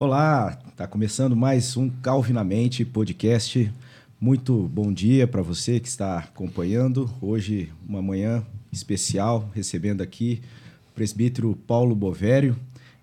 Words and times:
Olá, 0.00 0.58
está 0.68 0.88
começando 0.88 1.36
mais 1.36 1.76
um 1.76 1.88
Calvinamente 1.88 2.84
podcast. 2.84 3.72
Muito 4.20 4.68
bom 4.68 4.92
dia 4.92 5.24
para 5.24 5.40
você 5.40 5.78
que 5.78 5.86
está 5.86 6.18
acompanhando. 6.18 7.08
Hoje, 7.22 7.72
uma 7.88 8.02
manhã 8.02 8.44
especial, 8.72 9.48
recebendo 9.54 10.02
aqui 10.02 10.42
o 10.90 10.94
presbítero 10.96 11.54
Paulo 11.64 11.94
Bovério. 11.94 12.56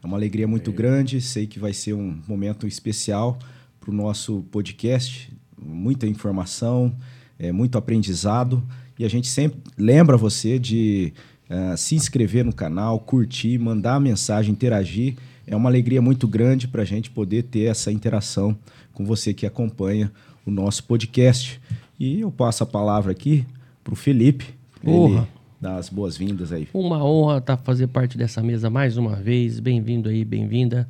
É 0.04 0.06
uma 0.06 0.18
alegria 0.18 0.46
muito 0.50 0.70
grande, 0.74 1.22
sei 1.22 1.48
que 1.48 1.60
vai 1.60 1.72
ser 1.72 1.94
um 1.94 2.20
momento 2.28 2.68
especial 2.68 3.40
para 3.80 3.90
o 3.90 3.94
nosso 3.94 4.44
podcast. 4.52 5.32
Muita 5.58 6.06
informação, 6.06 6.94
é, 7.40 7.54
muito 7.54 7.78
aprendizado. 7.78 8.62
E 9.00 9.06
a 9.06 9.10
gente 9.10 9.30
sempre 9.30 9.62
lembra 9.78 10.18
você 10.18 10.60
de 10.60 11.14
uh, 11.50 11.78
se 11.78 11.96
inscrever 11.96 12.44
no 12.44 12.52
canal, 12.52 13.00
curtir, 13.00 13.58
mandar 13.58 13.98
mensagem, 14.02 14.52
interagir 14.52 15.16
é 15.52 15.56
uma 15.56 15.70
alegria 15.70 16.02
muito 16.02 16.30
grande 16.30 16.66
para 16.66 16.82
a 16.82 16.86
gente 16.86 17.12
poder 17.12 17.44
ter 17.44 17.66
essa 17.66 17.92
interação 17.92 18.58
com 18.94 19.04
você 19.06 19.34
que 19.34 19.46
acompanha 19.46 20.10
o 20.46 20.50
nosso 20.50 20.86
podcast. 20.86 21.62
E 22.00 22.22
eu 22.22 22.32
passo 22.32 22.64
a 22.64 22.66
palavra 22.66 23.12
aqui 23.12 23.46
para 23.84 23.94
o 23.94 23.98
Felipe. 23.98 24.46
Honra. 24.88 25.28
Dar 25.60 25.76
as 25.76 25.90
boas-vindas 25.90 26.54
aí. 26.54 26.70
Uma 26.74 27.04
honra 27.04 27.40
estar 27.40 27.58
tá 27.58 27.64
fazer 27.64 27.88
parte 27.88 28.18
dessa 28.18 28.42
mesa 28.42 28.70
mais 28.70 28.96
uma 28.96 29.18
vez. 29.18 29.60
Bem-vindo 29.60 30.08
aí, 30.08 30.24
bem-vinda. 30.24 30.90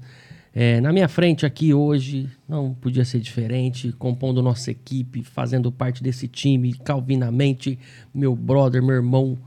É, 0.53 0.79
na 0.79 0.93
minha 0.93 1.07
frente 1.07 1.43
aqui 1.43 1.73
hoje, 1.73 2.29
não 2.47 2.75
podia 2.75 3.03
ser 3.03 3.19
diferente, 3.19 3.91
compondo 3.93 4.43
nossa 4.43 4.69
equipe, 4.69 5.23
fazendo 5.23 5.71
parte 5.71 6.03
desse 6.03 6.27
time, 6.27 6.73
calvinamente, 6.73 7.79
meu 8.13 8.35
brother, 8.35 8.83
meu 8.83 8.95
irmão, 8.95 9.39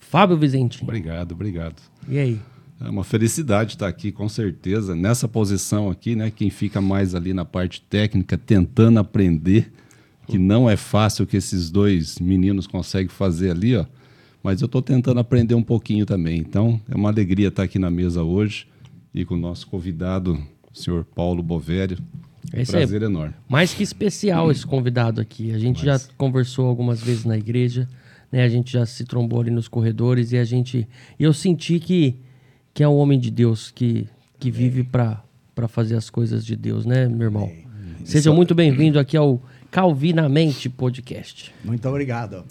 Fábio 0.00 0.36
Vizentinho. 0.36 0.82
Obrigado, 0.84 1.32
obrigado. 1.32 1.80
E 2.08 2.18
aí? 2.18 2.40
É 2.84 2.90
uma 2.90 3.04
felicidade 3.04 3.74
estar 3.74 3.86
aqui, 3.86 4.10
com 4.10 4.28
certeza, 4.28 4.96
nessa 4.96 5.28
posição 5.28 5.88
aqui, 5.88 6.16
né? 6.16 6.32
Quem 6.34 6.50
fica 6.50 6.80
mais 6.80 7.14
ali 7.14 7.32
na 7.32 7.44
parte 7.44 7.80
técnica, 7.80 8.36
tentando 8.36 8.98
aprender, 8.98 9.72
que 10.26 10.36
não 10.36 10.68
é 10.68 10.76
fácil 10.76 11.26
que 11.26 11.36
esses 11.36 11.70
dois 11.70 12.18
meninos 12.18 12.66
conseguem 12.66 13.08
fazer 13.08 13.50
ali, 13.50 13.76
ó. 13.76 13.86
Mas 14.42 14.60
eu 14.60 14.66
estou 14.66 14.82
tentando 14.82 15.20
aprender 15.20 15.54
um 15.54 15.62
pouquinho 15.62 16.04
também. 16.04 16.38
Então, 16.38 16.80
é 16.90 16.96
uma 16.96 17.08
alegria 17.08 17.48
estar 17.48 17.62
aqui 17.62 17.78
na 17.78 17.90
mesa 17.90 18.24
hoje 18.24 18.66
e 19.14 19.24
com 19.24 19.34
o 19.34 19.38
nosso 19.38 19.68
convidado, 19.68 20.36
o 20.72 20.76
senhor 20.76 21.04
Paulo 21.04 21.40
Bovério. 21.42 21.98
Esse 22.52 22.72
Prazer 22.72 23.02
é 23.02 23.04
enorme. 23.04 23.34
Mais 23.48 23.72
que 23.72 23.84
especial 23.84 24.50
esse 24.50 24.66
convidado 24.66 25.20
aqui. 25.20 25.52
A 25.52 25.58
gente 25.58 25.86
Mas... 25.86 26.02
já 26.02 26.12
conversou 26.16 26.66
algumas 26.66 27.00
vezes 27.00 27.24
na 27.24 27.38
igreja, 27.38 27.88
né? 28.32 28.42
A 28.42 28.48
gente 28.48 28.72
já 28.72 28.84
se 28.84 29.04
trombou 29.04 29.40
ali 29.40 29.50
nos 29.50 29.68
corredores 29.68 30.32
e 30.32 30.38
a 30.38 30.44
gente. 30.44 30.88
E 31.18 31.22
eu 31.22 31.32
senti 31.32 31.78
que 31.78 32.18
que 32.74 32.82
é 32.82 32.88
um 32.88 32.96
homem 32.96 33.18
de 33.18 33.30
Deus 33.30 33.70
que, 33.70 34.08
que 34.38 34.50
vive 34.50 34.82
para 34.82 35.22
fazer 35.68 35.96
as 35.96 36.08
coisas 36.08 36.44
de 36.44 36.56
Deus, 36.56 36.86
né, 36.86 37.08
meu 37.08 37.26
irmão? 37.26 37.44
Amém. 37.44 37.66
Seja 38.04 38.30
Isso... 38.30 38.34
muito 38.34 38.54
bem-vindo 38.54 38.98
aqui 38.98 39.16
ao 39.16 39.40
Calvinamente 39.70 40.68
Podcast. 40.68 41.54
Muito 41.64 41.88
obrigado. 41.88 42.44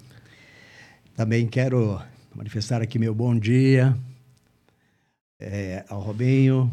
Também 1.14 1.46
quero 1.46 2.00
manifestar 2.34 2.80
aqui 2.80 2.98
meu 2.98 3.14
bom 3.14 3.38
dia 3.38 3.96
é, 5.38 5.84
ao 5.88 6.00
Robinho, 6.00 6.70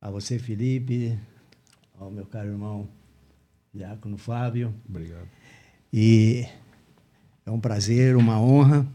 a 0.00 0.10
você, 0.10 0.38
Felipe, 0.38 1.18
ao 1.98 2.10
meu 2.10 2.26
caro 2.26 2.48
irmão 2.48 2.88
Diácono 3.74 4.18
Fábio. 4.18 4.72
Obrigado. 4.88 5.28
E 5.92 6.46
é 7.44 7.50
um 7.50 7.58
prazer, 7.58 8.16
uma 8.16 8.40
honra 8.40 8.86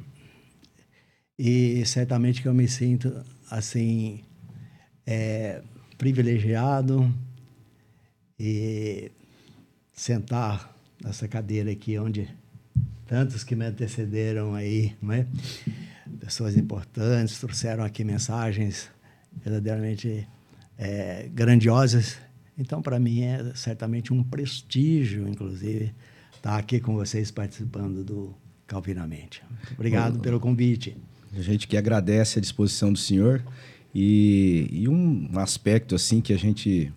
e 1.46 1.86
certamente 1.86 2.42
que 2.42 2.48
eu 2.48 2.54
me 2.54 2.70
sinto 2.70 3.22
assim 3.52 4.22
é, 5.06 5.62
privilegiado 5.98 7.14
e 8.40 9.12
sentar 9.92 10.74
nessa 11.04 11.28
cadeira 11.28 11.70
aqui 11.70 12.00
onde 12.00 12.30
tantos 13.06 13.44
que 13.44 13.58
me 13.58 13.66
antecederam 13.66 14.56
aí, 14.56 14.96
não 15.02 15.12
é? 15.12 15.28
Pessoas 16.18 16.56
importantes 16.56 17.38
trouxeram 17.40 17.84
aqui 17.84 18.06
mensagens 18.06 18.90
verdadeiramente 19.44 20.26
é, 20.78 21.28
grandiosas. 21.34 22.20
Então, 22.58 22.82
para 22.82 22.98
mim 22.98 23.24
é 23.24 23.52
certamente 23.54 24.14
um 24.14 24.24
prestígio, 24.24 25.28
inclusive, 25.28 25.94
estar 26.38 26.58
aqui 26.58 26.80
com 26.80 26.96
vocês 26.96 27.32
participando 27.32 28.02
do 28.02 28.34
Calvinamente. 28.66 29.44
Muito 29.50 29.74
obrigado 29.74 30.20
pelo 30.22 30.40
convite. 30.40 30.96
A 31.38 31.42
gente 31.42 31.68
que 31.68 31.78
agradece 31.78 32.40
a 32.40 32.42
disposição 32.42 32.92
do 32.92 33.00
senhor 33.00 33.44
e, 33.94 34.68
e 34.72 34.88
um 34.88 35.30
aspecto 35.36 35.96
assim 35.96 36.22
que 36.22 36.34
a 36.34 36.38
gente 36.38 36.92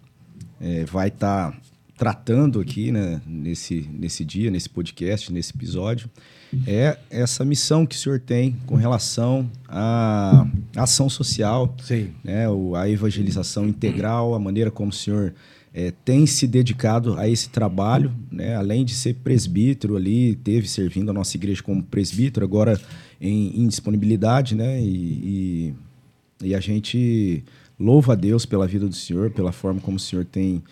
é, 0.61 0.85
vai 0.85 1.09
estar 1.09 1.53
tá 1.53 1.59
tratando 1.97 2.61
aqui 2.61 2.93
né, 2.93 3.21
nesse, 3.27 3.89
nesse 3.93 4.25
dia, 4.25 4.51
nesse 4.51 4.69
podcast, 4.69 5.33
nesse 5.33 5.53
episódio, 5.55 6.11
é 6.67 6.99
essa 7.11 7.45
missão 7.45 7.87
que 7.87 7.97
o 7.97 7.99
senhor 7.99 8.21
tem 8.21 8.57
com 8.67 8.77
relação 8.77 9.51
à 9.67 10.47
ação 10.77 11.09
social, 11.09 11.75
Sim. 11.83 12.11
Né, 12.23 12.45
a 12.77 12.89
evangelização 12.89 13.67
integral, 13.67 14.35
a 14.35 14.39
maneira 14.39 14.71
como 14.71 14.91
o 14.91 14.95
senhor 14.95 15.35
é, 15.73 15.91
tem 16.05 16.27
se 16.27 16.47
dedicado 16.47 17.19
a 17.19 17.29
esse 17.29 17.49
trabalho, 17.49 18.13
né, 18.31 18.55
além 18.57 18.85
de 18.85 18.95
ser 18.95 19.15
presbítero 19.15 19.97
ali, 19.97 20.35
teve 20.37 20.69
servindo 20.69 21.11
a 21.11 21.15
nossa 21.15 21.37
igreja 21.37 21.63
como 21.63 21.83
presbítero, 21.83 22.45
agora 22.45 22.81
em, 23.21 23.63
em 23.63 23.67
disponibilidade, 23.67 24.55
né? 24.55 24.81
E, 24.81 25.75
e, 26.43 26.49
e, 26.49 26.55
a 26.55 26.61
gente 26.61 27.45
louva 27.79 28.13
a 28.13 28.17
Deus 28.17 28.47
pela 28.47 28.67
vida 28.67 28.87
do 28.87 28.95
Senhor, 28.95 29.31
pela 29.31 29.53
forma 29.53 29.81
como 29.81 29.97
o 29.97 30.01
Senhor 30.01 30.25
tem 30.25 30.63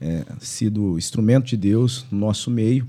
é, 0.00 0.24
sido 0.38 0.98
instrumento 0.98 1.46
de 1.46 1.56
Deus 1.56 2.06
no 2.10 2.18
nosso 2.18 2.50
meio. 2.50 2.86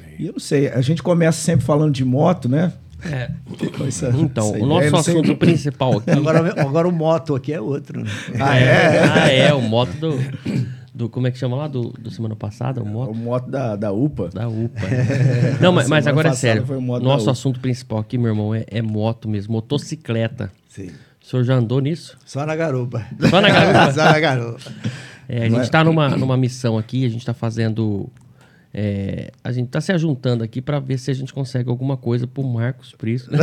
Amém. 0.00 0.16
E 0.18 0.26
eu 0.26 0.32
não 0.32 0.40
sei, 0.40 0.68
a 0.68 0.80
gente 0.80 1.02
começa 1.02 1.40
sempre 1.40 1.64
falando 1.64 1.92
de 1.92 2.04
moto, 2.04 2.48
né? 2.48 2.72
É. 3.04 3.30
Essa, 3.86 4.08
então, 4.18 4.48
essa 4.48 4.64
o 4.64 4.66
nosso 4.66 4.96
assunto 4.96 5.36
principal 5.36 5.98
aqui. 5.98 6.10
Agora, 6.10 6.60
agora 6.60 6.88
o 6.88 6.92
moto 6.92 7.36
aqui 7.36 7.52
é 7.52 7.60
outro. 7.60 8.02
Né? 8.02 8.10
Ah, 8.40 8.58
é? 8.58 9.04
ah, 9.04 9.32
é, 9.32 9.54
o 9.54 9.62
moto 9.62 9.92
do 9.92 10.18
do 10.98 11.08
como 11.08 11.28
é 11.28 11.30
que 11.30 11.38
chama 11.38 11.56
lá? 11.56 11.68
Do, 11.68 11.90
do 11.90 12.10
semana 12.10 12.34
passada 12.34 12.82
o 12.82 12.86
moto 12.86 13.12
o 13.12 13.14
moto 13.14 13.48
da, 13.48 13.76
da 13.76 13.92
UPA. 13.92 14.30
Da 14.30 14.48
UPA 14.48 14.84
é. 14.90 15.56
não 15.60 15.72
mas, 15.72 15.88
mas 15.88 16.08
agora 16.08 16.30
é 16.30 16.32
sério. 16.32 16.66
nosso 17.00 17.30
assunto 17.30 17.60
principal 17.60 18.00
aqui 18.00 18.18
meu 18.18 18.32
irmão 18.32 18.52
é, 18.52 18.64
é, 18.66 18.82
moto 18.82 19.28
mesmo 19.28 19.52
motocicleta. 19.52 20.50
Sim. 20.68 20.90
O 21.22 21.26
senhor 21.26 21.44
já 21.44 21.54
andou 21.54 21.78
nisso? 21.80 22.18
Só 22.26 22.44
na 22.44 22.56
garupa. 22.56 23.06
Só 23.30 23.40
na 23.40 23.48
garupa? 23.48 23.92
Só 23.94 24.04
na 24.04 24.18
garupa. 24.18 24.72
É, 25.28 25.44
a 25.44 25.48
gente 25.48 25.62
está 25.62 25.84
numa, 25.84 26.08
numa 26.16 26.36
missão 26.36 26.76
aqui 26.76 27.04
a 27.04 27.08
gente 27.08 27.20
está 27.20 27.34
fazendo 27.34 28.10
é, 28.74 29.30
a 29.44 29.52
gente 29.52 29.66
está 29.66 29.80
se 29.80 29.92
ajuntando 29.92 30.42
aqui 30.42 30.60
para 30.60 30.80
ver 30.80 30.98
se 30.98 31.12
a 31.12 31.14
gente 31.14 31.32
consegue 31.32 31.70
alguma 31.70 31.96
coisa 31.96 32.26
para 32.26 32.42
o 32.42 32.52
Marcos 32.52 32.92
Prisco. 32.92 33.30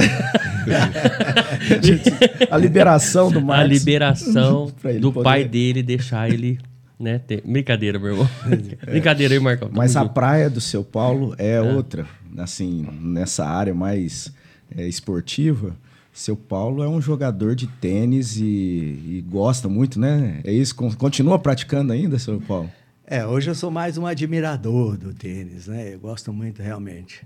a 2.52 2.58
liberação 2.58 3.32
do 3.32 3.42
Marcos. 3.42 3.66
A 3.66 3.68
liberação 3.68 4.74
do 5.00 5.14
poder... 5.14 5.24
pai 5.24 5.46
dele, 5.46 5.82
deixar 5.82 6.30
ele 6.30 6.60
né? 7.00 7.20
Tem... 7.20 7.42
Brincadeira, 7.46 8.00
meu 8.00 8.10
irmão. 8.10 8.30
É. 8.46 8.86
Brincadeira 8.92 9.34
aí, 9.34 9.40
Marcão. 9.40 9.70
Mas 9.72 9.96
a 9.96 10.08
praia 10.08 10.50
do 10.50 10.62
seu 10.62 10.84
Paulo 10.84 11.36
é, 11.38 11.54
é, 11.54 11.62
outra. 11.62 12.08
Assim, 12.38 12.88
nessa 13.02 13.46
área 13.46 13.74
mais 13.74 14.34
é, 14.76 14.88
esportiva, 14.88 15.76
seu 16.12 16.36
Paulo 16.36 16.84
é 16.84 16.88
um 16.88 17.02
jogador 17.02 17.56
de 17.56 17.68
tênis 17.68 18.38
e, 18.38 18.44
e, 18.44 19.26
gosta 19.28 19.68
muito, 19.68 20.00
né? 20.00 20.42
É 20.44 20.52
isso? 20.52 20.76
Continua 20.76 21.38
praticando 21.38 21.94
ainda, 21.94 22.18
seu 22.18 22.40
Paulo? 22.40 22.70
É, 23.06 23.26
hoje 23.26 23.52
eu 23.52 23.56
sou 23.56 23.70
mais 23.70 23.98
um 23.98 24.06
admirador 24.06 24.98
do 24.98 25.14
tênis, 25.14 25.68
né? 25.68 25.94
Eu 25.94 26.00
gosto 26.00 26.34
muito 26.34 26.62
realmente. 26.62 27.26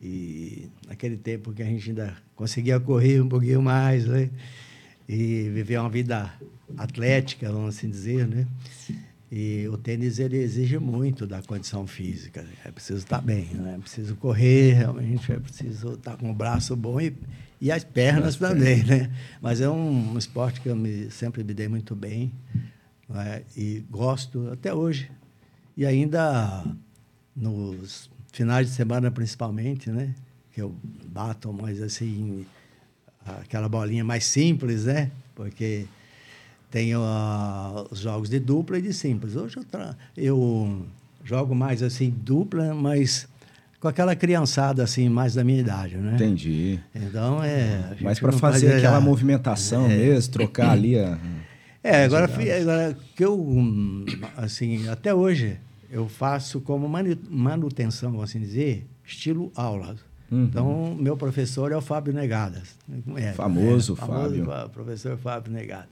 E 0.00 0.68
naquele 0.86 1.16
tempo 1.16 1.52
que 1.52 1.62
a 1.62 1.66
gente 1.66 1.90
ainda 1.90 2.14
conseguia 2.34 2.78
correr 2.78 3.20
um 3.20 3.28
pouquinho 3.28 3.60
mais, 3.60 4.06
né? 4.06 4.30
E 5.08 5.50
viver 5.52 5.78
uma 5.78 5.90
vida 5.90 6.32
atlética, 6.76 7.50
vamos 7.50 7.76
assim 7.76 7.88
dizer, 7.88 8.26
né? 8.26 8.46
E 9.30 9.68
o 9.68 9.78
tênis 9.78 10.18
ele 10.18 10.38
exige 10.38 10.76
muito 10.78 11.24
da 11.24 11.40
condição 11.40 11.86
física. 11.86 12.44
É 12.64 12.70
preciso 12.72 12.98
estar 12.98 13.20
bem, 13.20 13.44
né? 13.54 13.76
é 13.76 13.78
preciso 13.78 14.16
correr, 14.16 14.72
realmente 14.72 15.30
é 15.30 15.38
preciso 15.38 15.92
estar 15.94 16.16
com 16.16 16.30
o 16.30 16.34
braço 16.34 16.74
bom 16.74 17.00
e, 17.00 17.16
e 17.60 17.70
as 17.70 17.84
pernas 17.84 18.34
também, 18.36 18.82
né? 18.82 19.08
Mas 19.40 19.60
é 19.60 19.70
um, 19.70 20.14
um, 20.14 20.18
esporte 20.18 20.60
que 20.60 20.68
eu 20.68 20.74
me, 20.74 21.10
sempre 21.12 21.44
me 21.44 21.54
dei 21.54 21.68
muito 21.68 21.94
bem 21.94 22.32
é? 23.14 23.42
e 23.56 23.84
gosto 23.88 24.50
até 24.50 24.74
hoje. 24.74 25.08
E 25.76 25.86
ainda 25.86 26.64
nos 27.36 28.10
finais 28.32 28.68
de 28.68 28.74
semana, 28.74 29.12
principalmente, 29.12 29.90
né? 29.90 30.12
Que 30.52 30.60
eu 30.60 30.74
bato 31.06 31.52
mais 31.52 31.80
assim, 31.80 32.44
aquela 33.24 33.68
bolinha 33.68 34.04
mais 34.04 34.24
simples, 34.24 34.86
né? 34.86 35.12
Porque 35.36 35.86
tem 36.70 36.94
uh, 36.94 37.00
os 37.90 37.98
jogos 38.00 38.28
de 38.30 38.38
dupla 38.38 38.78
e 38.78 38.82
de 38.82 38.92
simples. 38.92 39.34
Hoje 39.36 39.56
eu, 39.58 39.64
eu 40.16 40.86
jogo 41.24 41.54
mais 41.54 41.82
assim, 41.82 42.10
dupla, 42.10 42.72
mas 42.74 43.28
com 43.80 43.88
aquela 43.88 44.14
criançada 44.14 44.82
assim, 44.82 45.08
mais 45.08 45.34
da 45.34 45.42
minha 45.42 45.60
idade, 45.60 45.96
né? 45.96 46.14
Entendi. 46.14 46.78
Então 46.94 47.42
é. 47.42 47.96
Mas 48.00 48.20
para 48.20 48.32
fazer 48.32 48.74
aquela 48.74 49.00
movimentação 49.00 49.86
é. 49.86 49.96
mesmo, 49.96 50.32
trocar 50.32 50.70
ali 50.70 50.98
a. 50.98 51.18
É, 51.82 52.04
agora, 52.04 52.30
agora 52.60 52.96
que 53.16 53.24
eu, 53.24 53.40
hum, 53.40 54.04
assim, 54.36 54.86
até 54.90 55.14
hoje, 55.14 55.56
eu 55.90 56.08
faço 56.08 56.60
como 56.60 56.86
manu- 56.86 57.16
manutenção, 57.30 58.10
vamos 58.12 58.28
assim 58.28 58.38
dizer, 58.38 58.86
estilo 59.04 59.50
aula. 59.56 59.96
Uhum. 60.30 60.44
Então, 60.44 60.94
meu 61.00 61.16
professor 61.16 61.72
é 61.72 61.76
o 61.76 61.80
Fábio 61.80 62.12
Negadas. 62.12 62.76
É, 63.16 63.32
Famoso 63.32 63.94
é, 63.94 63.96
Fábio. 63.96 64.44
fa- 64.44 64.68
professor 64.68 65.16
Fábio 65.16 65.52
Negadas. 65.52 65.88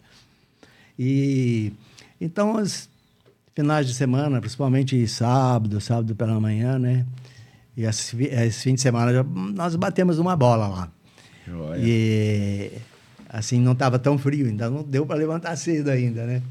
E, 0.98 1.72
então, 2.20 2.56
os 2.56 2.88
finais 3.54 3.86
de 3.86 3.94
semana, 3.94 4.40
principalmente 4.40 5.06
sábado, 5.06 5.80
sábado 5.80 6.14
pela 6.14 6.40
manhã, 6.40 6.78
né? 6.78 7.06
E 7.76 7.84
esse, 7.84 8.16
esse 8.24 8.62
fim 8.64 8.74
de 8.74 8.80
semana, 8.80 9.22
nós 9.54 9.76
batemos 9.76 10.18
uma 10.18 10.34
bola 10.34 10.66
lá. 10.66 10.92
Joia. 11.46 11.80
E 11.80 12.72
assim, 13.28 13.60
não 13.60 13.72
estava 13.72 13.98
tão 13.98 14.18
frio, 14.18 14.46
ainda 14.46 14.68
não 14.70 14.82
deu 14.82 15.04
para 15.06 15.16
levantar 15.16 15.54
cedo 15.56 15.90
ainda, 15.90 16.24
né? 16.24 16.42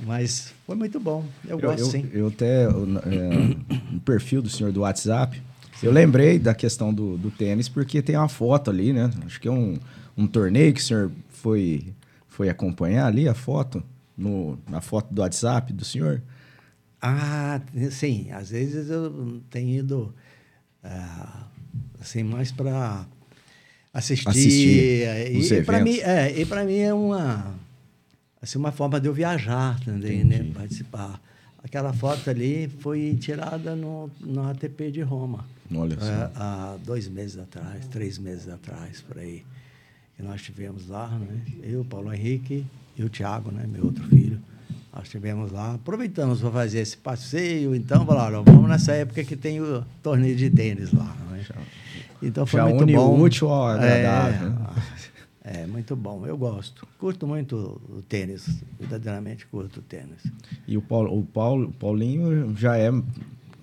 Mas 0.00 0.52
foi 0.66 0.76
muito 0.76 1.00
bom. 1.00 1.24
Eu, 1.44 1.58
Eu, 1.58 1.60
gosto 1.60 1.80
eu, 1.80 1.86
sim. 1.86 2.08
eu 2.12 2.26
até, 2.28 2.66
eu, 2.66 2.86
é, 3.04 3.56
no 3.90 4.00
perfil 4.00 4.42
do 4.42 4.48
senhor 4.48 4.72
do 4.72 4.80
WhatsApp, 4.80 5.40
eu 5.82 5.92
lembrei 5.92 6.38
da 6.38 6.54
questão 6.54 6.92
do, 6.92 7.16
do 7.16 7.30
tênis, 7.30 7.68
porque 7.68 8.02
tem 8.02 8.16
uma 8.16 8.28
foto 8.28 8.70
ali, 8.70 8.92
né? 8.92 9.10
Acho 9.24 9.40
que 9.40 9.48
é 9.48 9.50
um, 9.50 9.76
um 10.16 10.26
torneio 10.26 10.72
que 10.72 10.80
o 10.80 10.84
senhor 10.84 11.10
foi, 11.30 11.86
foi 12.38 12.48
acompanhar 12.48 13.08
ali, 13.08 13.28
a 13.28 13.34
foto, 13.34 13.82
no, 14.16 14.56
na 14.70 14.80
foto 14.80 15.12
do 15.12 15.22
WhatsApp 15.22 15.72
do 15.72 15.84
senhor. 15.84 16.22
Ah, 17.02 17.60
sim. 17.90 18.30
Às 18.30 18.50
vezes 18.50 18.88
eu 18.88 19.42
tenho 19.50 19.76
ido 19.76 20.14
ah, 20.84 21.48
assim 22.00 22.22
mais 22.22 22.52
para 22.52 23.04
assistir. 23.92 24.28
Assistir 24.28 25.36
os 25.36 25.50
e 25.50 25.62
para 25.64 25.80
mim, 25.80 25.98
é, 25.98 26.40
e 26.40 26.64
mim 26.64 26.78
é 26.78 26.94
uma 26.94 27.56
assim 28.40 28.56
uma 28.56 28.70
forma 28.70 29.00
de 29.00 29.08
eu 29.08 29.12
viajar 29.12 29.80
também, 29.80 30.22
né? 30.22 30.48
Participar. 30.54 31.20
Aquela 31.64 31.92
foto 31.92 32.30
ali 32.30 32.68
foi 32.68 33.16
tirada 33.16 33.74
no, 33.74 34.08
no 34.20 34.48
ATP 34.48 34.92
de 34.92 35.00
Roma. 35.00 35.44
Olha 35.74 35.98
só. 35.98 36.06
É, 36.06 36.30
há 36.36 36.78
dois 36.86 37.08
meses 37.08 37.36
atrás, 37.36 37.88
três 37.88 38.16
meses 38.16 38.48
atrás, 38.48 39.00
por 39.00 39.18
aí. 39.18 39.42
E 40.18 40.22
nós 40.22 40.42
tivemos 40.42 40.88
lá, 40.88 41.08
né? 41.08 41.40
Eu, 41.62 41.84
Paulo 41.84 42.12
Henrique 42.12 42.66
e 42.96 43.04
o 43.04 43.08
Tiago, 43.08 43.50
né? 43.50 43.64
Meu 43.66 43.84
outro 43.84 44.04
filho. 44.08 44.40
Nós 44.92 45.04
estivemos 45.04 45.52
lá, 45.52 45.74
aproveitamos 45.74 46.40
para 46.40 46.50
fazer 46.50 46.80
esse 46.80 46.96
passeio, 46.96 47.74
então 47.74 48.04
falaram, 48.04 48.42
vamos 48.42 48.68
nessa 48.68 48.92
época 48.92 49.22
que 49.22 49.36
tem 49.36 49.60
o 49.60 49.84
torneio 50.02 50.34
de 50.34 50.50
tênis 50.50 50.92
lá. 50.92 51.14
Né? 51.30 51.44
Então 52.20 52.44
foi 52.44 52.58
Já 52.58 52.66
muito 52.66 52.82
une 52.82 52.94
bom. 52.94 53.20
útil 53.20 53.48
ao 53.48 53.68
agradável, 53.68 54.50
né? 54.50 54.66
É, 55.44 55.60
é, 55.62 55.66
muito 55.66 55.94
bom, 55.94 56.26
eu 56.26 56.36
gosto. 56.36 56.86
Curto 56.98 57.28
muito 57.28 57.80
o 57.88 58.02
tênis, 58.02 58.60
verdadeiramente 58.80 59.46
curto 59.46 59.78
o 59.78 59.82
tênis. 59.82 60.26
E 60.66 60.76
o, 60.76 60.82
Paulo, 60.82 61.16
o 61.16 61.22
Paulo, 61.24 61.68
o 61.68 61.72
Paulinho 61.72 62.56
já 62.56 62.76
é 62.76 62.90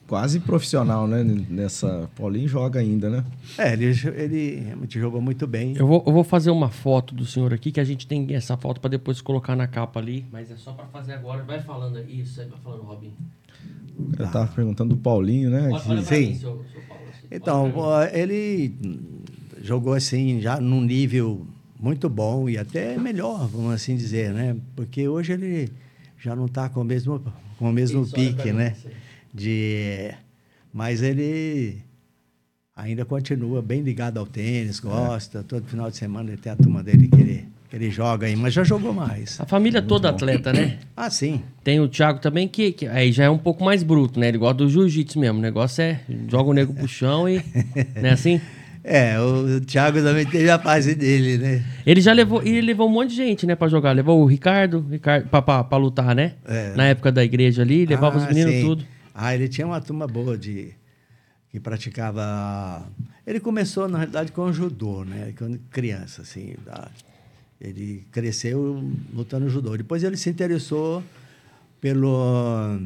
quase 0.08 0.40
profissional, 0.40 1.08
né? 1.08 1.24
Nessa, 1.24 2.10
Paulinho 2.16 2.48
joga 2.48 2.80
ainda, 2.80 3.10
né? 3.10 3.26
É, 3.58 3.74
ele, 3.74 3.86
ele 4.16 4.56
realmente 4.66 5.00
jogou 5.00 5.22
muito 5.22 5.48
bem. 5.48 5.76
Eu 5.76 5.88
vou, 5.88 6.04
eu 6.06 6.14
vou 6.14 6.24
fazer 6.24 6.52
uma 6.52 6.70
foto 6.70 7.14
do 7.14 7.26
senhor 7.26 7.54
aqui, 7.54 7.72
que 7.72 7.80
a 7.80 7.84
gente 7.84 8.08
tem 8.08 8.34
essa 8.34 8.56
foto 8.58 8.80
para 8.80 8.90
depois 8.90 9.22
colocar 9.22 9.56
na 9.56 9.68
capa 9.68 10.00
ali. 10.00 10.26
Mas 10.32 10.52
é 10.52 10.56
só 10.56 10.74
para 10.74 10.86
fazer 10.88 11.14
agora. 11.14 11.44
Vai 11.44 11.62
falando 11.62 11.98
aí. 11.98 12.22
Isso 12.22 12.42
aí, 12.42 12.48
vai 12.48 12.60
falando, 12.60 12.84
Robin. 12.84 13.14
Eu 14.20 14.28
tava 14.30 14.48
perguntando 14.48 14.96
do 14.96 15.02
Paulinho, 15.02 15.50
né? 15.50 15.70
Olha, 15.72 15.84
olha 15.88 16.02
Sim. 16.02 16.28
mim, 16.28 16.36
seu, 16.36 16.66
seu 16.72 16.82
Paulo. 16.88 17.04
assim. 17.10 17.28
Então, 17.32 17.68
mim. 17.68 17.74
ele 18.14 18.76
jogou 19.62 19.94
assim, 19.94 20.42
já 20.42 20.60
num 20.60 20.82
nível 20.82 21.48
muito 21.80 22.10
bom 22.10 22.50
e 22.50 22.58
até 22.58 22.98
melhor, 22.98 23.48
vamos 23.48 23.74
assim 23.74 23.96
dizer, 23.96 24.34
né? 24.34 24.56
Porque 24.76 25.08
hoje 25.08 25.34
ele 25.34 25.72
já 26.20 26.36
não 26.36 26.46
está 26.46 26.68
com 26.70 26.82
o 26.82 26.84
mesmo, 26.84 27.22
com 27.58 27.70
o 27.70 27.74
mesmo 27.74 28.02
Isso, 28.02 28.12
pra 28.12 28.20
pique, 28.20 28.48
mim, 28.52 28.58
né? 28.58 28.76
aí. 28.86 29.05
De, 29.40 30.12
mas 30.74 31.02
ele 31.02 31.80
ainda 32.74 33.04
continua 33.04 33.62
bem 33.62 33.82
ligado 33.82 34.18
ao 34.18 34.26
tênis, 34.26 34.80
gosta. 34.80 35.44
Todo 35.44 35.66
final 35.68 35.92
de 35.92 35.98
semana 35.98 36.30
ele 36.30 36.38
tem 36.38 36.54
a 36.54 36.56
turma 36.56 36.82
dele 36.82 37.10
que 37.10 37.20
ele, 37.20 37.46
que 37.70 37.76
ele 37.76 37.92
joga 37.92 38.28
aí, 38.28 38.36
mas 38.38 38.54
já 38.54 38.64
jogou 38.64 38.94
mais. 38.94 39.38
A 39.42 39.46
família 39.46 39.82
toda 39.82 40.10
bom. 40.10 40.16
atleta, 40.16 40.54
né? 40.54 40.80
Ah, 40.96 41.10
sim. 41.10 41.42
Tem 41.66 41.82
o 41.82 41.90
Thiago 41.90 42.20
também, 42.20 42.48
que, 42.48 42.72
que 42.72 42.88
aí 42.88 43.12
já 43.12 43.26
é 43.26 43.30
um 43.30 43.38
pouco 43.38 43.62
mais 43.66 43.84
bruto, 43.84 44.18
né? 44.22 44.30
Ele 44.30 44.38
gosta 44.38 44.56
do 44.64 44.70
jiu-jitsu 44.70 45.20
mesmo. 45.20 45.40
O 45.40 45.42
negócio 45.42 45.82
é 45.82 46.00
joga 46.30 46.50
o 46.52 46.54
nego 46.54 46.74
pro 46.74 46.88
chão 46.88 47.28
e. 47.28 47.44
Não 48.02 48.08
é 48.10 48.14
assim? 48.14 48.40
É, 48.82 49.20
o 49.20 49.60
Thiago 49.60 50.02
também 50.02 50.26
teve 50.26 50.50
a 50.50 50.58
fase 50.58 50.96
dele, 50.96 51.38
né? 51.38 51.66
Ele 51.86 52.00
já 52.00 52.14
levou, 52.14 52.42
ele 52.42 52.62
levou 52.62 52.88
um 52.88 52.92
monte 52.92 53.10
de 53.10 53.16
gente, 53.18 53.46
né, 53.46 53.54
pra 53.56 53.68
jogar. 53.68 53.92
Levou 53.92 54.22
o 54.22 54.26
Ricardo, 54.26 54.86
Ricardo 54.90 55.28
pra, 55.28 55.42
pra, 55.42 55.64
pra 55.66 55.78
lutar, 55.78 56.16
né? 56.16 56.34
É. 56.48 56.74
Na 56.76 56.86
época 56.86 57.12
da 57.12 57.22
igreja 57.26 57.64
ali, 57.64 57.86
levava 57.86 58.18
os 58.18 58.24
Ah, 58.24 58.28
meninos 58.28 58.54
sim. 58.54 58.62
tudo. 58.62 58.86
Ah, 59.18 59.34
ele 59.34 59.48
tinha 59.48 59.66
uma 59.66 59.80
turma 59.80 60.06
boa 60.06 60.38
de 60.38 60.74
que 61.50 61.58
praticava. 61.60 62.86
Ele 63.26 63.40
começou 63.40 63.88
na 63.88 64.00
realidade 64.00 64.34
com 64.34 64.42
o 64.42 64.52
judô, 64.54 65.06
né? 65.06 65.34
Quando 65.38 65.58
criança, 65.72 66.22
assim. 66.22 66.54
da- 66.66 66.90
Ele 67.62 68.06
cresceu 68.12 68.84
lutando 69.14 69.50
judô. 69.50 69.78
Depois 69.78 70.04
ele 70.04 70.18
se 70.18 70.30
interessou 70.30 71.02
pelo 71.80 72.78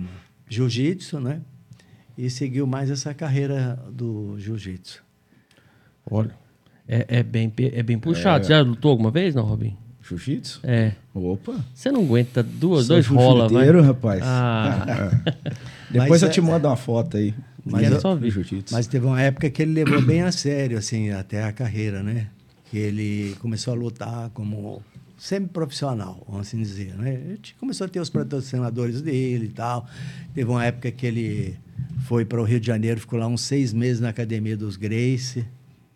jiu-jitsu, 0.47 1.19
né? 1.19 1.41
E 2.17 2.29
seguiu 2.29 2.67
mais 2.67 2.91
essa 2.91 3.11
carreira 3.13 3.79
do 3.91 4.37
jiu-jitsu. 4.37 5.03
Olha. 6.09 6.35
É, 6.87 7.05
é, 7.19 7.23
bem, 7.23 7.51
é 7.73 7.81
bem 7.83 7.97
puxado. 7.97 8.45
Você 8.45 8.53
já 8.53 8.61
lutou 8.61 8.91
alguma 8.91 9.09
vez, 9.11 9.33
não, 9.35 9.43
Robin? 9.43 9.75
Jiu-jitsu? 10.07 10.59
É. 10.63 10.93
Opa! 11.13 11.63
Você 11.73 11.91
não 11.91 12.01
aguenta 12.01 12.41
duas, 12.43 12.85
Sou 12.85 12.95
dois 12.95 13.07
rola, 13.07 13.47
vai. 13.47 13.69
rapaz. 13.81 14.21
Ah, 14.23 14.85
Depois 15.89 16.09
Mas 16.09 16.21
eu 16.21 16.27
é- 16.27 16.31
te 16.31 16.41
mando 16.41 16.67
uma 16.67 16.75
foto 16.75 17.17
aí. 17.17 17.33
Mas 17.65 17.91
é 17.91 17.99
só 17.99 18.17
jiu-jitsu. 18.17 18.73
Mas 18.73 18.87
teve 18.87 19.05
uma 19.05 19.21
época 19.21 19.49
que 19.49 19.61
ele 19.61 19.73
levou 19.73 20.01
bem 20.01 20.21
a 20.21 20.31
sério, 20.31 20.77
assim, 20.77 21.11
até 21.11 21.43
a 21.43 21.51
carreira, 21.51 22.01
né? 22.01 22.27
Que 22.69 22.77
ele 22.77 23.35
começou 23.39 23.73
a 23.73 23.77
lutar 23.77 24.29
como 24.29 24.81
semi-profissional, 25.17 26.23
vamos 26.27 26.47
assim 26.47 26.57
dizer, 26.57 26.95
né? 26.95 27.13
Ele 27.13 27.39
começou 27.59 27.85
a 27.85 27.89
ter 27.89 27.99
os 27.99 28.09
patrocinadores 28.09 29.01
dele 29.01 29.45
e 29.45 29.49
tal. 29.49 29.85
Teve 30.33 30.49
uma 30.49 30.65
época 30.65 30.89
que 30.91 31.05
ele 31.05 31.57
foi 32.05 32.23
para 32.23 32.39
o 32.41 32.43
Rio 32.43 32.59
de 32.59 32.67
Janeiro, 32.67 32.99
ficou 32.99 33.19
lá 33.19 33.27
uns 33.27 33.41
seis 33.41 33.73
meses 33.73 33.99
na 33.99 34.09
academia 34.09 34.55
dos 34.55 34.77
Grace. 34.77 35.45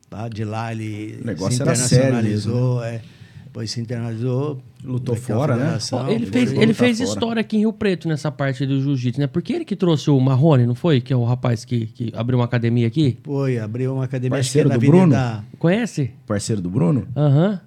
Tá? 0.10 0.28
De 0.28 0.44
lá 0.44 0.72
ele 0.72 1.20
O 1.22 1.26
negócio 1.26 1.56
se 1.56 1.62
era 1.62 1.76
sério 1.76 2.08
internacionalizou, 2.08 2.84
é. 2.84 3.02
Depois 3.46 3.72
se 3.72 3.80
internacionalizou. 3.80 4.62
Lutou 4.84 5.16
fora, 5.16 5.56
né? 5.56 5.78
Ó, 5.92 6.08
ele 6.10 6.26
fez, 6.26 6.52
ele 6.52 6.74
fez 6.74 6.98
fora. 6.98 7.10
história 7.10 7.40
aqui 7.42 7.56
em 7.58 7.60
Rio 7.62 7.74
Preto 7.74 8.08
nessa 8.08 8.32
parte 8.32 8.66
do 8.66 8.82
jiu-jitsu, 8.82 9.20
né? 9.20 9.28
Porque 9.28 9.54
ele 9.54 9.64
que 9.66 9.76
trouxe 9.76 10.10
o 10.10 10.20
Marrone, 10.20 10.66
não 10.66 10.76
foi? 10.76 11.00
Que 11.02 11.14
é 11.14 11.16
o 11.16 11.24
rapaz 11.24 11.64
que, 11.66 11.86
que 11.88 12.12
abriu 12.16 12.38
uma 12.40 12.46
academia 12.46 12.88
aqui. 12.88 13.18
Foi, 13.24 13.58
abriu 13.58 13.94
uma 13.94 14.04
academia 14.04 14.30
que 14.38 14.44
Parceiro 14.44 14.70
na 14.70 14.76
do 14.76 14.82
Bruno? 14.82 15.16
Avenida- 15.16 15.44
Conhece? 15.58 16.12
Parceiro 16.28 16.62
do 16.62 16.70
Bruno? 16.70 17.08
Aham. 17.16 17.60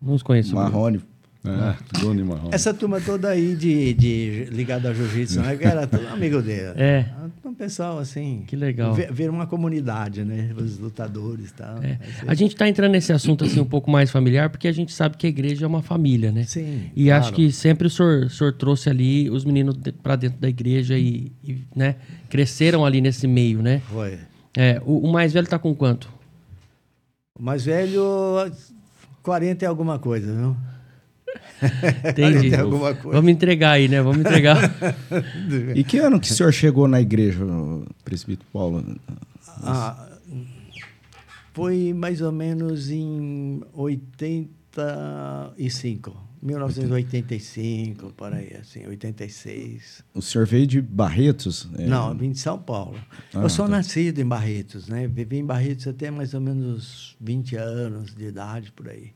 Não 0.00 0.14
os 0.14 0.22
conheço. 0.22 0.54
Marrone. 0.54 1.00
É, 1.44 1.98
Bruno 1.98 2.20
e 2.20 2.24
Marrom. 2.24 2.50
Essa 2.52 2.72
turma 2.72 3.00
toda 3.00 3.28
aí 3.28 3.56
de, 3.56 3.94
de 3.94 4.44
ligada 4.50 4.88
ao 4.88 4.94
jiu-jitsu, 4.94 5.40
né? 5.40 5.58
Era 5.60 5.88
tudo 5.88 6.06
amigo 6.08 6.40
dele. 6.40 6.72
É. 6.76 7.06
Um 7.44 7.52
pessoal 7.52 7.98
assim. 7.98 8.44
Que 8.46 8.54
legal. 8.54 8.94
Ver, 8.94 9.12
ver 9.12 9.28
uma 9.28 9.44
comunidade, 9.44 10.24
né? 10.24 10.52
Os 10.56 10.78
lutadores 10.78 11.50
e 11.50 11.54
tal. 11.54 11.82
É. 11.82 11.98
A 12.28 12.34
gente 12.34 12.54
tá 12.54 12.68
entrando 12.68 12.92
nesse 12.92 13.12
assunto 13.12 13.44
assim 13.44 13.58
um 13.58 13.64
pouco 13.64 13.90
mais 13.90 14.08
familiar, 14.08 14.50
porque 14.50 14.68
a 14.68 14.72
gente 14.72 14.92
sabe 14.92 15.16
que 15.16 15.26
a 15.26 15.28
igreja 15.28 15.64
é 15.64 15.68
uma 15.68 15.82
família, 15.82 16.30
né? 16.30 16.44
Sim. 16.44 16.90
E 16.94 17.06
claro. 17.06 17.24
acho 17.24 17.32
que 17.32 17.50
sempre 17.50 17.88
o 17.88 17.90
senhor, 17.90 18.26
o 18.26 18.30
senhor 18.30 18.52
trouxe 18.52 18.88
ali 18.88 19.28
os 19.28 19.44
meninos 19.44 19.74
de, 19.74 19.90
para 19.90 20.14
dentro 20.14 20.38
da 20.38 20.48
igreja 20.48 20.96
e, 20.96 21.32
e, 21.42 21.64
né, 21.74 21.96
cresceram 22.30 22.86
ali 22.86 23.00
nesse 23.00 23.26
meio, 23.26 23.60
né? 23.60 23.82
Foi. 23.90 24.16
É, 24.56 24.80
o, 24.86 25.08
o 25.08 25.12
mais 25.12 25.32
velho 25.32 25.48
tá 25.48 25.58
com 25.58 25.74
quanto? 25.74 26.08
O 27.36 27.42
mais 27.42 27.64
velho, 27.64 28.04
40 29.24 29.64
e 29.64 29.66
alguma 29.66 29.98
coisa, 29.98 30.32
viu? 30.32 30.56
Entendi. 32.08 32.50
Tem 32.50 32.60
alguma 32.60 32.94
coisa. 32.94 33.16
Vamos 33.16 33.30
entregar 33.30 33.72
aí, 33.72 33.88
né? 33.88 34.00
Vamos 34.02 34.20
entregar. 34.20 34.58
E 35.74 35.84
que 35.84 35.98
ano 35.98 36.18
que 36.20 36.30
o 36.30 36.34
senhor 36.34 36.52
chegou 36.52 36.86
na 36.88 37.00
igreja, 37.00 37.40
presbítero 38.04 38.46
Paulo? 38.52 38.84
Ah, 39.62 40.08
foi 41.52 41.92
mais 41.92 42.20
ou 42.20 42.32
menos 42.32 42.90
em 42.90 43.62
85. 43.72 46.32
1985, 46.42 48.12
por 48.14 48.34
aí, 48.34 48.52
assim, 48.60 48.84
86. 48.84 50.02
O 50.12 50.20
senhor 50.20 50.44
veio 50.44 50.66
de 50.66 50.82
Barretos? 50.82 51.68
é, 51.78 51.86
Não, 51.86 52.12
vim 52.16 52.32
de 52.32 52.40
São 52.40 52.58
Paulo. 52.58 52.98
Ah, 53.32 53.42
eu 53.42 53.48
sou 53.48 53.66
tá. 53.66 53.76
nascido 53.76 54.20
em 54.20 54.26
Barretos, 54.26 54.88
né? 54.88 55.06
Vivi 55.06 55.38
em 55.38 55.46
Barretos 55.46 55.86
até 55.86 56.10
mais 56.10 56.34
ou 56.34 56.40
menos 56.40 57.16
20 57.20 57.54
anos 57.56 58.12
de 58.12 58.24
idade, 58.24 58.72
por 58.72 58.88
aí. 58.88 59.12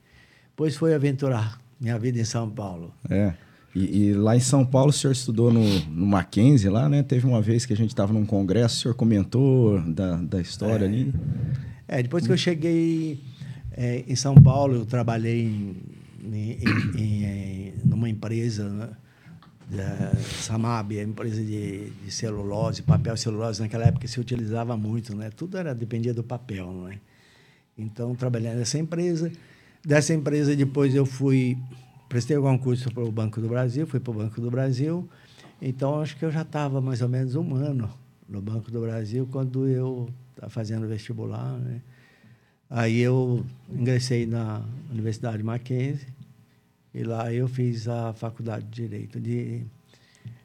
Depois 0.51 0.77
fui 0.77 0.95
aventurar 0.95 1.61
minha 1.81 1.99
vida 1.99 2.19
em 2.21 2.25
São 2.25 2.49
Paulo. 2.51 2.93
É. 3.09 3.35
E, 3.75 4.09
e 4.09 4.13
lá 4.15 4.35
em 4.35 4.41
São 4.41 4.65
Paulo 4.65 4.91
o 4.91 4.93
senhor 4.93 5.13
estudou 5.13 5.53
no, 5.53 5.61
no 5.91 6.07
Mackenzie 6.07 6.71
lá, 6.71 6.89
né? 6.89 7.03
Teve 7.03 7.27
uma 7.27 7.43
vez 7.43 7.67
que 7.67 7.73
a 7.73 7.77
gente 7.77 7.91
estava 7.91 8.13
num 8.13 8.25
congresso, 8.25 8.77
o 8.77 8.83
senhor 8.83 8.95
comentou 8.95 9.81
da, 9.83 10.17
da 10.17 10.41
história 10.41 10.87
ali. 10.87 11.13
É, 11.87 12.03
depois 12.03 12.27
que 12.27 12.33
eu 12.33 12.37
cheguei 12.39 13.21
é, 13.73 14.03
em 14.09 14.17
São 14.17 14.35
Paulo, 14.35 14.77
eu 14.77 14.87
trabalhei 14.87 15.43
em, 15.45 15.77
em- 16.25 16.59
em- 16.97 17.25
em- 17.25 17.75
numa 17.85 18.09
empresa, 18.09 18.69
né? 18.69 18.89
Da 19.69 20.13
Samab, 20.43 20.97
a 20.97 21.03
empresa 21.03 21.43
de, 21.43 21.91
de 21.91 22.11
celulose, 22.13 22.83
papel 22.83 23.17
celulose, 23.17 23.61
naquela 23.61 23.85
época 23.85 24.07
se 24.07 24.19
utilizava 24.21 24.77
muito, 24.77 25.15
né? 25.15 25.29
Tudo 25.37 25.59
era 25.59 25.75
dependia 25.75 26.15
do 26.15 26.23
papel, 26.23 26.73
não 26.73 26.89
é? 26.89 26.99
Então, 27.77 28.15
trabalhei 28.15 28.55
nessa 28.55 28.79
empresa. 28.79 29.31
Dessa 29.87 30.13
empresa, 30.13 30.55
depois 30.57 30.97
eu 30.97 31.07
fui, 31.07 31.57
prestei 32.09 32.37
algum 32.37 32.59
curso 32.59 32.93
para 32.93 33.05
o 33.05 33.13
Banco 33.13 33.41
do 33.41 33.49
Brasil, 33.49 33.87
fui 33.87 34.01
para 34.01 34.11
o 34.11 34.15
Banco 34.15 34.41
do 34.41 34.51
Brasil. 34.51 35.09
Então, 35.63 36.01
acho 36.01 36.17
que 36.17 36.25
eu 36.25 36.33
já 36.33 36.43
estava 36.43 36.81
mais 36.81 37.03
ou 37.03 37.09
menos 37.09 37.37
um 37.37 37.55
ano 37.55 37.89
no 38.29 38.43
Banco 38.43 38.69
do 38.69 38.81
Brasil 38.81 39.29
quando 39.31 39.69
eu 39.69 40.09
estava 40.35 40.51
fazendo 40.51 40.89
vestibular, 40.89 41.53
né? 41.59 41.81
Aí 42.69 42.99
eu 42.99 43.47
ingressei 43.71 44.27
na 44.27 44.65
Universidade 44.91 45.41
Mackenzie 45.41 46.09
e 46.93 47.05
lá 47.05 47.33
eu 47.33 47.47
fiz 47.47 47.87
a 47.87 48.13
faculdade 48.13 48.65
de 48.65 48.83
Direito 48.83 49.21
de 49.21 49.63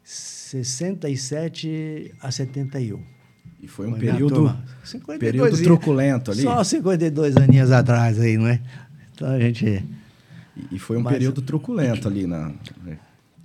67 0.03 2.13
a 2.21 2.29
71. 2.29 3.01
E 3.60 3.67
foi 3.67 3.88
um 3.88 3.93
período, 3.93 4.55
período 5.19 5.63
truculento 5.63 6.29
ali. 6.29 6.43
Só 6.43 6.63
52 6.63 7.38
aninhos 7.38 7.71
atrás 7.71 8.19
aí, 8.19 8.38
não 8.38 8.48
é? 8.48 8.62
Então 9.22 9.36
a 9.36 9.40
gente... 9.40 9.86
E 10.72 10.80
foi 10.80 10.98
um 10.98 11.01
Mas, 11.01 11.13
período 11.13 11.44
truculento 11.44 12.08
ali 12.08 12.25
na... 12.25 12.51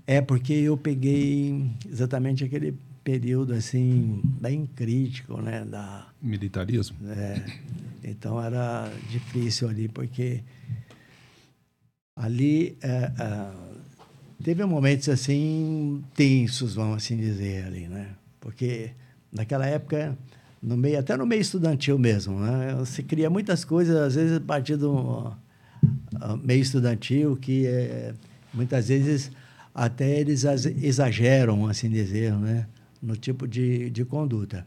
É, 0.07 0.23
porque 0.23 0.55
eu 0.55 0.75
peguei 0.75 1.71
exatamente 1.87 2.43
aquele 2.43 2.75
período 3.05 3.53
assim 3.53 4.23
bem 4.41 4.65
crítico, 4.67 5.41
né, 5.43 5.67
da 5.67 6.09
militarismo. 6.23 6.97
É, 7.11 7.43
então 8.03 8.43
era 8.43 8.91
difícil 9.11 9.69
ali 9.69 9.87
porque 9.87 10.43
ali 12.17 12.77
é, 12.83 13.13
é, 13.19 13.51
teve 14.43 14.65
momentos 14.65 15.09
assim 15.11 16.03
tensos, 16.15 16.75
vamos 16.75 16.97
assim 16.97 17.17
dizer 17.17 17.67
ali, 17.67 17.87
né? 17.87 18.09
Porque 18.41 18.91
naquela 19.31 19.67
época 19.67 20.17
no 20.63 20.77
meio 20.77 20.99
até 20.99 21.17
no 21.17 21.27
meio 21.27 21.43
estudantil 21.43 21.99
mesmo, 21.99 22.41
né? 22.41 22.75
Você 22.79 23.03
cria 23.03 23.29
muitas 23.29 23.65
coisas 23.65 23.95
às 23.97 24.15
vezes 24.15 24.39
a 24.39 24.41
partir 24.41 24.77
do 24.77 25.33
meio 26.43 26.63
estudantil 26.63 27.37
que 27.37 27.67
é, 27.67 28.15
muitas 28.53 28.89
vezes 28.89 29.31
até 29.75 30.21
eles 30.21 30.45
exageram, 30.45 31.67
assim 31.67 31.91
dizer, 31.91 32.33
né? 32.33 32.67
no 33.03 33.17
tipo 33.17 33.47
de, 33.47 33.91
de 33.91 34.05
conduta. 34.05 34.67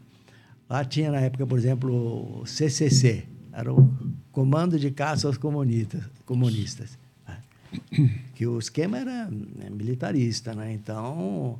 Lá 0.68 0.84
tinha, 0.84 1.10
na 1.10 1.20
época, 1.20 1.46
por 1.46 1.58
exemplo, 1.58 2.40
o 2.42 2.46
CCC, 2.46 3.24
era 3.52 3.72
o 3.72 3.92
Comando 4.30 4.78
de 4.78 4.90
Caça 4.90 5.26
aos 5.26 5.36
Comunistas. 5.36 6.04
comunistas 6.24 6.96
né? 7.26 7.38
que 8.34 8.46
o 8.46 8.58
esquema 8.58 8.98
era 8.98 9.26
né, 9.28 9.68
militarista, 9.68 10.54
né? 10.54 10.72
Então, 10.72 11.58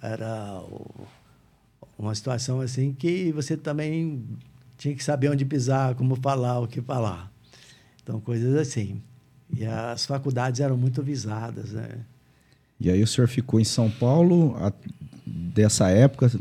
era 0.00 0.62
uma 1.98 2.14
situação 2.14 2.60
assim 2.60 2.92
que 2.92 3.30
você 3.32 3.56
também 3.56 4.24
tinha 4.78 4.94
que 4.94 5.04
saber 5.04 5.28
onde 5.28 5.44
pisar, 5.44 5.94
como 5.94 6.16
falar, 6.16 6.60
o 6.60 6.66
que 6.66 6.80
falar. 6.80 7.30
Então, 8.08 8.20
coisas 8.20 8.54
assim. 8.54 9.02
E 9.54 9.66
as 9.66 10.06
faculdades 10.06 10.60
eram 10.60 10.78
muito 10.78 11.02
visadas, 11.02 11.72
né? 11.72 11.90
E 12.80 12.90
aí 12.90 13.02
o 13.02 13.06
senhor 13.06 13.28
ficou 13.28 13.60
em 13.60 13.64
São 13.64 13.90
Paulo 13.90 14.56
a, 14.56 14.72
dessa 15.26 15.90
época, 15.90 16.32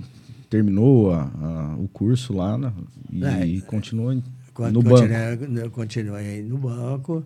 terminou 0.50 1.12
a, 1.12 1.24
a, 1.24 1.75
o 1.75 1.89
curso 1.89 2.31
lá 2.31 2.57
né, 2.57 2.71
e, 3.12 3.25
é, 3.25 3.45
e 3.45 3.62
continuou 3.62 4.13
no 4.13 4.24
continuei, 4.53 4.77
banco. 4.77 5.43
Eu 5.43 5.71
continuei 5.71 6.41
no 6.41 6.57
banco 6.57 7.25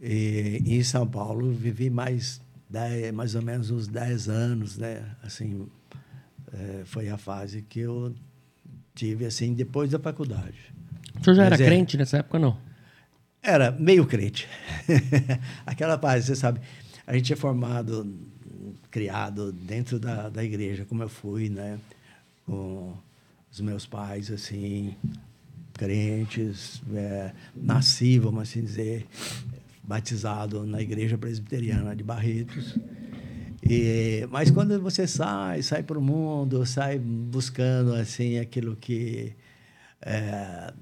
e 0.00 0.62
em 0.64 0.82
São 0.84 1.04
Paulo 1.04 1.50
vivi 1.50 1.90
mais, 1.90 2.40
dez, 2.70 3.12
mais 3.12 3.34
ou 3.34 3.42
menos 3.42 3.72
uns 3.72 3.88
10 3.88 4.28
anos, 4.28 4.78
né? 4.78 5.02
Assim, 5.20 5.66
é, 6.52 6.82
foi 6.84 7.08
a 7.08 7.18
fase 7.18 7.62
que 7.62 7.80
eu 7.80 8.14
tive 8.94 9.26
assim 9.26 9.52
depois 9.52 9.90
da 9.90 9.98
faculdade. 9.98 10.72
O 11.20 11.24
senhor 11.24 11.34
já 11.34 11.42
Mas 11.44 11.52
era 11.54 11.62
é, 11.62 11.66
crente 11.66 11.96
nessa 11.96 12.18
época, 12.18 12.38
não? 12.38 12.56
Era 13.44 13.70
meio 13.70 14.06
crente. 14.06 14.48
Aquela 15.66 15.98
fase, 15.98 16.28
você 16.28 16.34
sabe, 16.34 16.60
a 17.06 17.14
gente 17.14 17.30
é 17.30 17.36
formado 17.36 18.10
criado 18.90 19.52
dentro 19.52 19.98
da, 19.98 20.30
da 20.30 20.42
igreja, 20.42 20.86
como 20.86 21.02
eu 21.02 21.08
fui, 21.10 21.50
né? 21.50 21.78
Com 22.46 22.94
os 23.52 23.60
meus 23.60 23.84
pais, 23.84 24.30
assim, 24.30 24.96
crentes, 25.74 26.82
é, 26.94 27.32
nasci, 27.54 28.18
vamos 28.18 28.42
assim 28.42 28.62
dizer, 28.62 29.06
batizado 29.82 30.64
na 30.64 30.80
igreja 30.80 31.18
presbiteriana 31.18 31.94
de 31.94 32.02
Barretos. 32.02 32.78
E, 33.62 34.26
mas 34.30 34.50
quando 34.50 34.80
você 34.80 35.06
sai, 35.06 35.62
sai 35.62 35.82
para 35.82 35.98
o 35.98 36.02
mundo, 36.02 36.64
sai 36.64 36.98
buscando 36.98 37.94
assim 37.94 38.38
aquilo 38.38 38.74
que 38.74 39.34
é, 40.00 40.72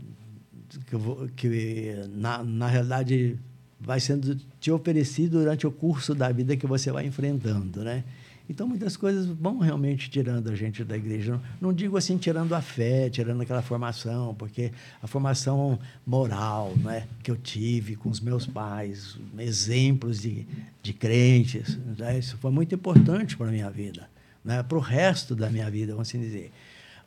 que, 0.87 1.33
que 1.37 1.95
na, 2.15 2.43
na 2.43 2.67
realidade 2.67 3.39
vai 3.81 3.99
sendo 3.99 4.37
te 4.61 4.71
oferecido 4.71 5.39
durante 5.39 5.67
o 5.67 5.73
curso 5.73 6.15
da 6.15 6.31
vida 6.31 6.57
que 6.57 6.67
você 6.67 6.93
vai 6.93 7.07
enfrentando, 7.07 7.83
né? 7.83 8.05
Então, 8.49 8.67
muitas 8.67 8.97
coisas 8.97 9.27
vão 9.27 9.59
realmente 9.59 10.11
tirando 10.11 10.51
a 10.51 10.55
gente 10.55 10.85
da 10.85 10.97
igreja. 10.97 11.33
Não, 11.33 11.43
não, 11.61 11.73
digo 11.73 11.97
assim, 11.97 12.19
tirando 12.19 12.53
a 12.55 12.61
fé, 12.61 13.09
tirando 13.09 13.41
aquela 13.41 13.63
formação, 13.63 14.35
porque 14.35 14.73
a 15.01 15.07
formação 15.07 15.79
moral 16.07 16.75
né, 16.77 17.07
que 17.23 17.31
eu 17.31 17.37
tive 17.37 17.97
com 17.97 18.11
os 18.11 18.21
meus 18.21 18.47
pais, 18.47 19.17
exemplos 19.39 20.21
de, 20.21 20.47
de 20.83 20.93
crentes, 20.93 21.79
né, 21.99 22.19
isso 22.19 22.37
foi 22.37 22.51
muito 22.51 22.75
importante 22.75 23.37
para 23.37 23.49
a 23.49 23.51
minha 23.51 23.71
vida, 23.71 24.09
né, 24.45 24.63
para 24.63 24.77
o 24.77 24.81
resto 24.81 25.35
da 25.35 25.49
minha 25.49 25.71
vida, 25.71 25.93
vamos 25.93 26.09
assim 26.09 26.21
dizer. 26.21 26.53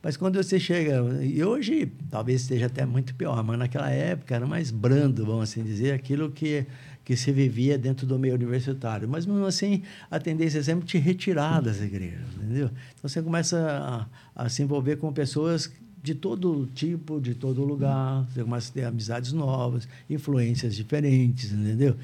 Mas 0.06 0.16
quando 0.16 0.40
você 0.40 0.60
chega, 0.60 1.02
e 1.20 1.42
hoje 1.42 1.90
talvez 2.08 2.42
esteja 2.42 2.66
até 2.66 2.86
muito 2.86 3.12
pior, 3.16 3.42
mas 3.42 3.58
naquela 3.58 3.90
época 3.90 4.36
era 4.36 4.46
mais 4.46 4.70
brando, 4.70 5.26
vamos 5.26 5.50
assim 5.50 5.64
dizer, 5.64 5.94
aquilo 5.94 6.30
que, 6.30 6.64
que 7.04 7.16
se 7.16 7.32
vivia 7.32 7.76
dentro 7.76 8.06
do 8.06 8.16
meio 8.16 8.36
universitário. 8.36 9.08
Mas 9.08 9.26
mesmo 9.26 9.44
assim, 9.44 9.82
a 10.08 10.20
tendência 10.20 10.60
é 10.60 10.62
sempre 10.62 10.86
te 10.86 10.96
retirar 10.96 11.60
das 11.60 11.80
igrejas, 11.80 12.22
entendeu? 12.36 12.70
Então 12.94 13.10
você 13.10 13.20
começa 13.20 14.08
a, 14.36 14.44
a 14.44 14.48
se 14.48 14.62
envolver 14.62 14.94
com 14.94 15.12
pessoas 15.12 15.72
de 16.00 16.14
todo 16.14 16.68
tipo, 16.72 17.20
de 17.20 17.34
todo 17.34 17.64
lugar, 17.64 18.28
você 18.30 18.44
começa 18.44 18.70
a 18.70 18.74
ter 18.74 18.84
amizades 18.84 19.32
novas, 19.32 19.88
influências 20.08 20.76
diferentes, 20.76 21.50
entendeu? 21.50 21.96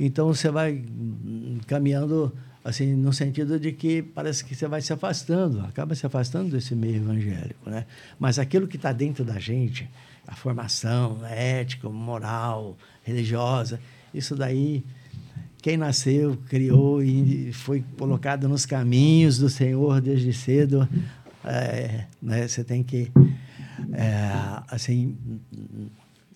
Então 0.00 0.26
você 0.26 0.50
vai 0.50 0.84
caminhando 1.68 2.32
assim, 2.64 2.96
no 2.96 3.12
sentido 3.12 3.60
de 3.60 3.72
que 3.72 4.02
parece 4.02 4.42
que 4.42 4.54
você 4.54 4.66
vai 4.66 4.80
se 4.80 4.90
afastando, 4.90 5.60
acaba 5.60 5.94
se 5.94 6.06
afastando 6.06 6.50
desse 6.50 6.74
meio 6.74 6.96
evangélico, 6.96 7.68
né? 7.68 7.84
Mas 8.18 8.38
aquilo 8.38 8.66
que 8.66 8.76
está 8.76 8.90
dentro 8.90 9.22
da 9.22 9.38
gente, 9.38 9.86
a 10.26 10.34
formação 10.34 11.18
ética, 11.26 11.90
moral, 11.90 12.78
religiosa, 13.02 13.78
isso 14.14 14.34
daí, 14.34 14.82
quem 15.60 15.76
nasceu, 15.76 16.38
criou 16.48 17.02
e 17.02 17.52
foi 17.52 17.84
colocado 17.98 18.48
nos 18.48 18.64
caminhos 18.64 19.36
do 19.36 19.50
Senhor 19.50 20.00
desde 20.00 20.32
cedo, 20.32 20.88
é, 21.44 22.06
né? 22.22 22.48
Você 22.48 22.64
tem 22.64 22.82
que, 22.82 23.12
é, 23.92 24.30
assim, 24.68 25.18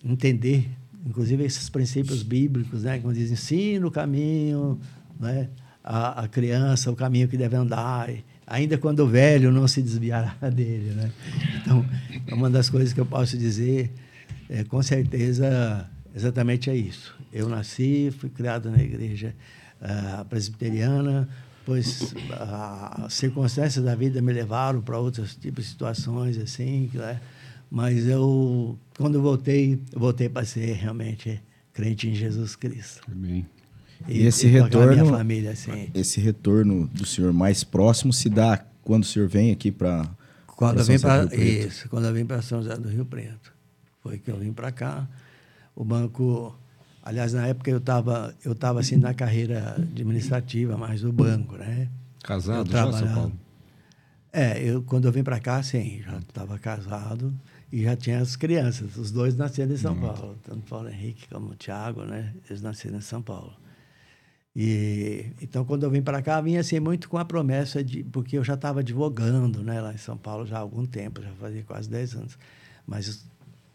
entender, 0.05 0.69
inclusive 1.03 1.43
esses 1.43 1.69
princípios 1.71 2.21
bíblicos, 2.21 2.83
né? 2.83 2.99
Como 2.99 3.11
dizem, 3.11 3.33
ensina 3.33 3.87
o 3.87 3.89
caminho, 3.89 4.79
né? 5.19 5.49
A, 5.89 6.25
a 6.25 6.27
criança 6.27 6.91
o 6.91 6.95
caminho 6.95 7.27
que 7.27 7.35
deve 7.35 7.55
andar, 7.55 8.07
ainda 8.45 8.77
quando 8.77 9.07
velho 9.07 9.51
não 9.51 9.67
se 9.67 9.81
desviará 9.81 10.35
dele, 10.53 10.91
né? 10.91 11.11
Então, 11.59 11.83
é 12.27 12.33
uma 12.35 12.47
das 12.47 12.69
coisas 12.69 12.93
que 12.93 12.99
eu 12.99 13.07
posso 13.07 13.35
dizer, 13.35 13.91
é, 14.47 14.63
com 14.63 14.83
certeza, 14.83 15.89
exatamente 16.15 16.69
é 16.69 16.75
isso. 16.75 17.17
Eu 17.33 17.49
nasci, 17.49 18.13
fui 18.15 18.29
criado 18.29 18.69
na 18.69 18.77
igreja 18.77 19.33
uh, 19.81 20.23
presbiteriana, 20.25 21.27
pois 21.65 22.13
as 23.01 23.13
circunstâncias 23.13 23.83
da 23.83 23.95
vida 23.95 24.21
me 24.21 24.31
levaram 24.31 24.81
para 24.81 24.97
outros 24.99 25.35
tipos 25.35 25.65
de 25.65 25.71
situações 25.71 26.37
assim, 26.37 26.89
né? 26.93 27.19
mas 27.69 28.07
eu 28.07 28.77
quando 28.95 29.19
voltei, 29.21 29.79
voltei 29.91 30.29
para 30.29 30.45
ser 30.45 30.73
realmente 30.73 31.41
crente 31.73 32.07
em 32.07 32.13
Jesus 32.13 32.55
Cristo. 32.55 33.01
Amém. 33.11 33.45
E, 34.07 34.19
e 34.19 34.25
esse 34.25 34.47
e 34.47 34.49
retorno, 34.49 35.05
família, 35.07 35.51
assim. 35.51 35.89
esse 35.93 36.19
retorno 36.19 36.87
do 36.87 37.05
senhor 37.05 37.33
mais 37.33 37.63
próximo 37.63 38.13
se 38.13 38.29
dá 38.29 38.63
quando 38.83 39.03
o 39.03 39.05
senhor 39.05 39.27
vem 39.27 39.51
aqui 39.51 39.71
para 39.71 40.09
quando 40.59 40.79
eu 40.79 40.85
vim 40.85 40.99
para 40.99 41.23
isso, 41.35 41.87
quando 41.87 42.05
eu 42.05 42.13
vim 42.13 42.25
para 42.25 42.41
São 42.41 42.61
José 42.61 42.75
do 42.75 42.89
Rio 42.89 43.05
Preto, 43.05 43.53
foi 44.01 44.17
que 44.17 44.29
eu 44.29 44.37
vim 44.37 44.51
para 44.51 44.71
cá. 44.73 45.07
O 45.73 45.85
banco, 45.85 46.53
aliás, 47.01 47.31
na 47.31 47.47
época 47.47 47.71
eu 47.71 47.77
estava 47.77 48.35
eu 48.43 48.53
tava 48.53 48.81
assim 48.81 48.97
na 48.97 49.13
carreira 49.13 49.75
administrativa, 49.77 50.77
mais 50.77 51.01
do 51.01 51.13
banco, 51.13 51.55
né? 51.55 51.87
Casado 52.21 52.69
já, 52.69 52.91
São 52.91 53.13
Paulo? 53.13 53.31
É, 54.33 54.61
eu, 54.61 54.83
quando 54.83 55.05
eu 55.05 55.11
vim 55.11 55.23
para 55.23 55.39
cá, 55.39 55.63
sim, 55.63 56.01
já 56.03 56.17
estava 56.17 56.59
casado 56.59 57.33
e 57.71 57.83
já 57.83 57.95
tinha 57.95 58.19
as 58.19 58.35
crianças. 58.35 58.97
Os 58.97 59.11
dois 59.11 59.35
nasceram 59.35 59.73
em 59.73 59.77
São 59.77 59.95
Paulo, 59.95 60.37
tanto 60.43 60.61
Paulo 60.69 60.89
Henrique 60.89 61.27
como 61.29 61.51
o 61.51 61.55
Tiago, 61.55 62.03
né? 62.03 62.33
Eles 62.49 62.61
nasceram 62.61 62.97
em 62.97 63.01
São 63.01 63.21
Paulo. 63.21 63.53
E 64.55 65.31
então 65.41 65.63
quando 65.63 65.83
eu 65.83 65.91
vim 65.91 66.01
para 66.01 66.21
cá, 66.21 66.41
vinha 66.41 66.59
assim 66.59 66.79
muito 66.79 67.07
com 67.07 67.17
a 67.17 67.25
promessa 67.25 67.83
de 67.83 68.03
porque 68.03 68.37
eu 68.37 68.43
já 68.43 68.55
estava 68.55 68.79
advogando, 68.79 69.63
né, 69.63 69.79
lá 69.79 69.93
em 69.93 69.97
São 69.97 70.17
Paulo 70.17 70.45
já 70.45 70.57
há 70.57 70.59
algum 70.59 70.85
tempo, 70.85 71.21
já 71.21 71.31
fazia 71.39 71.63
quase 71.63 71.89
10 71.89 72.15
anos. 72.15 72.37
Mas 72.85 73.25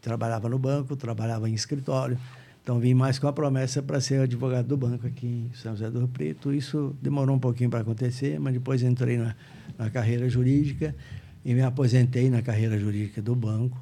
trabalhava 0.01 0.49
no 0.49 0.59
banco, 0.59 0.95
trabalhava 0.95 1.49
em 1.49 1.53
escritório. 1.53 2.17
Então 2.61 2.79
vim 2.79 2.93
mais 2.93 3.19
com 3.19 3.27
a 3.27 3.33
promessa 3.33 3.81
para 3.81 4.01
ser 4.01 4.21
advogado 4.21 4.67
do 4.67 4.75
banco 4.75 5.05
aqui 5.05 5.27
em 5.27 5.51
São 5.55 5.73
José 5.73 5.89
do 5.89 5.99
Rio 5.99 6.07
Preto. 6.07 6.53
Isso 6.53 6.95
demorou 7.01 7.35
um 7.35 7.39
pouquinho 7.39 7.69
para 7.69 7.81
acontecer, 7.81 8.39
mas 8.39 8.53
depois 8.53 8.81
entrei 8.81 9.17
na, 9.17 9.35
na 9.77 9.89
carreira 9.89 10.27
jurídica 10.27 10.95
e 11.43 11.53
me 11.53 11.61
aposentei 11.61 12.29
na 12.29 12.41
carreira 12.41 12.77
jurídica 12.77 13.21
do 13.21 13.35
banco. 13.35 13.79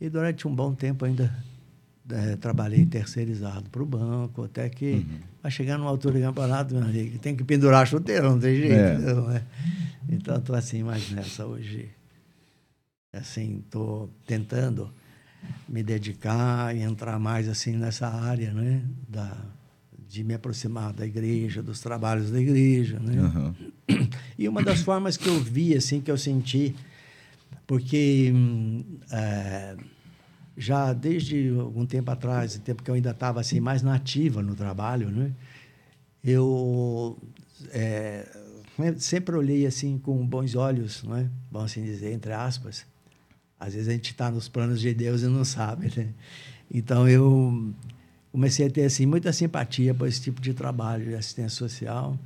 E 0.00 0.08
durante 0.08 0.48
um 0.48 0.54
bom 0.54 0.74
tempo 0.74 1.04
ainda 1.04 1.30
é, 2.10 2.36
trabalhei 2.36 2.86
terceirizado 2.86 3.68
para 3.70 3.82
o 3.82 3.86
banco, 3.86 4.44
até 4.44 4.68
que 4.68 4.92
uhum. 4.92 5.18
vai 5.42 5.50
chegar 5.50 5.78
numa 5.78 5.90
altura 5.90 6.18
do 6.18 6.24
campeonato, 6.24 6.74
meu 6.74 6.84
amigo, 6.84 7.18
tem 7.18 7.34
que 7.34 7.44
pendurar 7.44 7.86
chuteiro, 7.86 8.30
não 8.30 8.38
tem 8.38 8.56
jeito. 8.56 8.74
É. 8.74 8.98
Não 8.98 9.30
é? 9.30 9.42
Então, 10.08 10.36
estou 10.36 10.54
assim 10.54 10.82
mais 10.82 11.10
nessa 11.10 11.46
hoje. 11.46 11.88
Assim, 13.12 13.62
estou 13.64 14.10
tentando 14.26 14.92
me 15.68 15.82
dedicar 15.82 16.74
e 16.76 16.82
entrar 16.82 17.18
mais 17.18 17.48
assim 17.48 17.76
nessa 17.76 18.08
área, 18.08 18.52
né? 18.52 18.82
Da, 19.08 19.36
de 20.08 20.22
me 20.22 20.34
aproximar 20.34 20.92
da 20.92 21.06
igreja, 21.06 21.62
dos 21.62 21.80
trabalhos 21.80 22.30
da 22.30 22.40
igreja, 22.40 22.98
né? 23.00 23.20
Uhum. 23.20 23.54
E 24.38 24.48
uma 24.48 24.62
das 24.62 24.82
formas 24.82 25.16
que 25.16 25.28
eu 25.28 25.40
vi, 25.40 25.74
assim, 25.74 26.00
que 26.00 26.10
eu 26.10 26.18
senti, 26.18 26.74
porque 27.66 28.32
é, 29.10 29.76
já 30.56 30.92
desde 30.92 31.54
algum 31.58 31.84
tempo 31.84 32.10
atrás, 32.10 32.56
tempo 32.58 32.82
que 32.82 32.90
eu 32.90 32.94
ainda 32.94 33.10
estava 33.10 33.40
assim 33.40 33.60
mais 33.60 33.82
nativa 33.82 34.42
no 34.42 34.54
trabalho, 34.54 35.10
né? 35.10 35.32
Eu 36.24 37.18
é, 37.70 38.26
sempre 38.96 39.36
olhei 39.36 39.66
assim 39.66 39.98
com 39.98 40.26
bons 40.26 40.54
olhos, 40.54 41.02
né? 41.04 41.30
Vamos 41.50 41.70
assim 41.72 41.84
dizer, 41.84 42.12
entre 42.12 42.32
aspas. 42.32 42.86
Às 43.58 43.74
vezes 43.74 43.88
a 43.88 43.92
gente 43.92 44.10
está 44.10 44.30
nos 44.30 44.48
planos 44.48 44.80
de 44.80 44.92
Deus 44.92 45.22
e 45.22 45.26
não 45.26 45.44
sabe, 45.44 45.92
né? 45.96 46.08
Então 46.70 47.08
eu 47.08 47.72
comecei 48.32 48.66
a 48.66 48.70
ter 48.70 48.84
assim 48.84 49.06
muita 49.06 49.32
simpatia 49.32 49.94
por 49.94 50.08
esse 50.08 50.20
tipo 50.20 50.40
de 50.40 50.52
trabalho 50.52 51.04
de 51.06 51.14
assistência 51.14 51.56
social 51.56 52.18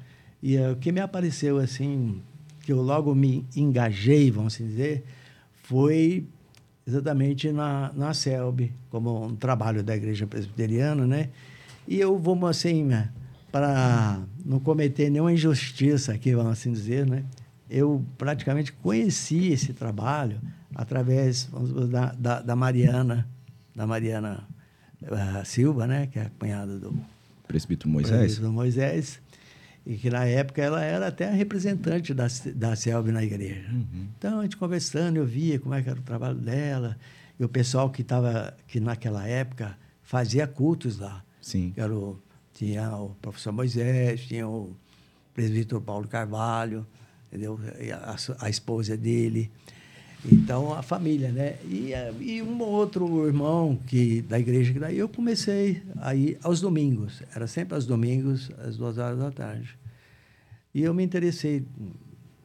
e 0.42 0.56
uh, 0.56 0.72
o 0.72 0.76
que 0.76 0.90
me 0.90 1.00
apareceu 1.00 1.58
assim 1.58 2.20
que 2.62 2.72
eu 2.72 2.80
logo 2.82 3.14
me 3.14 3.46
engajei, 3.54 4.30
vamos 4.30 4.54
assim 4.54 4.66
dizer, 4.66 5.04
foi 5.62 6.26
exatamente 6.90 7.52
na, 7.52 7.92
na 7.94 8.12
CELB, 8.12 8.72
como 8.90 9.26
um 9.26 9.36
trabalho 9.36 9.82
da 9.82 9.96
Igreja 9.96 10.26
Presbiteriana, 10.26 11.06
né? 11.06 11.28
E 11.86 11.98
eu 11.98 12.18
vou, 12.18 12.46
assim, 12.46 12.84
né, 12.84 13.10
para 13.50 14.20
não 14.44 14.60
cometer 14.60 15.10
nenhuma 15.10 15.32
injustiça 15.32 16.12
aqui, 16.12 16.34
vamos 16.34 16.52
assim 16.52 16.72
dizer, 16.72 17.06
né? 17.06 17.24
Eu 17.68 18.04
praticamente 18.18 18.72
conheci 18.72 19.48
esse 19.52 19.72
trabalho 19.72 20.40
através 20.74 21.48
vamos, 21.52 21.88
da, 21.88 22.12
da, 22.12 22.40
da 22.40 22.56
Mariana, 22.56 23.28
da 23.74 23.86
Mariana 23.86 24.44
uh, 25.02 25.44
Silva, 25.44 25.86
né? 25.86 26.06
Que 26.06 26.18
é 26.18 26.22
a 26.22 26.30
cunhada 26.38 26.78
do 26.78 26.94
presbítero 27.46 27.88
Moisés. 27.88 28.18
Presbítero 28.18 28.52
Moisés 28.52 29.20
e 29.86 29.96
que 29.96 30.10
na 30.10 30.24
época 30.24 30.62
ela 30.62 30.82
era 30.82 31.08
até 31.08 31.28
a 31.28 31.32
representante 31.32 32.12
da, 32.12 32.26
da 32.54 32.76
CELB 32.76 33.10
na 33.12 33.24
igreja. 33.24 33.68
Uhum. 33.70 34.08
Então, 34.18 34.40
a 34.40 34.42
gente 34.42 34.56
conversando, 34.56 35.16
eu 35.16 35.26
via 35.26 35.58
como 35.58 35.74
é 35.74 35.82
que 35.82 35.88
era 35.88 35.98
o 35.98 36.02
trabalho 36.02 36.36
dela, 36.36 36.96
e 37.38 37.44
o 37.44 37.48
pessoal 37.48 37.90
que 37.90 38.02
estava, 38.02 38.54
que 38.68 38.78
naquela 38.78 39.26
época 39.26 39.76
fazia 40.02 40.46
cultos 40.46 40.98
lá. 40.98 41.24
Sim. 41.40 41.72
Era 41.76 41.94
o, 41.94 42.20
tinha 42.52 42.94
o 42.96 43.14
professor 43.22 43.52
Moisés, 43.52 44.20
tinha 44.26 44.46
o 44.46 44.76
presbítero 45.32 45.80
Paulo 45.80 46.06
Carvalho, 46.06 46.86
entendeu? 47.28 47.58
A, 48.04 48.44
a, 48.44 48.50
esposa 48.50 48.96
dele. 48.96 49.50
Então, 50.24 50.74
a 50.74 50.82
família, 50.82 51.30
né? 51.30 51.56
E, 51.64 51.92
e 52.20 52.42
um 52.42 52.60
outro 52.60 53.26
irmão 53.26 53.78
que 53.86 54.22
da 54.22 54.38
igreja 54.38 54.72
que 54.72 54.78
daí 54.78 54.98
eu 54.98 55.08
comecei 55.08 55.82
aí 55.98 56.36
aos 56.42 56.60
domingos. 56.60 57.22
Era 57.34 57.46
sempre 57.46 57.74
aos 57.74 57.86
domingos, 57.86 58.50
às 58.58 58.76
duas 58.76 58.98
horas 58.98 59.18
da 59.18 59.30
tarde. 59.30 59.78
E 60.74 60.82
eu 60.82 60.92
me 60.92 61.02
interessei 61.02 61.64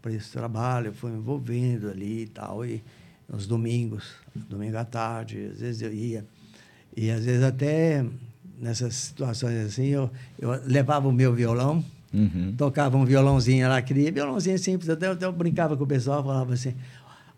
por 0.01 0.11
esse 0.11 0.31
trabalho, 0.31 0.93
fui 0.93 1.11
me 1.11 1.17
envolvendo 1.17 1.89
ali 1.89 2.21
e 2.23 2.27
tal. 2.27 2.65
E 2.65 2.81
nos 3.27 3.45
domingos, 3.45 4.13
domingo 4.49 4.77
à 4.77 4.85
tarde, 4.85 5.49
às 5.51 5.59
vezes 5.59 5.81
eu 5.81 5.93
ia. 5.93 6.25
E 6.95 7.09
às 7.11 7.25
vezes 7.25 7.43
até 7.43 8.05
nessas 8.59 8.95
situações 8.95 9.65
assim, 9.65 9.87
eu, 9.87 10.09
eu 10.39 10.49
levava 10.65 11.07
o 11.07 11.11
meu 11.11 11.33
violão, 11.33 11.83
uhum. 12.13 12.53
tocava 12.57 12.95
um 12.97 13.03
violãozinho 13.03 13.67
lá, 13.67 13.81
queria 13.81 14.11
violãozinho 14.11 14.57
simples, 14.57 14.89
até, 14.89 15.07
até 15.07 15.25
eu 15.25 15.33
brincava 15.33 15.75
com 15.75 15.83
o 15.83 15.87
pessoal, 15.87 16.23
falava 16.23 16.53
assim, 16.53 16.73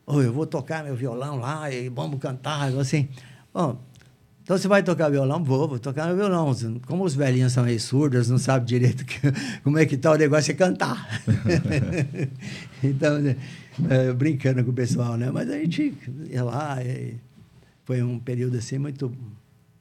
oh, 0.08 0.22
eu 0.22 0.34
vou 0.34 0.48
tocar 0.48 0.84
meu 0.84 0.96
violão 0.96 1.38
lá 1.38 1.70
e 1.70 1.90
vamos 1.90 2.20
cantar. 2.20 2.74
assim, 2.80 3.10
bom, 3.54 3.78
então 4.42 4.58
você 4.58 4.68
vai 4.70 4.82
tocar 4.82 5.10
violão? 5.10 5.44
Vou, 5.44 5.68
vou 5.68 5.78
tocar 5.78 6.08
meu 6.08 6.16
violão. 6.16 6.56
Como 6.86 7.04
os 7.04 7.14
velhinhos 7.14 7.52
são 7.52 7.66
meio 7.66 7.80
surdos, 7.80 8.30
não 8.30 8.38
sabem 8.38 8.66
direito 8.66 9.06
que, 9.06 9.20
como 9.62 9.78
é 9.78 9.86
que 9.86 9.98
tá 9.98 10.14
o 10.14 10.16
negócio 10.16 10.52
é 10.52 10.56
cantar. 10.56 11.22
então, 12.82 13.18
é, 13.90 14.14
brincando 14.14 14.64
com 14.64 14.72
o 14.72 14.74
pessoal, 14.74 15.18
né? 15.18 15.30
Mas 15.30 15.50
a 15.50 15.60
gente 15.60 15.94
ia 16.30 16.46
lá 16.46 16.82
e 16.82 17.16
foi 17.84 18.02
um 18.02 18.18
período 18.18 18.58
assim 18.58 18.78
muito 18.78 19.12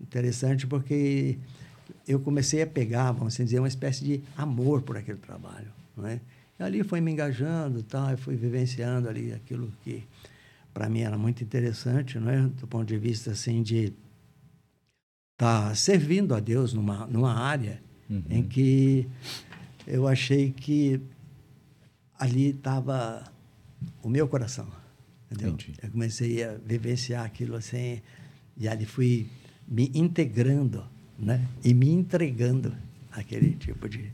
interessante 0.00 0.66
porque 0.66 1.38
eu 2.06 2.18
comecei 2.18 2.60
a 2.60 2.66
pegar, 2.66 3.12
vamos 3.12 3.34
assim 3.34 3.44
dizer, 3.44 3.60
uma 3.60 3.68
espécie 3.68 4.04
de 4.04 4.20
amor 4.36 4.82
por 4.82 4.96
aquele 4.96 5.18
trabalho, 5.18 5.68
não 5.96 6.08
é? 6.08 6.20
E 6.58 6.62
ali 6.62 6.82
foi 6.82 7.00
me 7.00 7.12
engajando, 7.12 7.82
tal, 7.82 8.12
e 8.14 8.16
fui 8.16 8.36
vivenciando 8.36 9.08
ali 9.08 9.32
aquilo 9.32 9.72
que 9.82 10.04
para 10.72 10.88
mim 10.88 11.00
era 11.00 11.16
muito 11.16 11.42
interessante, 11.42 12.18
não 12.18 12.30
é? 12.30 12.42
Do 12.42 12.66
ponto 12.66 12.86
de 12.86 12.98
vista 12.98 13.30
assim 13.30 13.62
de 13.62 13.92
estar 15.34 15.68
tá 15.68 15.74
servindo 15.74 16.34
a 16.34 16.40
Deus 16.40 16.72
numa 16.72 17.06
numa 17.06 17.34
área 17.34 17.80
uhum. 18.08 18.22
em 18.28 18.42
que 18.42 19.06
eu 19.86 20.08
achei 20.08 20.50
que 20.50 21.00
ali 22.18 22.50
estava 22.50 23.24
o 24.02 24.08
meu 24.08 24.26
coração, 24.26 24.66
entendeu? 25.30 25.54
Entendi. 25.54 25.74
Eu 25.82 25.90
comecei 25.90 26.42
a 26.42 26.54
vivenciar 26.54 27.24
aquilo 27.24 27.54
assim 27.54 28.00
e 28.56 28.66
ali 28.66 28.86
fui 28.86 29.28
me 29.68 29.90
integrando, 29.94 30.84
né? 31.18 31.46
E 31.64 31.74
me 31.74 31.90
entregando 31.90 32.74
aquele 33.12 33.52
tipo 33.54 33.88
de 33.88 34.10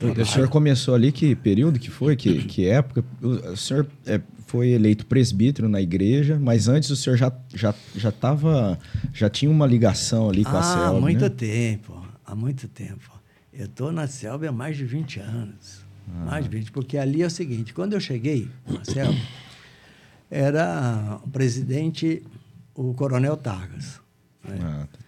o 0.00 0.26
senhor 0.26 0.48
começou 0.48 0.94
ali, 0.94 1.12
que 1.12 1.34
período 1.34 1.78
que 1.78 1.90
foi? 1.90 2.16
Que, 2.16 2.44
que 2.44 2.66
época? 2.66 3.04
O 3.22 3.56
senhor 3.56 3.86
é, 4.06 4.20
foi 4.46 4.70
eleito 4.70 5.06
presbítero 5.06 5.68
na 5.68 5.80
igreja, 5.80 6.38
mas 6.40 6.68
antes 6.68 6.90
o 6.90 6.96
senhor 6.96 7.16
já 7.16 7.32
já 7.54 7.74
já 7.96 8.12
tava, 8.12 8.78
já 9.12 9.28
tinha 9.30 9.50
uma 9.50 9.66
ligação 9.66 10.28
ali 10.28 10.44
com 10.44 10.56
ah, 10.56 10.60
a 10.60 10.62
CELB, 10.62 10.98
Há 10.98 11.00
muito 11.00 11.24
né? 11.24 11.28
tempo, 11.30 12.06
há 12.24 12.34
muito 12.34 12.68
tempo. 12.68 13.10
Eu 13.52 13.66
estou 13.66 13.92
na 13.92 14.06
CELB 14.06 14.46
há 14.46 14.52
mais 14.52 14.76
de 14.76 14.84
20 14.84 15.20
anos. 15.20 15.82
Ah. 16.08 16.24
Mais 16.26 16.44
de 16.44 16.50
20, 16.50 16.72
porque 16.72 16.98
ali 16.98 17.22
é 17.22 17.26
o 17.26 17.30
seguinte, 17.30 17.72
quando 17.72 17.92
eu 17.92 18.00
cheguei 18.00 18.48
na 18.66 18.84
CELB, 18.84 19.18
era 20.30 21.20
o 21.24 21.28
presidente 21.28 22.22
o 22.74 22.94
Coronel 22.94 23.36
Targas. 23.36 24.00
Né? 24.44 24.58
Ah, 24.62 24.86
tá 24.90 24.98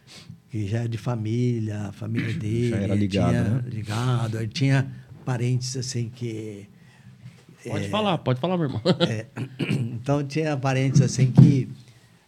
que 0.54 0.68
já 0.68 0.84
é 0.84 0.88
de 0.88 0.96
família, 0.96 1.88
a 1.88 1.92
família 1.92 2.32
dele. 2.32 2.70
Já 2.70 2.76
era 2.76 2.94
ligado, 2.94 3.30
tinha, 3.30 3.42
né? 3.42 3.64
Ligado. 3.66 4.38
Ele 4.38 4.46
tinha 4.46 4.92
parentes 5.24 5.76
assim 5.76 6.08
que. 6.08 6.68
Pode 7.66 7.86
é, 7.86 7.88
falar, 7.88 8.18
pode 8.18 8.38
falar, 8.38 8.56
meu 8.56 8.66
irmão. 8.66 8.80
É, 9.00 9.26
então 9.58 10.22
tinha 10.22 10.56
parentes 10.56 11.00
assim 11.00 11.32
que 11.32 11.68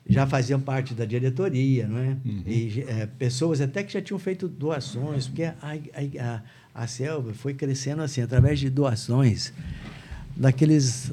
já 0.09 0.27
faziam 0.27 0.61
parte 0.61 0.93
da 0.93 1.05
diretoria, 1.05 1.87
não 1.87 1.99
é? 1.99 2.17
Uhum. 2.25 2.43
E 2.45 2.85
é, 2.89 3.07
pessoas 3.07 3.61
até 3.61 3.85
que 3.85 3.93
já 3.93 4.03
tinham 4.03 4.19
feito 4.19 4.49
doações, 4.49 5.29
porque 5.29 5.45
a, 5.45 5.55
a, 5.63 6.35
a, 6.75 6.83
a 6.83 6.87
selva 6.89 7.33
foi 7.33 7.55
crescendo 7.55 8.03
assim, 8.03 8.23
através 8.23 8.59
de 8.59 8.69
doações 8.69 9.53
daqueles 10.35 11.13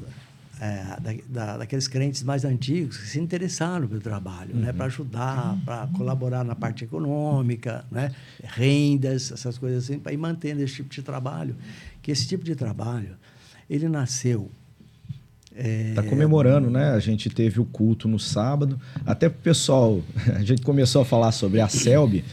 é, 0.60 1.00
da, 1.00 1.14
da, 1.28 1.56
daqueles 1.58 1.88
crentes 1.88 2.22
mais 2.22 2.44
antigos 2.44 2.96
que 2.96 3.06
se 3.08 3.20
interessaram 3.20 3.86
pelo 3.86 4.00
trabalho, 4.00 4.54
né, 4.54 4.60
uhum. 4.60 4.66
né, 4.66 4.72
para 4.72 4.86
ajudar, 4.86 5.58
para 5.64 5.86
colaborar 5.88 6.44
na 6.44 6.54
parte 6.54 6.84
econômica, 6.84 7.84
né, 7.90 8.12
rendas, 8.42 9.32
essas 9.32 9.58
coisas 9.58 9.84
assim, 9.84 9.98
para 9.98 10.12
ir 10.12 10.16
mantendo 10.16 10.62
esse 10.62 10.74
tipo 10.74 10.90
de 10.90 11.02
trabalho. 11.02 11.56
Que 12.02 12.10
esse 12.10 12.26
tipo 12.26 12.44
de 12.44 12.54
trabalho, 12.54 13.16
ele 13.68 13.88
nasceu 13.88 14.50
Está 15.56 16.02
é... 16.02 16.08
comemorando, 16.08 16.68
né? 16.68 16.90
A 16.90 16.98
gente 16.98 17.30
teve 17.30 17.60
o 17.60 17.64
culto 17.64 18.08
no 18.08 18.18
sábado. 18.18 18.78
Até 19.06 19.28
o 19.28 19.30
pessoal, 19.30 20.02
a 20.34 20.42
gente 20.42 20.62
começou 20.62 21.02
a 21.02 21.04
falar 21.04 21.30
sobre 21.30 21.60
a 21.60 21.68
CELB, 21.68 22.24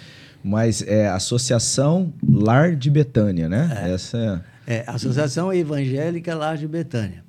mas 0.43 0.81
é 0.81 1.07
Associação 1.07 2.11
Lar 2.27 2.75
de 2.75 2.89
Betânia, 2.89 3.47
né? 3.47 3.83
É, 3.83 3.93
Essa 3.93 4.43
é... 4.65 4.75
é 4.77 4.83
Associação 4.87 5.53
Evangélica 5.53 6.33
Lar 6.33 6.57
de 6.57 6.67
Betânia. 6.67 7.23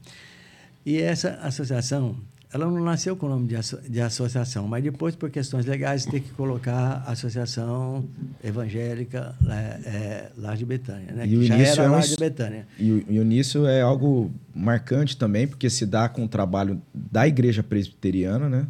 E 0.85 1.01
essa 1.01 1.31
associação, 1.43 2.17
ela 2.53 2.67
não 2.67 2.83
nasceu 2.85 3.17
com 3.17 3.27
o 3.27 3.29
nome 3.29 3.47
de, 3.49 3.57
asso 3.57 3.79
de 3.89 4.01
associação, 4.01 4.67
mas 4.67 4.83
depois, 4.83 5.15
por 5.15 5.31
questões 5.31 5.65
legais, 5.65 6.05
tem 6.05 6.21
que 6.21 6.31
colocar 6.31 7.03
Associação 7.07 8.05
Evangélica 8.43 9.35
é, 9.49 9.55
é, 9.89 10.31
Lar 10.37 10.57
de 10.57 10.65
Betânia, 10.67 11.13
né? 11.13 11.27
E 11.27 11.37
o 11.37 11.41
que 11.41 11.47
já 11.47 11.57
era 11.57 11.83
é 11.85 11.89
um 11.89 11.93
Lar 11.93 12.03
de 12.03 12.17
Betânia. 12.17 12.67
E, 12.79 12.91
o- 12.93 13.05
e 13.09 13.19
o 13.19 13.23
início 13.23 13.67
é 13.67 13.81
algo 13.81 14.31
marcante 14.55 15.17
também, 15.17 15.47
porque 15.47 15.71
se 15.71 15.87
dá 15.87 16.09
com 16.09 16.25
o 16.25 16.29
trabalho 16.29 16.81
da 16.93 17.27
igreja 17.27 17.63
presbiteriana, 17.63 18.49
né? 18.49 18.67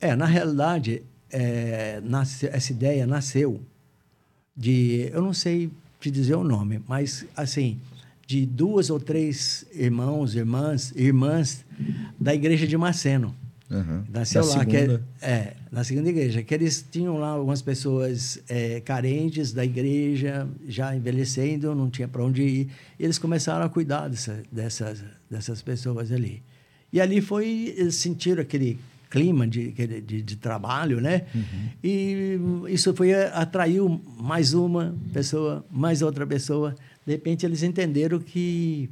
É, 0.00 0.16
na 0.16 0.26
realidade, 0.26 1.02
é, 1.30 2.00
nasce- 2.02 2.46
essa 2.46 2.72
ideia 2.72 3.06
nasceu 3.06 3.60
de, 4.56 5.10
eu 5.12 5.22
não 5.22 5.32
sei 5.32 5.70
te 6.00 6.10
dizer 6.10 6.34
o 6.36 6.44
nome, 6.44 6.80
mas 6.88 7.24
assim, 7.36 7.78
de 8.28 8.44
duas 8.44 8.90
ou 8.90 9.00
três 9.00 9.64
irmãos, 9.72 10.34
irmãs, 10.34 10.92
irmãs 10.94 11.64
da 12.20 12.34
igreja 12.34 12.66
de 12.66 12.76
Maceno. 12.76 13.34
Aham. 13.70 14.04
Nasceu 14.12 14.42
Da 14.42 14.48
lá, 14.48 14.64
que 14.66 14.78
segunda. 14.80 15.02
é, 15.22 15.30
é, 15.30 15.56
na 15.72 15.82
segunda 15.82 16.10
igreja, 16.10 16.42
que 16.42 16.52
eles 16.52 16.84
tinham 16.90 17.16
lá 17.16 17.28
algumas 17.30 17.62
pessoas 17.62 18.38
é, 18.46 18.80
carentes 18.80 19.54
da 19.54 19.64
igreja, 19.64 20.46
já 20.68 20.94
envelhecendo, 20.94 21.74
não 21.74 21.88
tinha 21.88 22.06
para 22.06 22.22
onde 22.22 22.42
ir, 22.42 22.68
e 22.98 23.04
eles 23.04 23.18
começaram 23.18 23.64
a 23.64 23.68
cuidar 23.70 24.08
dessa, 24.08 24.42
dessas, 24.52 25.02
dessas 25.30 25.62
pessoas 25.62 26.12
ali. 26.12 26.42
E 26.92 27.00
ali 27.00 27.22
foi, 27.22 27.74
eles 27.78 27.94
sentiram 27.94 28.42
aquele 28.42 28.78
clima 29.08 29.46
de, 29.46 29.72
de, 29.72 30.20
de 30.20 30.36
trabalho, 30.36 31.00
né? 31.00 31.22
E 31.82 32.38
isso 32.68 32.92
foi, 32.94 33.14
atraiu 33.14 33.98
mais 34.20 34.52
uma 34.52 34.94
pessoa, 35.14 35.64
mais 35.70 36.02
outra 36.02 36.26
pessoa. 36.26 36.74
De 37.08 37.12
repente, 37.12 37.46
eles 37.46 37.62
entenderam 37.62 38.18
que 38.18 38.90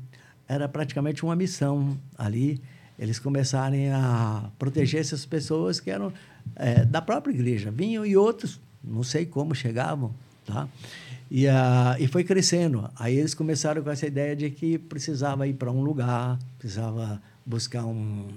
era 0.48 0.66
praticamente 0.66 1.22
uma 1.22 1.36
missão 1.36 1.98
ali. 2.16 2.58
Eles 2.98 3.18
começaram 3.18 3.76
a 3.92 4.50
proteger 4.58 5.02
essas 5.02 5.26
pessoas 5.26 5.80
que 5.80 5.90
eram 5.90 6.10
eh, 6.56 6.86
da 6.86 7.02
própria 7.02 7.30
igreja. 7.30 7.70
Vinham 7.70 8.06
e 8.06 8.16
outros, 8.16 8.58
não 8.82 9.02
sei 9.02 9.26
como 9.26 9.54
chegavam, 9.54 10.14
tá? 10.46 10.66
E, 11.30 11.46
ah, 11.46 11.94
e 12.00 12.06
foi 12.06 12.24
crescendo. 12.24 12.90
Aí 12.96 13.18
eles 13.18 13.34
começaram 13.34 13.82
com 13.82 13.90
essa 13.90 14.06
ideia 14.06 14.34
de 14.34 14.48
que 14.48 14.78
precisava 14.78 15.46
ir 15.46 15.52
para 15.52 15.70
um 15.70 15.82
lugar, 15.82 16.38
precisava 16.58 17.20
buscar 17.44 17.84
um, 17.84 18.28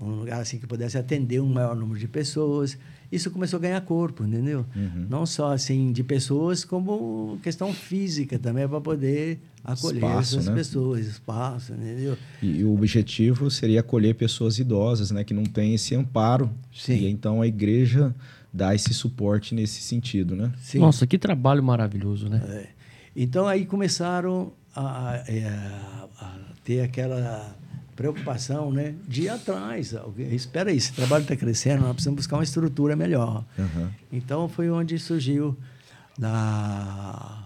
um 0.00 0.10
lugar 0.10 0.40
assim 0.40 0.58
que 0.58 0.66
pudesse 0.66 0.98
atender 0.98 1.40
um 1.40 1.46
maior 1.46 1.76
número 1.76 1.98
de 1.98 2.08
pessoas. 2.08 2.76
Isso 3.10 3.30
começou 3.30 3.58
a 3.58 3.60
ganhar 3.60 3.80
corpo, 3.82 4.24
entendeu? 4.24 4.66
Não 5.08 5.24
só 5.24 5.52
assim 5.52 5.92
de 5.92 6.02
pessoas, 6.02 6.64
como 6.64 7.38
questão 7.42 7.72
física 7.72 8.38
também 8.38 8.66
para 8.66 8.80
poder 8.80 9.38
acolher 9.62 9.96
Espaço, 9.96 10.36
essas 10.36 10.46
né? 10.48 10.54
pessoas, 10.54 11.06
espaço, 11.06 11.72
entendeu? 11.72 12.18
E, 12.42 12.58
e 12.58 12.64
o 12.64 12.74
objetivo 12.74 13.50
seria 13.50 13.80
acolher 13.80 14.14
pessoas 14.14 14.58
idosas, 14.58 15.10
né? 15.10 15.22
Que 15.22 15.32
não 15.32 15.44
têm 15.44 15.74
esse 15.74 15.94
amparo. 15.94 16.50
Sim. 16.72 16.94
E 16.94 17.08
então 17.08 17.40
a 17.40 17.46
igreja 17.46 18.14
dá 18.52 18.74
esse 18.74 18.92
suporte 18.92 19.54
nesse 19.54 19.80
sentido, 19.80 20.36
né? 20.36 20.52
Sim. 20.60 20.78
Nossa, 20.80 21.06
que 21.06 21.18
trabalho 21.18 21.62
maravilhoso, 21.62 22.28
né? 22.28 22.42
É. 22.48 22.68
Então 23.16 23.46
aí 23.46 23.64
começaram 23.64 24.52
a, 24.74 25.22
é, 25.28 25.46
a 25.46 26.38
ter 26.64 26.80
aquela 26.80 27.56
preocupação, 27.94 28.70
né, 28.70 28.94
de 29.06 29.22
ir 29.22 29.28
atrás. 29.28 29.94
Espera 30.30 30.70
aí, 30.70 30.76
esse 30.76 30.92
trabalho 30.92 31.22
está 31.22 31.36
crescendo, 31.36 31.82
nós 31.82 31.92
precisamos 31.92 32.16
buscar 32.16 32.36
uma 32.36 32.44
estrutura 32.44 32.96
melhor. 32.96 33.44
Aham. 33.58 33.90
Então 34.12 34.48
foi 34.48 34.70
onde 34.70 34.98
surgiu 34.98 35.56
na, 36.18 37.44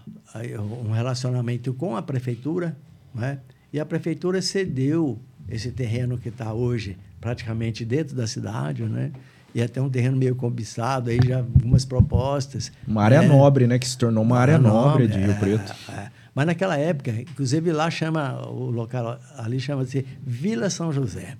um 0.85 0.91
relacionamento 0.91 1.73
com 1.73 1.95
a 1.95 2.01
prefeitura, 2.01 2.75
né? 3.13 3.39
E 3.71 3.79
a 3.79 3.85
prefeitura 3.85 4.41
cedeu 4.41 5.19
esse 5.47 5.71
terreno 5.71 6.17
que 6.17 6.29
está 6.29 6.53
hoje 6.53 6.97
praticamente 7.21 7.85
dentro 7.85 8.15
da 8.15 8.25
cidade, 8.25 8.83
né? 8.83 9.11
E 9.53 9.61
até 9.61 9.81
um 9.81 9.89
terreno 9.89 10.15
meio 10.15 10.35
cobiçado, 10.35 11.09
aí 11.09 11.19
já 11.25 11.37
algumas 11.37 11.83
propostas. 11.83 12.71
Uma 12.87 13.03
área 13.03 13.21
né? 13.21 13.27
nobre, 13.27 13.65
né? 13.65 13.79
Que 13.79 13.87
se 13.87 13.97
tornou 13.97 14.23
uma 14.23 14.37
área 14.37 14.59
nobre 14.59 15.07
de 15.07 15.17
Rio 15.17 15.31
é, 15.31 15.33
Preto. 15.33 15.75
é. 15.89 16.11
Mas 16.39 16.45
naquela 16.47 16.77
época, 16.77 17.11
inclusive 17.11 17.69
lá 17.73 17.91
chama, 17.91 18.47
o 18.47 18.69
local 18.71 19.19
ali 19.37 19.59
chama-se 19.59 20.05
Vila 20.25 20.69
São 20.69 20.89
José. 20.93 21.35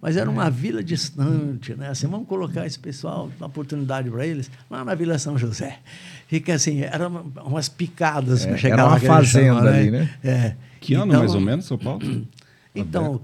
Mas 0.00 0.16
era 0.16 0.30
uma 0.30 0.48
vila 0.48 0.84
distante, 0.84 1.74
né? 1.74 1.88
Assim, 1.88 2.06
vamos 2.06 2.28
colocar 2.28 2.64
esse 2.64 2.78
pessoal, 2.78 3.28
uma 3.38 3.48
oportunidade 3.48 4.08
para 4.08 4.24
eles, 4.24 4.48
lá 4.70 4.84
na 4.84 4.94
Vila 4.94 5.18
São 5.18 5.36
José. 5.36 5.80
Fica 6.28 6.54
assim, 6.54 6.80
eram 6.82 7.08
uma- 7.08 7.42
umas 7.42 7.68
picadas 7.68 8.44
É, 8.44 8.48
para 8.50 8.56
chegar 8.56 8.74
era 8.76 8.84
lá. 8.84 8.90
uma 8.90 9.00
que 9.00 9.06
eles 9.06 9.16
fazenda 9.16 9.54
chamam, 9.56 9.66
ali, 9.74 9.90
né? 9.90 10.14
É. 10.22 10.54
Que 10.80 10.94
ano, 10.94 11.06
Então- 11.06 11.18
mais 11.18 11.34
ou 11.34 11.40
menos, 11.40 11.64
São 11.64 11.76
Paulo? 11.76 12.00
Então, 12.72 13.20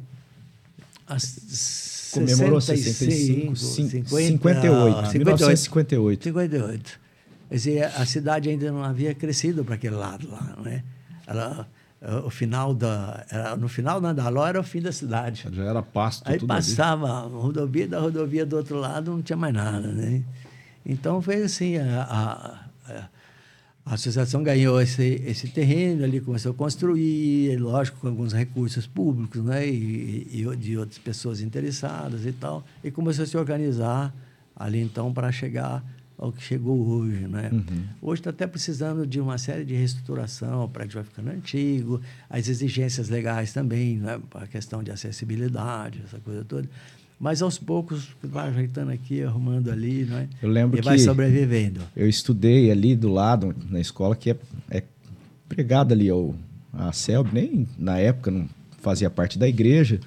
Comemorou 2.13 2.61
65, 2.61 3.55
65, 3.55 4.09
50, 4.09 4.09
58, 4.09 5.07
58. 5.13 5.19
1958. 5.19 6.25
58. 6.25 7.01
Quer 7.49 7.55
dizer, 7.55 7.85
a 7.85 8.05
cidade 8.05 8.49
ainda 8.49 8.73
não 8.73 8.83
havia 8.83 9.15
crescido 9.15 9.65
para 9.65 9.77
aquele 9.77 9.95
lado 9.95 10.29
lá, 10.29 10.57
né? 10.65 10.83
Ela, 11.27 11.67
eh, 12.01 12.15
o 12.25 12.31
final 12.31 12.73
da, 12.75 13.25
era, 13.31 13.57
no 13.57 13.69
final 13.69 14.01
da 14.01 14.11
Andaló 14.11 14.47
era 14.47 14.61
o 14.61 14.63
fim 14.65 14.81
da 14.81 14.93
cidade. 14.93 15.49
Já 15.53 15.65
era 15.65 15.83
pasto 15.83 16.23
Aí 16.31 16.39
tudo 16.39 16.53
ali. 16.53 16.63
passava 16.63 17.09
a 17.11 17.21
rodovia, 17.23 17.89
da 17.89 17.99
rodovia 18.01 18.47
do 18.47 18.57
outro 18.57 18.79
lado 18.79 19.11
não 19.11 19.23
tinha 19.23 19.37
mais 19.37 19.53
nada, 19.55 19.89
né? 19.89 20.23
Então 20.85 21.21
foi 21.21 21.43
assim, 21.43 21.79
a, 21.79 22.03
a, 22.03 22.93
a- 22.93 23.09
a 23.89 23.95
associação 23.95 24.43
ganhou 24.43 24.81
esse, 24.81 25.23
esse 25.25 25.47
terreno 25.47 26.03
ali, 26.03 26.21
começou 26.21 26.51
a 26.51 26.55
construir, 26.57 27.57
lógico, 27.57 27.99
com 28.01 28.09
alguns 28.09 28.33
recursos 28.33 28.85
públicos, 28.85 29.41
né? 29.45 29.65
E, 29.69 30.27
e 30.33 30.57
de 30.57 30.77
outras 30.77 30.99
pessoas 30.99 31.41
interessadas 31.41 32.27
e 32.27 32.33
tal, 32.33 32.65
e 32.83 32.91
começou 32.91 33.23
a 33.23 33.27
se 33.27 33.37
organizar 33.37 34.13
ali 34.57 34.81
então 34.83 35.13
para 35.13 35.31
chegar 35.31 35.85
ao 36.19 36.33
que 36.33 36.43
chegou 36.43 36.79
hoje, 36.87 37.27
né? 37.29 37.51
Hoje 38.01 38.21
está 38.21 38.31
até 38.31 38.47
precisando 38.47 39.07
de 39.07 39.21
uma 39.21 39.37
série 39.39 39.65
de 39.65 39.75
reestruturação, 39.75 40.65
o 40.65 40.69
prédio 40.69 40.95
vai 40.95 41.05
ficando 41.05 41.31
antigo, 41.31 42.01
as 42.31 42.49
exigências 42.49 43.09
legais 43.09 43.53
também, 43.53 43.97
né? 43.99 44.19
A 44.35 44.47
questão 44.47 44.83
de 44.83 44.91
acessibilidade, 44.91 46.01
essa 46.05 46.19
coisa 46.19 46.45
toda. 46.45 46.69
Mas 47.19 47.41
aos 47.41 47.59
poucos 47.59 48.09
vai 48.23 48.49
ajeitando 48.49 48.91
aqui, 48.93 49.23
arrumando 49.23 49.71
ali, 49.71 50.05
né? 50.05 50.29
Eu 50.43 50.49
lembro 50.51 50.79
e 50.79 50.83
vai 50.83 50.97
que- 50.97 51.03
sobrevivendo. 51.03 51.81
Eu 51.97 52.09
estudei 52.09 52.71
ali 52.71 52.95
do 52.95 53.09
lado, 53.09 53.55
na 53.71 53.81
escola, 53.81 54.15
que 54.15 54.31
é, 54.31 54.37
é 54.71 54.83
pregada 55.49 55.95
ali 55.95 56.09
ao, 56.11 56.35
a 56.73 56.93
CELB, 56.93 57.31
nem 57.33 57.69
na 57.79 57.99
época 57.99 58.31
não 58.31 58.47
fazia 58.83 59.09
parte 59.11 59.39
da 59.39 59.49
igreja. 59.49 59.99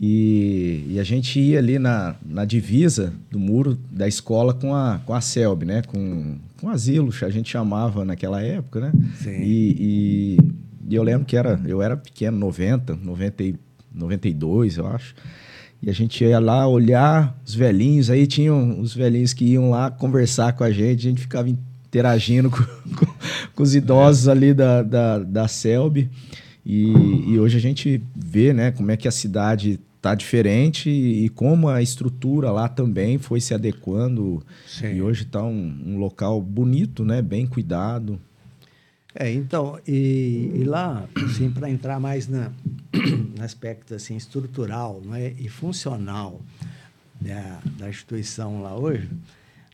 E, 0.00 0.84
e 0.90 1.00
a 1.00 1.02
gente 1.04 1.40
ia 1.40 1.58
ali 1.58 1.76
na, 1.78 2.14
na 2.24 2.44
divisa 2.44 3.12
do 3.30 3.38
muro 3.38 3.76
da 3.90 4.06
escola 4.06 4.54
com 4.54 4.72
a, 4.74 5.00
com 5.04 5.12
a 5.12 5.20
CELB, 5.20 5.64
né? 5.66 5.82
Com, 5.82 6.36
com 6.60 6.68
asilo, 6.70 7.12
a 7.22 7.30
gente 7.30 7.50
chamava 7.50 8.04
naquela 8.04 8.40
época, 8.40 8.80
né? 8.80 8.92
Sim. 9.16 9.40
E, 9.42 9.76
e, 9.80 10.38
e 10.90 10.94
eu 10.94 11.02
lembro 11.02 11.26
que 11.26 11.36
era, 11.36 11.60
eu 11.66 11.82
era 11.82 11.96
pequeno, 11.96 12.38
90, 12.38 12.96
90 13.02 13.42
e- 13.42 13.54
92, 13.92 14.76
eu 14.76 14.86
acho. 14.86 15.14
E 15.82 15.90
a 15.90 15.92
gente 15.92 16.22
ia 16.24 16.38
lá 16.38 16.66
olhar 16.68 17.36
os 17.44 17.54
velhinhos, 17.54 18.08
aí 18.08 18.26
tinham 18.26 18.80
os 18.80 18.94
velhinhos 18.94 19.32
que 19.32 19.44
iam 19.44 19.70
lá 19.70 19.90
conversar 19.90 20.52
com 20.52 20.62
a 20.62 20.70
gente, 20.70 21.06
a 21.06 21.10
gente 21.10 21.20
ficava 21.22 21.48
interagindo 21.48 22.50
com, 22.50 22.62
com- 22.94 23.14
com 23.54 23.62
os 23.64 23.74
idosos 23.74 24.28
ali 24.28 24.54
da, 24.54 24.82
da, 24.84 25.18
da 25.18 25.48
Selby. 25.48 26.08
E, 26.64 26.92
e 27.32 27.38
hoje 27.40 27.56
a 27.56 27.60
gente 27.60 28.00
vê 28.14 28.52
né, 28.52 28.70
como 28.70 28.90
é 28.92 28.96
que 28.96 29.08
a 29.08 29.10
cidade 29.10 29.80
está 30.08 30.14
diferente 30.14 30.88
e, 30.88 31.26
e 31.26 31.28
como 31.28 31.68
a 31.68 31.82
estrutura 31.82 32.50
lá 32.50 32.68
também 32.68 33.18
foi 33.18 33.40
se 33.40 33.52
adequando. 33.52 34.42
Sim. 34.66 34.94
E 34.94 35.02
hoje 35.02 35.24
está 35.24 35.42
um, 35.42 35.82
um 35.86 35.98
local 35.98 36.40
bonito, 36.40 37.04
né, 37.04 37.20
bem 37.20 37.46
cuidado. 37.46 38.18
É, 39.14 39.30
então, 39.32 39.78
e, 39.86 40.50
e 40.54 40.64
lá, 40.64 41.08
assim, 41.24 41.50
para 41.50 41.68
entrar 41.68 41.98
mais 42.00 42.28
na, 42.28 42.52
no 43.36 43.42
aspecto 43.42 43.94
assim, 43.94 44.16
estrutural 44.16 45.02
né, 45.04 45.34
e 45.38 45.48
funcional 45.48 46.40
né, 47.20 47.58
da 47.78 47.88
instituição 47.88 48.62
lá 48.62 48.76
hoje, 48.76 49.08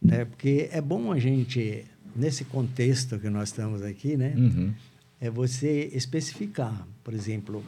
né, 0.03 0.25
porque 0.25 0.69
é 0.73 0.81
bom 0.81 1.13
a 1.13 1.19
gente, 1.19 1.85
nesse 2.17 2.45
contexto 2.45 3.19
que 3.19 3.29
nós 3.29 3.51
estamos 3.51 3.83
aqui, 3.83 4.17
né, 4.17 4.35
Uhum. 4.37 4.73
é 5.21 5.31
você 5.31 5.91
especificar, 5.93 6.87
por 7.03 7.13
exemplo, 7.13 7.63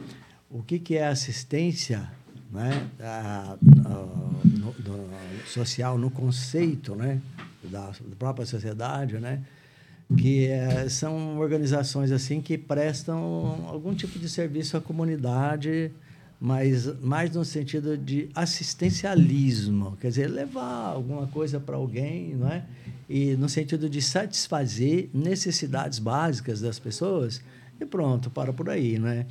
o 0.49 0.63
que, 0.63 0.79
que 0.79 0.95
é 0.95 1.05
assistência 1.05 2.09
né, 2.51 2.87
a- 2.99 3.57
a- 3.85 4.05
no- 4.45 4.71
do- 4.73 5.07
social 5.47 5.97
no 5.97 6.09
conceito 6.09 6.95
né, 6.95 7.19
da, 7.63 7.87
da 7.89 8.15
própria 8.17 8.45
sociedade, 8.45 9.17
né, 9.19 9.41
que 10.17 10.45
eh, 10.47 10.87
são 10.89 11.37
organizações 11.37 12.11
assim 12.11 12.41
que 12.41 12.57
prestam 12.57 13.19
algum 13.67 13.93
tipo 13.93 14.17
de 14.17 14.29
serviço 14.29 14.77
à 14.77 14.81
comunidade, 14.81 15.91
mas 16.39 16.85
mais 17.01 17.31
no 17.31 17.43
sentido 17.43 17.97
de 17.97 18.29
assistencialismo, 18.33 19.97
quer 19.99 20.09
dizer, 20.09 20.27
levar 20.27 20.85
alguma 20.87 21.27
coisa 21.27 21.59
para 21.59 21.75
alguém, 21.75 22.35
não 22.35 22.47
é? 22.49 22.63
E 23.09 23.35
no 23.35 23.49
sentido 23.49 23.89
de 23.89 24.01
satisfazer 24.01 25.09
necessidades 25.13 25.99
básicas 25.99 26.61
das 26.61 26.77
pessoas 26.79 27.41
e 27.79 27.85
pronto, 27.85 28.29
para 28.29 28.51
por 28.53 28.69
aí, 28.69 28.97
não 28.99 29.07
é? 29.07 29.25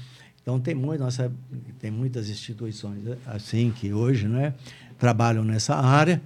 Então 0.47 0.61
tem 0.61 0.77
muito, 0.77 1.01
nossa, 1.01 1.33
tem 1.81 1.91
muitas 1.91 2.31
instituições 2.31 3.03
assim 3.27 3.73
que 3.73 3.93
hoje, 3.93 4.29
né, 4.29 4.55
trabalham 4.97 5.43
nessa 5.43 5.75
área 5.75 6.23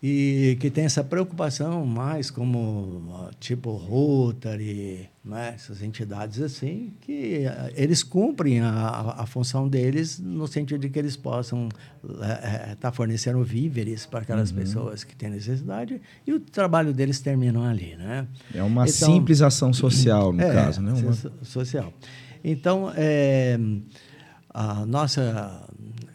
e 0.00 0.56
que 0.60 0.70
tem 0.70 0.84
essa 0.84 1.02
preocupação 1.02 1.84
mais 1.84 2.30
como 2.30 3.28
tipo 3.40 3.72
Rotary, 3.72 5.08
né? 5.24 5.54
essas 5.56 5.82
entidades 5.82 6.40
assim, 6.40 6.92
que 7.00 7.44
eh, 7.44 7.72
eles 7.74 8.04
cumprem 8.04 8.60
a, 8.60 9.16
a 9.18 9.26
função 9.26 9.68
deles 9.68 10.20
no 10.20 10.46
sentido 10.46 10.80
de 10.80 10.88
que 10.88 10.98
eles 11.00 11.16
possam 11.16 11.68
estar 12.04 12.70
é, 12.70 12.76
tá 12.76 12.92
fornecendo 12.92 13.42
víveres 13.42 14.06
para 14.06 14.20
aquelas 14.20 14.52
uhum. 14.52 14.56
pessoas 14.56 15.02
que 15.02 15.16
têm 15.16 15.30
necessidade 15.30 16.00
e 16.24 16.32
o 16.32 16.38
trabalho 16.38 16.92
deles 16.92 17.18
termina 17.18 17.68
ali. 17.68 17.96
Né? 17.96 18.24
É 18.54 18.62
uma 18.62 18.84
então, 18.86 19.12
simples 19.12 19.42
ação 19.42 19.72
social, 19.72 20.32
no 20.32 20.40
é, 20.40 20.52
caso. 20.52 20.80
Né? 20.80 20.92
Uma... 20.92 21.44
Social. 21.44 21.92
Então, 22.44 22.92
é, 22.96 23.58
a 24.52 24.84
nossa 24.84 25.66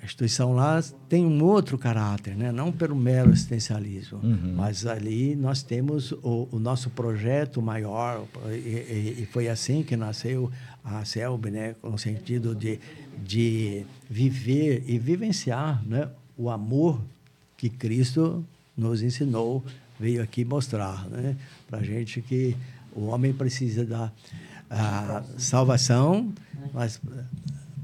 instituição 0.03 0.53
lá 0.53 0.81
tem 1.09 1.25
um 1.25 1.43
outro 1.43 1.77
caráter, 1.77 2.35
né? 2.35 2.51
não 2.51 2.71
pelo 2.71 2.95
mero 2.95 3.31
assistencialismo, 3.31 4.19
uhum. 4.23 4.53
mas 4.55 4.85
ali 4.85 5.35
nós 5.35 5.61
temos 5.61 6.11
o, 6.11 6.47
o 6.51 6.59
nosso 6.59 6.89
projeto 6.89 7.61
maior, 7.61 8.25
e, 8.49 9.15
e, 9.19 9.27
foi 9.31 9.49
assim 9.49 9.83
que 9.83 9.97
nasceu 9.97 10.51
a 10.83 11.03
CELB, 11.03 11.51
né? 11.51 11.75
no 11.83 11.97
sentido 11.97 12.55
de, 12.55 12.79
de 13.17 13.85
viver 14.09 14.83
e 14.87 14.97
vivenciar 14.97 15.83
né? 15.85 16.09
o 16.37 16.49
amor 16.49 17.01
que 17.57 17.69
Cristo 17.69 18.45
nos 18.77 19.01
ensinou, 19.01 19.63
veio 19.99 20.21
aqui 20.21 20.45
mostrar 20.45 21.07
né? 21.09 21.35
para 21.67 21.79
a 21.79 21.83
gente 21.83 22.21
que 22.21 22.55
o 22.95 23.07
homem 23.07 23.33
precisa 23.33 23.85
da 23.85 24.11
salvação, 25.37 26.33
mas 26.73 26.99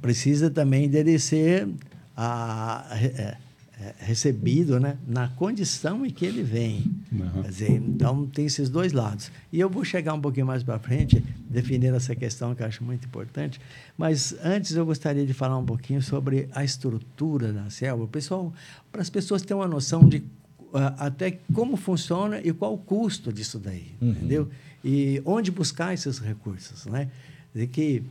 precisa 0.02 0.50
também 0.50 0.90
dele 0.90 1.18
ser 1.18 1.70
a, 2.16 2.86
a, 2.92 2.98
é, 2.98 3.38
é, 3.84 3.96
recebido 4.00 4.80
né, 4.80 4.98
na 5.08 5.28
condição 5.30 6.06
em 6.06 6.10
que 6.10 6.26
ele 6.26 6.44
vem. 6.44 6.84
Uhum. 7.12 7.42
Dizer, 7.42 7.72
então, 7.72 8.26
tem 8.28 8.46
esses 8.46 8.70
dois 8.70 8.94
lados. 8.94 9.32
E 9.52 9.60
eu 9.60 9.70
vou 9.70 9.84
chegar 9.84 10.14
um 10.14 10.22
pouquinho 10.22 10.46
mais 10.46 10.64
para 10.64 10.78
frente, 10.80 11.24
definindo 11.50 11.96
essa 11.96 12.16
questão 12.16 12.54
que 12.54 12.62
eu 12.62 12.68
acho 12.68 12.84
muito 12.84 13.06
importante. 13.06 13.60
Mas 13.98 14.36
antes 14.44 14.76
eu 14.76 14.86
gostaria 14.86 15.26
de 15.26 15.34
falar 15.34 15.58
um 15.58 15.66
pouquinho 15.66 16.02
sobre 16.02 16.48
a 16.54 16.64
estrutura 16.64 17.52
da 17.52 17.70
selva. 17.70 18.08
Pessoal, 18.08 18.54
para 18.92 19.02
as 19.02 19.10
pessoas 19.10 19.42
terem 19.42 19.62
uma 19.62 19.68
noção 19.68 20.08
de 20.08 20.18
uh, 20.18 20.94
até 20.98 21.40
como 21.54 21.76
funciona 21.76 22.40
e 22.44 22.54
qual 22.54 22.74
o 22.74 22.78
custo 22.78 23.34
disso 23.34 23.60
daí, 23.60 23.96
uhum. 24.02 24.12
entendeu? 24.12 24.50
E 24.84 25.22
onde 25.26 25.52
buscar 25.52 25.94
esses 25.94 26.20
recursos, 26.20 26.86
né? 26.86 27.10
Dizer 27.54 27.68
que, 27.68 28.04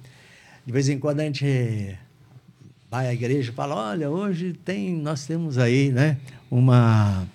de 0.64 0.72
vez 0.72 0.88
em 0.88 0.98
quando, 0.98 1.20
a 1.20 1.24
gente 1.24 1.98
vai 2.92 3.08
à 3.08 3.12
igreja 3.14 3.50
e 3.50 3.54
fala, 3.54 3.74
olha, 3.74 4.10
hoje 4.10 4.52
tem, 4.64 4.94
nós 4.94 5.26
temos 5.26 5.56
aí 5.56 5.90
né, 5.90 6.18
uma, 6.50 7.26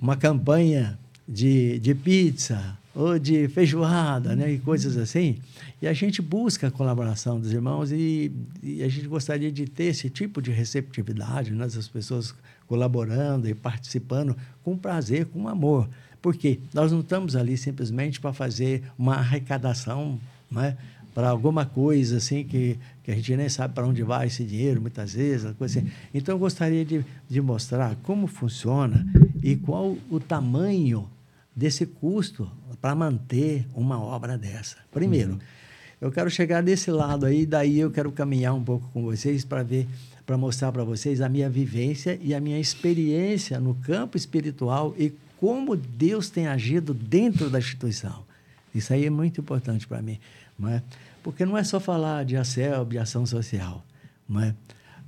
uma 0.00 0.16
campanha 0.16 0.96
de, 1.28 1.80
de 1.80 1.94
pizza 1.96 2.78
ou 2.94 3.18
de 3.18 3.48
feijoada, 3.48 4.36
né, 4.36 4.52
e 4.52 4.58
coisas 4.58 4.96
assim. 4.96 5.38
E 5.82 5.86
a 5.86 5.92
gente 5.92 6.22
busca 6.22 6.68
a 6.68 6.70
colaboração 6.70 7.40
dos 7.40 7.52
irmãos 7.52 7.90
e, 7.90 8.32
e 8.62 8.82
a 8.82 8.88
gente 8.88 9.08
gostaria 9.08 9.50
de 9.50 9.66
ter 9.66 9.84
esse 9.84 10.08
tipo 10.08 10.40
de 10.40 10.52
receptividade, 10.52 11.52
né, 11.52 11.64
as 11.64 11.88
pessoas 11.88 12.32
colaborando 12.68 13.48
e 13.48 13.54
participando 13.54 14.36
com 14.62 14.76
prazer, 14.76 15.26
com 15.26 15.48
amor. 15.48 15.88
Porque 16.20 16.60
nós 16.74 16.92
não 16.92 17.00
estamos 17.00 17.36
ali 17.36 17.56
simplesmente 17.56 18.20
para 18.20 18.32
fazer 18.32 18.82
uma 18.98 19.16
arrecadação, 19.16 20.18
né? 20.50 20.76
para 21.18 21.30
alguma 21.30 21.66
coisa 21.66 22.18
assim 22.18 22.44
que, 22.44 22.78
que 23.02 23.10
a 23.10 23.14
gente 23.16 23.36
nem 23.36 23.48
sabe 23.48 23.74
para 23.74 23.84
onde 23.84 24.04
vai 24.04 24.28
esse 24.28 24.44
dinheiro, 24.44 24.80
muitas 24.80 25.14
vezes. 25.14 25.52
Coisa 25.56 25.80
assim. 25.80 25.90
Então, 26.14 26.34
eu 26.34 26.38
gostaria 26.38 26.84
de, 26.84 27.04
de 27.28 27.40
mostrar 27.40 27.96
como 28.04 28.28
funciona 28.28 29.04
e 29.42 29.56
qual 29.56 29.96
o 30.08 30.20
tamanho 30.20 31.08
desse 31.56 31.84
custo 31.86 32.48
para 32.80 32.94
manter 32.94 33.66
uma 33.74 34.00
obra 34.00 34.38
dessa. 34.38 34.76
Primeiro, 34.92 35.32
uhum. 35.32 35.38
eu 36.00 36.12
quero 36.12 36.30
chegar 36.30 36.62
desse 36.62 36.88
lado 36.92 37.26
aí, 37.26 37.44
daí 37.44 37.80
eu 37.80 37.90
quero 37.90 38.12
caminhar 38.12 38.54
um 38.54 38.62
pouco 38.62 38.88
com 38.92 39.02
vocês 39.02 39.44
para 39.44 39.64
ver, 39.64 39.88
para 40.24 40.36
mostrar 40.36 40.70
para 40.70 40.84
vocês 40.84 41.20
a 41.20 41.28
minha 41.28 41.50
vivência 41.50 42.16
e 42.22 42.32
a 42.32 42.40
minha 42.40 42.60
experiência 42.60 43.58
no 43.58 43.74
campo 43.74 44.16
espiritual 44.16 44.94
e 44.96 45.12
como 45.40 45.76
Deus 45.76 46.30
tem 46.30 46.46
agido 46.46 46.92
dentro 46.92 47.48
da 47.48 47.58
instituição. 47.58 48.24
Isso 48.74 48.92
aí 48.92 49.06
é 49.06 49.10
muito 49.10 49.40
importante 49.40 49.86
para 49.86 50.02
mim. 50.02 50.18
Não 50.58 50.68
é? 50.68 50.82
Porque 51.22 51.44
não 51.44 51.56
é 51.56 51.64
só 51.64 51.78
falar 51.78 52.24
de 52.24 52.36
ACEL, 52.36 52.84
de 52.84 52.98
ação 52.98 53.24
social, 53.24 53.84
não 54.28 54.40
é? 54.40 54.54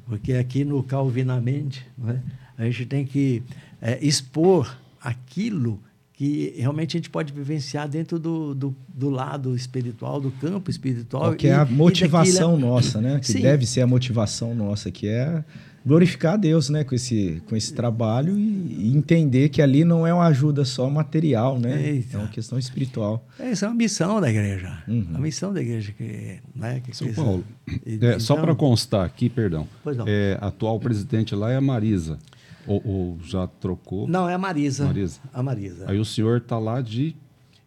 Porque 0.07 0.35
aqui 0.35 0.64
no 0.64 0.83
Calvinamente, 0.83 1.87
não 1.97 2.11
é? 2.11 2.21
a 2.59 2.64
gente 2.64 2.87
tem 2.87 3.05
que 3.05 3.43
é, 3.81 3.99
expor 4.05 4.77
aquilo 5.01 5.81
que 6.12 6.53
realmente 6.59 6.97
a 6.97 6.99
gente 6.99 7.09
pode 7.09 7.33
vivenciar 7.33 7.88
dentro 7.88 8.19
do, 8.19 8.55
do, 8.55 8.77
do 8.88 9.09
lado 9.09 9.57
espiritual, 9.57 10.21
do 10.21 10.31
campo 10.33 10.71
espiritual. 10.71 11.35
Que 11.35 11.49
é 11.49 11.55
a 11.55 11.64
motivação 11.64 12.59
nossa, 12.59 13.01
né? 13.01 13.19
Que 13.19 13.27
Sim. 13.27 13.40
deve 13.40 13.64
ser 13.64 13.81
a 13.81 13.87
motivação 13.87 14.55
nossa, 14.55 14.90
que 14.90 15.09
é 15.09 15.43
glorificar 15.85 16.35
a 16.35 16.37
Deus, 16.37 16.69
né, 16.69 16.85
com 16.85 16.95
esse, 16.95 17.43
com 17.49 17.57
esse 17.57 17.73
trabalho 17.73 18.38
e, 18.38 18.90
e 18.90 18.97
entender 18.97 19.49
que 19.49 19.62
ali 19.62 19.85
não 19.85 20.07
é 20.07 20.12
uma 20.12 20.27
ajuda 20.27 20.64
só 20.64 20.88
material, 20.90 21.59
né? 21.59 21.90
Eita. 21.90 22.16
É 22.16 22.21
uma 22.21 22.29
questão 22.29 22.59
espiritual. 22.59 23.27
Essa 23.38 23.66
é 23.66 23.69
uma 23.69 23.75
missão 23.75 24.21
da 24.21 24.31
igreja. 24.31 24.83
Uhum. 24.87 25.07
A 25.14 25.19
missão 25.19 25.53
da 25.53 25.61
igreja 25.61 25.93
que, 25.93 26.38
né, 26.55 26.81
que 26.81 26.97
São 26.97 27.12
Paulo. 27.12 27.45
E, 27.66 27.93
é, 27.93 27.95
então... 27.95 28.21
Só 28.21 28.37
para 28.37 28.55
constar 28.55 29.05
aqui, 29.05 29.29
perdão. 29.29 29.66
Pois 29.83 29.97
não. 29.97 30.05
É, 30.07 30.38
atual 30.40 30.79
presidente 30.79 31.35
lá 31.35 31.51
é 31.51 31.57
a 31.57 31.61
Marisa. 31.61 32.19
Ou, 32.66 32.83
ou, 32.85 33.19
já 33.25 33.47
trocou? 33.47 34.07
Não, 34.07 34.29
é 34.29 34.35
a 34.35 34.38
Marisa. 34.38 34.85
Marisa. 34.85 35.21
A 35.33 35.43
Marisa. 35.43 35.90
Aí 35.90 35.99
o 35.99 36.05
senhor 36.05 36.38
está 36.38 36.59
lá 36.59 36.81
de 36.81 37.16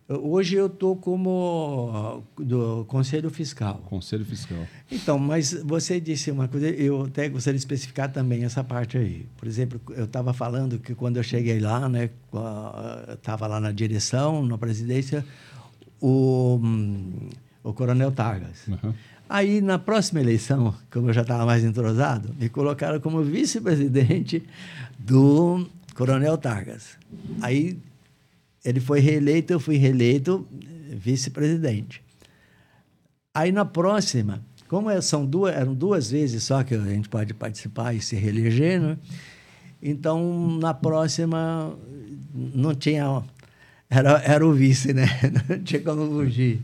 Hoje 0.08 0.56
eu 0.56 0.68
estou 0.68 0.98
como 0.98 2.24
do 2.38 2.84
Conselho 2.90 3.30
Fiscal. 3.30 3.76
Conselho 3.86 4.26
Fiscal. 4.26 4.58
Então, 4.92 5.18
mas 5.18 5.54
você 5.64 6.00
disse 6.00 6.30
uma 6.30 6.48
coisa, 6.48 6.68
eu 6.70 7.04
até 7.04 7.30
gostaria 7.30 7.58
de 7.58 7.62
especificar 7.62 8.12
também 8.12 8.44
essa 8.44 8.64
parte 8.64 8.98
aí. 8.98 9.26
Por 9.38 9.48
exemplo, 9.48 9.80
eu 9.92 10.04
estava 10.04 10.34
falando 10.34 10.78
que 10.78 10.94
quando 10.94 11.18
eu 11.18 11.24
cheguei 11.24 11.60
lá, 11.60 11.88
né, 11.88 12.10
estava 13.14 13.48
lá 13.48 13.62
na 13.62 13.72
direção, 13.72 14.46
na 14.46 14.58
presidência, 14.58 15.26
o, 16.02 16.60
o 17.64 17.72
Coronel 17.72 18.12
Targas. 18.12 18.68
Uhum. 18.68 18.94
Aí, 19.30 19.62
na 19.62 19.80
próxima 19.80 20.20
eleição, 20.20 20.76
como 20.92 21.10
eu 21.10 21.14
já 21.14 21.22
estava 21.22 21.46
mais 21.46 21.64
entrosado, 21.64 22.36
me 22.38 22.50
colocaram 22.50 23.00
como 23.00 23.24
vice-presidente 23.24 24.44
do 25.00 25.66
Coronel 25.96 26.38
Targas. 26.38 26.98
Aí 27.42 27.80
ele 28.64 28.80
foi 28.80 29.00
reeleito, 29.00 29.54
eu 29.54 29.60
fui 29.60 29.78
reeleito 29.78 30.48
vice-presidente. 30.92 32.02
Aí 33.34 33.52
na 33.52 33.66
próxima, 33.66 34.44
como 34.68 34.90
é, 34.90 35.02
são 35.02 35.26
duas, 35.26 35.56
eram 35.56 35.74
duas 35.74 36.12
vezes 36.12 36.44
só 36.44 36.64
que 36.64 36.76
a 36.76 36.80
gente 36.80 37.10
pode 37.10 37.34
participar 37.34 37.94
e 37.94 38.02
se 38.02 38.16
reeleger, 38.16 38.80
né? 38.80 38.98
então 39.82 40.58
na 40.60 40.74
próxima 40.74 41.78
não 42.34 42.74
tinha. 42.74 43.24
Era, 43.90 44.22
era 44.26 44.48
o 44.48 44.54
vice, 44.54 44.92
né? 44.92 45.06
Não 45.48 45.60
tinha 45.60 45.80
como 45.80 46.08
fugir. 46.08 46.60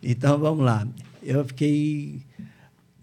Então 0.00 0.38
vamos 0.38 0.64
lá. 0.64 0.86
Eu 1.20 1.44
fiquei. 1.44 2.22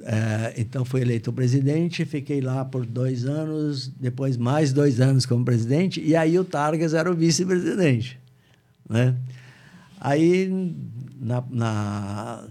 É, 0.02 0.54
então 0.56 0.86
fui 0.86 1.02
eleito 1.02 1.34
presidente, 1.34 2.06
fiquei 2.06 2.40
lá 2.40 2.64
por 2.64 2.86
dois 2.86 3.26
anos, 3.26 3.90
depois 4.00 4.38
mais 4.38 4.72
dois 4.72 5.02
anos 5.02 5.26
como 5.26 5.44
presidente, 5.44 6.00
e 6.00 6.16
aí 6.16 6.40
o 6.40 6.46
Targas 6.46 6.94
era 6.94 7.12
o 7.12 7.16
vice-presidente. 7.16 8.18
Né? 8.90 9.16
Aí, 10.00 10.50
na, 11.20 11.44
na 11.50 12.44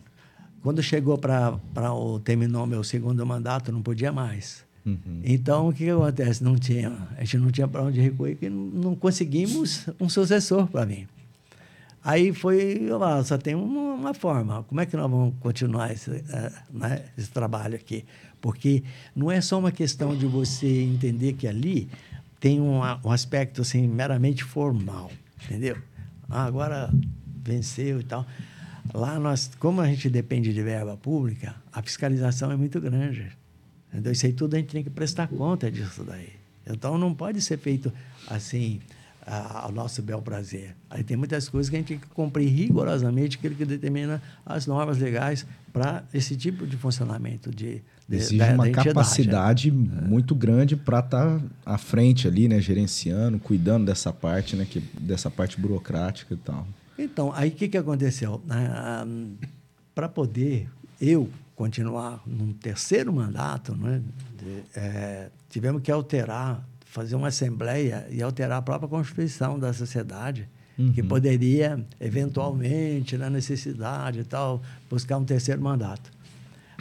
quando 0.63 0.83
chegou 0.83 1.17
para 1.17 1.61
o 1.95 2.19
terminou 2.19 2.67
meu 2.67 2.83
segundo 2.83 3.25
mandato, 3.25 3.71
não 3.71 3.83
podia 3.83 4.11
mais. 4.11 4.65
Uhum. 4.85 5.21
Então, 5.25 5.69
o 5.69 5.73
que, 5.73 5.85
que 5.85 5.91
acontece? 5.91 6.43
Não 6.43 6.57
tinha, 6.57 6.93
a 7.17 7.21
gente 7.21 7.39
não 7.39 7.51
tinha 7.51 7.69
para 7.69 7.83
onde 7.83 8.01
recorrer, 8.01 8.37
que 8.37 8.49
não, 8.49 8.65
não 8.65 8.97
conseguimos 8.97 9.87
um 10.01 10.09
sucessor 10.09 10.67
para 10.67 10.85
mim. 10.85 11.07
Aí 12.03 12.33
foi, 12.33 12.79
eu 12.83 12.99
falei, 13.01 13.25
só 13.25 13.37
tem 13.37 13.55
uma, 13.57 13.95
uma, 13.95 14.15
forma. 14.15 14.63
Como 14.65 14.81
é 14.81 14.87
que 14.87 14.97
nós 14.97 15.11
vamos 15.11 15.35
continuar 15.41 15.93
esse, 15.93 16.11
é, 16.11 16.53
né, 16.73 17.05
esse 17.19 17.31
trabalho 17.31 17.75
aqui? 17.75 18.05
Porque 18.41 18.85
não 19.15 19.31
é 19.31 19.41
só 19.41 19.59
uma 19.59 19.73
questão 19.73 20.17
de 20.17 20.25
você 20.27 20.83
entender 20.83 21.33
que 21.33 21.49
ali 21.49 21.89
tem 22.39 22.61
um, 22.61 22.81
um 23.05 23.11
aspecto 23.11 23.63
assim 23.63 23.89
meramente 23.89 24.45
formal, 24.45 25.11
entendeu? 25.45 25.77
Ah, 26.29 26.45
agora 26.45 26.91
venceu 27.43 28.01
e 28.01 28.05
tal. 28.05 28.27
Lá 28.95 29.19
nós, 29.19 29.51
como 29.59 29.81
a 29.81 29.87
gente 29.87 30.09
depende 30.09 30.53
de 30.53 30.63
verba 30.63 30.97
pública, 30.97 31.55
a 31.73 31.83
fiscalização 31.83 32.51
é 32.51 32.57
muito 32.57 32.81
grande. 32.81 33.31
Entendeu? 33.93 34.13
Isso 34.13 34.27
aí 34.27 34.33
tudo 34.33 34.55
a 34.55 34.59
gente 34.59 34.71
tem 34.71 34.83
que 34.83 34.91
prestar 34.91 35.29
conta 35.29 35.71
disso 35.71 36.05
daí. 36.05 36.33
Então 36.67 36.99
não 36.99 37.15
pode 37.15 37.41
ser 37.41 37.59
feito 37.59 37.93
assim, 38.29 38.81
ao 39.27 39.73
nosso 39.73 40.03
bel 40.03 40.23
prazer. 40.23 40.77
Aí 40.89 41.03
tem 41.03 41.17
muitas 41.17 41.49
coisas 41.49 41.69
que 41.69 41.77
a 41.77 41.79
gente 41.79 41.89
tem 41.89 41.99
que 41.99 42.07
cumprir 42.09 42.49
rigorosamente 42.49 43.37
aquilo 43.37 43.55
que 43.55 43.65
determina 43.65 44.23
as 44.45 44.67
normas 44.67 44.99
legais 44.99 45.45
para 45.73 46.05
esse 46.15 46.37
tipo 46.37 46.67
de 46.67 46.77
funcionamento 46.77 47.51
de, 47.51 47.83
Exige 48.09 48.39
da, 48.39 48.55
uma 48.55 48.67
da 48.67 48.85
capacidade 48.85 49.71
né? 49.71 50.07
muito 50.07 50.35
grande 50.35 50.77
para 50.77 51.01
estar 51.01 51.39
tá 51.39 51.45
à 51.65 51.77
frente 51.77 52.29
ali, 52.29 52.47
né, 52.47 52.61
gerenciando, 52.61 53.39
cuidando 53.39 53.87
dessa 53.87 54.13
parte, 54.13 54.55
né, 54.55 54.65
que, 54.65 54.81
dessa 55.01 55.29
parte 55.29 55.61
burocrática 55.61 56.35
e 56.35 56.37
tal. 56.37 56.67
Então, 56.97 57.33
aí 57.35 57.49
o 57.49 57.53
que, 57.53 57.69
que 57.69 57.77
aconteceu? 57.77 58.41
Ah, 58.49 59.05
para 59.95 60.09
poder 60.09 60.69
eu 61.01 61.29
continuar 61.57 62.23
num 62.27 62.53
terceiro 62.53 63.13
mandato, 63.13 63.75
né, 63.75 64.01
de, 64.39 64.79
é, 64.79 65.29
tivemos 65.51 65.83
que 65.83 65.91
alterar 65.91 66.65
fazer 66.97 67.15
uma 67.15 67.29
assembleia 67.29 68.07
e 68.11 68.23
alterar 68.23 68.59
a 68.59 68.63
própria 68.63 68.89
constituição 68.89 69.59
da 69.59 69.71
sociedade, 69.73 70.49
uhum. 70.79 70.93
que 70.93 71.03
poderia, 71.03 71.85
eventualmente, 72.01 73.19
na 73.19 73.29
necessidade 73.29 74.21
e 74.21 74.25
tal, 74.25 74.63
buscar 74.89 75.19
um 75.19 75.25
terceiro 75.25 75.61
mandato. 75.61 76.11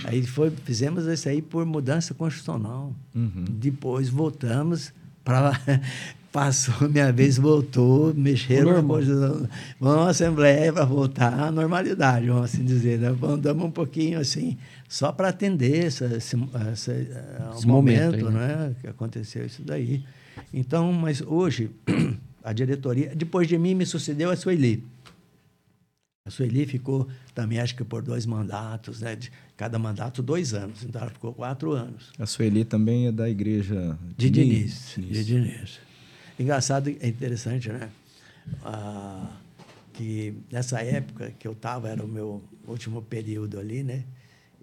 Aí 0.04 0.26
foi, 0.26 0.52
fizemos 0.52 1.06
isso 1.06 1.30
aí 1.30 1.42
por 1.42 1.66
mudança 1.66 2.14
constitucional. 2.14 2.94
Uhum. 3.16 3.46
Depois 3.50 4.10
voltamos 4.10 4.94
para 5.24 5.60
passou 6.36 6.90
minha 6.90 7.14
vez, 7.14 7.38
voltou, 7.38 8.14
mexeram. 8.14 8.86
Vamos 9.80 10.08
à 10.08 10.10
Assembleia 10.10 10.74
para 10.74 10.84
voltar 10.84 11.34
à 11.40 11.50
normalidade, 11.50 12.28
vamos 12.28 12.44
assim 12.44 12.66
dizer. 12.66 13.00
Né? 13.00 13.08
Andamos 13.24 13.64
um 13.64 13.72
pouquinho 13.72 14.20
assim, 14.20 14.58
só 14.90 15.14
para 15.14 15.30
atender 15.30 15.86
essa, 15.86 16.08
esse, 16.08 16.36
esse, 16.74 16.92
esse 17.56 17.66
momento, 17.66 18.18
momento 18.18 18.28
aí, 18.28 18.34
né? 18.34 18.56
né? 18.58 18.76
que 18.82 18.88
aconteceu 18.88 19.46
isso 19.46 19.62
daí. 19.64 20.04
Então, 20.54 20.92
mas 20.92 21.22
hoje, 21.22 21.72
a 22.44 22.52
diretoria, 22.52 23.16
depois 23.16 23.48
de 23.48 23.58
mim, 23.58 23.74
me 23.74 23.86
sucedeu 23.86 24.30
a 24.30 24.36
Sueli. 24.36 24.84
A 26.28 26.30
Sueli 26.30 26.66
ficou 26.66 27.08
também, 27.34 27.62
acho 27.62 27.76
que 27.76 27.84
por 27.86 28.02
dois 28.02 28.26
mandatos, 28.26 29.00
né? 29.00 29.16
De 29.16 29.32
cada 29.58 29.80
mandato, 29.80 30.22
dois 30.22 30.54
anos. 30.54 30.84
Então, 30.84 31.02
ela 31.02 31.12
ficou 31.12 31.34
quatro 31.34 31.72
anos. 31.72 32.12
A 32.20 32.26
Sueli 32.26 32.66
também 32.66 33.08
é 33.08 33.12
da 33.12 33.30
igreja 33.30 33.98
de 34.18 34.30
Diniz. 34.30 34.94
Diniz. 34.96 35.18
De 35.18 35.26
Diniz. 35.26 35.80
Engraçado, 36.40 36.90
é 37.00 37.08
interessante, 37.08 37.70
né? 37.72 37.90
Ah, 38.64 39.32
que 39.94 40.34
nessa 40.52 40.82
época 40.82 41.34
que 41.40 41.48
eu 41.48 41.54
estava, 41.54 41.88
era 41.88 42.04
o 42.04 42.08
meu 42.08 42.44
último 42.68 43.02
período 43.02 43.60
ali, 43.60 43.84
né? 43.84 44.04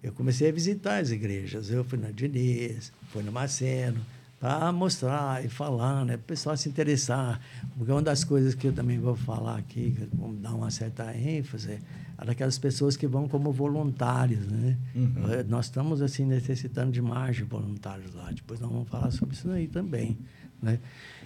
Eu 0.02 0.12
comecei 0.12 0.48
a 0.48 0.52
visitar 0.52 0.98
as 1.00 1.10
igrejas. 1.10 1.70
Eu 1.70 1.84
fui 1.84 1.98
na 1.98 2.10
Diniz, 2.10 2.92
fui 3.10 3.22
no 3.22 3.32
Maceno, 3.32 4.00
para 4.38 4.72
mostrar 4.72 5.44
e 5.44 5.48
falar, 5.48 6.04
né? 6.04 6.16
Para 6.16 6.24
o 6.24 6.26
pessoal 6.26 6.56
se 6.56 6.68
interessar. 6.68 7.40
Porque 7.78 7.90
uma 7.90 8.02
das 8.02 8.24
coisas 8.24 8.54
que 8.54 8.66
eu 8.66 8.72
também 8.72 8.98
vou 8.98 9.14
falar 9.14 9.56
aqui, 9.56 9.96
vamos 10.12 10.40
dar 10.40 10.52
uma 10.54 10.70
certa 10.70 11.16
ênfase, 11.16 11.78
daquelas 12.24 12.58
pessoas 12.58 12.96
que 12.96 13.06
vão 13.06 13.28
como 13.28 13.52
voluntários, 13.52 14.46
né? 14.46 14.76
Uhum. 14.94 15.12
Nós 15.48 15.66
estamos, 15.66 16.02
assim, 16.02 16.24
necessitando 16.24 16.92
de 16.92 17.02
mais 17.02 17.36
de 17.36 17.44
voluntários 17.44 18.14
lá. 18.14 18.30
Depois 18.30 18.60
nós 18.60 18.70
vamos 18.70 18.88
falar 18.88 19.10
sobre 19.10 19.34
isso 19.34 19.50
aí 19.50 19.68
também. 19.68 20.16
Né? 20.62 20.78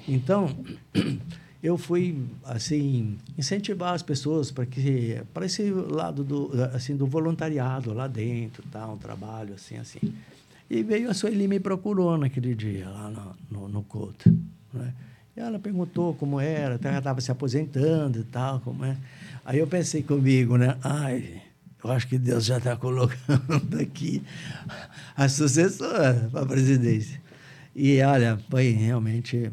Então, 0.09 0.49
eu 1.63 1.77
fui 1.77 2.25
assim 2.45 3.19
incentivar 3.37 3.95
as 3.95 4.03
pessoas 4.03 4.51
para 4.51 4.65
que 4.65 5.21
para 5.35 5.47
esse 5.47 5.71
lado 5.71 6.25
do 6.25 6.51
assim 6.73 6.97
do 6.97 7.07
voluntariado 7.07 7.93
lá 7.93 8.07
dentro, 8.07 8.63
tá, 8.71 8.87
um 8.87 8.97
trabalho 8.97 9.55
assim 9.55 9.77
assim. 9.77 9.99
E 10.69 10.83
veio 10.83 11.11
a 11.11 11.15
Sueli 11.15 11.47
me 11.47 11.61
procurou 11.61 12.17
naquele 12.17 12.55
dia 12.55 12.89
lá 12.89 13.11
no, 13.11 13.37
no, 13.51 13.69
no 13.69 13.83
Couto, 13.83 14.35
né? 14.73 14.95
E 15.37 15.41
ela 15.41 15.59
perguntou 15.59 16.15
como 16.15 16.41
era, 16.41 16.81
ela 16.83 16.99
estava 16.99 17.21
se 17.21 17.31
aposentando 17.31 18.21
e 18.21 18.25
tal, 18.25 18.59
como 18.61 18.85
é. 18.85 18.97
Aí 19.47 19.61
eu 19.61 19.67
pensei 19.69 20.03
comigo, 20.03 20.57
né? 20.57 20.77
Ai, 20.83 21.41
eu 21.83 21.93
acho 21.93 22.09
que 22.09 22.19
Deus 22.19 22.45
já 22.45 22.59
está 22.59 22.77
colocando 22.77 23.79
aqui 23.81 24.21
a 25.17 25.29
sucessora 25.29 26.29
para 26.33 26.43
a 26.43 26.47
presidência. 26.47 27.23
E 27.73 28.03
olha, 28.03 28.41
foi 28.51 28.71
realmente 28.71 29.53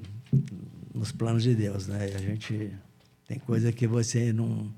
nos 0.96 1.12
planos 1.12 1.44
de 1.44 1.54
Deus, 1.54 1.86
né? 1.86 2.12
A 2.16 2.18
gente 2.18 2.72
tem 3.28 3.38
coisa 3.38 3.72
que 3.72 3.86
você 3.86 4.34
não 4.34 4.74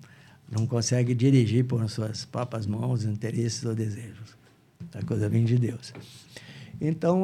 não 0.51 0.67
consegue 0.67 1.15
dirigir 1.15 1.63
por 1.63 1.89
suas 1.89 2.25
próprias 2.25 2.67
mãos, 2.67 3.05
interesses 3.05 3.63
ou 3.63 3.73
desejos. 3.73 4.35
A 4.93 5.01
coisa 5.05 5.29
vem 5.29 5.45
de 5.45 5.57
Deus. 5.57 5.93
Então, 6.79 7.23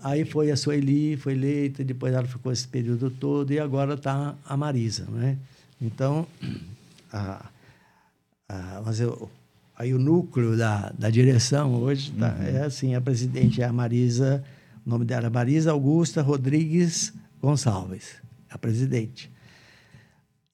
aí 0.00 0.24
foi 0.24 0.52
a 0.52 0.56
Sueli, 0.56 1.16
foi 1.16 1.32
eleita, 1.32 1.82
depois 1.82 2.14
ela 2.14 2.26
ficou 2.26 2.52
esse 2.52 2.68
período 2.68 3.10
todo, 3.10 3.52
e 3.52 3.58
agora 3.58 3.94
está 3.94 4.36
a 4.46 4.56
Marisa, 4.56 5.06
né? 5.10 5.36
Então, 5.82 6.26
a, 7.12 7.50
a, 8.48 8.82
mas 8.84 9.00
eu, 9.00 9.30
aí 9.76 9.92
o 9.94 9.98
núcleo 9.98 10.56
da, 10.56 10.90
da 10.90 11.10
direção 11.10 11.74
hoje 11.74 12.12
tá, 12.12 12.36
uhum. 12.38 12.42
é 12.46 12.62
assim, 12.62 12.94
a 12.94 13.00
presidente 13.00 13.62
é 13.62 13.64
a 13.64 13.72
Marisa 13.72 14.44
o 14.84 14.90
nome 14.90 15.04
dela 15.04 15.26
é 15.26 15.30
Marisa 15.30 15.72
Augusta 15.72 16.22
Rodrigues 16.22 17.12
Gonçalves, 17.40 18.16
a 18.50 18.58
presidente. 18.58 19.30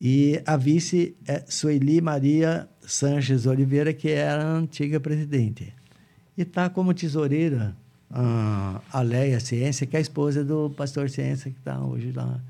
E 0.00 0.42
a 0.44 0.56
vice 0.56 1.16
é 1.26 1.44
Sueli 1.48 2.00
Maria 2.00 2.68
Sanches 2.82 3.46
Oliveira, 3.46 3.92
que 3.92 4.10
era 4.10 4.44
a 4.44 4.52
antiga 4.52 5.00
presidente. 5.00 5.72
E 6.36 6.42
está 6.42 6.68
como 6.68 6.92
tesoureira 6.92 7.74
a 8.10 9.00
Leia 9.00 9.40
Ciência, 9.40 9.86
que 9.86 9.96
é 9.96 9.98
a 9.98 10.02
esposa 10.02 10.44
do 10.44 10.70
pastor 10.70 11.08
Ciência, 11.08 11.50
que 11.50 11.58
está 11.58 11.80
hoje 11.80 12.12
lá 12.12 12.40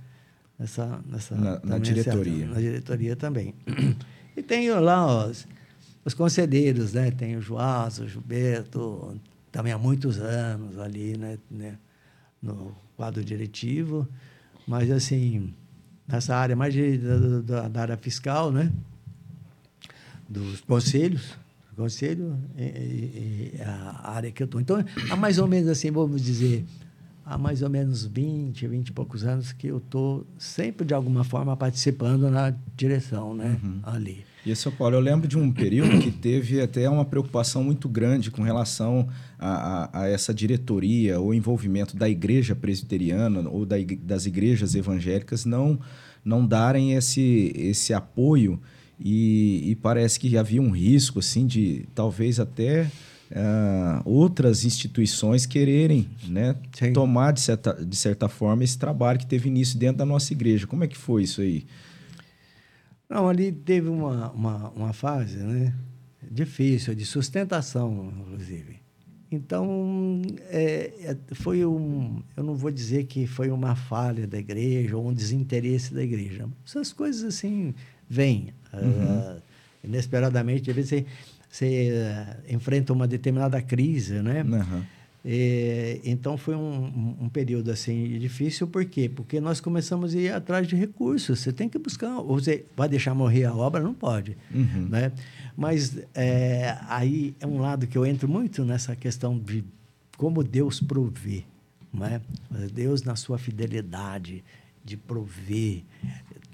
nessa, 0.58 1.00
nessa 1.06 1.34
na, 1.34 1.60
na 1.62 1.78
diretoria. 1.78 2.46
Na 2.46 2.60
diretoria 2.60 3.16
também. 3.16 3.54
E 4.36 4.42
tem 4.42 4.70
lá 4.70 5.26
os, 5.26 5.46
os 6.04 6.12
conselheiros, 6.12 6.92
né? 6.92 7.10
Tem 7.10 7.36
o 7.36 7.40
Joás, 7.40 7.98
o 7.98 8.06
Gilberto, 8.06 9.18
também 9.56 9.72
há 9.72 9.78
muitos 9.78 10.18
anos 10.18 10.78
ali, 10.78 11.16
né, 11.16 11.38
né, 11.50 11.78
no 12.42 12.76
quadro 12.94 13.24
diretivo, 13.24 14.06
mas 14.66 14.90
assim, 14.90 15.54
nessa 16.06 16.36
área 16.36 16.54
mais 16.54 16.74
de, 16.74 16.98
da, 17.42 17.66
da, 17.66 17.80
área 17.80 17.96
fiscal, 17.96 18.52
né, 18.52 18.70
dos 20.28 20.60
conselhos, 20.60 21.38
conselho 21.74 22.38
e, 22.56 22.62
e, 22.62 23.54
e 23.54 23.62
a 23.62 24.10
área 24.10 24.30
que 24.30 24.42
eu 24.42 24.46
estou. 24.46 24.60
Então, 24.60 24.84
há 25.10 25.16
mais 25.16 25.38
ou 25.38 25.46
menos 25.46 25.68
assim, 25.68 25.90
vamos 25.90 26.20
dizer, 26.22 26.64
há 27.26 27.36
mais 27.36 27.60
ou 27.60 27.68
menos 27.68 28.04
20, 28.04 28.68
20 28.68 28.88
e 28.88 28.92
poucos 28.92 29.24
anos 29.24 29.50
que 29.50 29.66
eu 29.66 29.78
estou 29.78 30.24
sempre, 30.38 30.86
de 30.86 30.94
alguma 30.94 31.24
forma, 31.24 31.56
participando 31.56 32.30
na 32.30 32.54
direção, 32.76 33.34
né, 33.34 33.58
uhum. 33.62 33.80
ali. 33.82 34.24
E, 34.46 34.54
seu 34.54 34.70
Paulo, 34.70 34.94
eu 34.94 35.00
lembro 35.00 35.26
de 35.26 35.36
um 35.36 35.52
período 35.52 35.98
que 35.98 36.12
teve 36.12 36.60
até 36.60 36.88
uma 36.88 37.04
preocupação 37.04 37.64
muito 37.64 37.88
grande 37.88 38.30
com 38.30 38.42
relação 38.42 39.08
a, 39.36 39.48
a, 39.48 40.02
a 40.02 40.08
essa 40.08 40.32
diretoria 40.32 41.18
ou 41.18 41.34
envolvimento 41.34 41.96
da 41.96 42.08
igreja 42.08 42.54
presbiteriana 42.54 43.48
ou 43.50 43.66
da, 43.66 43.74
das 44.02 44.24
igrejas 44.24 44.76
evangélicas 44.76 45.44
não, 45.44 45.80
não 46.24 46.46
darem 46.46 46.92
esse, 46.92 47.52
esse 47.56 47.92
apoio 47.92 48.60
e, 49.00 49.68
e 49.68 49.74
parece 49.74 50.20
que 50.20 50.38
havia 50.38 50.62
um 50.62 50.70
risco 50.70 51.18
assim 51.18 51.44
de 51.44 51.84
talvez 51.92 52.38
até 52.38 52.88
uh, 53.30 54.02
outras 54.04 54.64
instituições 54.64 55.46
quererem 55.46 56.08
né, 56.26 56.56
tomar 56.92 57.32
de 57.32 57.40
certa, 57.40 57.72
de 57.74 57.96
certa 57.96 58.28
forma 58.28 58.64
esse 58.64 58.78
trabalho 58.78 59.18
que 59.18 59.26
teve 59.26 59.48
início 59.48 59.78
dentro 59.78 59.98
da 59.98 60.06
nossa 60.06 60.32
igreja. 60.32 60.66
Como 60.66 60.84
é 60.84 60.86
que 60.86 60.96
foi 60.96 61.22
isso 61.22 61.40
aí? 61.40 61.66
Não, 63.08 63.28
ali 63.28 63.52
teve 63.52 63.88
uma, 63.88 64.30
uma, 64.32 64.70
uma 64.70 64.92
fase 64.92 65.38
né, 65.38 65.72
difícil, 66.22 66.94
de 66.94 67.06
sustentação, 67.06 68.12
inclusive. 68.20 68.86
Então, 69.30 70.22
é, 70.50 70.92
é, 71.00 71.16
foi 71.34 71.64
um. 71.64 72.22
Eu 72.36 72.44
não 72.44 72.54
vou 72.54 72.70
dizer 72.70 73.04
que 73.04 73.26
foi 73.26 73.50
uma 73.50 73.74
falha 73.74 74.26
da 74.26 74.38
igreja 74.38 74.96
ou 74.96 75.08
um 75.08 75.12
desinteresse 75.12 75.92
da 75.92 76.02
igreja. 76.02 76.48
Essas 76.64 76.92
coisas, 76.92 77.24
assim, 77.24 77.74
vêm. 78.08 78.52
Uhum. 78.72 79.36
Uh, 79.36 79.42
inesperadamente, 79.82 80.70
às 80.70 80.76
vezes 80.76 80.90
você, 80.90 81.06
você 81.50 81.90
uh, 81.90 82.54
enfrenta 82.54 82.92
uma 82.92 83.06
determinada 83.06 83.60
crise, 83.62 84.20
né? 84.20 84.42
Uhum. 84.42 84.82
É, 85.28 85.98
então 86.04 86.36
foi 86.36 86.54
um, 86.54 87.16
um, 87.22 87.28
período 87.28 87.72
assim 87.72 88.16
difícil, 88.16 88.68
por 88.68 88.84
quê? 88.84 89.10
Porque 89.12 89.40
nós 89.40 89.60
começamos 89.60 90.14
a 90.14 90.18
ir 90.18 90.32
atrás 90.32 90.68
de 90.68 90.76
recursos. 90.76 91.40
Você 91.40 91.52
tem 91.52 91.68
que 91.68 91.76
buscar, 91.78 92.18
ou 92.18 92.38
você 92.38 92.64
vai 92.76 92.88
deixar 92.88 93.12
morrer 93.12 93.44
a 93.44 93.52
obra? 93.52 93.82
Não 93.82 93.92
pode. 93.92 94.36
Uhum. 94.54 94.86
Né? 94.88 95.10
Mas 95.56 95.98
é, 96.14 96.78
aí 96.88 97.34
é 97.40 97.46
um 97.46 97.58
lado 97.58 97.88
que 97.88 97.98
eu 97.98 98.06
entro 98.06 98.28
muito 98.28 98.64
nessa 98.64 98.94
questão 98.94 99.36
de 99.36 99.64
como 100.16 100.44
Deus 100.44 100.78
provê. 100.80 101.42
Né? 101.92 102.20
Deus, 102.72 103.02
na 103.02 103.16
sua 103.16 103.36
fidelidade 103.36 104.44
de 104.84 104.96
prover 104.96 105.82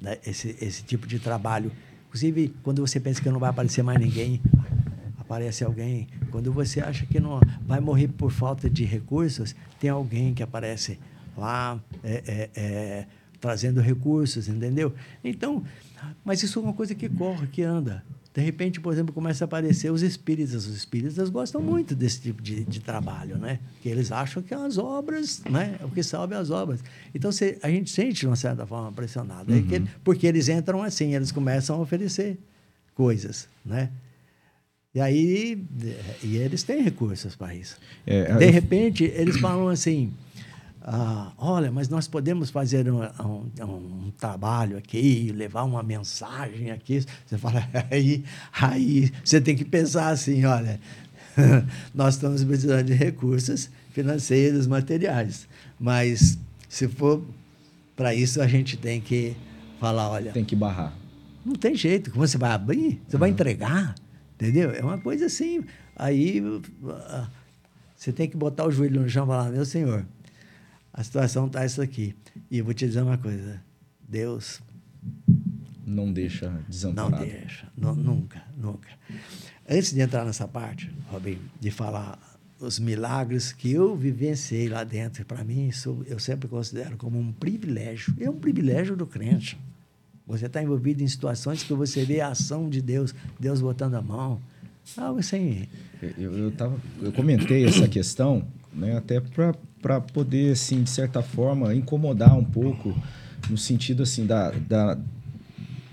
né, 0.01 0.17
esse, 0.27 0.57
esse 0.63 0.83
tipo 0.83 1.07
de 1.07 1.19
trabalho. 1.19 1.71
Inclusive, 2.09 2.55
quando 2.63 2.81
você 2.81 2.99
pensa 2.99 3.21
que 3.21 3.29
não 3.29 3.39
vai 3.39 3.51
aparecer 3.51 3.83
mais 3.83 3.99
ninguém, 4.01 4.41
aparece 5.33 5.65
alguém. 5.65 6.09
Quando 6.31 6.53
você 6.53 6.81
acha 6.81 7.07
que 7.07 7.19
não 7.19 7.41
vai 7.67 7.81
morrer 7.81 8.09
por 8.09 8.31
falta 8.31 8.69
de 8.69 8.85
recursos, 8.85 9.55
tem 9.81 9.89
alguém 9.89 10.35
que 10.35 10.43
aparece 10.43 10.99
lá 11.37 11.81
é, 12.05 12.23
é, 12.27 12.51
é, 12.55 13.07
trazendo 13.41 13.81
recursos, 13.81 14.47
entendeu? 14.47 14.93
Então, 15.25 15.65
mas 16.23 16.43
isso 16.43 16.59
é 16.59 16.63
uma 16.63 16.75
coisa 16.75 16.95
que 16.95 17.09
corre, 17.09 17.47
que 17.47 17.63
anda. 17.63 18.05
De 18.35 18.41
repente, 18.41 18.81
por 18.81 18.93
exemplo, 18.93 19.13
começa 19.13 19.45
a 19.45 19.47
aparecer 19.47 19.91
os 19.91 20.03
espíritas. 20.03 20.67
Os 20.67 20.75
espíritas 20.75 21.29
gostam 21.29 21.61
muito 21.61 21.95
desse 21.95 22.21
tipo 22.21 22.43
de, 22.43 22.65
de 22.65 22.81
trabalho, 22.81 23.37
né? 23.37 23.59
Que 23.83 23.91
eles 23.91 24.11
acham 24.11 24.43
que 24.43 24.55
as 24.55 24.79
obras, 24.79 25.43
né? 25.51 25.79
O 25.83 25.91
que 25.91 26.03
salve 26.03 26.35
as 26.35 26.51
obras. 26.51 26.83
Então, 27.15 27.31
se, 27.31 27.59
a 27.63 27.69
gente 27.69 27.91
sente, 27.91 28.21
de 28.21 28.27
uma 28.27 28.37
certa 28.37 28.67
forma, 28.67 28.91
pressionado. 28.91 29.53
Uhum. 29.53 29.67
Que, 29.67 29.81
porque 30.03 30.27
eles 30.27 30.49
entram 30.49 30.83
assim, 30.83 31.15
eles 31.15 31.31
começam 31.31 31.77
a 31.77 31.79
oferecer 31.81 32.39
coisas, 32.95 33.49
né? 33.65 33.91
E 34.95 35.01
aí, 35.01 35.65
e 36.23 36.37
eles 36.37 36.63
têm 36.63 36.83
recursos 36.83 37.35
para 37.35 37.55
isso. 37.55 37.79
É, 38.07 38.35
de 38.37 38.47
repente, 38.47 39.05
eles 39.05 39.39
falam 39.39 39.69
assim, 39.69 40.13
ah, 40.83 41.33
olha, 41.39 41.71
mas 41.71 41.89
nós 41.89 42.09
podemos 42.09 42.51
fazer 42.51 42.91
um, 42.91 43.03
um, 43.03 43.65
um, 43.65 44.13
trabalho 44.19 44.77
aqui, 44.77 45.33
levar 45.35 45.63
uma 45.63 45.83
mensagem 45.83 46.71
aqui. 46.71 47.05
Você 47.25 47.39
fala, 47.39 47.67
aí, 47.91 48.25
aí 48.53 49.11
você 49.25 49.41
tem 49.41 49.57
que 49.57 49.65
pensar 49.65 50.09
assim, 50.09 50.45
olha, 50.45 50.81
nós 51.95 52.15
estamos 52.15 52.45
precisando 52.45 52.85
de 52.85 52.93
recursos 52.93 53.71
financeiros, 53.93 54.67
materiais, 54.67 55.49
mas 55.79 56.39
se 56.69 56.89
for 56.89 57.23
para 57.95 58.15
isso 58.15 58.43
a 58.43 58.47
gente 58.47 58.77
tem 58.77 59.01
que 59.01 59.37
falar, 59.79 60.11
olha, 60.11 60.33
tem 60.33 60.45
que 60.45 60.57
barrar. 60.57 60.93
Não 61.45 61.55
tem 61.55 61.75
jeito, 61.75 62.11
como 62.11 62.27
você 62.27 62.39
vai 62.39 62.51
abrir, 62.51 63.01
você 63.07 63.17
uhum. 63.17 63.21
vai 63.21 63.31
entregar, 63.31 63.95
entendeu? 64.43 64.73
É 64.73 64.83
uma 64.83 64.99
coisa 64.99 65.27
assim. 65.27 65.65
Aí 65.95 66.43
ah, 66.85 67.31
você 67.97 68.13
tem 68.13 68.29
que 68.29 68.37
botar 68.37 68.67
o 68.67 68.73
joelho 68.73 69.01
no 69.01 69.09
chão 69.09 69.25
e 69.25 69.29
falar, 69.29 69.51
meu 69.51 69.65
senhor, 69.65 70.05
a 70.93 71.05
situação 71.05 71.47
está 71.47 71.65
isso 71.65 71.81
aqui. 71.81 72.15
E 72.51 72.59
eu 72.59 72.65
vou 72.65 72.75
te 72.75 72.87
dizer 72.87 73.03
uma 73.03 73.17
coisa: 73.19 73.63
Deus. 74.09 74.61
Não 75.87 76.13
deixa 76.13 76.61
desamparado. 76.69 77.17
Não 77.17 77.33
deixa, 77.33 77.69
não, 77.77 77.95
nunca, 77.95 78.43
nunca. 78.57 78.89
Antes 79.69 79.93
de 79.93 80.01
entrar 80.01 80.25
nessa 80.25 80.49
parte, 80.49 80.93
Robin, 81.11 81.39
de 81.61 81.71
falar 81.71 82.19
os 82.59 82.79
milagres 82.79 83.53
que 83.53 83.73
eu 83.73 83.97
vivenciei 83.97 84.69
lá 84.69 84.85
dentro, 84.85 85.25
para 85.25 85.43
mim, 85.45 85.69
isso 85.69 86.05
eu 86.07 86.19
sempre 86.19 86.49
considero 86.49 86.97
como 86.97 87.19
um 87.19 87.33
privilégio. 87.33 88.15
É 88.19 88.31
um 88.31 88.39
privilégio 88.39 88.97
do 88.97 89.07
crente. 89.07 89.59
Você 90.27 90.47
está 90.47 90.63
envolvido 90.63 91.03
em 91.03 91.09
situações 91.09 91.63
que 91.63 91.73
você 91.73 92.05
vê 92.05 92.21
a 92.21 92.29
ação 92.29 92.69
de 92.69 92.81
Deus, 92.81 93.15
Deus 93.39 93.61
botando 93.61 93.95
a 93.95 94.03
mão. 94.03 94.41
Algo 94.97 95.21
assim. 95.21 95.67
Eu, 96.19 96.37
eu, 96.37 96.51
tava, 96.51 96.77
eu 97.01 97.13
comentei 97.13 97.65
essa 97.65 97.87
questão 97.89 98.45
né, 98.73 98.97
até 98.97 99.21
para 99.81 100.01
poder, 100.01 100.53
assim, 100.53 100.83
de 100.83 100.91
certa 100.91 101.23
forma, 101.23 101.75
incomodar 101.75 102.37
um 102.37 102.45
pouco 102.45 102.95
no 103.51 103.59
sentido 103.59 104.03
assim 104.03 104.25
da, 104.25 104.51
da 104.51 104.99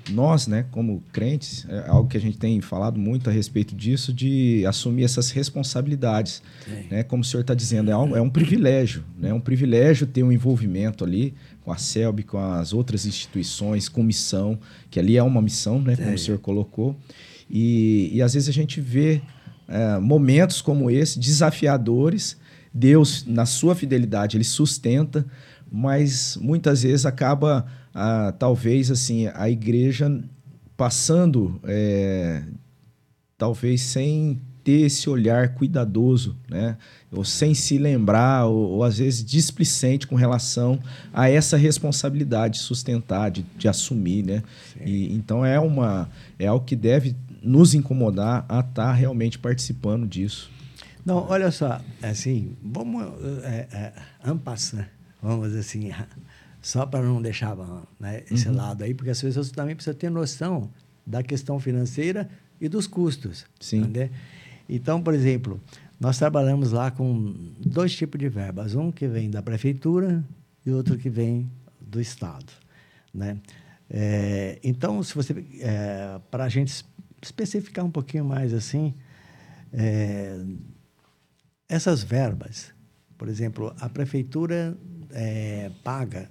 nós, 0.10 0.48
né, 0.48 0.66
como 0.72 1.04
crentes, 1.12 1.68
é 1.70 1.88
algo 1.88 2.10
que 2.10 2.18
a 2.18 2.20
gente 2.20 2.38
tem 2.38 2.60
falado 2.62 3.00
muito 3.00 3.30
a 3.30 3.34
respeito 3.34 3.76
disso, 3.76 4.12
de 4.12 4.66
assumir 4.66 5.04
essas 5.04 5.30
responsabilidades. 5.30 6.42
Né? 6.90 7.04
Como 7.04 7.22
o 7.22 7.26
senhor 7.26 7.42
está 7.42 7.54
dizendo, 7.54 7.92
é 7.92 7.98
um, 7.98 8.16
é 8.16 8.22
um 8.22 8.30
privilégio, 8.30 9.04
né? 9.18 9.30
é 9.30 9.34
um 9.34 9.40
privilégio 9.40 10.08
ter 10.08 10.24
um 10.24 10.32
envolvimento 10.32 11.04
ali 11.04 11.34
com 11.70 11.74
a 11.74 11.78
CELB, 11.78 12.24
com 12.24 12.40
as 12.40 12.74
outras 12.74 13.06
instituições, 13.06 13.88
com 13.88 14.02
missão, 14.02 14.58
que 14.90 15.00
ali 15.00 15.18
é 15.18 15.22
uma 15.22 15.40
missão, 15.40 15.80
né, 15.80 15.96
como 15.96 16.16
o 16.16 16.18
senhor 16.18 16.40
colocou. 16.40 16.96
E, 17.48 18.10
e 18.12 18.24
às 18.24 18.34
vezes 18.34 18.50
a 18.50 18.52
gente 18.52 18.82
vê 18.82 19.22
é, 19.68 20.00
momentos 20.00 20.64
como 20.64 20.90
esse, 20.90 21.20
desafiadores, 21.20 22.38
Deus, 22.74 23.24
na 23.28 23.46
sua 23.46 23.76
fidelidade, 23.76 24.36
ele 24.36 24.44
sustenta, 24.44 25.24
mas 25.72 26.36
muitas 26.42 26.82
vezes 26.82 27.06
acaba, 27.06 27.68
ah, 27.94 28.34
talvez, 28.40 28.90
assim, 28.90 29.28
a 29.36 29.48
igreja 29.48 30.24
passando, 30.76 31.60
é, 31.66 32.42
talvez 33.38 33.82
sem 33.82 34.42
ter 34.64 34.82
esse 34.82 35.10
olhar 35.10 35.56
cuidadoso, 35.56 36.36
né? 36.50 36.78
ou 37.12 37.26
sem 37.26 37.54
se 37.54 37.78
lembrar, 37.78 38.46
ou, 38.46 38.72
ou, 38.72 38.84
às 38.84 38.98
vezes 39.00 39.24
displicente 39.24 40.06
com 40.06 40.16
relação 40.16 40.80
a 41.14 41.30
essa 41.30 41.58
responsabilidade 41.58 42.56
de 42.56 42.64
sustentar, 42.64 43.32
de, 43.32 43.44
de 43.58 43.68
assumir. 43.68 44.24
Né? 44.24 44.44
E, 44.82 45.14
então 45.14 45.46
é, 45.46 45.60
uma, 45.60 46.10
é 46.38 46.48
algo 46.48 46.66
que 46.66 46.76
deve 46.76 47.16
nos 47.42 47.74
incomodar 47.74 48.46
a 48.48 48.60
estar 48.60 48.74
tá 48.74 48.94
realmente 48.94 49.40
participando 49.40 50.08
disso. 50.08 50.52
Não, 51.06 51.28
olha 51.30 51.50
só, 51.52 51.82
assim, 52.04 52.56
vamos 52.62 53.04
é, 53.44 53.68
é, 53.72 53.94
ampassar, 54.24 54.90
vamos 55.22 55.56
assim, 55.56 55.92
só 56.62 56.86
para 56.86 57.02
não 57.02 57.22
deixar 57.22 57.56
né, 58.00 58.24
esse 58.30 58.48
uhum. 58.50 58.56
lado 58.56 58.84
aí, 58.84 58.94
porque 58.94 59.10
as 59.10 59.22
pessoas 59.22 59.50
também 59.50 59.76
precisam 59.76 59.98
ter 59.98 60.12
noção 60.12 60.70
da 61.08 61.24
questão 61.24 61.60
financeira 61.60 62.30
e 62.62 62.70
dos 62.70 62.86
custos. 62.86 63.46
Sim. 63.60 63.80
Entendeu? 63.80 64.10
Então, 64.70 65.02
por 65.02 65.16
exemplo, 65.16 65.60
nós 66.00 66.20
trabalhamos 66.20 66.72
lá 66.72 66.92
com 66.92 67.34
dois 67.60 67.94
tipos 67.96 68.20
de 68.20 68.30
verbas, 68.30 68.76
um 68.76 68.92
que 68.92 69.08
vem 69.08 69.30
da 69.30 69.42
prefeitura 69.42 70.24
e 70.64 70.72
outro 70.72 70.96
que 70.98 71.10
vem 71.10 71.52
do 71.82 72.00
Estado. 72.00 72.54
Né? 73.12 73.40
É, 73.90 74.60
então, 74.64 75.02
se 75.02 75.16
você, 75.16 75.44
é, 75.60 76.20
para 76.30 76.44
a 76.44 76.50
gente 76.50 76.86
especificar 77.22 77.84
um 77.84 77.90
pouquinho 77.90 78.24
mais 78.24 78.54
assim, 78.54 78.94
é, 79.74 80.40
essas 81.68 82.04
verbas, 82.04 82.72
por 83.18 83.28
exemplo, 83.28 83.74
a 83.80 83.90
prefeitura 83.90 84.78
paga 85.84 86.30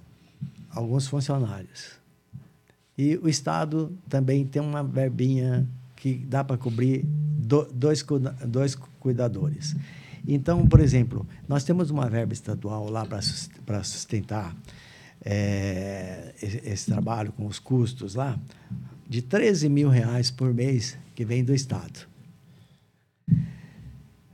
alguns 0.69 1.05
funcionários. 1.05 1.99
E 2.97 3.17
o 3.17 3.27
Estado 3.27 3.93
também 4.07 4.45
tem 4.45 4.61
uma 4.61 4.81
verbinha 4.81 5.67
que 5.99 6.15
dá 6.15 6.43
para 6.43 6.57
cobrir 6.57 7.03
do, 7.05 7.65
dois, 7.65 8.03
dois 8.47 8.75
cuidadores. 8.99 9.75
Então, 10.27 10.65
por 10.65 10.79
exemplo, 10.79 11.27
nós 11.47 11.63
temos 11.63 11.91
uma 11.91 12.09
verba 12.09 12.33
estadual 12.33 12.89
lá 12.89 13.05
para 13.05 13.83
sustentar 13.83 14.55
é, 15.23 16.33
esse, 16.41 16.89
trabalho 16.89 17.31
com 17.33 17.45
os 17.45 17.59
custos 17.59 18.15
lá, 18.15 18.39
de 19.07 19.21
13 19.21 19.67
mil 19.69 19.89
reais 19.89 20.31
por 20.31 20.53
mês 20.53 20.97
que 21.13 21.25
vem 21.25 21.43
do 21.43 21.53
Estado. 21.53 22.07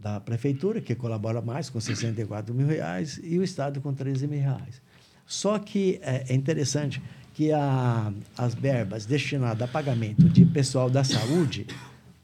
da 0.00 0.18
prefeitura, 0.18 0.80
que 0.80 0.94
colabora 0.94 1.40
mais, 1.42 1.68
com 1.68 1.80
64 1.80 2.54
mil 2.54 2.66
reais, 2.66 3.20
e 3.22 3.38
o 3.38 3.42
Estado 3.42 3.80
com 3.80 3.92
13 3.92 4.26
mil 4.26 4.40
reais. 4.40 4.80
Só 5.26 5.58
que 5.58 6.00
é, 6.02 6.24
é 6.28 6.34
interessante 6.34 7.02
que 7.34 7.52
a, 7.52 8.12
as 8.36 8.54
verbas 8.54 9.06
destinadas 9.06 9.62
a 9.62 9.70
pagamento 9.70 10.28
de 10.28 10.44
pessoal 10.44 10.90
da 10.90 11.04
saúde, 11.04 11.66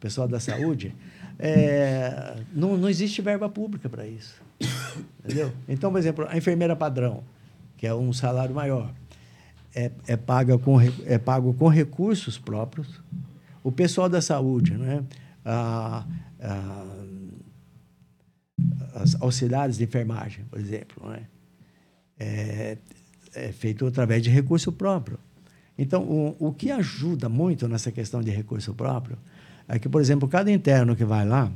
pessoal 0.00 0.26
da 0.26 0.40
saúde, 0.40 0.94
é, 1.38 2.36
não, 2.52 2.76
não 2.76 2.88
existe 2.88 3.20
verba 3.20 3.48
pública 3.48 3.88
para 3.88 4.06
isso. 4.06 4.34
Entendeu? 5.24 5.52
Então, 5.68 5.92
por 5.92 5.98
exemplo, 5.98 6.26
a 6.28 6.36
enfermeira 6.36 6.74
padrão, 6.74 7.22
que 7.76 7.86
é 7.86 7.94
um 7.94 8.12
salário 8.12 8.54
maior, 8.54 8.90
é, 9.74 9.90
é, 10.06 10.16
paga 10.16 10.56
com, 10.56 10.80
é 10.80 11.18
pago 11.18 11.52
com 11.52 11.68
recursos 11.68 12.38
próprios. 12.38 13.00
O 13.62 13.70
pessoal 13.70 14.08
da 14.08 14.22
saúde, 14.22 14.72
né? 14.72 15.04
ah, 15.44 16.04
ah, 16.40 17.04
as 18.94 19.20
auxiliares 19.20 19.76
de 19.76 19.84
enfermagem, 19.84 20.44
por 20.46 20.58
exemplo, 20.58 21.08
né? 21.10 21.26
é, 22.18 22.78
é 23.34 23.52
feito 23.52 23.86
através 23.86 24.22
de 24.22 24.30
recurso 24.30 24.72
próprio. 24.72 25.18
Então, 25.78 26.02
o, 26.04 26.36
o 26.38 26.52
que 26.52 26.70
ajuda 26.70 27.28
muito 27.28 27.68
nessa 27.68 27.92
questão 27.92 28.22
de 28.22 28.30
recurso 28.30 28.74
próprio 28.74 29.18
é 29.68 29.78
que, 29.78 29.88
por 29.88 30.00
exemplo, 30.00 30.28
cada 30.28 30.50
interno 30.50 30.96
que 30.96 31.04
vai 31.04 31.26
lá, 31.26 31.52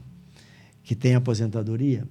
que 0.83 0.95
tem 0.95 1.15
aposentadoria, 1.15 2.07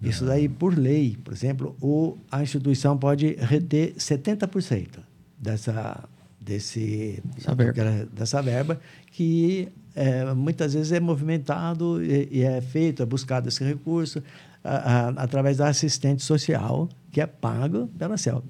isso 0.00 0.26
daí, 0.26 0.48
por 0.48 0.76
lei, 0.76 1.16
por 1.24 1.32
exemplo, 1.32 1.76
o, 1.80 2.18
a 2.30 2.42
instituição 2.42 2.96
pode 2.96 3.36
reter 3.40 3.94
70% 3.94 4.98
dessa, 5.38 6.06
desse, 6.38 7.22
verba. 7.56 8.06
dessa 8.12 8.42
verba, 8.42 8.80
que 9.10 9.68
é, 9.94 10.32
muitas 10.34 10.74
vezes 10.74 10.92
é 10.92 11.00
movimentado 11.00 12.02
e, 12.02 12.28
e, 12.30 12.42
é 12.42 12.60
feito, 12.60 13.02
é 13.02 13.06
buscado 13.06 13.48
esse 13.48 13.62
recurso 13.62 14.22
a, 14.62 14.74
a, 14.74 15.08
através 15.10 15.58
da 15.58 15.68
assistente 15.68 16.22
social, 16.22 16.88
que 17.12 17.20
é 17.20 17.26
pago 17.26 17.88
pela 17.98 18.16
CELB. 18.16 18.44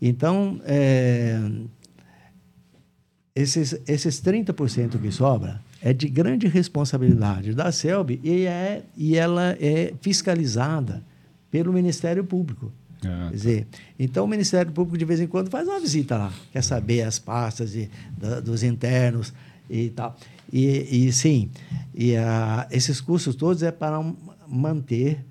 Então, 0.00 0.60
é, 0.64 1.38
esses, 3.34 3.80
esses 3.86 4.20
30% 4.20 5.00
que 5.00 5.12
sobra 5.12 5.60
é 5.80 5.92
de 5.92 6.08
grande 6.08 6.48
responsabilidade 6.48 7.54
da 7.54 7.70
CELB 7.70 8.20
e, 8.22 8.46
é, 8.46 8.82
e 8.96 9.16
ela 9.16 9.56
é 9.60 9.94
fiscalizada 10.00 11.02
pelo 11.50 11.72
Ministério 11.72 12.24
Público. 12.24 12.72
Ah, 13.04 13.28
Quer 13.30 13.36
dizer, 13.36 13.66
então 13.98 14.24
o 14.24 14.28
Ministério 14.28 14.70
Público 14.72 14.96
de 14.96 15.04
vez 15.04 15.20
em 15.20 15.26
quando 15.26 15.50
faz 15.50 15.66
uma 15.66 15.80
visita 15.80 16.16
lá, 16.16 16.32
quer 16.52 16.62
saber 16.62 17.02
as 17.02 17.18
pastas 17.18 17.72
de, 17.72 17.90
da, 18.16 18.40
dos 18.40 18.62
internos 18.62 19.32
e 19.68 19.90
tal. 19.90 20.16
E, 20.52 21.06
e 21.06 21.12
sim, 21.12 21.50
e, 21.94 22.12
uh, 22.14 22.66
esses 22.70 23.00
cursos 23.00 23.34
todos 23.34 23.62
é 23.62 23.70
para 23.70 24.02
manter 24.46 25.24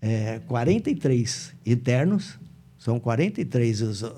é, 0.00 0.40
43 0.46 1.54
internos, 1.66 2.38
são 2.78 2.98
43 2.98 3.82
os, 3.82 4.02
uh, 4.02 4.08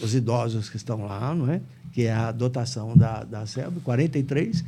os 0.00 0.14
idosos 0.14 0.70
que 0.70 0.76
estão 0.76 1.04
lá, 1.04 1.34
não 1.34 1.50
é? 1.50 1.60
que 1.92 2.02
é 2.02 2.12
a 2.12 2.32
dotação 2.32 2.96
da, 2.96 3.22
da 3.24 3.46
SELB, 3.46 3.80
43, 3.80 4.64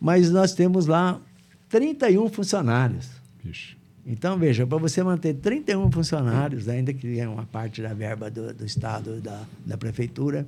mas 0.00 0.30
nós 0.30 0.54
temos 0.54 0.86
lá 0.86 1.20
31 1.68 2.28
funcionários. 2.28 3.08
Ixi. 3.44 3.76
Então, 4.04 4.36
veja, 4.36 4.66
para 4.66 4.78
você 4.78 5.02
manter 5.02 5.34
31 5.34 5.90
funcionários, 5.90 6.68
ainda 6.68 6.92
que 6.92 7.18
é 7.20 7.28
uma 7.28 7.44
parte 7.44 7.80
da 7.80 7.94
verba 7.94 8.30
do, 8.30 8.52
do 8.52 8.64
Estado, 8.64 9.20
da, 9.20 9.42
da 9.64 9.76
Prefeitura, 9.76 10.46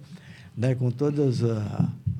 né, 0.56 0.74
com 0.74 0.90
todas 0.90 1.40
uh, 1.40 1.62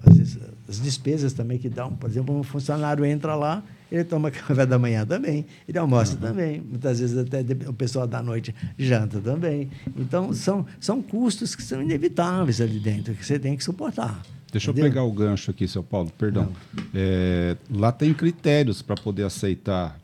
as, 0.06 0.38
as, 0.68 0.80
despesas 0.80 1.32
também 1.32 1.58
que 1.58 1.68
dão. 1.68 1.92
Por 1.94 2.08
exemplo, 2.08 2.36
um 2.36 2.42
funcionário 2.42 3.04
entra 3.04 3.34
lá, 3.34 3.62
ele 3.90 4.04
toma 4.04 4.30
café 4.32 4.66
da 4.66 4.78
manhã 4.78 5.04
também, 5.06 5.46
ele 5.68 5.78
almoça 5.78 6.14
uhum. 6.14 6.20
também, 6.20 6.60
muitas 6.60 7.00
vezes 7.00 7.16
até 7.16 7.44
o 7.68 7.72
pessoal 7.72 8.06
da 8.06 8.22
noite 8.22 8.54
janta 8.78 9.20
também. 9.20 9.70
Então, 9.96 10.32
são, 10.32 10.66
são 10.80 11.02
custos 11.02 11.54
que 11.54 11.62
são 11.62 11.82
inevitáveis 11.82 12.60
ali 12.60 12.78
dentro, 12.78 13.14
que 13.14 13.24
você 13.24 13.38
tem 13.38 13.56
que 13.56 13.64
suportar. 13.64 14.22
Deixa 14.50 14.70
Entendeu? 14.70 14.86
eu 14.86 14.92
pegar 14.92 15.02
o 15.02 15.12
gancho 15.12 15.50
aqui, 15.50 15.66
seu 15.66 15.82
Paulo, 15.82 16.12
perdão. 16.16 16.52
É, 16.94 17.56
lá 17.68 17.90
tem 17.90 18.14
critérios 18.14 18.82
para 18.82 18.94
poder 18.94 19.24
aceitar 19.24 19.98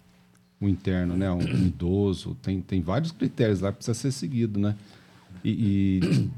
o 0.60 0.68
interno, 0.68 1.16
né? 1.16 1.30
Um, 1.30 1.40
idoso, 1.40 2.36
tem, 2.42 2.60
tem 2.60 2.82
vários 2.82 3.12
critérios 3.12 3.60
lá 3.60 3.70
que 3.70 3.76
precisa 3.76 3.94
ser 3.94 4.12
seguido, 4.12 4.58
né? 4.58 4.74
E, 5.44 6.00
e 6.02 6.30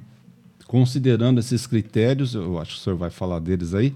considerando 0.67 1.41
esses 1.41 1.67
critérios, 1.67 2.35
eu 2.35 2.59
acho 2.59 2.75
que 2.75 2.81
o 2.81 2.83
senhor 2.83 2.97
vai 2.97 3.11
falar 3.11 3.41
deles 3.41 3.75
aí, 3.75 3.93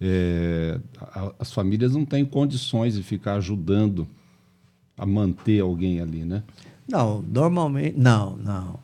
é, 0.00 0.78
a, 1.00 1.32
as 1.38 1.52
famílias 1.52 1.92
não 1.92 2.04
têm 2.04 2.24
condições 2.24 2.94
de 2.94 3.02
ficar 3.02 3.34
ajudando 3.34 4.06
a 4.96 5.06
manter 5.06 5.60
alguém 5.60 6.00
ali, 6.00 6.24
né? 6.24 6.42
Não, 6.88 7.22
normalmente, 7.22 7.98
não, 7.98 8.36
não. 8.36 8.80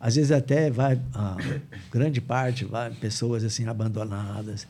Às 0.00 0.16
vezes 0.16 0.32
até 0.32 0.70
vai, 0.70 1.00
a 1.14 1.36
grande 1.90 2.20
parte, 2.20 2.64
vai 2.64 2.90
pessoas 2.90 3.42
assim 3.44 3.66
abandonadas. 3.66 4.66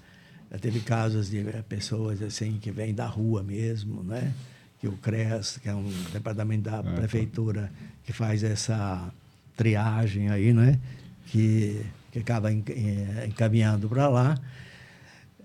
Já 0.50 0.58
teve 0.58 0.78
casos 0.78 1.30
de 1.30 1.38
eh, 1.40 1.64
pessoas 1.68 2.22
assim 2.22 2.58
que 2.60 2.70
vêm 2.70 2.94
da 2.94 3.06
rua 3.06 3.42
mesmo, 3.42 4.04
né? 4.04 4.32
Que 4.80 4.86
o 4.86 4.92
CRES, 4.92 5.58
que 5.60 5.68
é 5.68 5.74
um 5.74 5.90
departamento 6.12 6.70
da 6.70 6.78
é, 6.78 6.82
prefeitura 6.82 7.72
que 8.04 8.12
faz 8.12 8.44
essa 8.44 9.12
triagem 9.56 10.28
aí, 10.28 10.52
né? 10.52 10.78
Que, 11.26 11.84
que 12.12 12.20
acaba 12.20 12.52
eh, 12.52 13.26
encaminhando 13.26 13.88
para 13.88 14.08
lá. 14.08 14.38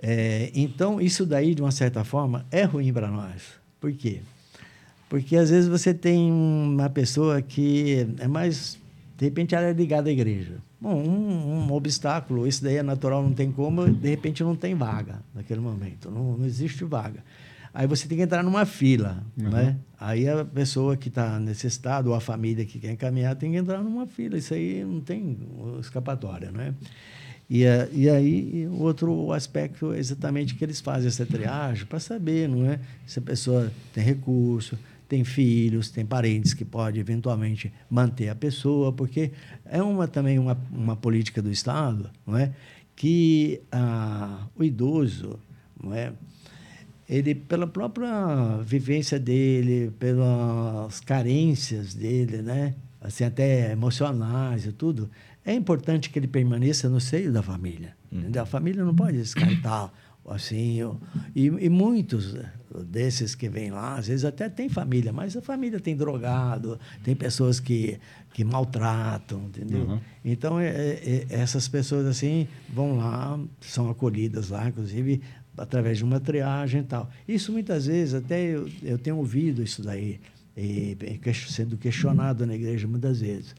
É, 0.02 0.50
então, 0.56 1.02
isso 1.02 1.26
daí, 1.26 1.54
de 1.54 1.62
uma 1.62 1.72
certa 1.72 2.04
forma, 2.04 2.46
é 2.50 2.64
ruim 2.64 2.92
para 2.94 3.10
nós. 3.10 3.60
Por 3.80 3.92
quê? 3.92 4.22
Porque 5.10 5.36
às 5.36 5.50
vezes 5.50 5.68
você 5.68 5.94
tem 5.94 6.32
uma 6.32 6.90
pessoa 6.90 7.42
que 7.42 8.08
é 8.20 8.28
mais. 8.28 8.78
De 9.18 9.26
repente 9.26 9.56
ela 9.56 9.66
é 9.66 9.74
ligada 9.74 10.10
à 10.10 10.12
igreja. 10.12 10.58
Bom, 10.80 10.96
um, 10.96 11.66
um 11.66 11.74
obstáculo, 11.74 12.48
isso 12.48 12.64
daí 12.64 12.78
é 12.78 12.84
natural, 12.84 13.22
não 13.22 13.34
tem 13.34 13.52
como, 13.52 13.86
de 13.90 14.10
repente 14.10 14.42
não 14.44 14.56
tem 14.56 14.76
vaga 14.76 15.20
naquele 15.36 15.60
momento, 15.60 16.10
não, 16.10 16.38
não 16.38 16.46
existe 16.46 16.86
vaga. 16.86 17.22
Aí 17.74 17.86
você 17.86 18.08
tem 18.08 18.18
que 18.18 18.24
entrar 18.24 18.44
numa 18.44 18.66
fila, 18.66 19.22
uhum. 19.38 19.50
né? 19.50 19.76
Aí 20.00 20.28
a 20.28 20.46
pessoa 20.46 20.96
que 20.96 21.10
está 21.10 21.38
necessitada 21.40 22.08
ou 22.08 22.16
a 22.16 22.22
família 22.22 22.66
que 22.66 22.80
quer 22.80 22.92
encaminhar 22.92 23.36
tem 23.36 23.52
que 23.52 23.58
entrar 23.58 23.84
numa 23.84 24.08
fila. 24.08 24.38
Isso 24.38 24.54
aí 24.54 24.84
não 24.84 25.02
tem 25.02 25.38
escapatória, 25.80 26.52
né? 26.52 26.74
E, 27.50 27.64
eh, 27.64 27.90
e 27.92 28.10
aí, 28.10 28.68
outro 28.68 29.32
aspecto 29.34 29.92
é 29.92 29.98
exatamente 29.98 30.54
que 30.54 30.64
eles 30.64 30.80
fazem 30.80 31.08
essa 31.08 31.26
triagem 31.26 31.86
para 31.86 32.00
saber, 32.00 32.48
não 32.48 32.70
é? 32.70 32.80
Se 33.08 33.18
a 33.18 33.22
pessoa 33.22 33.72
tem 33.92 34.04
recurso, 34.04 34.78
tem 35.08 35.24
filhos, 35.24 35.90
tem 35.90 36.06
parentes 36.06 36.54
que 36.54 36.64
pode 36.64 37.00
eventualmente 37.00 37.74
manter 37.90 38.30
a 38.30 38.36
pessoa, 38.36 38.94
porque 38.94 39.32
é 39.66 39.82
uma 39.82 40.08
também 40.08 40.38
uma, 40.38 40.56
uma 40.72 40.96
política 40.96 41.42
do 41.42 41.50
Estado, 41.52 42.12
não 42.26 42.38
é? 42.38 42.54
Que 42.96 43.60
ah, 43.72 44.48
o 44.56 44.64
idoso, 44.64 45.40
não 45.82 45.96
é? 45.96 46.14
Ele, 47.10 47.34
pela 47.34 47.66
própria 47.66 48.58
vivência 48.64 49.18
dele, 49.18 49.92
pelas 49.98 51.00
carências 51.00 51.96
dele, 51.96 52.44
né? 52.44 52.76
Assim, 53.02 53.24
até 53.24 53.72
emocionais 53.72 54.68
e 54.68 54.72
tudo, 54.72 55.10
é 55.46 55.54
importante 55.54 56.10
que 56.10 56.20
ele 56.20 56.28
permaneça 56.28 56.90
no 56.90 57.00
seio 57.00 57.32
da 57.32 57.42
família. 57.42 57.96
Uhum. 58.12 58.32
A 58.40 58.46
família 58.46 58.84
não 58.84 58.96
pode 58.96 59.18
descartar 59.18 59.92
assim. 60.28 60.80
E, 61.36 61.46
e, 61.46 61.70
muitos 61.70 62.36
desses 62.86 63.34
que 63.34 63.50
vêm 63.50 63.72
lá, 63.72 63.96
às 63.96 64.08
vezes 64.08 64.26
até 64.26 64.48
tem 64.48 64.70
família, 64.70 65.12
mas 65.12 65.36
a 65.36 65.42
família 65.42 65.80
tem 65.80 65.96
drogado, 65.96 66.80
tem 67.04 67.16
pessoas 67.16 67.60
que, 67.60 68.00
que 68.34 68.44
maltratam, 68.44 69.46
entendeu? 69.46 69.86
Uhum. 69.86 70.00
Então, 70.24 70.60
é, 70.60 70.68
é, 70.68 71.26
é 71.30 71.36
essas 71.40 71.68
pessoas 71.68 72.06
assim 72.06 72.48
vão 72.72 72.98
lá, 72.98 73.40
são 73.62 73.90
acolhidas 73.90 74.50
lá, 74.50 74.68
inclusive 74.68 75.22
através 75.58 75.98
de 75.98 76.04
uma 76.04 76.20
triagem 76.20 76.82
e 76.82 76.86
tal. 76.86 77.10
Isso 77.28 77.52
muitas 77.52 77.88
vezes, 77.88 78.14
até 78.14 78.42
eu, 78.42 78.70
eu 78.84 78.98
tenho 78.98 79.18
ouvido 79.18 79.62
isso 79.62 79.82
daí, 79.82 80.20
e, 80.56 80.98
sendo 81.48 81.78
questionado 81.78 82.46
na 82.46 82.56
igreja 82.56 82.88
muitas 82.88 83.22
vezes. 83.22 83.56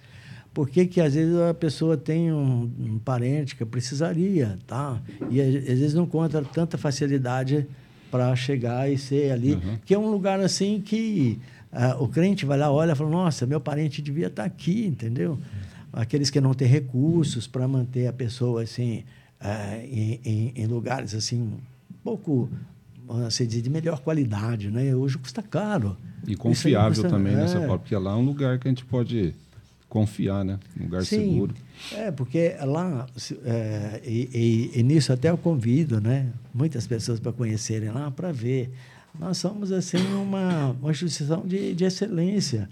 Por 0.53 0.69
que, 0.69 0.87
que 0.87 1.01
às 1.01 1.15
vezes 1.15 1.37
a 1.37 1.55
pessoa 1.55 1.97
tem 1.97 2.33
um, 2.33 2.71
um 2.79 2.99
parente 2.99 3.55
que 3.55 3.65
precisaria, 3.65 4.59
tá? 4.67 5.01
E 5.31 5.41
às 5.41 5.79
vezes 5.79 5.95
não 5.95 6.05
encontra 6.05 6.43
tanta 6.43 6.77
facilidade 6.77 7.67
para 8.11 8.35
chegar 8.35 8.91
e 8.91 8.99
ser 8.99 9.31
ali, 9.31 9.55
uhum. 9.55 9.79
que 9.85 9.95
é 9.95 9.99
um 9.99 10.11
lugar 10.11 10.41
assim 10.41 10.81
que 10.81 11.39
uh, 11.73 12.03
o 12.03 12.09
crente 12.09 12.45
vai 12.45 12.59
lá, 12.59 12.71
olha 12.71 12.97
fala, 12.97 13.11
nossa, 13.11 13.47
meu 13.47 13.61
parente 13.61 14.03
devia 14.03 14.27
estar 14.27 14.43
tá 14.43 14.47
aqui, 14.47 14.87
entendeu? 14.87 15.39
Aqueles 15.93 16.31
que 16.31 16.41
não 16.41 16.53
têm 16.53 16.67
recursos 16.67 17.47
para 17.47 17.67
manter 17.69 18.09
a 18.09 18.13
pessoa 18.13 18.63
assim 18.65 19.05
uh, 19.41 19.85
em, 19.85 20.21
em, 20.25 20.53
em, 20.57 20.67
lugares 20.67 21.15
assim 21.15 21.41
um 21.41 21.59
pouco 22.03 22.49
assim, 23.27 23.47
de 23.47 23.71
melhor 23.71 24.01
qualidade, 24.01 24.71
né? 24.71 24.95
Hoje 24.95 25.17
custa 25.19 25.43
caro. 25.43 25.97
E 26.27 26.37
confiável 26.37 26.91
custa, 26.91 27.09
também, 27.09 27.35
né, 27.35 27.47
é. 27.51 27.59
né, 27.61 27.67
Porque 27.67 27.97
lá 27.97 28.13
é 28.13 28.17
um 28.17 28.25
lugar 28.25 28.59
que 28.59 28.69
a 28.69 28.71
gente 28.71 28.85
pode 28.85 29.35
confiar, 29.91 30.45
né? 30.45 30.59
Um 30.78 30.84
lugar 30.84 31.05
Sim, 31.05 31.32
seguro. 31.32 31.55
É, 31.93 32.11
porque 32.11 32.55
lá, 32.62 33.07
é, 33.45 34.01
e, 34.05 34.70
e, 34.74 34.80
e, 34.80 34.82
nisso 34.82 35.12
até 35.12 35.28
eu 35.28 35.36
convido, 35.36 36.01
né? 36.01 36.28
Muitas 36.55 36.86
pessoas 36.86 37.20
para 37.20 37.32
conhecerem 37.32 37.91
lá, 37.91 38.11
para 38.11 38.32
ver. 38.32 38.70
Nós 39.18 39.36
somos, 39.36 39.72
assim, 39.72 39.99
uma, 40.14 40.70
uma 40.80 40.93
instituição 40.93 41.45
de, 41.45 41.74
de 41.74 41.84
excelência 41.84 42.68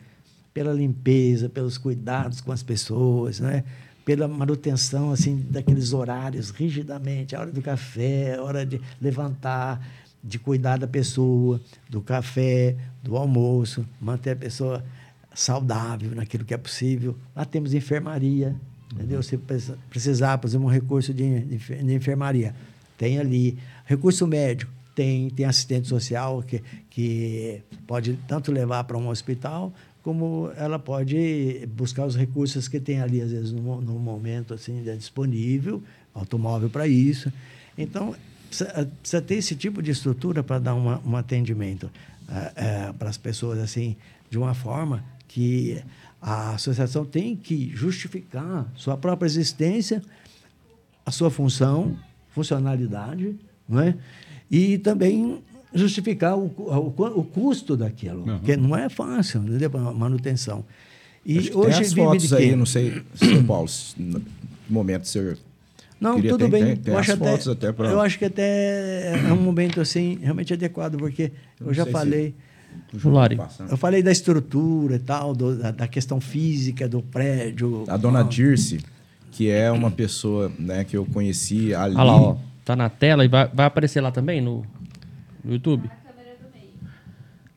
pela 0.54 0.72
limpeza, 0.72 1.48
pelos 1.48 1.76
cuidados 1.76 2.40
com 2.40 2.52
as 2.52 2.62
pessoas, 2.62 3.40
né? 3.40 3.64
pela 4.04 4.26
manutenção 4.26 5.12
assim 5.12 5.44
daqueles 5.50 5.92
horários 5.92 6.48
rigidamente, 6.48 7.36
a 7.36 7.40
hora 7.40 7.52
do 7.52 7.60
café, 7.60 8.36
a 8.36 8.42
hora 8.42 8.64
de 8.64 8.80
levantar, 8.98 9.86
de 10.24 10.38
cuidar 10.38 10.78
da 10.78 10.86
pessoa, 10.86 11.60
do 11.90 12.00
café, 12.00 12.74
do 13.02 13.18
almoço, 13.18 13.86
manter 14.00 14.30
a 14.30 14.36
pessoa 14.36 14.82
saudável 15.39 16.11
naquilo 16.16 16.45
que 16.45 16.53
é 16.53 16.57
possível. 16.57 17.16
Lá 17.34 17.45
temos 17.45 17.72
enfermaria, 17.72 18.49
uhum. 18.49 18.99
entendeu? 18.99 19.22
Se 19.22 19.39
precisar, 19.89 20.36
por 20.36 20.49
exemplo, 20.49 20.66
um 20.66 20.70
recurso 20.70 21.14
de, 21.14 21.41
de, 21.43 21.95
enfermaria, 21.95 22.53
tem 22.97 23.20
ali. 23.20 23.57
Recurso 23.86 24.26
médico, 24.26 24.70
Tem, 24.97 25.30
tem 25.30 25.47
assistente 25.47 25.86
social 25.86 26.43
que, 26.43 26.61
que 26.91 27.62
pode 27.86 28.18
tanto 28.26 28.51
levar 28.51 28.82
para 28.82 28.99
um 28.99 29.09
hospital, 29.09 29.72
como 30.03 30.51
ela 30.57 30.76
pode 30.76 31.68
buscar 31.68 32.05
os 32.05 32.16
recursos 32.16 32.66
que 32.66 32.80
tem 32.80 33.01
ali, 33.01 33.20
às 33.20 33.30
vezes, 33.30 33.53
no, 33.53 33.80
no 33.80 33.97
momento 33.97 34.55
assim, 34.55 34.82
é 34.89 34.97
disponível, 34.97 35.80
automóvel 36.12 36.68
para 36.68 36.89
isso. 36.89 37.32
Então, 37.76 38.12
precisa, 38.49 38.91
precisa, 39.01 39.22
ter 39.22 39.36
esse 39.36 39.55
tipo 39.55 39.80
de 39.80 39.93
estrutura 39.93 40.43
para 40.43 40.59
dar 40.59 40.74
uma, 40.74 41.01
um 41.07 41.14
atendimento 41.14 41.89
é, 42.57 42.93
para 42.93 43.09
as 43.09 43.16
pessoas 43.16 43.61
assim, 43.61 43.97
de 44.28 44.36
uma 44.36 44.53
forma 44.53 45.05
que 45.29 45.81
a 46.20 46.55
associação 46.55 47.05
tem 47.05 47.37
que 47.37 47.70
justificar 47.74 48.66
sua 48.74 48.97
própria 48.97 49.26
existência, 49.26 50.03
a 51.07 51.11
sua 51.11 51.31
função, 51.31 51.97
funcionalidade, 52.31 53.37
não 53.68 53.81
é? 53.81 53.95
e 54.51 54.79
também 54.79 55.43
justificar 55.72 56.37
o, 56.37 56.47
o, 56.47 57.18
o 57.20 57.24
custo 57.24 57.76
daquilo, 57.76 58.26
uhum. 58.26 58.39
que 58.41 58.57
não 58.57 58.74
é 58.74 58.89
fácil, 58.89 59.43
entendeu? 59.43 59.70
A 59.74 59.93
manutenção. 59.93 60.64
E 61.24 61.51
hoje 61.55 61.76
tem 61.76 61.81
as 61.81 61.93
fotos 61.93 62.33
aí, 62.33 62.57
não 62.57 62.66
sei, 62.66 63.03
São 63.14 63.45
Paulo, 63.45 63.68
no 63.99 64.22
momento 64.68 65.07
senhor 65.07 65.37
não, 66.01 66.16
Queria 66.16 66.31
tudo 66.31 66.45
ter, 66.45 66.51
bem. 66.51 66.64
Tem, 66.64 66.76
tem 66.76 66.95
eu, 66.95 66.99
acho 66.99 67.12
até, 67.12 67.35
até 67.35 67.72
pra... 67.72 67.89
eu 67.89 68.01
acho 68.01 68.18
que 68.18 68.24
até 68.24 69.14
é 69.29 69.33
um 69.33 69.43
momento 69.43 69.81
assim 69.81 70.18
realmente 70.22 70.53
adequado, 70.53 70.97
porque 70.97 71.33
eu, 71.61 71.68
eu 71.68 71.74
já 71.74 71.85
falei. 71.87 72.29
Se... 72.29 72.47
Eu 73.70 73.76
falei 73.76 74.03
da 74.03 74.11
estrutura 74.11 74.97
e 74.97 74.99
tal, 74.99 75.34
do, 75.34 75.57
da, 75.57 75.70
da, 75.70 75.89
questão 75.89 76.20
física 76.20 76.89
do 76.89 77.03
prédio. 77.03 77.84
A 77.89 77.97
dona 77.97 78.22
Dirce, 78.22 78.80
que 79.30 79.51
é 79.51 79.70
uma 79.70 79.91
pessoa 79.91 80.51
né, 80.59 80.84
que 80.84 80.97
eu 80.97 81.05
conheci 81.05 81.74
ali. 81.74 81.95
Olha 81.95 82.05
lá, 82.05 82.16
ó. 82.16 82.36
Tá 82.64 82.76
na 82.76 82.89
tela 82.89 83.24
e 83.24 83.28
vai, 83.28 83.49
vai 83.53 83.66
aparecer 83.66 84.01
lá 84.01 84.11
também 84.11 84.41
no, 84.41 84.64
no 85.45 85.53
YouTube? 85.53 85.91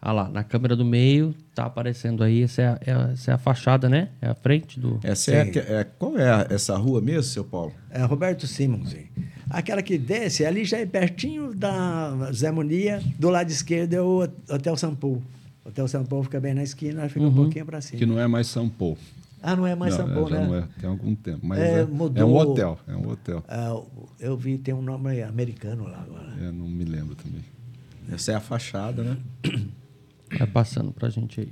Ah 0.02 0.12
lá, 0.12 0.28
na 0.28 0.44
câmera 0.44 0.76
do 0.76 0.84
meio 0.84 1.36
tá 1.54 1.66
aparecendo 1.66 2.24
aí. 2.24 2.44
Essa 2.44 2.62
é 2.62 2.68
a, 2.68 2.80
é 2.86 3.14
essa 3.14 3.32
é 3.32 3.34
a 3.34 3.38
fachada, 3.38 3.88
né? 3.88 4.10
É 4.22 4.28
a 4.30 4.34
frente 4.34 4.80
do. 4.80 5.00
Essa 5.04 5.32
é, 5.32 5.52
é, 5.56 5.84
Qual 5.84 6.18
é 6.18 6.30
a, 6.30 6.48
essa 6.50 6.76
rua 6.76 7.00
mesmo, 7.02 7.24
seu 7.24 7.44
Paulo? 7.44 7.74
É 7.90 8.04
Roberto 8.04 8.48
Simons. 8.48 8.96
Aquela 9.54 9.82
que 9.82 9.98
desce, 9.98 10.46
ali 10.46 10.64
já 10.64 10.78
é 10.78 10.86
pertinho 10.86 11.54
da 11.54 12.32
Zé 12.32 12.52
Monia, 12.52 13.02
do 13.20 13.30
lado 13.30 13.50
esquerdo 13.50 13.94
é 13.94 14.02
o 14.02 14.20
Hotel 14.50 14.76
Paulo. 15.00 15.22
O 15.66 15.70
Hotel 15.70 15.88
Paulo 16.06 16.24
fica 16.24 16.40
bem 16.40 16.54
na 16.54 16.64
esquina, 16.64 17.08
fica 17.10 17.22
uhum. 17.22 17.28
um 17.28 17.36
pouquinho 17.36 17.66
para 17.66 17.82
cima. 17.82 18.00
Que 18.00 18.06
não 18.06 18.20
é 18.20 18.28
mais 18.28 18.54
Paulo. 18.54 18.98
Ah, 19.44 19.56
não 19.56 19.66
é 19.66 19.74
mais 19.76 19.98
não, 19.98 20.06
São 20.06 20.14
Paulo, 20.14 20.30
né? 20.30 20.46
Não 20.46 20.56
é, 20.56 20.68
tem 20.80 20.90
algum 20.90 21.16
tempo. 21.16 21.40
Mas 21.44 21.60
é, 21.60 21.82
é, 21.82 21.86
mudou, 21.86 22.22
é 22.22 22.26
um 22.26 22.36
hotel. 22.36 22.80
É 22.88 22.96
um 22.96 23.10
hotel. 23.10 23.44
É, 23.48 24.28
eu 24.28 24.38
vi, 24.38 24.58
tem 24.58 24.74
um 24.74 24.82
nome 24.82 25.22
americano 25.24 25.86
lá 25.86 26.02
agora. 26.02 26.34
É, 26.40 26.52
não 26.52 26.68
me 26.68 26.86
lembro 26.86 27.16
também. 27.16 27.44
Essa 28.12 28.34
é 28.34 28.36
a 28.36 28.40
fachada, 28.40 29.04
né? 29.04 29.18
Vai 30.38 30.46
passando 30.54 30.92
para 30.92 31.08
a 31.08 31.12
gente 31.12 31.42
aí. 31.42 31.52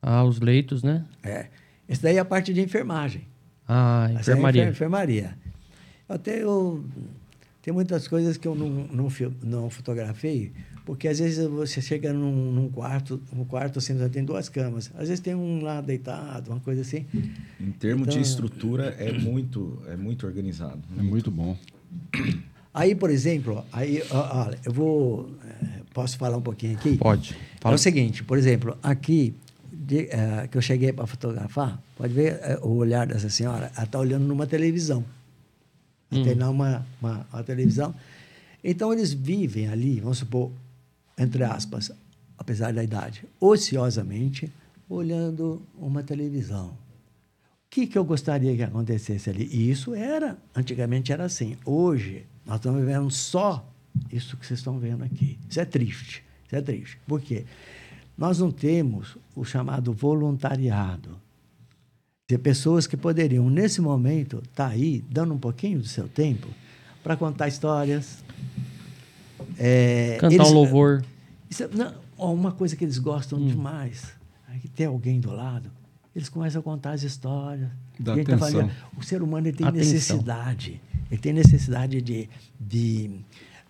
Ah, 0.00 0.24
os 0.24 0.40
leitos, 0.40 0.82
né? 0.82 1.04
É. 1.22 1.48
Esse 1.86 2.02
daí 2.02 2.16
é 2.16 2.20
a 2.20 2.24
parte 2.24 2.52
de 2.54 2.62
enfermagem. 2.62 3.26
Ah, 3.68 4.08
enfermaria. 4.12 4.62
Essa 4.62 4.70
é 4.70 4.72
enfermaria. 4.72 5.38
Até 6.08 6.42
eu 6.42 6.84
tem 7.64 7.72
muitas 7.72 8.06
coisas 8.06 8.36
que 8.36 8.46
eu 8.46 8.54
não, 8.54 8.68
não, 8.68 9.08
não 9.42 9.70
fotografei, 9.70 10.52
porque 10.84 11.08
às 11.08 11.18
vezes 11.18 11.46
você 11.46 11.80
chega 11.80 12.12
num, 12.12 12.52
num 12.52 12.68
quarto, 12.68 13.18
um 13.32 13.42
quarto 13.42 13.78
assim, 13.78 13.96
tem 14.10 14.22
duas 14.22 14.50
camas. 14.50 14.90
Às 14.94 15.08
vezes 15.08 15.20
tem 15.20 15.34
um 15.34 15.62
lá 15.62 15.80
deitado, 15.80 16.50
uma 16.50 16.60
coisa 16.60 16.82
assim. 16.82 17.06
Em 17.58 17.70
termos 17.70 18.08
então, 18.08 18.20
de 18.20 18.28
estrutura, 18.28 18.94
é 18.98 19.12
muito, 19.12 19.82
é 19.88 19.96
muito 19.96 20.26
organizado. 20.26 20.82
É 20.98 21.00
muito 21.00 21.30
bom. 21.30 21.56
Aí, 22.74 22.94
por 22.94 23.08
exemplo, 23.08 23.64
aí, 23.72 24.02
olha, 24.10 24.58
eu 24.62 24.72
vou. 24.72 25.30
Eh, 25.42 25.80
posso 25.94 26.18
falar 26.18 26.36
um 26.36 26.42
pouquinho 26.42 26.76
aqui? 26.76 26.98
Pode. 26.98 27.34
Fala. 27.60 27.74
É 27.74 27.76
o 27.76 27.78
seguinte, 27.78 28.22
por 28.22 28.36
exemplo, 28.36 28.76
aqui 28.82 29.34
de, 29.72 30.02
uh, 30.02 30.48
que 30.50 30.58
eu 30.58 30.62
cheguei 30.62 30.92
para 30.92 31.06
fotografar, 31.06 31.80
pode 31.96 32.12
ver 32.12 32.40
uh, 32.60 32.66
o 32.66 32.76
olhar 32.76 33.06
dessa 33.06 33.30
senhora, 33.30 33.70
ela 33.74 33.84
está 33.84 33.98
olhando 33.98 34.26
numa 34.26 34.46
televisão. 34.46 35.02
Hum. 36.18 36.24
Tem 36.24 36.34
lá 36.34 36.50
uma, 36.50 36.86
uma, 37.00 37.26
uma, 37.32 37.42
televisão. 37.42 37.94
Então, 38.62 38.92
eles 38.92 39.12
vivem 39.12 39.68
ali, 39.68 40.00
vamos 40.00 40.18
supor, 40.18 40.50
entre 41.18 41.44
aspas, 41.44 41.90
apesar 42.38 42.72
da 42.72 42.82
idade, 42.82 43.24
ociosamente, 43.40 44.50
olhando 44.88 45.62
uma 45.78 46.02
televisão. 46.02 46.68
O 46.68 46.76
que, 47.70 47.86
que 47.86 47.98
eu 47.98 48.04
gostaria 48.04 48.54
que 48.54 48.62
acontecesse 48.62 49.28
ali? 49.30 49.48
E 49.52 49.70
isso 49.70 49.94
era, 49.94 50.38
antigamente 50.54 51.12
era 51.12 51.24
assim. 51.24 51.56
Hoje, 51.64 52.24
nós 52.46 52.56
estamos 52.56 52.80
vivendo 52.80 53.10
só 53.10 53.68
isso 54.12 54.36
que 54.36 54.46
vocês 54.46 54.60
estão 54.60 54.78
vendo 54.78 55.02
aqui. 55.02 55.38
Isso 55.48 55.60
é 55.60 55.64
triste. 55.64 56.24
Isso 56.46 56.56
é 56.56 56.62
triste. 56.62 56.98
Por 57.06 57.20
quê? 57.20 57.44
Nós 58.16 58.38
não 58.38 58.50
temos 58.50 59.16
o 59.34 59.44
chamado 59.44 59.92
voluntariado. 59.92 61.18
Ter 62.26 62.38
pessoas 62.38 62.86
que 62.86 62.96
poderiam, 62.96 63.50
nesse 63.50 63.80
momento, 63.80 64.38
estar 64.38 64.68
tá 64.68 64.68
aí, 64.68 65.04
dando 65.10 65.34
um 65.34 65.38
pouquinho 65.38 65.80
do 65.80 65.86
seu 65.86 66.08
tempo, 66.08 66.48
para 67.02 67.16
contar 67.16 67.48
histórias. 67.48 68.24
É, 69.58 70.16
Cantar 70.18 70.34
eles, 70.34 70.48
um 70.48 70.54
louvor. 70.54 71.04
Isso, 71.50 71.68
não, 71.74 71.94
uma 72.16 72.52
coisa 72.52 72.74
que 72.76 72.84
eles 72.84 72.98
gostam 72.98 73.38
hum. 73.38 73.46
demais 73.46 74.14
é 74.54 74.58
que 74.58 74.68
tem 74.68 74.86
alguém 74.86 75.20
do 75.20 75.30
lado. 75.30 75.70
Eles 76.16 76.28
começam 76.28 76.60
a 76.60 76.62
contar 76.62 76.92
as 76.92 77.02
histórias. 77.02 77.68
Dá 77.98 78.16
tá 78.24 78.38
falando, 78.38 78.70
o 78.96 79.02
ser 79.02 79.22
humano 79.22 79.48
ele 79.48 79.56
tem 79.56 79.66
atenção. 79.66 79.92
necessidade. 79.92 80.80
Ele 81.10 81.20
tem 81.20 81.32
necessidade 81.32 82.00
de, 82.00 82.28
de, 82.58 83.20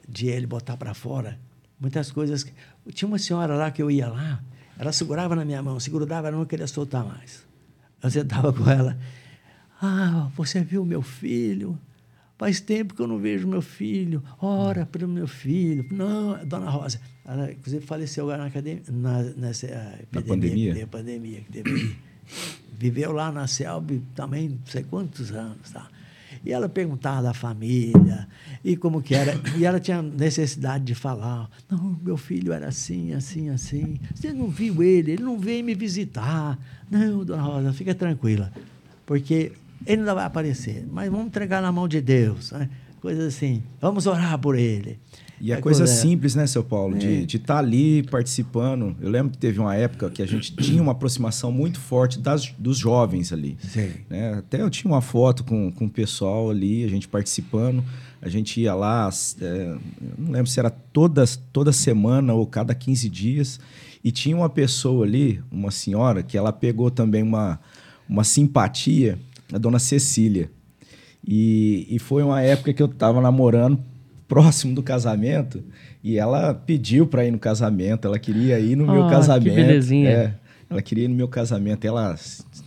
de 0.09 0.28
ele 0.28 0.46
botar 0.46 0.76
para 0.76 0.94
fora 0.94 1.38
muitas 1.80 2.12
coisas. 2.12 2.46
Tinha 2.90 3.09
uma 3.09 3.18
senhora 3.18 3.55
lá 3.57 3.70
que 3.70 3.82
eu 3.82 3.90
ia 3.90 4.09
lá, 4.09 4.42
ela 4.78 4.92
segurava 4.92 5.34
na 5.34 5.44
minha 5.44 5.62
mão, 5.62 5.80
segurava, 5.80 6.28
ela 6.28 6.36
não 6.36 6.44
queria 6.44 6.66
soltar 6.66 7.05
mais. 7.05 7.44
Eu 8.05 8.11
sentava 8.11 8.52
com 8.55 8.68
ela. 8.70 8.96
Ah, 9.80 10.30
você 10.36 10.62
viu 10.62 10.84
meu 10.84 11.02
filho? 11.02 11.78
Faz 12.36 12.61
tempo 12.61 12.94
que 12.94 13.00
eu 13.00 13.07
não 13.07 13.18
vejo 13.18 13.48
meu 13.48 13.62
filho. 13.62 14.22
Ora 14.40 14.84
para 14.84 15.07
o 15.07 15.09
meu 15.09 15.26
filho. 15.26 15.86
Não, 15.90 16.44
Dona 16.44 16.68
Rosa. 16.68 17.00
Ela, 17.24 17.50
inclusive, 17.50 17.84
faleceu 17.86 18.24
agora 18.24 18.42
na, 18.42 18.48
academia, 18.48 18.82
na, 18.88 19.22
nessa 19.22 19.66
epidemia, 19.66 20.11
na 20.12 20.22
pandemia? 20.22 20.74
Que 20.74 20.86
pandemia 20.86 21.40
que 21.40 21.52
teve. 21.52 21.96
Viveu 22.76 23.12
lá 23.12 23.32
na 23.32 23.46
Selby 23.46 24.02
também, 24.14 24.50
não 24.50 24.66
sei 24.66 24.82
quantos 24.82 25.30
anos. 25.30 25.70
Tá? 25.70 25.88
E 26.45 26.53
ela 26.53 26.68
perguntava 26.68 27.22
da 27.22 27.34
família 27.34 28.28
e 28.62 28.76
como 28.76 29.01
que 29.01 29.14
era. 29.14 29.40
E 29.57 29.64
ela 29.64 29.80
tinha 29.80 30.03
necessidade 30.03 30.84
de 30.84 30.95
falar. 30.95 31.49
Não, 31.70 31.99
meu 32.03 32.16
filho 32.16 32.53
era 32.53 32.68
assim, 32.68 33.12
assim, 33.14 33.49
assim. 33.49 33.99
Você 34.14 34.32
não 34.32 34.49
viu 34.49 34.82
ele, 34.82 35.12
ele 35.12 35.22
não 35.22 35.38
veio 35.38 35.64
me 35.64 35.74
visitar. 35.74 36.59
Não, 36.90 37.24
dona 37.24 37.42
Rosa, 37.42 37.72
fica 37.72 37.95
tranquila. 37.95 38.53
Porque 39.07 39.53
ele 39.86 40.03
não 40.03 40.14
vai 40.14 40.24
aparecer, 40.24 40.86
mas 40.90 41.11
vamos 41.11 41.26
entregar 41.26 41.62
na 41.62 41.72
mão 41.72 41.88
de 41.88 42.01
Deus. 42.01 42.53
Né? 42.53 42.68
Coisas 43.01 43.34
assim. 43.34 43.62
Vamos 43.80 44.07
orar 44.07 44.38
por 44.38 44.59
ele. 44.59 44.99
E 45.45 45.53
a 45.53 45.59
é 45.59 45.61
coisa, 45.61 45.84
coisa 45.84 46.01
simples, 46.01 46.34
né, 46.34 46.47
seu 46.47 46.64
Paulo? 46.64 46.97
É. 46.97 47.01
De 47.26 47.36
estar 47.36 47.55
tá 47.55 47.59
ali 47.59 48.03
participando. 48.05 48.97
Eu 48.99 49.11
lembro 49.11 49.30
que 49.30 49.36
teve 49.36 49.61
uma 49.61 49.76
época 49.76 50.09
que 50.09 50.22
a 50.22 50.26
gente 50.26 50.57
tinha 50.57 50.80
uma 50.80 50.92
aproximação 50.92 51.53
muito 51.53 51.78
forte 51.78 52.18
das, 52.18 52.51
dos 52.59 52.78
jovens 52.78 53.30
ali. 53.30 53.59
Né? 54.09 54.32
Até 54.38 54.62
eu 54.62 54.70
tinha 54.70 54.90
uma 54.90 55.03
foto 55.03 55.45
com, 55.45 55.70
com 55.70 55.84
o 55.84 55.90
pessoal 55.90 56.49
ali, 56.49 56.82
a 56.82 56.88
gente 56.88 57.07
participando. 57.07 57.84
A 58.22 58.28
gente 58.30 58.59
ia 58.59 58.74
lá, 58.74 59.11
é, 59.38 59.76
não 60.16 60.32
lembro 60.32 60.47
se 60.47 60.59
era 60.59 60.70
toda, 60.70 61.22
toda 61.53 61.72
semana 61.72 62.32
ou 62.32 62.47
cada 62.47 62.74
15 62.74 63.07
dias. 63.11 63.61
E 64.03 64.11
tinha 64.11 64.34
uma 64.34 64.49
pessoa 64.49 65.05
ali, 65.05 65.42
uma 65.53 65.70
senhora, 65.70 66.22
que 66.22 66.38
ela 66.38 66.55
pegou 66.55 66.90
também 66.90 67.22
uma, 67.22 67.61
uma 68.09 68.24
simpatia, 68.24 69.18
a 69.53 69.59
dona 69.59 69.78
Cecília. 69.78 70.51
E, 71.22 71.86
e 71.90 71.99
foi 71.99 72.22
uma 72.22 72.40
época 72.40 72.72
que 72.72 72.82
eu 72.82 72.86
estava 72.86 73.20
namorando 73.20 73.78
próximo 74.35 74.74
do 74.74 74.82
casamento 74.82 75.62
e 76.03 76.18
ela 76.18 76.53
pediu 76.53 77.07
para 77.07 77.24
ir 77.24 77.30
no 77.30 77.39
casamento, 77.39 78.09
ela 78.09 78.18
queria 78.18 78.59
ir 78.59 78.74
no 78.74 78.91
ah, 78.91 78.93
meu 78.93 79.09
casamento. 79.09 79.55
Que 79.55 79.62
belezinha. 79.62 80.11
É, 80.11 80.35
ela 80.68 80.82
queria 80.82 81.05
ir 81.05 81.09
no 81.09 81.14
meu 81.14 81.28
casamento, 81.28 81.85
ela 81.87 82.16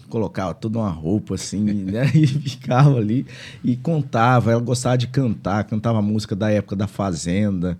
colocava 0.07 0.53
toda 0.53 0.79
uma 0.79 0.89
roupa 0.89 1.35
assim, 1.35 1.59
né? 1.83 2.09
E 2.15 2.25
ficava 2.25 2.97
ali 2.97 3.27
e 3.65 3.75
contava, 3.75 4.53
ela 4.53 4.61
gostava 4.61 4.97
de 4.97 5.07
cantar, 5.07 5.65
cantava 5.65 6.01
música 6.01 6.37
da 6.37 6.49
época 6.49 6.73
da 6.73 6.87
Fazenda. 6.87 7.77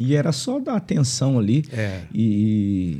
E 0.00 0.16
era 0.16 0.32
só 0.32 0.58
dar 0.58 0.74
atenção 0.74 1.38
ali. 1.38 1.64
É. 1.72 2.00
E, 2.12 2.24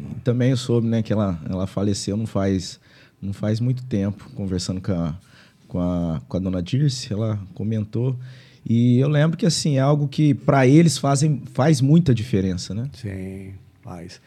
e, 0.00 0.04
também 0.22 0.50
eu 0.50 0.56
soube, 0.56 0.86
né, 0.86 1.02
que 1.02 1.12
ela, 1.12 1.40
ela 1.50 1.66
faleceu 1.66 2.16
não 2.16 2.26
faz, 2.26 2.78
não 3.20 3.32
faz 3.32 3.58
muito 3.58 3.82
tempo, 3.82 4.30
conversando 4.36 4.80
com 4.80 4.92
a, 4.92 5.18
com 5.66 5.80
a, 5.80 6.22
com 6.28 6.36
a 6.36 6.40
dona 6.40 6.62
Dirce, 6.62 7.12
ela 7.12 7.36
comentou. 7.52 8.16
E 8.64 8.98
eu 8.98 9.08
lembro 9.08 9.36
que 9.36 9.44
assim 9.44 9.76
é 9.76 9.80
algo 9.80 10.08
que 10.08 10.34
para 10.34 10.66
eles 10.66 10.96
fazem 10.96 11.42
faz 11.52 11.80
muita 11.80 12.14
diferença, 12.14 12.74
né? 12.74 12.88
Sim, 12.94 13.54
faz. 13.82 14.20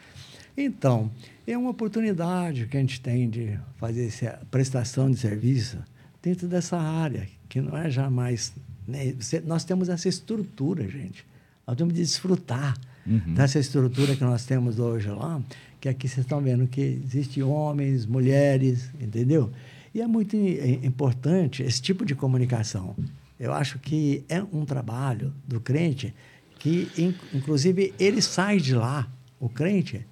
Então, 0.56 1.10
é 1.46 1.58
uma 1.58 1.70
oportunidade 1.70 2.68
que 2.68 2.78
a 2.78 2.80
gente 2.80 3.00
tem 3.00 3.30
de 3.30 3.58
fazer 3.78 4.08
essa 4.08 4.40
prestação 4.52 5.10
de 5.10 5.18
serviço 5.18 5.78
dentro 6.22 6.48
dessa 6.48 6.78
área, 6.78 7.28
que 7.48 7.62
não 7.62 7.78
é 7.78 7.90
jamais. 7.90 8.54
Né? 8.88 9.16
Nós 9.46 9.64
temos 9.64 9.90
essa 9.90 10.10
estrutura, 10.10 10.88
gente. 10.88 11.26
Nós 11.66 11.76
temos 11.78 11.94
de 11.94 12.02
desfrutar 12.02 12.78
uhum. 13.06 13.34
dessa 13.34 13.60
estrutura 13.60 14.16
que 14.16 14.24
nós 14.24 14.46
temos 14.46 14.80
hoje 14.80 15.10
lá, 15.10 15.42
que 15.80 15.90
aqui 15.90 16.08
vocês 16.08 16.26
estão 16.26 16.42
vendo 16.42 16.68
que 16.68 16.82
existe 16.82 17.42
homens, 17.42 18.06
mulheres, 18.06 18.90
entendeu? 19.00 19.52
E 19.94 20.02
é 20.02 20.08
muito 20.08 20.36
importante 20.36 21.64
esse 21.64 21.82
tipo 21.82 22.06
de 22.06 22.14
comunicação. 22.14 22.96
Eu 23.40 23.54
acho 23.54 23.80
que 23.80 24.24
é 24.28 24.42
um 24.42 24.66
trabalho 24.66 25.34
do 25.48 25.60
crente 25.60 26.14
que, 26.60 26.90
inclusive, 27.34 27.94
ele 28.00 28.22
sai 28.22 28.58
de 28.58 28.74
lá, 28.74 29.08
o 29.40 29.48
crente, 29.48 30.06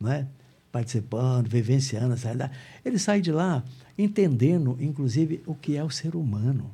né? 0.00 0.28
participando, 0.70 1.48
vivenciando 1.48 2.14
essa 2.14 2.24
realidade, 2.26 2.52
ele 2.84 2.98
sai 2.98 3.20
de 3.20 3.32
lá 3.32 3.64
entendendo, 3.96 4.76
inclusive, 4.80 5.42
o 5.46 5.54
que 5.54 5.76
é 5.76 5.82
o 5.82 5.90
ser 5.90 6.14
humano. 6.14 6.72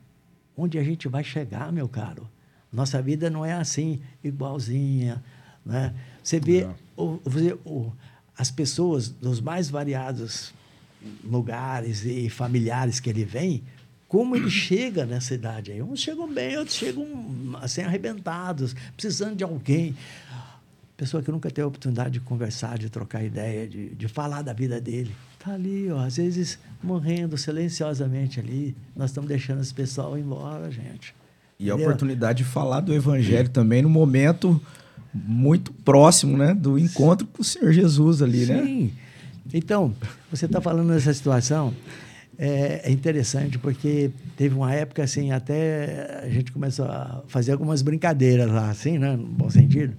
Onde 0.57 0.79
a 0.79 0.85
gente 0.85 1.09
vai 1.09 1.25
chegar, 1.25 1.73
meu 1.73 1.89
caro. 1.89 2.29
Nossa 2.73 3.01
vida 3.01 3.31
não 3.31 3.45
é 3.45 3.53
assim, 3.53 4.01
igualzinha. 4.23 5.23
Né? 5.65 5.95
Você 6.23 6.39
vê 6.39 6.69
o, 6.97 7.19
o, 7.65 7.93
as 8.37 8.51
pessoas 8.51 9.09
dos 9.09 9.41
mais 9.41 9.71
variados 9.71 10.53
lugares 11.23 12.05
e 12.05 12.29
familiares 12.29 13.01
que 13.01 13.09
ele 13.09 13.25
vem, 13.25 13.63
como 14.15 14.37
ele 14.37 14.49
chega 14.49 15.05
nessa 15.05 15.35
idade 15.35 15.73
aí. 15.73 15.83
Uns 15.83 15.99
chegam 15.99 16.33
bem, 16.33 16.57
outros 16.57 16.77
chegam 16.77 17.05
assim, 17.61 17.83
arrebentados, 17.83 18.73
precisando 18.97 19.35
de 19.35 19.43
alguém. 19.43 19.93
Pessoa 20.97 21.21
que 21.21 21.33
nunca 21.33 21.51
teve 21.51 21.65
a 21.65 21.67
oportunidade 21.67 22.11
de 22.11 22.21
conversar, 22.21 22.79
de 22.79 22.89
trocar 22.89 23.25
ideia, 23.25 23.67
de, 23.67 23.89
de 23.89 24.07
falar 24.07 24.43
da 24.43 24.53
vida 24.53 24.81
dele. 24.81 25.11
Está 25.37 25.55
ali, 25.55 25.91
ó, 25.91 25.99
às 25.99 26.17
vezes 26.17 26.61
morrendo 26.81 27.37
silenciosamente 27.37 28.39
ali. 28.39 28.77
Nós 28.95 29.11
estamos 29.11 29.27
deixando 29.27 29.61
esse 29.61 29.75
pessoal 29.75 30.17
embora, 30.17 30.71
gente. 30.71 31.13
E 31.59 31.69
a 31.69 31.75
oportunidade 31.75 32.45
de 32.45 32.45
falar 32.45 32.83
do 32.83 32.95
evangelho 32.95 33.49
também 33.49 33.83
no 33.83 33.89
momento 33.89 34.63
muito 35.13 35.73
próximo, 35.73 36.37
né, 36.37 36.55
do 36.55 36.79
encontro 36.79 37.27
com 37.27 37.43
o 37.43 37.45
Senhor 37.45 37.73
Jesus 37.73 38.23
ali, 38.23 38.47
Sim. 38.47 38.53
né? 38.53 38.63
Sim. 38.63 38.93
Então, 39.53 39.93
você 40.31 40.47
está 40.47 40.61
falando 40.61 40.91
nessa 40.91 41.13
situação, 41.13 41.75
é, 42.39 42.83
é, 42.85 42.91
interessante 42.91 43.59
porque 43.59 44.11
teve 44.37 44.55
uma 44.55 44.73
época 44.73 45.03
assim, 45.03 45.31
até 45.31 46.23
a 46.25 46.29
gente 46.29 46.53
começou 46.53 46.87
a 46.87 47.23
fazer 47.29 47.53
algumas 47.53 47.83
brincadeiras 47.83 48.51
lá, 48.51 48.71
assim, 48.71 48.99
né, 48.99 49.17
no 49.17 49.27
bom 49.27 49.51
sentido. 49.51 49.95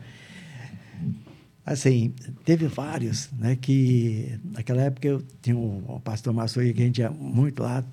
Assim, 1.66 2.14
teve 2.44 2.68
vários, 2.68 3.30
né, 3.40 3.56
que 3.56 4.38
naquela 4.54 4.84
época 4.84 5.08
eu 5.08 5.24
tinha 5.42 5.56
um, 5.56 5.84
um 5.96 6.00
pastor 6.00 6.34
Massoia 6.34 6.72
que 6.74 6.82
a 6.82 6.86
gente 6.86 7.00
ia 7.00 7.10
muito 7.10 7.64
lá, 7.64 7.84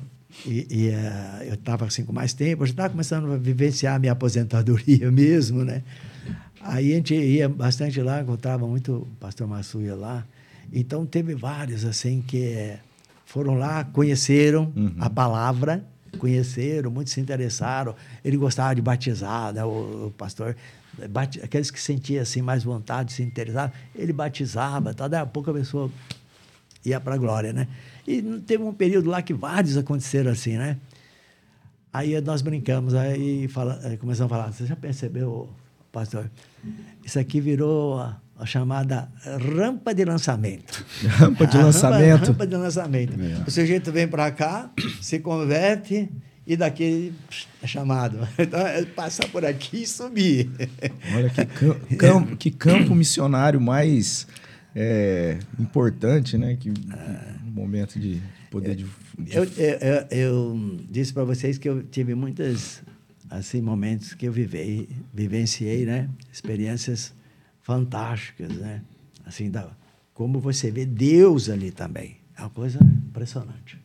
e, 0.47 0.67
e 0.71 0.89
uh, 0.89 1.45
eu 1.45 1.55
estava 1.55 1.85
assim 1.85 2.05
com 2.05 2.13
mais 2.13 2.33
tempo, 2.33 2.65
já 2.65 2.71
estava 2.71 2.91
começando 2.91 3.31
a 3.33 3.37
vivenciar 3.37 3.97
a 3.97 3.99
minha 3.99 4.13
aposentadoria 4.13 5.11
mesmo, 5.13 5.65
né? 5.65 5.83
Aí 6.61 6.93
a 6.93 6.97
gente 6.97 7.15
ia 7.15 7.49
bastante 7.49 8.01
lá, 8.01 8.23
encontrava 8.23 8.67
muito 8.67 8.93
o 8.93 9.07
pastor 9.19 9.47
Massuia 9.47 9.95
lá. 9.95 10.25
Então 10.73 11.05
teve 11.05 11.35
vários 11.35 11.85
assim 11.85 12.23
que 12.23 12.77
foram 13.33 13.55
lá, 13.55 13.83
conheceram 13.83 14.71
uhum. 14.77 14.95
a 15.01 15.09
palavra, 15.09 15.83
conheceram, 16.19 16.91
muitos 16.91 17.15
se 17.15 17.21
interessaram. 17.21 17.97
Ele 18.23 18.37
gostava 18.37 18.75
de 18.75 18.83
batizar, 18.83 19.55
né, 19.55 19.65
o, 19.65 20.09
o 20.09 20.15
pastor 20.19 20.55
aqueles 21.43 21.71
que 21.71 21.81
sentiam 21.81 22.21
assim 22.21 22.43
mais 22.43 22.63
vontade, 22.63 23.15
se 23.15 23.23
interessavam, 23.23 23.73
ele 23.95 24.13
batizava, 24.13 24.93
tá? 24.93 25.09
daí 25.09 25.23
a 25.23 25.25
pouco 25.25 25.51
a 25.51 25.55
pessoa 25.55 25.91
ia 26.85 27.01
para 27.01 27.15
a 27.15 27.17
glória, 27.17 27.55
né? 27.55 27.67
E 28.07 28.21
teve 28.47 28.63
um 28.63 28.75
período 28.75 29.09
lá 29.09 29.23
que 29.23 29.33
vários 29.33 29.79
aconteceram 29.79 30.31
assim, 30.31 30.59
né? 30.59 30.77
Aí 31.91 32.21
nós 32.21 32.43
brincamos, 32.43 32.93
aí 32.93 33.49
fala, 33.49 33.81
começamos 33.99 34.31
a 34.31 34.37
falar, 34.37 34.53
você 34.53 34.67
já 34.67 34.77
percebeu, 34.77 35.49
pastor? 35.91 36.31
Isso 37.03 37.19
aqui 37.19 37.41
virou 37.41 37.99
a, 38.43 38.45
a 38.45 38.47
chamada 38.47 39.09
rampa 39.57 39.95
de 39.95 40.05
lançamento. 40.05 40.85
rampa 41.07 41.47
de 41.47 41.57
lançamento? 41.57 42.11
Rampa, 42.13 42.27
rampa, 42.27 42.47
de 42.47 42.57
lançamento. 42.57 43.21
É. 43.21 43.45
O 43.47 43.51
sujeito 43.51 43.93
vem 43.93 44.09
para 44.09 44.31
cá, 44.31 44.71
se 45.01 45.19
converte 45.19 46.09
e 46.47 46.57
daqui 46.57 47.13
é 47.63 47.67
chamado. 47.67 48.19
Então, 48.39 48.67
é 48.67 48.85
passar 48.85 49.29
por 49.29 49.45
aqui 49.45 49.83
e 49.83 49.87
subir. 49.87 50.51
Olha 51.15 51.31
que, 51.31 51.45
campo, 51.97 52.37
que 52.37 52.51
campo 52.51 52.95
missionário 52.95 53.61
mais 53.61 54.27
é, 54.75 55.39
importante, 55.59 56.37
né? 56.37 56.57
Que 56.59 56.71
um 56.71 57.51
momento 57.51 57.99
de 57.99 58.21
poder 58.51 58.75
de, 58.75 58.85
de... 59.19 59.37
Eu, 59.37 59.45
eu, 59.45 60.07
eu, 60.11 60.81
disse 60.91 61.13
para 61.13 61.25
vocês 61.25 61.59
que 61.59 61.69
eu 61.69 61.83
tive 61.83 62.15
muitos 62.15 62.83
assim 63.31 63.63
momentos 63.63 64.13
que 64.13 64.27
eu 64.27 64.33
vivei, 64.33 64.89
vivenciei, 65.13 65.87
né? 65.87 66.09
Experiências 66.31 67.15
fantásticas, 67.63 68.51
né? 68.51 68.83
Assim, 69.25 69.51
da, 69.51 69.71
como 70.13 70.41
você 70.41 70.71
vê 70.71 70.85
Deus 70.85 71.49
ali 71.49 71.71
também. 71.71 72.19
É 72.37 72.41
uma 72.43 72.51
coisa 72.51 72.79
impressionante. 72.83 73.81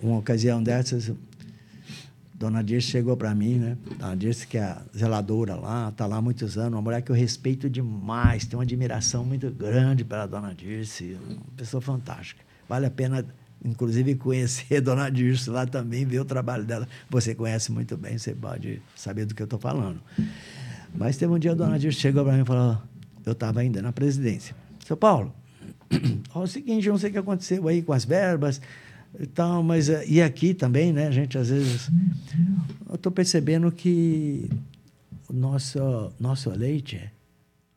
Uma 0.00 0.18
ocasião 0.18 0.62
dessas, 0.62 1.12
Dona 2.34 2.62
Dirce 2.62 2.88
chegou 2.88 3.16
para 3.16 3.32
mim, 3.34 3.54
né? 3.54 3.78
Dona 3.98 4.16
Dirce, 4.16 4.46
que 4.48 4.58
é 4.58 4.64
a 4.64 4.82
zeladora 4.96 5.54
lá, 5.54 5.90
está 5.90 6.06
lá 6.06 6.16
há 6.16 6.22
muitos 6.22 6.58
anos, 6.58 6.72
uma 6.72 6.82
mulher 6.82 7.00
que 7.00 7.12
eu 7.12 7.14
respeito 7.14 7.70
demais, 7.70 8.44
tenho 8.44 8.58
uma 8.58 8.64
admiração 8.64 9.24
muito 9.24 9.48
grande 9.48 10.04
pela 10.04 10.26
Dona 10.26 10.52
Dirce, 10.52 11.16
uma 11.24 11.40
pessoa 11.56 11.80
fantástica. 11.80 12.42
Vale 12.68 12.86
a 12.86 12.90
pena, 12.90 13.24
inclusive, 13.64 14.16
conhecer 14.16 14.78
a 14.78 14.80
Dona 14.80 15.08
Dirce 15.08 15.48
lá 15.50 15.64
também, 15.66 16.04
ver 16.04 16.18
o 16.18 16.24
trabalho 16.24 16.64
dela. 16.64 16.88
Você 17.08 17.32
conhece 17.32 17.70
muito 17.70 17.96
bem, 17.96 18.18
você 18.18 18.34
pode 18.34 18.82
saber 18.96 19.24
do 19.24 19.36
que 19.36 19.42
eu 19.42 19.44
estou 19.44 19.60
falando. 19.60 20.02
Mas 20.94 21.16
teve 21.16 21.32
um 21.32 21.38
dia 21.38 21.52
a 21.52 21.54
Dona 21.54 21.78
Dirce 21.78 21.98
chegou 21.98 22.24
para 22.24 22.34
mim 22.34 22.42
e 22.42 22.44
falou, 22.44 22.78
eu 23.24 23.32
estava 23.32 23.60
ainda 23.60 23.80
na 23.80 23.92
presidência. 23.92 24.54
Seu 24.84 24.96
Paulo, 24.96 25.32
é 25.90 26.38
o 26.38 26.46
seguinte, 26.46 26.86
eu 26.86 26.92
não 26.92 26.98
sei 26.98 27.10
o 27.10 27.12
que 27.12 27.18
aconteceu 27.18 27.66
aí 27.68 27.82
com 27.82 27.92
as 27.92 28.04
verbas, 28.04 28.60
e 29.18 29.26
tal, 29.26 29.62
mas 29.62 29.88
eh, 29.88 30.04
e 30.06 30.22
aqui 30.22 30.54
também, 30.54 30.92
né, 30.92 31.10
gente 31.12 31.36
às 31.36 31.50
vezes 31.50 31.90
eu 32.88 32.94
estou 32.94 33.12
percebendo 33.12 33.70
que 33.70 34.48
o 35.28 35.32
nosso 35.32 36.12
nosso 36.18 36.50
leite, 36.50 37.10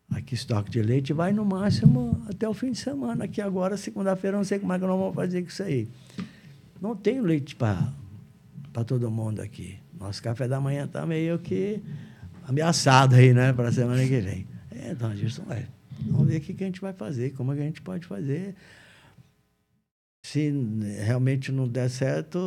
aqui 0.10 0.34
estoque 0.34 0.72
de 0.72 0.82
leite 0.82 1.14
vai 1.14 1.34
no 1.34 1.44
máximo 1.44 2.22
até 2.30 2.48
o 2.48 2.54
fim 2.54 2.72
de 2.72 2.78
semana, 2.78 3.26
aqui 3.26 3.42
agora 3.42 3.76
segunda-feira 3.76 4.38
não 4.38 4.44
sei 4.44 4.60
como 4.60 4.74
é 4.74 4.80
que 4.80 4.86
nós 4.86 4.98
vamos 4.98 5.16
fazer 5.16 5.42
com 5.42 5.50
isso 5.50 5.64
aí. 5.64 5.88
Não 6.82 6.96
tem 6.96 7.20
leite 7.22 7.56
para 7.56 8.84
todo 8.86 9.10
mundo 9.10 9.42
aqui. 9.42 9.78
Nosso 10.00 10.22
café 10.22 10.48
da 10.48 10.60
manhã 10.60 10.86
está 10.86 11.06
meio 11.06 11.40
que 11.40 11.82
ameaçado 12.48 13.16
aí, 13.16 13.34
né, 13.34 13.54
para 13.54 13.70
a 13.70 13.72
semana 13.72 14.02
que 14.06 14.20
vem. 14.22 14.48
É, 14.72 14.92
então, 14.92 15.16
Gilson, 15.16 15.44
é, 15.50 15.66
vamos 16.08 16.28
ver 16.28 16.38
o 16.38 16.42
que, 16.42 16.64
a 16.64 16.68
gente 16.68 16.82
vai 16.82 16.94
fazer, 16.94 17.34
como 17.34 17.54
é 17.54 17.56
a 17.56 17.60
gente 17.60 17.82
pode 17.82 18.06
fazer 18.06 18.56
se 20.26 20.52
realmente 21.04 21.52
não 21.52 21.68
der 21.68 21.88
certo, 21.88 22.40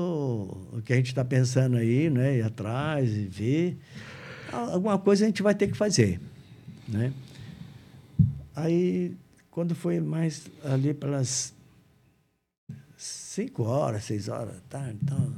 o 0.72 0.82
que 0.84 0.92
a 0.92 0.96
gente 0.96 1.07
está 1.07 1.24
pensando 1.24 1.76
aí, 1.76 2.11
né? 2.11 2.38
Ir 2.38 2.42
atrás 2.42 3.09
e 3.09 3.26
ver. 3.26 3.78
Alguma 4.53 4.99
coisa 4.99 5.24
a 5.24 5.28
gente 5.28 5.44
vai 5.44 5.55
ter 5.55 5.68
que 5.68 5.76
fazer, 5.76 6.20
né? 6.88 7.12
Aí, 8.57 9.16
quando 9.49 9.76
foi 9.76 10.01
mais 10.01 10.51
ali 10.64 10.92
pelas 10.92 11.55
cinco 12.96 13.62
horas, 13.62 14.03
seis 14.03 14.28
horas, 14.28 14.57
tá? 14.68 14.90
Então, 14.90 15.34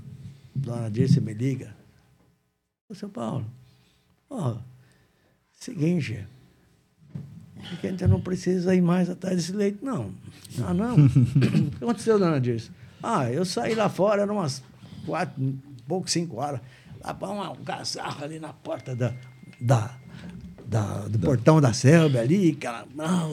dona 0.55 0.91
Dirce 0.91 1.21
me 1.21 1.35
liga. 1.35 1.77
Ô, 2.89 2.95
São 2.95 3.11
Paulo, 3.11 3.45
ó, 4.31 4.57
seguinte, 5.59 6.25
porque 7.69 7.89
a 7.89 7.91
gente 7.91 8.07
não 8.07 8.21
precisa 8.21 8.75
ir 8.75 8.81
mais 8.81 9.11
atrás 9.11 9.37
desse 9.37 9.53
leite, 9.53 9.79
não. 9.83 10.13
Ah, 10.65 10.73
não? 10.73 10.95
o 11.05 11.71
que 11.71 11.85
aconteceu, 11.85 12.19
dona 12.19 12.41
Dirce? 12.41 12.71
Ah, 13.03 13.31
eu 13.31 13.45
saí 13.45 13.75
lá 13.75 13.89
fora, 13.89 14.23
eram 14.23 14.37
umas 14.37 14.63
quatro, 15.05 15.59
pouco 15.87 16.11
cinco 16.11 16.37
horas, 16.37 16.61
lá 17.03 17.15
para 17.15 17.31
um 17.31 17.55
casarro 17.65 18.25
ali 18.25 18.39
na 18.39 18.53
porta 18.53 18.95
da, 18.95 19.13
da, 19.61 19.91
da 20.67 21.09
do 21.09 21.19
da... 21.19 21.27
portão 21.27 21.61
da 21.61 21.73
selva 21.73 22.21
ali, 22.21 22.51
aquela, 22.51 22.87
ah, 22.99 23.27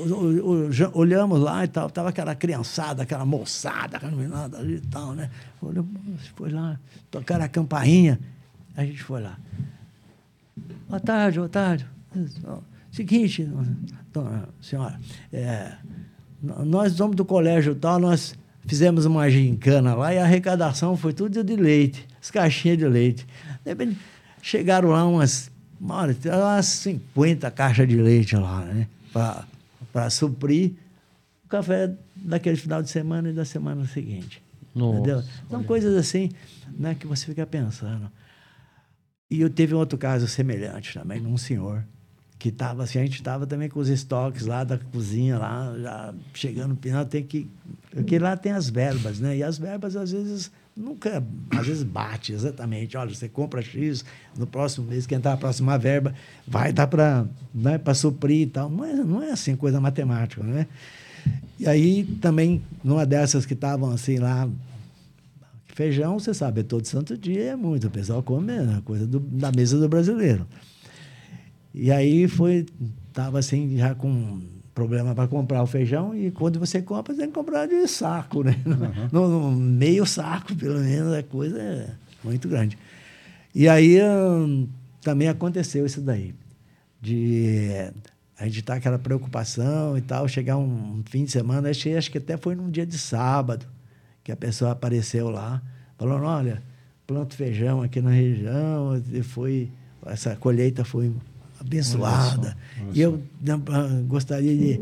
olhamos 0.94 1.40
lá 1.40 1.66
e 1.66 1.68
tal, 1.68 1.90
tava 1.90 2.10
aquela 2.10 2.36
criançada, 2.36 3.04
aquela 3.04 3.26
moçada, 3.26 3.98
aquela 3.98 4.12
menina 4.12 4.50
ali 4.58 4.76
e 4.76 4.82
tal, 4.82 5.14
né? 5.14 5.30
Olhamos, 5.62 5.92
foi 6.36 6.50
lá, 6.50 6.80
tocaram 7.12 7.44
a 7.44 7.50
campainha, 7.50 8.20
a 8.76 8.86
gente 8.86 9.04
foi 9.04 9.22
lá. 9.22 9.38
Boa 10.88 11.00
tarde, 11.00 11.38
boa 11.38 11.50
tarde. 11.50 11.86
Seguinte, 12.92 13.48
dona 14.12 14.50
senhora, 14.62 15.00
é, 15.32 15.74
nós 16.42 16.94
somos 16.94 17.16
do 17.16 17.26
colégio 17.26 17.76
tal, 17.76 18.00
nós 18.00 18.36
fizemos 18.66 19.06
uma 19.06 19.30
gincana 19.30 19.94
lá 19.94 20.14
e 20.14 20.18
a 20.18 20.24
arrecadação 20.24 20.98
foi 20.98 21.14
tudo 21.14 21.44
de 21.44 21.56
leite, 21.56 22.08
as 22.22 22.32
caixinhas 22.32 22.78
de 22.78 22.88
leite. 22.88 23.26
De 23.64 23.72
repente, 23.72 23.98
chegaram 24.42 24.90
lá 24.90 25.06
umas, 25.06 25.52
umas 25.80 26.66
50 26.66 27.52
caixas 27.52 27.88
de 27.88 27.96
leite 27.96 28.36
lá, 28.36 28.62
né? 28.62 28.88
Para 29.92 30.10
suprir 30.10 30.74
o 31.46 31.48
café 31.48 31.94
daquele 32.16 32.58
final 32.58 32.82
de 32.82 32.90
semana 32.90 33.30
e 33.30 33.34
da 33.34 33.46
semana 33.46 33.86
seguinte. 33.86 34.42
Nossa, 34.76 35.00
entendeu? 35.00 35.22
São 35.50 35.60
olha. 35.60 35.68
coisas 35.68 35.96
assim 35.96 36.30
né, 36.78 36.96
que 36.96 37.08
você 37.08 37.26
fica 37.26 37.46
pensando. 37.46 38.12
E 39.30 39.42
eu 39.42 39.50
teve 39.50 39.76
um 39.76 39.78
outro 39.78 39.98
caso 39.98 40.28
semelhante 40.28 40.94
também, 40.94 41.20
num 41.20 41.38
senhor 41.38 41.84
que 42.40 42.52
tava 42.52 42.84
assim, 42.84 43.00
a 43.00 43.04
gente 43.04 43.16
estava 43.16 43.48
também 43.48 43.68
com 43.68 43.80
os 43.80 43.90
estoques 43.90 44.46
lá 44.46 44.64
da 44.64 44.78
cozinha 44.78 45.40
lá, 45.40 45.76
já 45.80 46.14
chegando 46.34 46.70
no 46.70 46.76
final, 46.76 47.04
tem 47.04 47.24
que 47.24 47.50
porque 47.90 48.20
lá 48.20 48.38
tem 48.38 48.52
as 48.52 48.70
verbas, 48.70 49.20
né? 49.20 49.38
E 49.38 49.44
as 49.44 49.58
verbas 49.58 49.96
às 49.96 50.12
vezes 50.12 50.52
nunca, 50.76 51.24
às 51.50 51.66
vezes 51.66 51.82
bate 51.82 52.32
exatamente. 52.32 52.96
Olha, 52.96 53.14
você 53.14 53.28
compra 53.28 53.62
X, 53.62 54.06
no 54.38 54.46
próximo 54.46 54.88
mês, 54.88 55.08
quem 55.08 55.18
entrar 55.18 55.34
a 55.34 55.38
próxima 55.38 55.78
verba, 55.80 56.14
vai 56.48 56.72
dar 56.72 56.86
para 56.86 57.26
né, 57.54 57.80
para 57.80 57.96
suprir 57.96 58.42
e 58.42 58.48
tal. 58.48 58.70
Não 58.70 58.86
é, 58.86 58.94
não 58.94 59.24
é 59.24 59.32
assim 59.32 59.56
coisa 59.56 59.82
matemática, 59.82 60.44
né? 60.44 60.68
E 61.60 61.68
aí 61.68 62.04
também, 62.22 62.62
numa 62.84 63.06
dessas 63.06 63.46
que 63.48 63.54
estavam 63.54 63.90
assim 63.90 64.18
lá, 64.18 64.48
feijão, 65.78 66.18
você 66.18 66.34
sabe, 66.34 66.62
é 66.62 66.64
todo 66.64 66.88
santo 66.88 67.16
dia, 67.16 67.52
é 67.52 67.56
muito. 67.56 67.86
O 67.86 67.92
pessoal 67.92 68.24
come 68.24 68.52
é 68.52 68.82
coisa 68.84 69.06
do, 69.06 69.20
da 69.20 69.52
mesa 69.52 69.78
do 69.78 69.88
brasileiro. 69.88 70.48
E 71.72 71.92
aí 71.92 72.28
foi, 72.28 72.66
tava 73.14 73.38
assim, 73.38 73.78
já 73.78 73.94
com 73.94 74.42
problema 74.74 75.14
para 75.14 75.28
comprar 75.28 75.62
o 75.62 75.68
feijão 75.68 76.16
e 76.16 76.32
quando 76.32 76.60
você 76.60 76.82
compra, 76.82 77.14
você 77.14 77.20
tem 77.20 77.28
que 77.28 77.36
comprar 77.36 77.68
de 77.68 77.88
saco, 77.88 78.44
né? 78.44 78.60
Uhum. 78.66 79.10
No, 79.12 79.52
no, 79.52 79.52
meio 79.52 80.04
saco, 80.08 80.56
pelo 80.56 80.80
menos, 80.80 81.14
a 81.14 81.22
coisa 81.22 81.62
é 81.62 81.90
muito 82.24 82.50
grande. 82.50 82.76
E 83.54 83.70
aí 83.70 84.02
hum, 84.02 84.68
também 85.04 85.28
aconteceu 85.28 85.86
isso 85.86 86.02
daí, 86.02 86.34
de 87.00 87.70
a 88.36 88.46
gente 88.46 88.64
tá 88.64 88.76
aquela 88.76 88.98
preocupação 88.98 89.96
e 89.96 90.02
tal, 90.02 90.28
chegar 90.28 90.58
um, 90.58 90.64
um 90.64 91.04
fim 91.08 91.24
de 91.24 91.32
semana, 91.32 91.70
achei, 91.70 91.96
acho 91.96 92.10
que 92.10 92.18
até 92.18 92.36
foi 92.36 92.56
num 92.56 92.72
dia 92.72 92.86
de 92.86 92.98
sábado 92.98 93.77
que 94.28 94.32
a 94.34 94.36
pessoa 94.36 94.72
apareceu 94.72 95.30
lá, 95.30 95.62
falando, 95.98 96.26
olha, 96.26 96.62
planto 97.08 97.34
feijão 97.34 97.82
aqui 97.82 98.02
na 98.02 98.10
região, 98.10 99.02
e 99.14 99.24
foi, 99.24 99.72
essa 100.06 100.36
colheita 100.36 100.84
foi 100.84 101.14
abençoada. 101.62 102.50
Olha 102.50 102.52
só, 102.52 102.84
olha 102.84 102.92
e 102.94 103.02
eu 103.02 103.24
gostaria 104.06 104.54
de, 104.54 104.82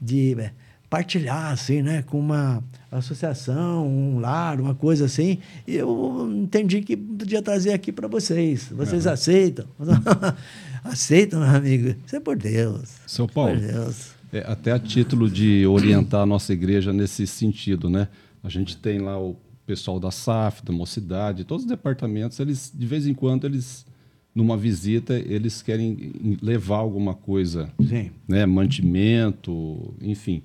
de 0.00 0.40
é, 0.40 0.52
partilhar 0.88 1.50
assim, 1.50 1.82
né, 1.82 2.02
com 2.02 2.20
uma 2.20 2.62
associação, 2.88 3.84
um 3.84 4.20
lar, 4.20 4.60
uma 4.60 4.76
coisa 4.76 5.06
assim. 5.06 5.38
E 5.66 5.74
eu 5.74 6.30
entendi 6.40 6.80
que 6.80 6.96
podia 6.96 7.42
trazer 7.42 7.72
aqui 7.72 7.90
para 7.90 8.06
vocês. 8.06 8.68
Vocês 8.70 9.08
aceitam? 9.08 9.66
aceitam, 10.84 11.40
meu 11.40 11.48
amigo? 11.48 11.96
Isso 12.06 12.14
é 12.14 12.20
por 12.20 12.36
Deus. 12.36 12.90
Seu 13.08 13.26
Paulo, 13.26 13.58
é, 14.32 14.44
até 14.46 14.70
a 14.70 14.78
título 14.78 15.28
de 15.28 15.66
orientar 15.66 16.20
a 16.20 16.26
nossa 16.26 16.52
igreja 16.52 16.92
nesse 16.92 17.26
sentido, 17.26 17.90
né? 17.90 18.06
A 18.42 18.48
gente 18.48 18.76
tem 18.76 18.98
lá 18.98 19.20
o 19.20 19.36
pessoal 19.66 20.00
da 20.00 20.10
SAF, 20.10 20.64
da 20.64 20.72
Mocidade, 20.72 21.44
todos 21.44 21.64
os 21.64 21.68
departamentos, 21.68 22.40
eles 22.40 22.72
de 22.74 22.86
vez 22.86 23.06
em 23.06 23.14
quando 23.14 23.46
eles 23.46 23.86
numa 24.34 24.56
visita, 24.56 25.14
eles 25.14 25.62
querem 25.62 26.12
levar 26.40 26.76
alguma 26.76 27.12
coisa, 27.12 27.70
Sim. 27.82 28.10
né, 28.26 28.46
mantimento, 28.46 29.94
enfim. 30.00 30.42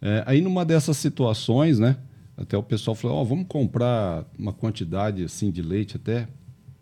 É, 0.00 0.24
aí 0.26 0.40
numa 0.40 0.64
dessas 0.64 0.96
situações, 0.96 1.78
né, 1.78 1.96
até 2.36 2.56
o 2.56 2.62
pessoal 2.62 2.94
falou, 2.94 3.20
oh, 3.20 3.24
vamos 3.24 3.46
comprar 3.48 4.24
uma 4.38 4.52
quantidade 4.52 5.24
assim 5.24 5.50
de 5.50 5.60
leite 5.60 5.96
até 5.96 6.26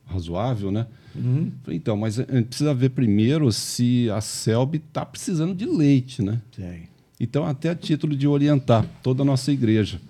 razoável, 0.05 0.71
né? 0.71 0.87
Uhum. 1.15 1.51
Falei, 1.63 1.79
então, 1.79 1.97
mas 1.97 2.21
a 2.21 2.23
gente 2.23 2.47
precisa 2.47 2.73
ver 2.73 2.91
primeiro 2.91 3.51
se 3.51 4.09
a 4.11 4.21
Selby 4.21 4.79
está 4.87 5.05
precisando 5.05 5.55
de 5.55 5.67
leite, 5.67 6.23
né? 6.23 6.41
Sim. 6.53 6.83
Então, 7.19 7.45
até 7.45 7.71
a 7.71 7.75
título 7.75 8.15
de 8.15 8.29
orientar 8.29 8.87
toda 9.03 9.23
a 9.23 9.25
nossa 9.25 9.51
igreja. 9.51 10.01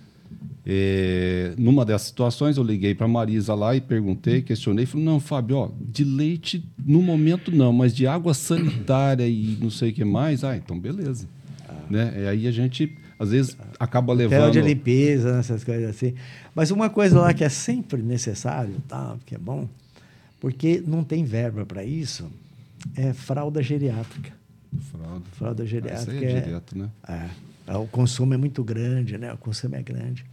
É, 0.69 1.55
numa 1.57 1.85
dessas 1.85 2.09
situações, 2.09 2.57
eu 2.57 2.65
liguei 2.65 2.93
para 2.93 3.07
a 3.07 3.09
Marisa 3.09 3.55
lá 3.55 3.77
e 3.77 3.81
perguntei, 3.81 4.43
questionei, 4.43 4.85
falei, 4.85 5.07
não, 5.07 5.21
Fábio, 5.21 5.59
ó, 5.59 5.71
de 5.81 6.03
leite 6.03 6.69
no 6.85 7.01
momento 7.01 7.55
não, 7.55 7.73
mas 7.73 7.95
de 7.95 8.05
água 8.05 8.35
sanitária 8.35 9.29
e 9.29 9.57
não 9.61 9.71
sei 9.71 9.91
o 9.91 9.95
que 9.95 10.05
mais, 10.05 10.43
ah, 10.43 10.57
então 10.57 10.77
beleza. 10.77 11.29
Ah. 11.69 11.75
Né? 11.89 12.15
E 12.17 12.27
aí 12.27 12.47
a 12.49 12.51
gente, 12.51 12.99
às 13.17 13.31
vezes, 13.31 13.57
acaba 13.79 14.13
levando... 14.13 14.51
de 14.51 14.61
limpeza, 14.61 15.39
essas 15.39 15.63
coisas 15.63 15.89
assim. 15.89 16.15
Mas 16.53 16.73
uma 16.73 16.91
coisa 16.91 17.21
lá 17.21 17.33
que 17.33 17.45
é 17.45 17.49
sempre 17.49 18.03
necessário, 18.03 18.75
tá? 18.89 19.17
que 19.25 19.37
é 19.37 19.39
bom, 19.39 19.69
porque 20.41 20.83
não 20.85 21.05
tem 21.05 21.25
verba 21.25 21.65
para 21.65 21.85
isso, 21.85 22.29
é 22.97 23.13
fralda 23.13 23.63
geriátrica. 23.63 24.33
Fralda. 24.91 25.25
Fralda 25.31 25.65
geriátrica. 25.65 26.11
Ah, 26.11 26.17
isso 26.17 26.25
é, 26.25 26.39
é 26.39 26.41
direto, 26.41 26.77
né? 26.77 26.91
É, 27.69 27.77
o 27.77 27.87
consumo 27.87 28.35
é 28.35 28.37
muito 28.37 28.65
grande, 28.65 29.17
né? 29.17 29.33
O 29.33 29.39
consumo 29.39 29.77
é 29.77 29.83
grande. 29.83 30.25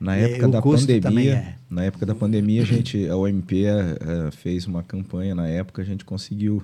Na 0.00 0.16
época 0.16 0.48
da 0.48 0.62
pandemia, 0.62 1.34
é. 1.34 1.56
na 1.68 1.84
época 1.84 2.06
da 2.06 2.14
pandemia, 2.14 2.62
a 2.62 2.64
gente, 2.64 3.06
a 3.06 3.16
OMP 3.18 3.52
uh, 3.52 3.66
é, 3.66 4.28
é, 4.28 4.30
fez 4.30 4.66
uma 4.66 4.82
campanha. 4.82 5.34
Na 5.34 5.46
época, 5.46 5.82
a 5.82 5.84
gente 5.84 6.06
conseguiu 6.06 6.62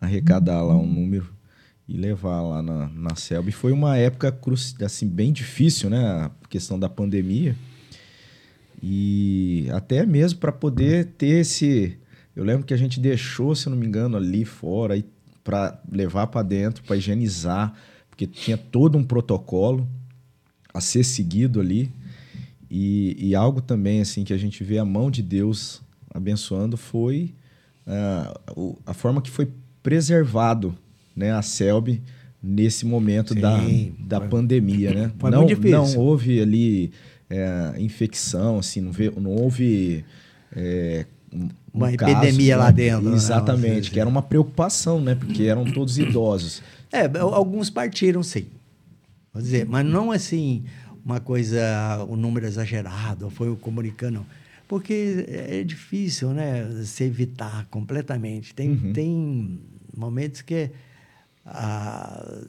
arrecadar 0.00 0.62
lá 0.62 0.74
um 0.74 0.86
número 0.86 1.30
e 1.86 1.98
levar 1.98 2.40
lá 2.40 2.62
na, 2.62 2.88
na 2.88 3.14
selva. 3.14 3.50
E 3.50 3.52
foi 3.52 3.72
uma 3.72 3.98
época 3.98 4.34
assim 4.82 5.06
bem 5.06 5.32
difícil, 5.32 5.90
né? 5.90 5.98
A 5.98 6.30
questão 6.48 6.78
da 6.78 6.88
pandemia. 6.88 7.54
E 8.82 9.68
até 9.72 10.06
mesmo 10.06 10.38
para 10.38 10.52
poder 10.52 11.08
ter 11.18 11.40
esse. 11.40 11.98
Eu 12.34 12.44
lembro 12.44 12.64
que 12.64 12.72
a 12.72 12.76
gente 12.76 13.00
deixou, 13.00 13.54
se 13.54 13.68
não 13.68 13.76
me 13.76 13.86
engano, 13.86 14.16
ali 14.16 14.44
fora 14.46 15.02
para 15.44 15.78
levar 15.90 16.28
para 16.28 16.42
dentro, 16.42 16.84
para 16.84 16.96
higienizar, 16.96 17.74
porque 18.08 18.26
tinha 18.26 18.56
todo 18.56 18.96
um 18.96 19.04
protocolo 19.04 19.86
a 20.72 20.80
ser 20.80 21.04
seguido 21.04 21.60
ali. 21.60 21.90
E, 22.70 23.16
e, 23.18 23.34
algo 23.34 23.62
também 23.62 24.00
assim 24.00 24.24
que 24.24 24.32
a 24.32 24.36
gente 24.36 24.62
vê 24.62 24.78
a 24.78 24.84
mão 24.84 25.10
de 25.10 25.22
Deus 25.22 25.80
abençoando 26.12 26.76
foi 26.76 27.34
uh, 27.86 28.78
a 28.84 28.92
forma 28.92 29.22
que 29.22 29.30
foi 29.30 29.48
preservado 29.82 30.76
né, 31.16 31.32
a 31.32 31.40
Selby 31.40 32.02
nesse 32.42 32.86
momento 32.86 33.34
Sim, 33.34 33.40
da, 33.40 33.58
da 34.00 34.20
foi, 34.20 34.28
pandemia. 34.28 34.92
Né? 34.92 35.12
Foi 35.18 35.30
não, 35.30 35.38
muito 35.38 35.56
difícil. 35.56 35.78
não 35.78 35.96
houve 35.96 36.40
ali 36.40 36.92
é, 37.28 37.74
infecção, 37.78 38.58
assim, 38.58 38.80
não, 38.80 38.92
vê, 38.92 39.10
não 39.10 39.32
houve. 39.32 40.04
É, 40.54 41.06
um 41.32 41.48
uma 41.74 41.92
caso, 41.92 42.12
epidemia 42.12 42.56
né? 42.56 42.62
lá 42.62 42.70
dentro. 42.70 43.10
Né? 43.10 43.16
Exatamente, 43.16 43.90
que 43.90 44.00
era 44.00 44.08
uma 44.08 44.22
preocupação, 44.22 45.00
né? 45.00 45.14
Porque 45.14 45.44
eram 45.44 45.64
todos 45.64 45.98
idosos. 45.98 46.62
É, 46.90 47.06
alguns 47.18 47.68
partiram, 47.68 48.22
sim. 48.22 48.46
Vou 49.32 49.42
dizer, 49.42 49.66
mas 49.66 49.84
não 49.84 50.10
assim 50.10 50.64
uma 51.08 51.20
coisa, 51.20 52.04
um 52.06 52.16
número 52.16 52.44
exagerado, 52.44 53.30
foi 53.30 53.48
o 53.48 53.56
comunicando. 53.56 54.26
Porque 54.68 55.24
é 55.26 55.64
difícil, 55.64 56.34
né? 56.34 56.70
Se 56.84 57.04
evitar 57.04 57.64
completamente. 57.70 58.54
Tem, 58.54 58.70
uhum. 58.72 58.92
tem 58.92 59.60
momentos 59.96 60.42
que 60.42 60.70
ah, 61.46 62.42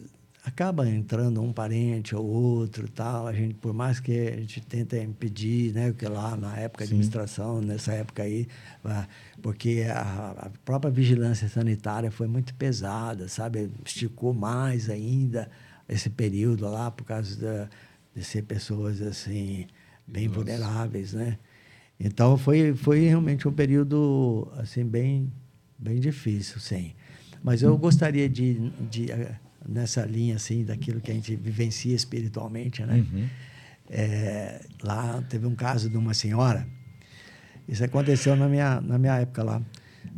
acaba 0.43 0.89
entrando 0.89 1.41
um 1.41 1.53
parente 1.53 2.14
ou 2.14 2.26
outro 2.26 2.89
tal 2.89 3.28
a 3.28 3.34
gente 3.34 3.53
por 3.55 3.74
mais 3.74 3.99
que 3.99 4.12
a 4.12 4.38
gente 4.38 4.62
tenta 4.62 4.97
impedir 4.97 5.74
né 5.74 5.93
que 5.93 6.05
lá 6.05 6.36
na 6.36 6.55
época 6.57 6.86
de 6.86 6.91
administração 6.91 7.62
nessa 7.62 7.93
época 7.93 8.24
aí 8.24 8.47
porque 9.41 9.86
a, 9.89 10.32
a, 10.38 10.49
própria 10.64 10.89
vigilância 10.89 11.47
sanitária 11.49 12.10
foi 12.10 12.28
muito 12.28 12.53
pesada 12.55 13.28
sabe 13.28 13.70
esticou 13.86 14.34
mais 14.34 14.89
ainda 14.89 15.49
esse 15.88 16.10
período 16.10 16.70
lá 16.70 16.89
por 16.89 17.03
causa 17.03 17.36
da 17.39 17.70
de 18.16 18.24
ser 18.24 18.43
pessoas 18.43 19.01
assim 19.01 19.68
bem 20.07 20.28
Nossa. 20.28 20.39
vulneráveis, 20.39 21.14
né? 21.14 21.38
Então 21.99 22.38
foi 22.38 22.74
foi 22.74 23.01
realmente 23.01 23.47
um 23.47 23.51
período 23.51 24.51
assim 24.57 24.86
bem 24.86 25.32
bem 25.78 25.99
difícil, 25.99 26.60
sim. 26.60 26.93
Mas 27.43 27.62
eu 27.62 27.78
gostaria 27.78 28.28
de, 28.28 28.70
de 28.89 29.12
eh, 29.12 29.36
nessa 29.68 30.05
linha 30.05 30.36
assim 30.36 30.66
daquilo 30.66 30.99
que 30.99 31.10
a 31.12 31.14
gente 31.14 31.36
vivencia 31.36 31.95
espiritualmente, 31.95 32.84
né? 32.84 32.95
Uhum. 32.95 33.28
É, 33.89 34.62
lá 34.84 35.24
teve 35.30 35.47
um 35.47 35.55
caso 35.55 35.89
de 35.89 35.97
uma 35.97 36.14
senhora. 36.14 36.68
Isso 37.68 37.84
aconteceu 37.84 38.36
na 38.36 38.47
minha 38.47 38.82
na 38.82 38.97
minha 38.97 39.16
época 39.20 39.43
lá. 39.43 39.62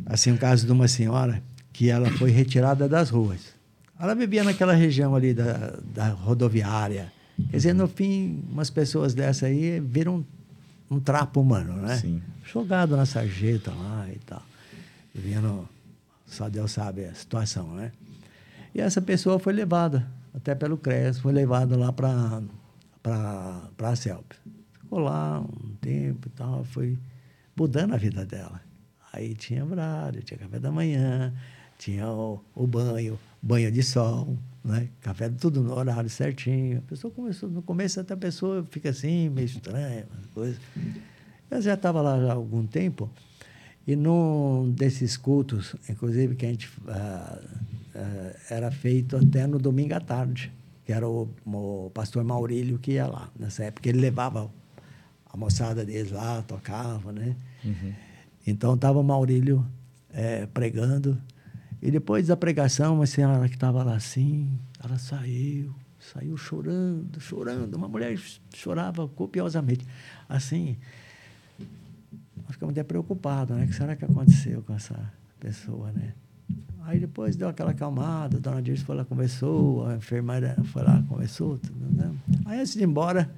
Assim 0.06 0.32
um 0.32 0.36
caso 0.36 0.66
de 0.66 0.72
uma 0.72 0.88
senhora 0.88 1.42
que 1.72 1.90
ela 1.90 2.10
foi 2.12 2.30
retirada 2.30 2.88
das 2.88 3.10
ruas. 3.10 3.54
Ela 3.98 4.14
vivia 4.14 4.42
naquela 4.42 4.74
região 4.74 5.14
ali 5.14 5.32
da, 5.32 5.78
da 5.94 6.08
rodoviária 6.08 7.12
Quer 7.50 7.56
dizer, 7.56 7.72
no 7.74 7.88
fim, 7.88 8.42
umas 8.50 8.70
pessoas 8.70 9.14
dessa 9.14 9.46
aí 9.46 9.80
viram 9.80 10.24
um, 10.90 11.00
trapo 11.00 11.40
humano, 11.40 11.74
né? 11.74 11.96
Sim. 11.96 12.22
Jogado 12.44 12.96
na 12.96 13.06
sarjeta 13.06 13.72
lá 13.72 14.06
e 14.10 14.18
tal. 14.18 14.42
Vendo, 15.14 15.68
só 16.26 16.48
Deus 16.48 16.72
sabe 16.72 17.04
a 17.04 17.14
situação, 17.14 17.74
né? 17.74 17.92
E 18.74 18.80
essa 18.80 19.00
pessoa 19.00 19.38
foi 19.38 19.52
levada, 19.52 20.06
até 20.34 20.54
pelo 20.54 20.76
CRES, 20.78 21.18
foi 21.18 21.32
levada 21.32 21.76
lá 21.76 21.92
para 21.92 22.42
a 23.78 23.96
CELP. 23.96 24.32
Ficou 24.80 25.00
lá 25.00 25.40
um 25.40 25.74
tempo 25.80 26.28
e 26.28 26.30
tal, 26.30 26.64
foi 26.64 26.98
mudando 27.56 27.94
a 27.94 27.96
vida 27.96 28.24
dela. 28.24 28.60
Aí 29.12 29.34
tinha 29.34 29.64
horário, 29.64 30.22
tinha 30.22 30.38
café 30.38 30.58
da 30.58 30.70
manhã, 30.70 31.34
tinha 31.78 32.08
o, 32.08 32.42
o 32.54 32.66
banho, 32.66 33.18
banho 33.42 33.70
de 33.70 33.82
sol, 33.82 34.38
né? 34.64 34.88
Café 35.00 35.28
tudo 35.28 35.62
no 35.62 35.74
horário 35.74 36.08
certinho. 36.08 36.78
A 36.78 36.82
pessoa 36.82 37.12
começou, 37.12 37.48
no 37.48 37.62
começo 37.62 38.00
até 38.00 38.14
a 38.14 38.16
pessoa 38.16 38.64
fica 38.70 38.90
assim, 38.90 39.28
meio 39.28 39.46
estranha, 39.46 40.06
coisa. 40.34 40.58
Eu 41.50 41.60
já 41.60 41.74
estava 41.74 42.00
lá 42.00 42.18
já 42.18 42.30
há 42.30 42.34
algum 42.34 42.66
tempo, 42.66 43.10
e 43.86 43.96
num 43.96 44.70
desses 44.70 45.16
cultos, 45.16 45.74
inclusive 45.88 46.34
que 46.36 46.46
a 46.46 46.48
gente, 46.48 46.70
ah, 46.88 47.38
uh, 47.94 48.36
era 48.48 48.70
feito 48.70 49.16
até 49.16 49.46
no 49.46 49.58
domingo 49.58 49.94
à 49.94 50.00
tarde, 50.00 50.52
que 50.84 50.92
era 50.92 51.08
o, 51.08 51.28
o 51.44 51.90
pastor 51.92 52.24
Maurílio 52.24 52.78
que 52.78 52.92
ia 52.92 53.06
lá. 53.06 53.28
Nessa 53.38 53.64
época, 53.64 53.88
ele 53.88 54.00
levava 54.00 54.50
a 55.26 55.36
moçada 55.36 55.84
deles 55.84 56.12
lá, 56.12 56.42
tocava, 56.42 57.12
né? 57.12 57.36
Uhum. 57.64 57.92
Então, 58.46 58.74
estava 58.74 58.98
o 58.98 59.04
Maurílio 59.04 59.66
é, 60.12 60.46
pregando. 60.46 61.20
E 61.82 61.90
depois 61.90 62.28
da 62.28 62.36
pregação, 62.36 62.94
uma 62.94 63.06
senhora 63.06 63.48
que 63.48 63.56
estava 63.56 63.82
lá 63.82 63.96
assim, 63.96 64.56
ela 64.82 64.96
saiu, 64.98 65.74
saiu 65.98 66.36
chorando, 66.36 67.20
chorando. 67.20 67.74
Uma 67.74 67.88
mulher 67.88 68.16
chorava 68.54 69.08
copiosamente. 69.08 69.84
Assim, 70.28 70.76
nós 72.44 72.52
ficamos 72.52 72.70
até 72.70 72.84
preocupados, 72.84 73.56
né? 73.56 73.64
O 73.64 73.66
que 73.66 73.74
será 73.74 73.96
que 73.96 74.04
aconteceu 74.04 74.62
com 74.62 74.72
essa 74.74 75.12
pessoa, 75.40 75.90
né? 75.90 76.14
Aí 76.82 77.00
depois 77.00 77.34
deu 77.34 77.48
aquela 77.48 77.72
acalmada, 77.72 78.36
a 78.36 78.40
dona 78.40 78.62
Dirce 78.62 78.84
foi 78.84 78.94
lá, 78.94 79.04
conversou, 79.04 79.84
a 79.84 79.96
enfermeira 79.96 80.56
foi 80.66 80.84
lá, 80.84 81.02
conversou, 81.08 81.58
tudo, 81.58 81.84
né? 81.92 82.14
Aí 82.44 82.60
antes 82.60 82.74
de 82.74 82.80
ir 82.80 82.84
embora, 82.84 83.28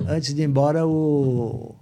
antes 0.00 0.32
de 0.32 0.40
ir 0.40 0.44
embora, 0.46 0.86
o, 0.86 1.74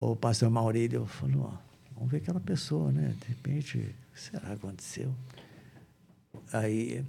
o 0.00 0.16
pastor 0.16 0.48
Maurílio 0.48 1.04
falou, 1.04 1.52
ó, 1.52 1.58
vamos 1.94 2.10
ver 2.10 2.18
aquela 2.18 2.40
pessoa, 2.40 2.90
né? 2.90 3.14
De 3.20 3.28
repente, 3.28 3.94
que 4.14 4.20
será 4.20 4.46
que 4.46 4.52
aconteceu? 4.52 5.14
Aí, 6.52 7.04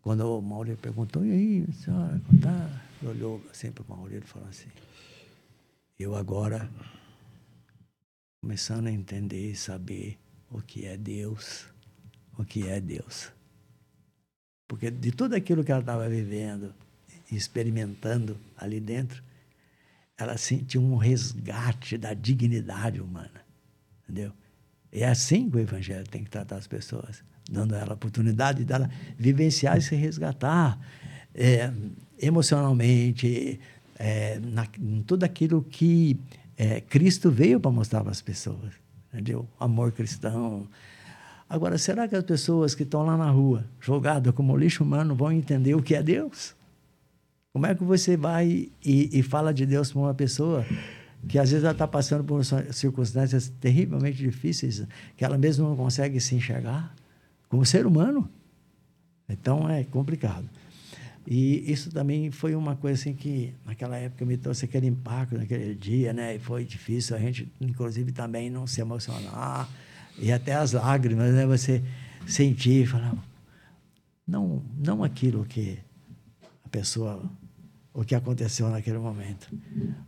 quando 0.00 0.22
o 0.22 0.40
Maurílio 0.40 0.78
perguntou, 0.78 1.24
e 1.24 1.30
aí, 1.30 1.72
senhora, 1.72 2.20
tá? 2.40 2.82
Ele 3.00 3.10
olhou 3.10 3.42
assim 3.50 3.70
para 3.70 3.84
o 3.84 3.88
Maurílio 3.88 4.24
e 4.24 4.26
falou 4.26 4.48
assim, 4.48 4.68
eu 5.98 6.16
agora, 6.16 6.68
começando 8.40 8.86
a 8.86 8.90
entender 8.90 9.50
e 9.50 9.56
saber 9.56 10.18
o 10.50 10.62
que 10.62 10.86
é 10.86 10.96
Deus, 10.96 11.66
o 12.36 12.44
que 12.44 12.66
é 12.66 12.80
Deus. 12.80 13.30
Porque 14.66 14.90
de 14.90 15.12
tudo 15.12 15.34
aquilo 15.34 15.62
que 15.62 15.70
ela 15.70 15.80
estava 15.80 16.08
vivendo 16.08 16.74
experimentando 17.30 18.38
ali 18.56 18.80
dentro, 18.80 19.22
ela 20.16 20.36
sentiu 20.36 20.82
um 20.82 20.96
resgate 20.96 21.98
da 21.98 22.14
dignidade 22.14 23.00
humana. 23.00 23.44
Entendeu? 24.02 24.32
É 24.92 25.06
assim 25.06 25.50
que 25.50 25.56
o 25.56 25.60
Evangelho 25.60 26.06
tem 26.08 26.24
que 26.24 26.30
tratar 26.30 26.56
as 26.56 26.66
pessoas, 26.66 27.22
dando 27.50 27.74
a 27.74 27.78
ela 27.78 27.90
a 27.90 27.94
oportunidade 27.94 28.64
dela 28.64 28.90
vivenciar 29.18 29.76
e 29.78 29.82
se 29.82 29.94
resgatar 29.94 30.78
é, 31.34 31.70
emocionalmente, 32.20 33.60
é, 33.98 34.38
na, 34.40 34.66
em 34.80 35.02
tudo 35.02 35.24
aquilo 35.24 35.62
que 35.62 36.18
é, 36.56 36.80
Cristo 36.80 37.30
veio 37.30 37.60
para 37.60 37.70
mostrar 37.70 38.02
para 38.02 38.10
as 38.10 38.22
pessoas 38.22 38.88
entendeu? 39.12 39.48
Amor 39.58 39.92
cristão. 39.92 40.66
Agora, 41.48 41.78
será 41.78 42.06
que 42.06 42.14
as 42.14 42.24
pessoas 42.24 42.74
que 42.74 42.82
estão 42.82 43.04
lá 43.04 43.16
na 43.16 43.30
rua, 43.30 43.64
jogadas 43.80 44.34
como 44.34 44.56
lixo 44.56 44.84
humano, 44.84 45.14
vão 45.14 45.32
entender 45.32 45.74
o 45.74 45.82
que 45.82 45.94
é 45.94 46.02
Deus? 46.02 46.54
Como 47.52 47.66
é 47.66 47.74
que 47.74 47.82
você 47.82 48.16
vai 48.16 48.70
e, 48.84 49.18
e 49.18 49.22
fala 49.22 49.52
de 49.52 49.64
Deus 49.64 49.90
para 49.90 50.00
uma 50.00 50.14
pessoa 50.14 50.64
que 51.26 51.38
às 51.38 51.50
vezes 51.50 51.64
ela 51.64 51.72
está 51.72 51.86
passando 51.86 52.22
por 52.22 52.44
circunstâncias 52.72 53.48
terrivelmente 53.60 54.18
difíceis, 54.18 54.86
que 55.16 55.24
ela 55.24 55.36
mesma 55.36 55.68
não 55.68 55.76
consegue 55.76 56.20
se 56.20 56.34
enxergar 56.34 56.94
como 57.48 57.64
ser 57.64 57.86
humano? 57.86 58.28
Então 59.28 59.68
é 59.68 59.84
complicado. 59.84 60.48
E 61.30 61.70
isso 61.70 61.90
também 61.90 62.30
foi 62.30 62.54
uma 62.54 62.74
coisa 62.74 62.98
assim 62.98 63.12
que, 63.12 63.52
naquela 63.66 63.98
época, 63.98 64.24
me 64.24 64.38
trouxe 64.38 64.64
aquele 64.64 64.86
impacto 64.86 65.36
naquele 65.36 65.74
dia, 65.74 66.10
né? 66.14 66.36
E 66.36 66.38
foi 66.38 66.64
difícil 66.64 67.14
a 67.14 67.18
gente, 67.18 67.52
inclusive, 67.60 68.12
também 68.12 68.48
não 68.48 68.66
se 68.66 68.80
emocionar. 68.80 69.68
E 70.18 70.32
até 70.32 70.54
as 70.54 70.72
lágrimas, 70.72 71.34
né? 71.34 71.44
Você 71.44 71.84
sentir 72.26 72.84
e 72.84 72.86
falar, 72.86 73.14
não, 74.26 74.62
não 74.78 75.04
aquilo 75.04 75.44
que 75.44 75.78
a 76.64 76.68
pessoa, 76.70 77.22
o 77.98 78.04
que 78.04 78.14
aconteceu 78.14 78.70
naquele 78.70 78.98
momento, 78.98 79.52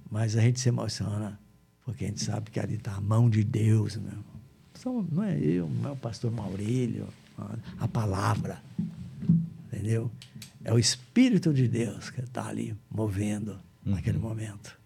mas 0.08 0.36
a 0.36 0.40
gente 0.40 0.60
se 0.60 0.68
emociona 0.68 1.36
porque 1.84 2.04
a 2.04 2.06
gente 2.06 2.22
sabe 2.22 2.48
que 2.48 2.60
ali 2.60 2.74
está 2.74 2.94
a 2.94 3.00
mão 3.00 3.28
de 3.28 3.42
Deus, 3.42 3.96
meu. 3.96 5.04
Não 5.10 5.24
é 5.24 5.36
eu, 5.40 5.68
não 5.68 5.90
é 5.90 5.92
o 5.92 5.96
pastor 5.96 6.30
Maurílio, 6.30 7.08
a 7.80 7.88
palavra, 7.88 8.62
entendeu? 9.66 10.08
É 10.62 10.72
o 10.72 10.78
Espírito 10.78 11.52
de 11.52 11.66
Deus 11.66 12.10
que 12.10 12.20
está 12.20 12.46
ali 12.46 12.76
movendo 12.88 13.58
uhum. 13.84 13.94
naquele 13.94 14.18
momento. 14.18 14.78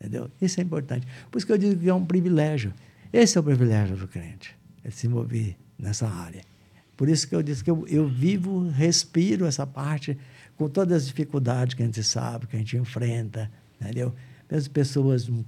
Entendeu? 0.00 0.28
Isso 0.40 0.58
é 0.58 0.64
importante. 0.64 1.06
Por 1.30 1.38
isso 1.38 1.46
que 1.46 1.52
eu 1.52 1.58
digo 1.58 1.80
que 1.80 1.88
é 1.88 1.94
um 1.94 2.04
privilégio. 2.04 2.74
Esse 3.12 3.38
é 3.38 3.40
o 3.40 3.44
privilégio 3.44 3.96
do 3.96 4.08
crente, 4.08 4.56
é 4.82 4.90
se 4.90 5.06
mover 5.06 5.56
nessa 5.78 6.08
área. 6.08 6.42
Por 6.96 7.08
isso 7.08 7.28
que 7.28 7.36
eu 7.36 7.42
disse 7.42 7.62
que 7.62 7.70
eu, 7.70 7.86
eu 7.86 8.08
vivo, 8.08 8.68
respiro 8.68 9.46
essa 9.46 9.64
parte 9.64 10.18
com 10.62 10.68
todas 10.68 10.98
as 10.98 11.06
dificuldades 11.08 11.74
que 11.74 11.82
a 11.82 11.86
gente 11.86 12.04
sabe, 12.04 12.46
que 12.46 12.54
a 12.54 12.58
gente 12.60 12.76
enfrenta, 12.76 13.50
entendeu? 13.80 14.14
As 14.48 14.68
pessoas 14.68 15.26
não, 15.26 15.44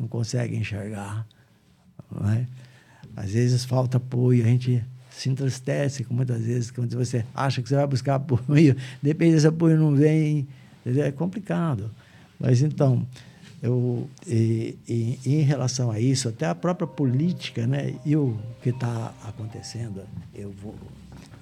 não 0.00 0.08
conseguem 0.08 0.60
enxergar, 0.60 1.26
não 2.10 2.30
é? 2.30 2.46
Às 3.14 3.32
vezes 3.32 3.66
falta 3.66 3.98
apoio, 3.98 4.42
a 4.42 4.46
gente 4.46 4.82
se 5.10 5.28
entristece 5.28 6.06
muitas 6.08 6.42
vezes 6.42 6.70
quando 6.70 6.96
você 6.96 7.26
acha 7.34 7.60
que 7.60 7.68
você 7.68 7.74
vai 7.74 7.86
buscar 7.86 8.14
apoio, 8.16 8.74
depende 9.02 9.34
desse 9.34 9.46
apoio 9.46 9.76
não 9.76 9.94
vem, 9.94 10.48
é 10.86 11.12
complicado. 11.12 11.90
Mas 12.40 12.62
então, 12.62 13.06
eu, 13.62 14.08
e, 14.26 14.78
e, 14.88 15.18
em 15.26 15.42
relação 15.42 15.90
a 15.90 16.00
isso, 16.00 16.30
até 16.30 16.46
a 16.46 16.54
própria 16.54 16.86
política, 16.86 17.66
né, 17.66 17.94
e 18.02 18.16
o 18.16 18.38
que 18.62 18.70
está 18.70 19.12
acontecendo, 19.24 20.00
eu 20.34 20.50
vou, 20.52 20.74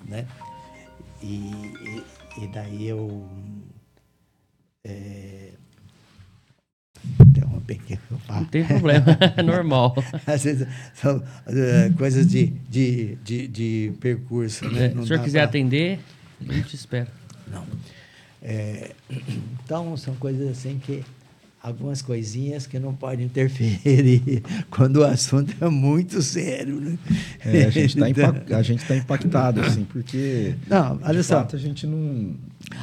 né, 0.08 0.26
e, 1.22 1.36
e, 1.36 2.02
e 2.38 2.46
daí 2.48 2.88
eu 2.88 3.28
é. 4.86 5.50
Não 8.28 8.44
tem 8.44 8.64
problema, 8.64 9.18
é 9.36 9.42
normal. 9.42 9.94
Às 10.26 10.44
vezes 10.44 10.66
são 10.94 11.18
uh, 11.18 11.96
coisas 11.96 12.26
de, 12.26 12.46
de, 12.68 13.16
de, 13.16 13.48
de 13.48 13.92
percurso. 14.00 14.68
Né? 14.70 14.86
É, 14.86 14.90
se 14.90 14.98
o 14.98 15.06
senhor 15.06 15.22
quiser 15.22 15.40
pra... 15.40 15.48
atender, 15.48 16.00
a 16.48 16.52
gente 16.52 16.74
espera. 16.74 17.08
Não. 17.48 17.64
É, 18.42 18.92
então, 19.64 19.96
são 19.96 20.14
coisas 20.14 20.48
assim 20.48 20.78
que 20.78 21.04
algumas 21.66 22.00
coisinhas 22.00 22.64
que 22.64 22.78
não 22.78 22.94
podem 22.94 23.26
interferir 23.26 24.40
quando 24.70 24.98
o 24.98 25.04
assunto 25.04 25.52
é 25.60 25.68
muito 25.68 26.22
sério. 26.22 26.80
Né? 26.80 26.96
É, 27.44 27.64
a 27.64 27.70
gente 27.70 27.98
está 27.98 28.86
tá 28.86 28.96
impactado, 28.96 29.60
assim, 29.60 29.84
porque 29.84 30.54
não, 30.68 31.00
olha 31.02 31.22
só. 31.24 31.40
Fato, 31.40 31.56
a 31.56 31.58
gente 31.58 31.84
não. 31.84 32.36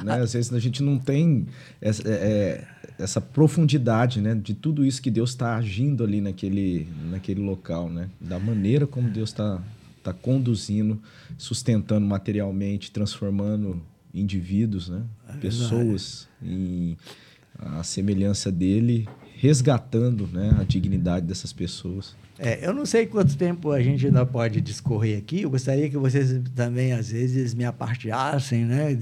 Né, 0.04 0.20
às 0.20 0.34
vezes 0.34 0.52
a 0.52 0.60
gente 0.60 0.84
não 0.84 1.00
tem 1.00 1.48
essa, 1.82 2.04
é, 2.06 2.12
é, 2.12 2.68
essa 3.00 3.22
profundidade 3.22 4.20
né, 4.20 4.36
de 4.36 4.54
tudo 4.54 4.86
isso 4.86 5.02
que 5.02 5.10
Deus 5.10 5.30
está 5.30 5.56
agindo 5.56 6.04
ali 6.04 6.20
naquele, 6.20 6.86
naquele 7.10 7.42
local, 7.42 7.90
né? 7.90 8.10
Da 8.20 8.38
maneira 8.38 8.86
como 8.86 9.10
Deus 9.10 9.30
está 9.30 9.62
tá 10.04 10.12
conduzindo, 10.12 11.02
sustentando 11.38 12.06
materialmente, 12.06 12.92
transformando 12.92 13.82
indivíduos, 14.14 14.90
né? 14.90 15.04
É 15.30 15.38
pessoas 15.38 16.28
em 16.42 16.98
a 17.80 17.84
semelhança 17.84 18.52
dele, 18.52 19.08
resgatando 19.36 20.28
né, 20.28 20.56
a 20.60 20.64
dignidade 20.64 21.26
dessas 21.26 21.52
pessoas. 21.52 22.16
É, 22.40 22.66
eu 22.66 22.74
não 22.74 22.86
sei 22.86 23.06
quanto 23.06 23.38
tempo 23.38 23.72
a 23.72 23.82
gente 23.82 24.06
ainda 24.06 24.26
pode 24.26 24.60
discorrer 24.60 25.18
aqui. 25.18 25.42
Eu 25.42 25.50
gostaria 25.50 25.90
que 25.90 25.98
vocês 25.98 26.42
também, 26.56 26.92
às 26.92 27.12
vezes, 27.12 27.54
me 27.54 27.64
apartilhassem, 27.64 28.66
né? 28.66 28.98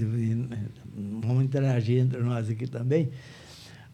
Vamos 1.22 1.44
interagir 1.44 2.00
entre 2.00 2.20
nós 2.20 2.50
aqui 2.50 2.66
também. 2.66 3.08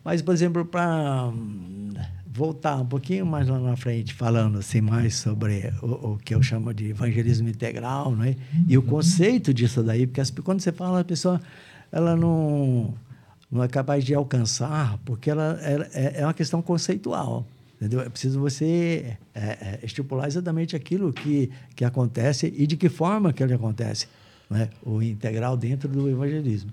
Mas, 0.04 0.22
por 0.22 0.34
exemplo, 0.34 0.64
para 0.64 1.28
hum, 1.28 1.92
voltar 2.26 2.76
um 2.76 2.86
pouquinho 2.86 3.26
mais 3.26 3.48
lá 3.48 3.58
na 3.58 3.76
frente, 3.76 4.14
falando 4.14 4.58
assim 4.58 4.80
mais 4.80 5.16
sobre 5.16 5.72
o, 5.82 6.12
o, 6.12 6.18
que 6.18 6.34
eu 6.34 6.42
chamo 6.42 6.72
de 6.72 6.90
evangelismo 6.90 7.48
integral, 7.48 8.14
né? 8.14 8.36
E 8.66 8.76
o 8.76 8.82
conceito 8.82 9.52
disso 9.52 9.82
daí, 9.82 10.06
porque 10.06 10.22
quando 10.42 10.60
você 10.60 10.72
fala, 10.72 11.00
a 11.00 11.04
pessoa 11.04 11.40
ela 11.92 12.16
não 12.16 12.94
não 13.50 13.62
é 13.62 13.68
capaz 13.68 14.04
de 14.04 14.14
alcançar, 14.14 14.98
porque 15.04 15.30
ela, 15.30 15.58
ela 15.62 15.86
é, 15.92 16.20
é 16.20 16.24
uma 16.24 16.34
questão 16.34 16.60
conceitual. 16.60 17.46
Entendeu? 17.76 18.00
É 18.00 18.08
preciso 18.08 18.40
você 18.40 19.16
é, 19.32 19.40
é, 19.40 19.78
estipular 19.84 20.26
exatamente 20.26 20.74
aquilo 20.74 21.12
que, 21.12 21.50
que 21.76 21.84
acontece 21.84 22.52
e 22.56 22.66
de 22.66 22.76
que 22.76 22.88
forma 22.88 23.32
que 23.32 23.40
ele 23.40 23.54
acontece, 23.54 24.08
né? 24.50 24.68
o 24.82 25.00
integral 25.00 25.56
dentro 25.56 25.88
do 25.88 26.08
evangelismo. 26.08 26.72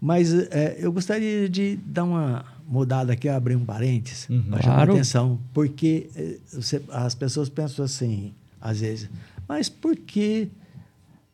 Mas 0.00 0.34
é, 0.50 0.76
eu 0.78 0.92
gostaria 0.92 1.48
de 1.48 1.76
dar 1.76 2.04
uma 2.04 2.44
mudada 2.66 3.12
aqui, 3.12 3.28
abrir 3.28 3.54
um 3.54 3.64
parênteses, 3.64 4.28
uhum. 4.28 4.42
para 4.42 4.62
chamar 4.62 4.74
claro. 4.74 4.92
atenção, 4.94 5.40
porque 5.54 6.10
é, 6.16 6.36
você, 6.52 6.82
as 6.90 7.14
pessoas 7.14 7.48
pensam 7.48 7.84
assim, 7.84 8.34
às 8.60 8.80
vezes, 8.80 9.08
mas 9.48 9.68
por 9.68 9.96
que, 9.96 10.48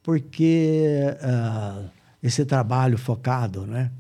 por 0.03 0.21
que 0.21 0.91
uh, 1.17 1.89
esse 2.23 2.45
trabalho 2.45 2.99
focado, 2.99 3.67
né? 3.67 3.91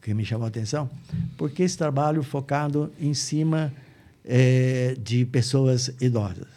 Que 0.00 0.12
me 0.12 0.24
chamou 0.24 0.44
a 0.44 0.48
atenção, 0.48 0.90
porque 1.36 1.62
esse 1.62 1.76
trabalho 1.78 2.22
focado 2.22 2.92
em 3.00 3.14
cima 3.14 3.72
é, 4.24 4.94
de 5.00 5.24
pessoas 5.24 5.88
idosas, 6.00 6.48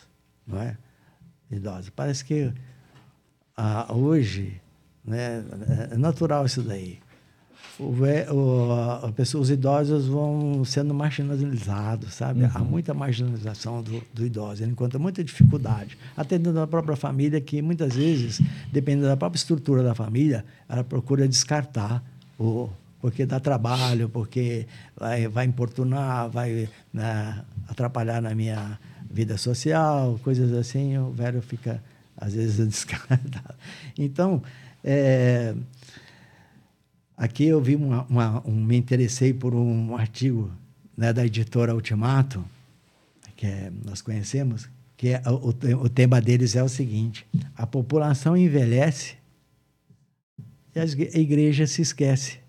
não 0.45 0.61
é? 0.61 0.77
Idosas. 1.49 1.89
Parece 1.89 2.25
que 2.25 2.51
ah, 3.55 3.93
hoje, 3.93 4.59
né, 5.03 5.43
é 5.91 5.97
natural 5.97 6.45
isso 6.45 6.61
daí. 6.61 6.99
O, 7.77 7.93
o, 9.03 9.11
pessoa, 9.13 9.41
os 9.41 9.49
idosos 9.49 10.07
vão 10.07 10.63
sendo 10.63 10.93
marginalizados, 10.93 12.13
sabe? 12.13 12.43
Uhum. 12.43 12.51
Há 12.53 12.59
muita 12.59 12.93
marginalização 12.93 13.81
do, 13.81 14.01
do 14.13 14.25
idoso, 14.25 14.63
ele 14.63 14.71
encontra 14.71 14.97
muita 14.97 15.21
dificuldade, 15.23 15.97
até 16.15 16.37
dentro 16.37 16.53
da 16.53 16.67
própria 16.67 16.95
família, 16.95 17.39
que 17.41 17.61
muitas 17.61 17.95
vezes, 17.95 18.41
dependendo 18.71 19.07
da 19.07 19.17
própria 19.17 19.37
estrutura 19.37 19.83
da 19.83 19.93
família, 19.93 20.45
ela 20.69 20.85
procura 20.85 21.27
descartar 21.27 22.01
o, 22.39 22.69
porque 23.05 23.23
dá 23.23 23.39
trabalho, 23.39 24.09
porque 24.09 24.65
vai, 24.97 25.27
vai 25.27 25.45
importunar, 25.45 26.27
vai 26.27 26.67
né, 26.91 27.45
atrapalhar 27.67 28.19
na 28.19 28.33
minha 28.33 28.79
vida 29.11 29.37
social, 29.37 30.19
coisas 30.23 30.51
assim, 30.53 30.97
o 30.97 31.11
velho 31.11 31.39
fica, 31.39 31.83
às 32.17 32.33
vezes, 32.33 32.57
descartado. 32.67 33.53
Então, 33.95 34.41
é, 34.83 35.53
aqui 37.15 37.45
eu 37.45 37.61
vi 37.61 37.75
uma, 37.75 38.07
uma, 38.09 38.43
um, 38.43 38.55
me 38.55 38.75
interessei 38.75 39.31
por 39.31 39.53
um 39.53 39.95
artigo 39.95 40.51
né, 40.97 41.13
da 41.13 41.23
editora 41.23 41.75
Ultimato, 41.75 42.43
que 43.35 43.45
é, 43.45 43.71
nós 43.85 44.01
conhecemos, 44.01 44.67
que 44.97 45.09
é, 45.09 45.21
o, 45.27 45.49
o 45.83 45.89
tema 45.89 46.19
deles 46.19 46.55
é 46.55 46.63
o 46.63 46.69
seguinte: 46.69 47.23
a 47.55 47.67
população 47.67 48.35
envelhece 48.35 49.13
e 50.73 50.79
a 50.79 51.19
igreja 51.19 51.67
se 51.67 51.83
esquece. 51.83 52.43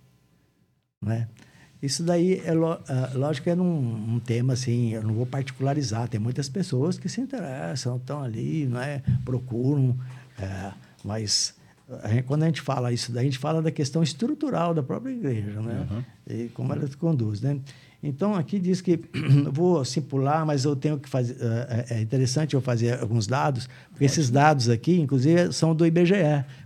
Né? 1.04 1.28
Isso 1.82 2.02
daí, 2.02 2.42
é 2.44 2.52
uh, 2.52 3.18
lógico 3.18 3.44
que 3.44 3.50
é 3.50 3.54
num, 3.54 4.14
um 4.14 4.18
tema 4.18 4.54
assim, 4.54 4.94
eu 4.94 5.02
não 5.02 5.14
vou 5.14 5.26
particularizar, 5.26 6.08
tem 6.08 6.18
muitas 6.18 6.48
pessoas 6.48 6.98
que 6.98 7.08
se 7.08 7.20
interessam, 7.20 7.96
estão 7.96 8.22
ali, 8.22 8.66
né? 8.66 9.02
procuram, 9.24 9.96
é, 10.38 10.72
mas 11.04 11.54
a 12.02 12.08
gente, 12.08 12.24
quando 12.24 12.42
a 12.42 12.46
gente 12.46 12.60
fala 12.60 12.92
isso 12.92 13.12
daí, 13.12 13.22
a 13.22 13.24
gente 13.24 13.38
fala 13.38 13.62
da 13.62 13.70
questão 13.70 14.02
estrutural 14.02 14.74
da 14.74 14.82
própria 14.82 15.12
igreja, 15.12 15.60
né? 15.60 15.86
Uhum. 15.88 16.04
E 16.28 16.48
como 16.48 16.72
ela 16.72 16.84
se 16.86 16.96
conduz, 16.96 17.40
né? 17.40 17.60
Então, 18.02 18.34
aqui 18.34 18.58
diz 18.58 18.80
que, 18.80 18.98
vou 19.52 19.80
assim 19.80 20.00
pular, 20.00 20.44
mas 20.44 20.64
eu 20.64 20.74
tenho 20.74 20.98
que 20.98 21.08
fazer, 21.08 21.36
é, 21.40 21.96
é 21.96 22.00
interessante 22.00 22.54
eu 22.54 22.60
fazer 22.60 22.98
alguns 23.00 23.26
dados, 23.26 23.68
porque 23.90 24.04
esses 24.04 24.30
dados 24.30 24.68
aqui, 24.68 25.00
inclusive, 25.00 25.52
são 25.52 25.74
do 25.74 25.86
IBGE. 25.86 26.14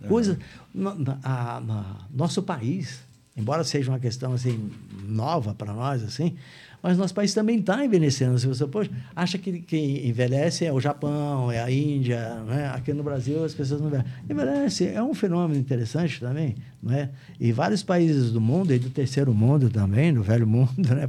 Uhum. 0.02 0.08
Coisa, 0.08 0.38
no, 0.74 0.90
a, 1.22 1.60
na, 1.60 1.96
nosso 2.10 2.42
país, 2.42 3.00
embora 3.40 3.64
seja 3.64 3.90
uma 3.90 3.98
questão 3.98 4.32
assim 4.32 4.70
nova 5.04 5.54
para 5.54 5.72
nós 5.72 6.02
assim, 6.02 6.36
mas 6.82 6.96
nosso 6.96 7.12
país 7.12 7.34
também 7.34 7.58
está 7.58 7.84
envelhecendo. 7.84 8.38
Se 8.38 8.46
você 8.46 8.66
poxa, 8.66 8.90
acha 9.14 9.36
que 9.36 9.60
quem 9.60 10.08
envelhece 10.08 10.64
é 10.64 10.72
o 10.72 10.80
Japão, 10.80 11.52
é 11.52 11.60
a 11.60 11.70
Índia, 11.70 12.42
né? 12.46 12.72
aqui 12.74 12.92
no 12.92 13.02
Brasil 13.02 13.44
as 13.44 13.52
pessoas 13.52 13.80
não 13.80 13.88
envelhecem. 13.88 14.12
Envelhece 14.28 14.88
é 14.88 15.02
um 15.02 15.12
fenômeno 15.12 15.60
interessante 15.60 16.18
também. 16.20 16.56
Né? 16.82 17.10
E 17.38 17.52
vários 17.52 17.82
países 17.82 18.32
do 18.32 18.40
mundo, 18.40 18.72
e 18.72 18.78
do 18.78 18.88
terceiro 18.88 19.34
mundo 19.34 19.68
também, 19.68 20.14
do 20.14 20.22
velho 20.22 20.46
mundo, 20.46 20.72
né? 20.78 21.06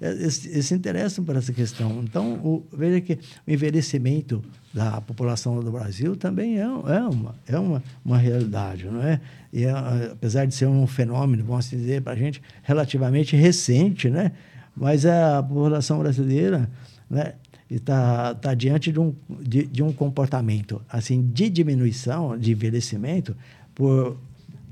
eles, 0.00 0.34
se 0.34 0.74
interessam 0.74 1.24
por 1.24 1.36
essa 1.36 1.52
questão. 1.52 2.02
Então, 2.02 2.34
o, 2.44 2.66
veja 2.72 3.00
que 3.00 3.18
o 3.46 3.50
envelhecimento 3.50 4.42
da 4.72 5.00
população 5.00 5.60
do 5.60 5.70
Brasil 5.70 6.16
também 6.16 6.58
é, 6.58 6.62
é, 6.62 6.66
uma, 6.66 7.34
é 7.46 7.58
uma, 7.58 7.82
uma 8.04 8.18
realidade. 8.18 8.86
Não 8.86 9.02
é? 9.02 9.20
E, 9.52 9.66
apesar 9.66 10.46
de 10.46 10.54
ser 10.54 10.66
um 10.66 10.86
fenômeno, 10.86 11.44
vamos 11.44 11.68
dizer, 11.68 12.02
para 12.02 12.12
a 12.12 12.16
gente, 12.16 12.40
relativamente 12.62 13.36
recente, 13.36 14.08
né? 14.08 14.32
mas 14.76 15.04
a 15.04 15.42
população 15.42 15.98
brasileira 15.98 16.68
né, 17.08 17.34
está 17.70 18.34
tá 18.34 18.54
diante 18.54 18.90
de 18.90 18.98
um, 18.98 19.14
de, 19.40 19.66
de, 19.66 19.82
um 19.82 19.92
comportamento 19.92 20.80
assim 20.88 21.30
de 21.32 21.48
diminuição, 21.50 22.38
de 22.38 22.52
envelhecimento, 22.52 23.36
por 23.74 24.16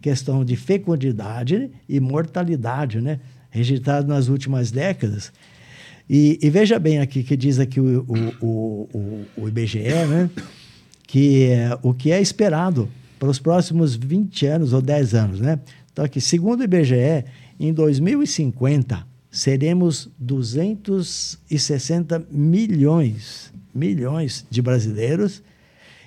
questão 0.01 0.45
de 0.45 0.57
fecundidade 0.57 1.71
e 1.89 2.01
mortalidade, 2.01 3.01
né, 3.01 3.21
registrado 3.51 4.09
nas 4.09 4.29
últimas 4.29 4.71
décadas. 4.71 5.33
E, 6.13 6.41
e, 6.43 6.51
veja 6.51 6.77
bem 6.77 6.99
aqui 6.99 7.23
que 7.23 7.37
diz 7.37 7.61
aqui 7.61 7.79
o, 7.79 8.05
o, 8.09 8.33
o, 8.43 8.89
o 9.37 9.49
IBGE, 9.49 9.79
né, 9.79 10.29
que 11.07 11.45
é, 11.45 11.79
o 11.83 11.95
que 11.95 12.11
é 12.11 12.21
esperado 12.21 12.89
para 13.17 13.31
os 13.31 13.39
próximos 13.39 13.95
20 13.95 14.45
anos 14.47 14.73
ou 14.73 14.83
10 14.83 15.15
anos. 15.15 15.41
Né? 15.41 15.61
Então, 15.93 16.05
aqui, 16.05 16.21
segundo 16.21 16.63
o 16.63 16.65
IBGE, 16.65 17.25
em 17.61 17.73
2050, 17.73 19.07
seremos 19.31 20.11
260 20.19 22.27
milhões, 22.29 23.53
milhões 23.73 24.45
de 24.51 24.61
brasileiros 24.61 25.45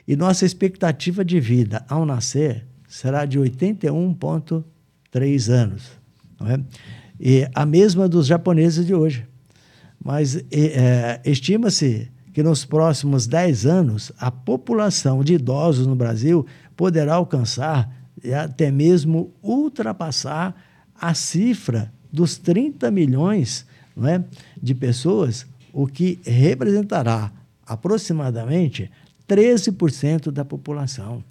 e 0.06 0.18
nossa 0.18 0.46
expectativa 0.46 1.24
de 1.24 1.40
vida 1.40 1.86
ao 1.88 2.06
nascer 2.06 2.66
será 2.90 3.24
de 3.24 3.40
81,3 3.40 5.50
anos. 5.50 5.92
É? 6.42 6.60
E 7.18 7.48
a 7.56 7.66
mesma 7.66 8.10
dos 8.10 8.28
japoneses 8.28 8.86
de 8.86 8.94
hoje. 8.94 9.32
Mas 10.04 10.36
é, 10.52 11.22
estima-se 11.24 12.12
que 12.34 12.44
nos 12.44 12.66
próximos 12.66 13.28
10 13.28 13.66
anos 13.66 14.12
a 14.18 14.30
população 14.30 15.24
de 15.24 15.36
idosos 15.36 15.88
no 15.88 15.96
Brasil 15.96 16.46
poderá 16.76 17.16
alcançar 17.16 17.90
e 18.24 18.34
até 18.34 18.72
mesmo 18.72 19.32
ultrapassar 19.42 20.56
a 21.00 21.14
cifra 21.14 21.92
dos 22.12 22.38
30 22.38 22.90
milhões 22.92 23.66
não 23.96 24.08
é, 24.08 24.24
de 24.62 24.74
pessoas, 24.74 25.46
o 25.72 25.88
que 25.88 26.20
representará 26.26 27.32
aproximadamente 27.66 28.90
13% 29.28 30.32
da 30.32 30.44
população, 30.44 31.24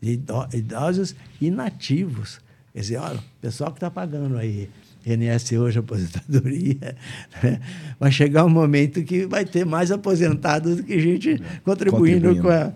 de 0.00 0.20
idosos 0.52 1.14
inativos. 1.40 2.40
Quer 2.72 2.80
dizer, 2.80 2.96
olha, 2.98 3.18
o 3.18 3.40
pessoal 3.40 3.70
que 3.70 3.76
está 3.76 3.90
pagando 3.90 4.36
aí 4.36 4.68
INSS 5.06 5.52
hoje, 5.52 5.78
aposentadoria, 5.78 6.96
né? 7.42 7.60
vai 7.98 8.10
chegar 8.10 8.44
um 8.44 8.50
momento 8.50 9.02
que 9.02 9.26
vai 9.26 9.44
ter 9.44 9.64
mais 9.64 9.90
aposentados 9.90 10.76
do 10.76 10.82
que 10.82 10.98
gente 10.98 11.42
contribuindo, 11.64 12.34
contribuindo. 12.34 12.74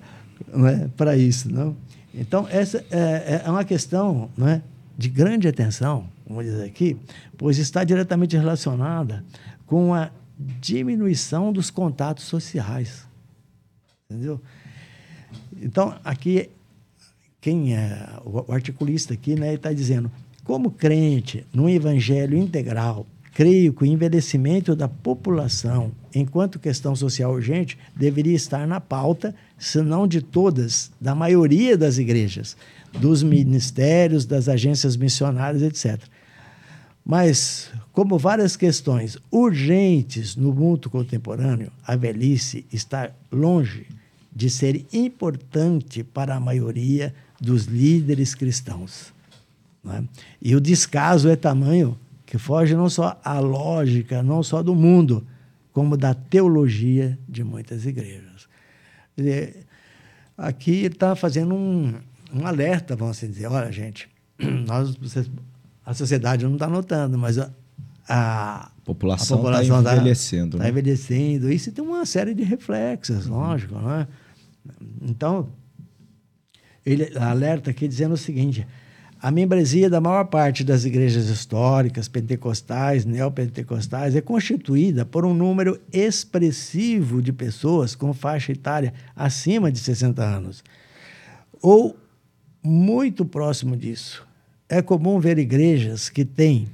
É, 0.66 0.88
para 0.96 1.16
isso. 1.16 1.52
Não? 1.52 1.76
Então, 2.14 2.46
essa 2.50 2.84
é, 2.90 3.42
é 3.44 3.50
uma 3.50 3.64
questão 3.64 4.30
não 4.36 4.48
é, 4.48 4.62
de 4.96 5.08
grande 5.08 5.48
atenção 5.48 6.08
vamos 6.28 6.44
dizer 6.44 6.64
aqui, 6.64 6.96
pois 7.36 7.58
está 7.58 7.82
diretamente 7.82 8.36
relacionada 8.36 9.24
com 9.66 9.94
a 9.94 10.10
diminuição 10.38 11.52
dos 11.52 11.70
contatos 11.70 12.24
sociais. 12.24 13.06
Entendeu? 14.04 14.40
Então, 15.60 15.98
aqui, 16.04 16.50
quem 17.40 17.74
é 17.74 18.08
o 18.24 18.52
articulista 18.52 19.14
aqui, 19.14 19.34
né, 19.34 19.54
está 19.54 19.72
dizendo, 19.72 20.10
como 20.48 20.70
crente 20.70 21.44
no 21.52 21.68
evangelho 21.68 22.34
integral, 22.34 23.06
creio 23.34 23.70
que 23.70 23.82
o 23.82 23.86
envelhecimento 23.86 24.74
da 24.74 24.88
população, 24.88 25.92
enquanto 26.14 26.58
questão 26.58 26.96
social 26.96 27.34
urgente, 27.34 27.76
deveria 27.94 28.34
estar 28.34 28.66
na 28.66 28.80
pauta, 28.80 29.34
se 29.58 29.82
não 29.82 30.08
de 30.08 30.22
todas, 30.22 30.90
da 30.98 31.14
maioria 31.14 31.76
das 31.76 31.98
igrejas, 31.98 32.56
dos 32.98 33.22
ministérios, 33.22 34.24
das 34.24 34.48
agências 34.48 34.96
missionárias, 34.96 35.62
etc. 35.62 36.02
Mas, 37.04 37.70
como 37.92 38.16
várias 38.16 38.56
questões 38.56 39.18
urgentes 39.30 40.34
no 40.34 40.54
mundo 40.54 40.88
contemporâneo, 40.88 41.70
a 41.86 41.94
velhice 41.94 42.64
está 42.72 43.10
longe 43.30 43.86
de 44.34 44.48
ser 44.48 44.86
importante 44.94 46.02
para 46.02 46.36
a 46.36 46.40
maioria 46.40 47.14
dos 47.38 47.66
líderes 47.66 48.34
cristãos. 48.34 49.17
É? 49.92 50.02
E 50.40 50.54
o 50.54 50.60
descaso 50.60 51.28
é 51.28 51.36
tamanho 51.36 51.98
que 52.26 52.36
foge 52.38 52.74
não 52.74 52.90
só 52.90 53.18
à 53.24 53.38
lógica, 53.38 54.22
não 54.22 54.42
só 54.42 54.62
do 54.62 54.74
mundo, 54.74 55.26
como 55.72 55.96
da 55.96 56.12
teologia 56.12 57.18
de 57.28 57.42
muitas 57.42 57.86
igrejas. 57.86 58.48
Dizer, 59.16 59.66
aqui 60.36 60.72
ele 60.72 60.94
está 60.94 61.16
fazendo 61.16 61.54
um, 61.54 61.94
um 62.32 62.46
alerta, 62.46 62.94
vamos 62.94 63.18
dizer, 63.18 63.46
olha, 63.46 63.72
gente, 63.72 64.08
nós, 64.66 64.94
vocês 64.96 65.30
a 65.88 65.94
sociedade 65.94 66.44
não 66.44 66.52
está 66.52 66.66
notando, 66.66 67.16
mas 67.16 67.38
a, 67.38 67.50
a 68.06 68.70
população 68.84 69.38
está 69.38 69.64
envelhecendo. 69.64 70.58
Está 70.58 70.64
né? 70.64 70.68
envelhecendo. 70.68 71.50
Isso 71.50 71.72
tem 71.72 71.82
uma 71.82 72.04
série 72.04 72.34
de 72.34 72.42
reflexos, 72.42 73.26
uhum. 73.26 73.38
lógico. 73.38 73.74
Né? 73.78 74.06
Então, 75.00 75.48
ele 76.84 77.10
alerta 77.18 77.70
aqui 77.70 77.88
dizendo 77.88 78.12
o 78.12 78.18
seguinte: 78.18 78.66
a 79.20 79.30
membresia 79.30 79.90
da 79.90 80.00
maior 80.00 80.24
parte 80.24 80.62
das 80.62 80.84
igrejas 80.84 81.28
históricas, 81.28 82.08
pentecostais, 82.08 83.04
neopentecostais, 83.04 84.14
é 84.14 84.20
constituída 84.20 85.04
por 85.04 85.24
um 85.24 85.34
número 85.34 85.80
expressivo 85.92 87.20
de 87.20 87.32
pessoas 87.32 87.94
com 87.94 88.12
faixa 88.12 88.52
etária 88.52 88.94
acima 89.16 89.72
de 89.72 89.78
60 89.78 90.22
anos, 90.22 90.62
ou 91.60 91.96
muito 92.62 93.24
próximo 93.24 93.76
disso 93.76 94.28
é 94.68 94.82
comum 94.82 95.18
ver 95.18 95.38
igrejas 95.38 96.10
que 96.10 96.24
têm 96.24 96.68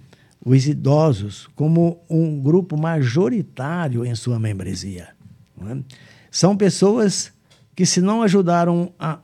os 0.45 0.67
idosos 0.67 1.49
como 1.55 2.01
um 2.11 2.41
grupo 2.41 2.77
majoritário 2.77 4.05
em 4.05 4.15
sua 4.15 4.39
membresia. 4.39 5.09
É? 5.63 5.77
São 6.31 6.57
pessoas 6.57 7.33
que, 7.75 7.87
se 7.87 8.01
não 8.01 8.23
ajudaram 8.23 8.93
a 8.99 9.19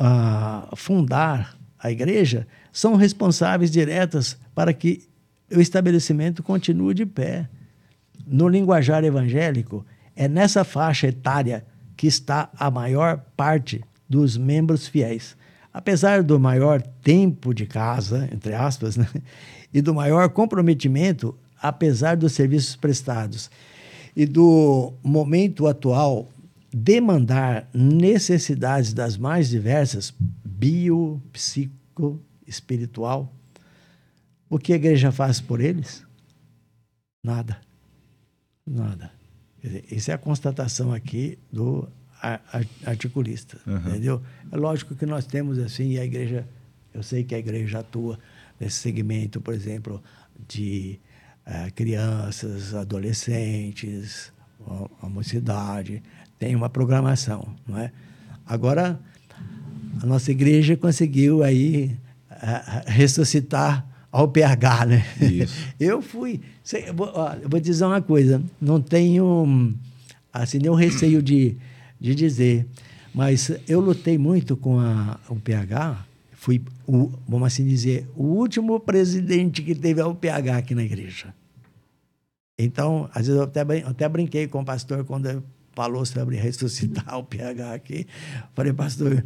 uh, 0.00 0.76
fundar 0.76 1.56
a 1.78 1.90
igreja 1.90 2.46
são 2.72 2.96
responsáveis 2.96 3.70
diretas 3.70 4.36
para 4.54 4.72
que 4.72 5.02
o 5.54 5.60
estabelecimento 5.60 6.42
continue 6.42 6.94
de 6.94 7.06
pé. 7.06 7.48
No 8.26 8.48
linguajar 8.48 9.04
evangélico, 9.04 9.84
é 10.14 10.28
nessa 10.28 10.64
faixa 10.64 11.06
etária 11.06 11.64
que 11.96 12.06
está 12.06 12.50
a 12.58 12.70
maior 12.70 13.24
parte 13.36 13.82
dos 14.08 14.36
membros 14.36 14.86
fiéis. 14.86 15.36
Apesar 15.72 16.22
do 16.22 16.38
maior 16.38 16.82
tempo 16.82 17.54
de 17.54 17.66
casa, 17.66 18.28
entre 18.32 18.54
aspas, 18.54 18.96
né? 18.96 19.06
e 19.72 19.80
do 19.80 19.94
maior 19.94 20.28
comprometimento, 20.30 21.34
apesar 21.60 22.16
dos 22.16 22.32
serviços 22.32 22.76
prestados 22.76 23.50
e 24.16 24.26
do 24.26 24.92
momento 25.02 25.66
atual 25.66 26.28
demandar 26.72 27.68
necessidades 27.72 28.92
das 28.92 29.16
mais 29.16 29.48
diversas, 29.48 30.14
bio, 30.44 31.22
psico, 31.32 32.22
espiritual, 32.46 33.32
o 34.48 34.58
que 34.58 34.72
a 34.72 34.76
igreja 34.76 35.12
faz 35.12 35.40
por 35.40 35.60
eles? 35.60 36.04
Nada. 37.22 37.60
Nada. 38.66 39.12
Dizer, 39.62 39.84
isso 39.90 40.10
é 40.10 40.14
a 40.14 40.18
constatação 40.18 40.92
aqui 40.92 41.38
do 41.52 41.88
articulista, 42.84 43.58
uhum. 43.66 43.76
entendeu? 43.78 44.22
É 44.50 44.56
lógico 44.56 44.94
que 44.94 45.06
nós 45.06 45.26
temos 45.26 45.58
assim, 45.58 45.92
e 45.92 45.98
a 45.98 46.04
igreja, 46.04 46.46
eu 46.92 47.02
sei 47.02 47.22
que 47.22 47.34
a 47.34 47.38
igreja 47.38 47.80
atua 47.80 48.18
nesse 48.58 48.76
segmento, 48.76 49.40
por 49.40 49.54
exemplo, 49.54 50.02
de 50.48 50.98
uh, 51.46 51.72
crianças, 51.74 52.74
adolescentes, 52.74 54.32
a, 54.66 55.06
a 55.06 55.08
mocidade, 55.08 56.02
tem 56.38 56.54
uma 56.54 56.68
programação, 56.68 57.48
não 57.66 57.78
é? 57.78 57.90
Agora, 58.46 58.98
a 60.02 60.06
nossa 60.06 60.30
igreja 60.30 60.76
conseguiu 60.76 61.42
aí 61.42 61.96
uh, 62.30 62.82
ressuscitar 62.86 63.86
ao 64.10 64.28
PH, 64.28 64.86
né? 64.86 65.06
Isso. 65.20 65.54
Eu 65.78 66.00
fui. 66.00 66.40
Eu 66.86 66.94
vou, 66.94 67.10
ó, 67.14 67.32
eu 67.34 67.48
vou 67.48 67.60
dizer 67.60 67.84
uma 67.84 68.00
coisa, 68.02 68.42
não 68.60 68.80
tenho 68.80 69.74
assim, 70.32 70.58
nenhum 70.58 70.74
receio 70.74 71.22
de, 71.22 71.56
de 71.98 72.14
dizer, 72.14 72.66
mas 73.14 73.50
eu 73.66 73.80
lutei 73.80 74.18
muito 74.18 74.56
com 74.56 74.78
a, 74.78 75.18
o 75.28 75.36
PH, 75.36 76.04
fui, 76.32 76.62
o, 76.86 77.10
vamos 77.26 77.46
assim 77.46 77.66
dizer, 77.66 78.06
o 78.14 78.24
último 78.24 78.78
presidente 78.78 79.62
que 79.62 79.74
teve 79.74 80.02
o 80.02 80.14
PH 80.14 80.58
aqui 80.58 80.74
na 80.74 80.84
igreja. 80.84 81.34
Então, 82.58 83.08
às 83.14 83.26
vezes 83.26 83.36
eu 83.36 83.44
até, 83.44 83.62
eu 83.62 83.88
até 83.88 84.08
brinquei 84.08 84.46
com 84.46 84.60
o 84.60 84.64
pastor 84.64 85.04
quando 85.04 85.42
falou 85.78 86.04
sobre 86.04 86.34
ressuscitar 86.34 87.16
o 87.16 87.22
PH 87.22 87.72
aqui. 87.72 88.04
Falei, 88.52 88.72
pastor, 88.72 89.24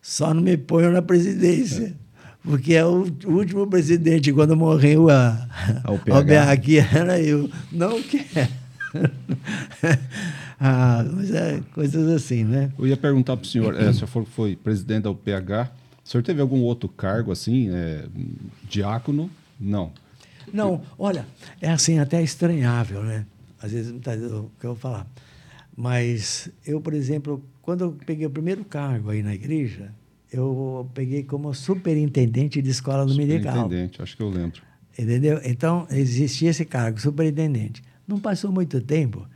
só 0.00 0.32
não 0.32 0.40
me 0.40 0.56
ponham 0.56 0.90
na 0.90 1.02
presidência 1.02 1.94
porque 2.42 2.74
é 2.74 2.86
o 2.86 3.04
último 3.26 3.66
presidente, 3.66 4.32
quando 4.32 4.56
morreu 4.56 5.10
a, 5.10 5.48
a 5.84 6.22
BH 6.22 6.50
aqui, 6.50 6.78
era 6.78 7.20
eu. 7.20 7.50
Não 7.72 8.00
quer. 8.00 8.48
ah, 10.60 11.04
mas 11.12 11.34
é 11.34 11.60
coisas 11.74 12.08
assim, 12.08 12.44
né? 12.44 12.70
Eu 12.78 12.86
ia 12.86 12.96
perguntar 12.96 13.36
para 13.36 13.44
o 13.44 13.48
senhor, 13.48 13.74
é, 13.74 13.90
o 13.90 13.92
senhor 13.92 14.24
foi 14.26 14.54
presidente 14.54 15.02
da 15.02 15.10
UPH, 15.10 15.72
o 16.04 16.08
senhor 16.08 16.22
teve 16.22 16.40
algum 16.40 16.60
outro 16.60 16.88
cargo, 16.88 17.32
assim, 17.32 17.68
é, 17.70 18.04
diácono? 18.68 19.28
Não. 19.58 19.90
Não, 20.52 20.80
olha, 20.96 21.26
é 21.60 21.68
assim, 21.68 21.98
até 21.98 22.22
estranhável, 22.22 23.02
né? 23.02 23.26
Às 23.60 23.72
vezes, 23.72 23.90
o 23.90 24.50
que 24.60 24.66
eu 24.66 24.70
vou 24.70 24.76
falar. 24.76 25.04
Mas 25.76 26.48
eu, 26.64 26.80
por 26.80 26.94
exemplo, 26.94 27.44
quando 27.60 27.84
eu 27.84 27.92
peguei 27.92 28.26
o 28.26 28.30
primeiro 28.30 28.64
cargo 28.64 29.10
aí 29.10 29.22
na 29.22 29.34
igreja, 29.34 29.92
eu 30.32 30.90
peguei 30.94 31.22
como 31.22 31.52
superintendente 31.52 32.62
de 32.62 32.70
escola 32.70 33.04
dominical. 33.04 33.54
Superintendente, 33.54 34.02
acho 34.02 34.16
que 34.16 34.22
eu 34.22 34.30
lembro. 34.30 34.62
Entendeu? 34.98 35.40
Então, 35.44 35.86
existia 35.90 36.50
esse 36.50 36.64
cargo, 36.64 36.98
superintendente. 36.98 37.82
Não 38.08 38.18
passou 38.18 38.50
muito 38.50 38.80
tempo, 38.80 39.28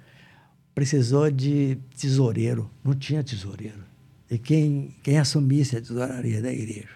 precisou 0.75 1.31
de 1.31 1.77
tesoureiro. 1.99 2.71
Não 2.83 2.95
tinha 2.95 3.23
tesoureiro. 3.23 3.85
E 4.31 4.39
quem, 4.39 4.95
quem 5.03 5.19
assumisse 5.19 5.77
a 5.77 5.81
tesouraria 5.81 6.41
da 6.41 6.51
igreja. 6.51 6.89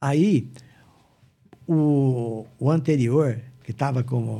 Aí, 0.00 0.48
o, 1.68 2.46
o 2.58 2.70
anterior, 2.70 3.38
que 3.62 3.72
estava 3.72 4.02
como 4.02 4.38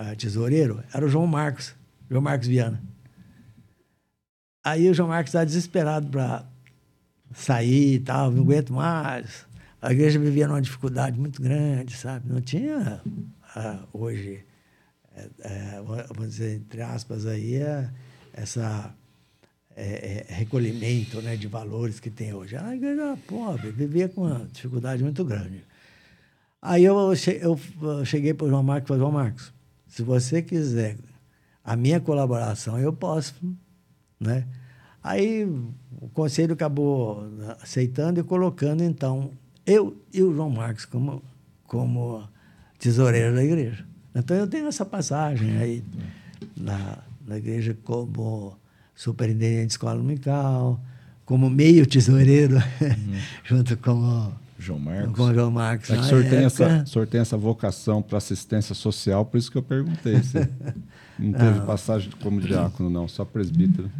uh, 0.00 0.16
tesoureiro, 0.16 0.82
era 0.92 1.06
o 1.06 1.08
João 1.08 1.26
Marcos, 1.26 1.76
João 2.10 2.22
Marcos 2.22 2.48
Viana. 2.48 2.82
Aí 4.68 4.90
o 4.90 4.94
João 4.94 5.08
Marcos 5.08 5.30
estava 5.30 5.46
desesperado 5.46 6.08
para 6.08 6.44
sair 7.32 7.94
e 7.94 7.98
tal, 8.00 8.30
não 8.30 8.42
aguento 8.42 8.72
mais. 8.72 9.46
A 9.80 9.92
igreja 9.92 10.18
vivia 10.18 10.46
numa 10.46 10.60
dificuldade 10.60 11.18
muito 11.18 11.40
grande, 11.40 11.96
sabe? 11.96 12.30
Não 12.30 12.40
tinha 12.40 13.00
ah, 13.56 13.78
hoje, 13.94 14.44
é, 15.16 15.28
é, 15.40 15.82
vamos 15.82 16.32
dizer, 16.32 16.56
entre 16.56 16.82
aspas, 16.82 17.24
aí, 17.24 17.54
é, 17.54 17.88
essa 18.34 18.94
é, 19.74 20.26
é, 20.28 20.34
recolhimento 20.34 21.22
né, 21.22 21.34
de 21.34 21.46
valores 21.46 21.98
que 21.98 22.10
tem 22.10 22.34
hoje. 22.34 22.54
A 22.56 22.74
igreja 22.74 23.00
era 23.00 23.16
pobre, 23.16 23.70
vivia 23.70 24.06
com 24.06 24.26
uma 24.26 24.46
dificuldade 24.52 25.02
muito 25.02 25.24
grande. 25.24 25.64
Aí 26.60 26.84
eu, 26.84 26.94
eu 27.40 28.04
cheguei 28.04 28.34
para 28.34 28.46
o 28.46 28.50
João 28.50 28.62
Marcos 28.62 28.86
e 28.86 28.88
falei, 28.88 29.00
João 29.00 29.12
Marcos, 29.12 29.50
se 29.86 30.02
você 30.02 30.42
quiser 30.42 30.98
a 31.64 31.74
minha 31.74 32.00
colaboração, 32.00 32.78
eu 32.78 32.92
posso, 32.92 33.34
né? 34.20 34.46
Aí 35.02 35.44
o 36.00 36.08
conselho 36.12 36.54
acabou 36.54 37.24
aceitando 37.62 38.20
e 38.20 38.22
colocando, 38.22 38.82
então, 38.82 39.30
eu 39.66 39.96
e 40.12 40.22
o 40.22 40.34
João 40.34 40.50
Marcos 40.50 40.84
como, 40.84 41.22
como 41.64 42.28
tesoureiro 42.78 43.34
da 43.34 43.44
igreja. 43.44 43.86
Então, 44.14 44.36
eu 44.36 44.46
tenho 44.46 44.66
essa 44.66 44.84
passagem 44.84 45.56
aí 45.58 45.84
na, 46.56 46.98
na 47.26 47.38
igreja 47.38 47.76
como 47.84 48.56
superintendente 48.94 49.66
de 49.66 49.72
escola 49.72 49.96
dominical, 49.96 50.80
como 51.24 51.48
meio 51.48 51.86
tesoureiro, 51.86 52.56
uhum. 52.56 53.20
junto 53.44 53.76
com 53.76 54.32
João 54.58 54.78
Marcos. 54.78 55.14
Com 55.14 55.22
o 55.22 55.34
João 55.34 55.50
Marcos. 55.50 55.90
É 55.90 55.94
que 55.94 56.00
o 56.00 56.04
senhor, 56.04 56.24
tem 56.24 56.44
essa, 56.44 56.82
o 56.82 56.86
senhor 56.86 57.06
tem 57.06 57.20
essa 57.20 57.36
vocação 57.36 58.02
para 58.02 58.18
assistência 58.18 58.74
social, 58.74 59.24
por 59.24 59.38
isso 59.38 59.50
que 59.50 59.56
eu 59.56 59.62
perguntei. 59.62 60.22
Se 60.22 60.38
não 61.18 61.32
teve 61.32 61.60
passagem 61.60 62.10
como 62.22 62.40
diácono, 62.40 62.90
não, 62.90 63.06
só 63.06 63.24
presbítero. 63.24 63.90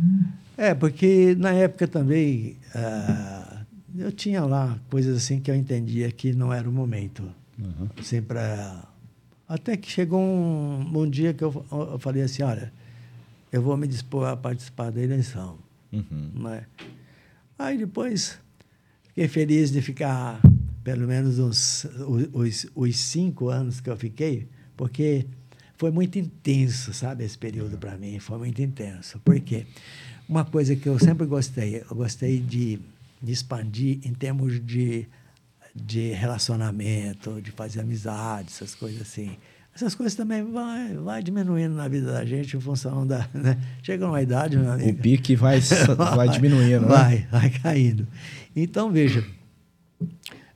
É, 0.56 0.74
porque 0.74 1.36
na 1.38 1.52
época 1.52 1.86
também 1.86 2.56
uh, 2.74 3.58
eu 3.96 4.10
tinha 4.10 4.44
lá 4.44 4.76
coisas 4.90 5.16
assim 5.16 5.38
que 5.38 5.50
eu 5.50 5.54
entendia 5.54 6.10
que 6.10 6.32
não 6.32 6.52
era 6.52 6.68
o 6.68 6.72
momento. 6.72 7.22
Uhum. 7.58 7.88
Assim, 7.98 8.20
pra... 8.20 8.84
Até 9.48 9.76
que 9.76 9.90
chegou 9.90 10.20
um, 10.20 10.90
um 10.94 11.08
dia 11.08 11.32
que 11.32 11.42
eu, 11.42 11.64
eu, 11.70 11.98
falei 11.98 12.22
assim, 12.22 12.42
olha, 12.42 12.72
eu 13.50 13.62
vou 13.62 13.76
me 13.76 13.86
dispor 13.86 14.26
a 14.26 14.36
participar 14.36 14.90
da 14.90 15.00
eleição. 15.00 15.56
Uhum. 15.92 16.32
Né? 16.34 16.64
Aí 17.58 17.78
depois 17.78 18.38
fiquei 19.04 19.26
feliz 19.26 19.70
de 19.70 19.80
ficar 19.80 20.40
pelo 20.88 21.06
menos 21.06 21.38
uns, 21.38 21.86
os, 22.32 22.66
os 22.74 22.96
cinco 22.96 23.50
anos 23.50 23.78
que 23.78 23.90
eu 23.90 23.96
fiquei, 23.98 24.48
porque 24.74 25.26
foi 25.76 25.90
muito 25.90 26.18
intenso, 26.18 26.94
sabe, 26.94 27.24
esse 27.24 27.36
período 27.36 27.76
para 27.76 27.94
mim, 27.98 28.18
foi 28.18 28.38
muito 28.38 28.62
intenso. 28.62 29.20
Por 29.22 29.38
quê? 29.38 29.66
Uma 30.26 30.46
coisa 30.46 30.74
que 30.74 30.88
eu 30.88 30.98
sempre 30.98 31.26
gostei, 31.26 31.84
eu 31.90 31.94
gostei 31.94 32.38
de, 32.38 32.80
de 33.22 33.32
expandir 33.32 33.98
em 34.02 34.14
termos 34.14 34.64
de, 34.64 35.06
de 35.74 36.12
relacionamento, 36.12 37.38
de 37.42 37.50
fazer 37.50 37.80
amizade, 37.80 38.48
essas 38.48 38.74
coisas 38.74 39.02
assim. 39.02 39.36
Essas 39.74 39.94
coisas 39.94 40.14
também 40.14 40.42
vai, 40.42 40.94
vai 40.94 41.22
diminuindo 41.22 41.74
na 41.74 41.86
vida 41.86 42.12
da 42.12 42.24
gente 42.24 42.56
em 42.56 42.60
função 42.60 43.06
da. 43.06 43.28
Né? 43.34 43.58
Chega 43.82 44.06
uma 44.06 44.22
idade, 44.22 44.56
meu 44.56 44.72
amigo. 44.72 44.88
O 44.88 45.02
pique 45.02 45.36
vai, 45.36 45.60
vai 45.60 46.28
diminuindo, 46.32 46.86
né? 46.86 46.88
Vai, 46.88 47.28
vai 47.30 47.50
caindo. 47.50 48.08
Então, 48.56 48.90
veja, 48.90 49.22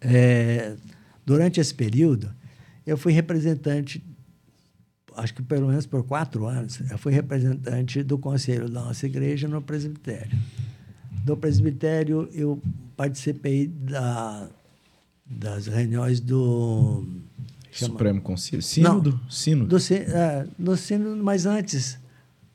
é, 0.04 0.76
durante 1.24 1.60
esse 1.60 1.74
período, 1.74 2.30
eu 2.86 2.96
fui 2.96 3.12
representante 3.12 4.02
acho 5.16 5.34
que 5.34 5.42
pelo 5.42 5.68
menos 5.68 5.86
por 5.86 6.04
quatro 6.04 6.46
anos, 6.46 6.80
eu 6.90 6.98
fui 6.98 7.12
representante 7.12 8.02
do 8.02 8.18
conselho 8.18 8.68
da 8.68 8.82
nossa 8.82 9.06
igreja 9.06 9.48
no 9.48 9.60
presbitério. 9.60 10.38
Do 11.24 11.36
presbitério, 11.36 12.28
eu 12.32 12.60
participei 12.96 13.66
da, 13.66 14.48
das 15.24 15.66
reuniões 15.66 16.20
do... 16.20 17.04
Chama, 17.70 17.92
Supremo 17.92 18.20
Conselho? 18.20 18.62
Sínodo? 18.62 19.20
Não, 19.22 19.30
sínodo. 19.30 19.78
Do, 19.78 19.94
é, 19.94 20.46
do 20.58 20.76
sínodo, 20.76 21.22
mas 21.22 21.46
antes. 21.46 21.98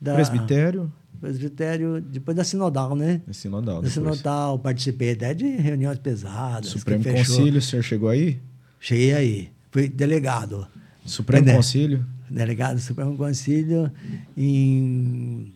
Da, 0.00 0.14
presbitério? 0.14 0.92
Presbitério, 1.20 2.00
depois 2.00 2.36
da 2.36 2.44
sinodal, 2.44 2.94
né? 2.94 3.20
Da 3.26 3.32
sinodal. 3.32 3.82
Da 3.82 3.90
sinodal, 3.90 4.58
participei 4.58 5.12
até 5.12 5.34
de 5.34 5.46
reuniões 5.46 5.98
pesadas. 5.98 6.70
Supremo 6.70 7.04
Conselho, 7.04 7.58
o 7.58 7.62
senhor 7.62 7.82
chegou 7.82 8.08
aí? 8.08 8.38
Cheguei 8.80 9.14
aí. 9.14 9.52
Fui 9.70 9.88
delegado. 9.88 10.66
Supremo 11.04 11.52
Conselho? 11.52 12.06
delegado 12.30 12.76
do 12.76 12.82
Supremo 12.82 13.16
Conselho 13.16 13.90
em 14.36 15.52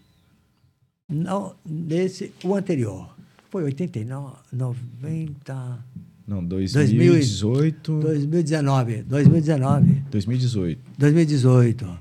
não 1.08 1.54
nesse 1.64 2.32
o 2.42 2.54
anterior 2.54 3.14
foi 3.50 3.64
89, 3.64 4.36
90. 4.50 5.84
Não, 6.26 6.42
2018. 6.42 8.00
2019. 8.00 9.02
2019. 9.02 10.04
2018. 10.10 10.80
2018. 10.96 11.98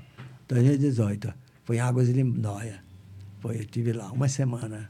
2018. 0.48 1.34
Foi 1.64 1.76
em 1.76 1.80
Águas 1.80 2.06
de 2.06 2.14
Lindóia. 2.14 2.81
Foi, 3.42 3.56
eu 3.56 3.60
estive 3.62 3.92
lá 3.92 4.12
uma 4.12 4.28
semana. 4.28 4.88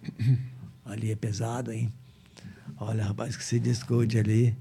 Ali 0.85 1.11
é 1.11 1.17
pesado, 1.17 1.73
hein? 1.73 1.91
Olha, 2.77 3.03
rapaz, 3.03 3.35
que 3.35 3.43
se 3.43 3.59
discute 3.59 4.19
ali. 4.19 4.55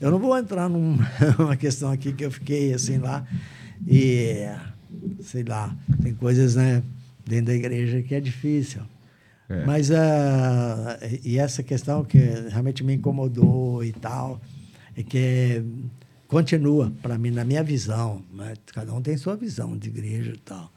Eu 0.00 0.10
não 0.10 0.18
vou 0.18 0.34
entrar 0.38 0.66
numa 0.72 1.54
questão 1.54 1.92
aqui 1.92 2.14
que 2.14 2.24
eu 2.24 2.30
fiquei 2.30 2.72
assim 2.72 2.96
lá. 2.96 3.26
E, 3.86 4.46
sei 5.20 5.44
lá, 5.44 5.76
tem 6.02 6.14
coisas, 6.14 6.56
né, 6.56 6.82
dentro 7.26 7.46
da 7.46 7.54
igreja 7.54 8.00
que 8.00 8.14
é 8.14 8.20
difícil. 8.20 8.80
É. 9.50 9.66
Mas, 9.66 9.90
uh, 9.90 9.94
e 11.22 11.38
essa 11.38 11.62
questão 11.62 12.02
que 12.02 12.18
realmente 12.48 12.82
me 12.82 12.94
incomodou 12.94 13.84
e 13.84 13.92
tal, 13.92 14.40
é 14.96 15.02
que 15.02 15.62
continua, 16.26 16.90
para 17.02 17.18
mim, 17.18 17.30
na 17.30 17.44
minha 17.44 17.62
visão, 17.62 18.24
né? 18.32 18.54
cada 18.72 18.94
um 18.94 19.02
tem 19.02 19.18
sua 19.18 19.36
visão 19.36 19.76
de 19.76 19.90
igreja 19.90 20.32
e 20.34 20.38
tal. 20.38 20.72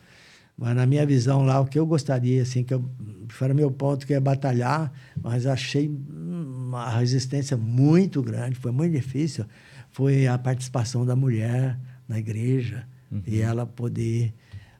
Mas 0.58 0.76
na 0.76 0.86
minha 0.86 1.06
visão 1.06 1.44
lá, 1.46 1.60
o 1.60 1.66
que 1.66 1.78
eu 1.78 1.86
gostaria, 1.86 2.42
assim, 2.42 2.64
que 2.64 2.74
eu, 2.74 2.90
foi 3.30 3.54
meu 3.54 3.70
ponto 3.70 4.08
que 4.08 4.14
é 4.14 4.20
batalhar, 4.20 4.92
mas 5.22 5.46
achei 5.46 5.88
uma 5.88 6.90
resistência 6.90 7.56
muito 7.56 8.24
grande, 8.24 8.56
foi 8.56 8.72
muito 8.72 8.94
difícil, 8.94 9.46
foi 9.92 10.26
a 10.28 10.38
participação 10.38 11.06
da 11.06 11.16
mulher 11.16 11.78
na 12.08 12.18
igreja 12.18 12.88
uhum. 13.12 13.22
e 13.28 13.40
ela 13.40 13.66
poder, 13.66 14.34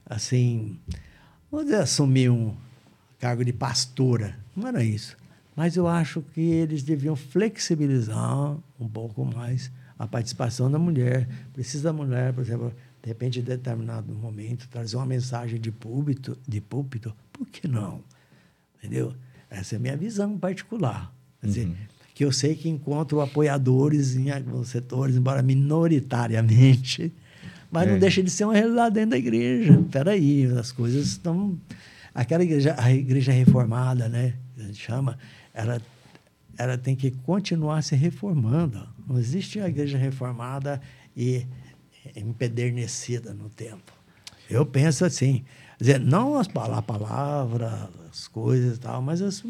assim, 0.04 0.80
vamos 1.50 1.66
dizer, 1.66 1.82
assumir 1.82 2.28
um, 2.28 2.54
cargo 3.18 3.44
de 3.44 3.52
pastora. 3.52 4.36
Não 4.56 4.68
era 4.68 4.82
isso. 4.82 5.16
Mas 5.54 5.76
eu 5.76 5.88
acho 5.88 6.22
que 6.22 6.40
eles 6.40 6.82
deviam 6.82 7.16
flexibilizar 7.16 8.56
um 8.78 8.88
pouco 8.88 9.24
mais 9.24 9.70
a 9.98 10.06
participação 10.06 10.70
da 10.70 10.78
mulher. 10.78 11.28
Precisa 11.52 11.84
da 11.84 11.92
mulher, 11.92 12.32
por 12.32 12.42
exemplo, 12.42 12.72
de 13.08 13.12
repente, 13.14 13.40
em 13.40 13.42
determinado 13.42 14.14
momento, 14.14 14.68
trazer 14.68 14.96
uma 14.96 15.06
mensagem 15.06 15.58
de 15.58 15.72
púlpito, 15.72 16.36
de 16.46 16.60
púlpito. 16.60 17.14
Por 17.32 17.48
que 17.48 17.66
não? 17.66 18.02
Entendeu? 18.76 19.14
Essa 19.48 19.76
é 19.76 19.78
a 19.78 19.80
minha 19.80 19.96
visão 19.96 20.38
particular. 20.38 21.10
Quer 21.40 21.46
dizer, 21.46 21.66
uhum. 21.68 21.74
que 22.14 22.22
eu 22.22 22.30
sei 22.30 22.54
que 22.54 22.68
encontro 22.68 23.22
apoiadores 23.22 24.14
em 24.14 24.30
alguns 24.30 24.68
setores, 24.68 25.16
embora 25.16 25.42
minoritariamente, 25.42 27.10
mas 27.70 27.88
é. 27.88 27.92
não 27.92 27.98
deixa 27.98 28.22
de 28.22 28.28
ser 28.28 28.44
uma 28.44 28.52
realidade 28.52 28.96
dentro 28.96 29.10
da 29.10 29.18
igreja. 29.18 29.72
Espera 29.80 30.10
aí, 30.10 30.44
as 30.44 30.70
coisas 30.70 31.06
estão 31.06 31.58
Aquela 32.14 32.42
igreja, 32.42 32.74
a 32.76 32.92
igreja 32.92 33.32
reformada, 33.32 34.06
né, 34.06 34.34
a 34.58 34.62
gente 34.64 34.84
chama, 34.84 35.16
ela, 35.54 35.80
ela 36.58 36.76
tem 36.76 36.94
que 36.94 37.10
continuar 37.10 37.80
se 37.82 37.96
reformando. 37.96 38.86
Não 39.06 39.18
existe 39.18 39.60
a 39.60 39.68
igreja 39.68 39.96
reformada 39.96 40.78
e 41.16 41.46
empedernecida 42.16 43.32
no 43.32 43.48
tempo. 43.48 43.92
Eu 44.48 44.64
penso 44.64 45.04
assim, 45.04 45.44
dizer, 45.78 46.00
não 46.00 46.38
as 46.38 46.48
a 46.48 46.82
palavra, 46.82 47.90
as 48.10 48.26
coisas 48.26 48.76
e 48.76 48.80
tal, 48.80 49.02
mas 49.02 49.20
as, 49.20 49.42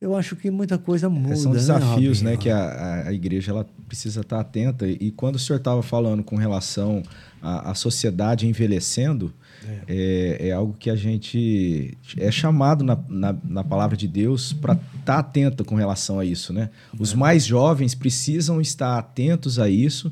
eu 0.00 0.16
acho 0.16 0.34
que 0.34 0.50
muita 0.50 0.78
coisa 0.78 1.10
muda. 1.10 1.36
São 1.36 1.52
né, 1.52 1.58
desafios, 1.58 2.22
né, 2.22 2.30
né 2.30 2.36
que 2.38 2.48
a, 2.48 3.08
a 3.08 3.12
igreja 3.12 3.52
ela 3.52 3.66
precisa 3.86 4.22
estar 4.22 4.40
atenta. 4.40 4.88
E 4.88 5.10
quando 5.10 5.36
o 5.36 5.38
senhor 5.38 5.58
estava 5.58 5.82
falando 5.82 6.24
com 6.24 6.36
relação 6.36 7.02
à, 7.42 7.70
à 7.70 7.74
sociedade 7.74 8.46
envelhecendo, 8.48 9.32
é. 9.62 9.82
é, 9.86 10.48
é 10.48 10.52
algo 10.52 10.74
que 10.78 10.88
a 10.88 10.96
gente 10.96 11.98
é 12.16 12.30
chamado 12.30 12.82
na, 12.82 12.98
na, 13.08 13.36
na 13.44 13.62
palavra 13.62 13.94
de 13.94 14.08
Deus 14.08 14.54
para 14.54 14.72
estar 14.72 15.00
tá 15.04 15.18
atento 15.18 15.66
com 15.66 15.74
relação 15.74 16.18
a 16.18 16.24
isso, 16.24 16.50
né? 16.50 16.70
Os 16.98 17.12
é. 17.12 17.16
mais 17.16 17.44
jovens 17.44 17.94
precisam 17.94 18.58
estar 18.58 18.98
atentos 18.98 19.58
a 19.58 19.68
isso 19.68 20.10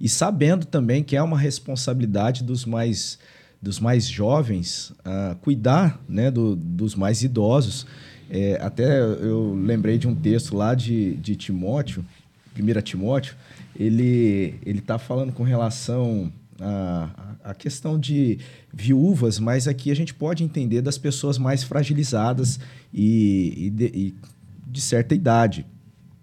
e 0.00 0.08
sabendo 0.08 0.66
também 0.66 1.02
que 1.02 1.16
é 1.16 1.22
uma 1.22 1.38
responsabilidade 1.38 2.42
dos 2.44 2.64
mais 2.64 3.18
dos 3.60 3.80
mais 3.80 4.06
jovens 4.06 4.90
uh, 5.00 5.34
cuidar 5.40 6.00
né, 6.08 6.30
do, 6.30 6.54
dos 6.54 6.94
mais 6.94 7.24
idosos. 7.24 7.86
É, 8.30 8.56
até 8.62 9.00
eu 9.00 9.52
lembrei 9.54 9.98
de 9.98 10.06
um 10.06 10.14
texto 10.14 10.54
lá 10.54 10.74
de, 10.74 11.16
de 11.16 11.34
Timóteo, 11.34 12.04
1 12.56 12.82
Timóteo, 12.82 13.34
ele 13.74 14.58
está 14.64 14.96
falando 14.96 15.32
com 15.32 15.42
relação 15.42 16.32
a, 16.60 17.08
a 17.44 17.54
questão 17.54 17.98
de 17.98 18.38
viúvas, 18.72 19.38
mas 19.38 19.68
aqui 19.68 19.90
a 19.90 19.94
gente 19.94 20.12
pode 20.12 20.42
entender 20.42 20.82
das 20.82 20.98
pessoas 20.98 21.38
mais 21.38 21.62
fragilizadas 21.62 22.58
e, 22.92 23.54
e, 23.56 23.70
de, 23.70 23.84
e 23.86 24.14
de, 24.66 24.80
certa 24.80 25.14
idade. 25.14 25.64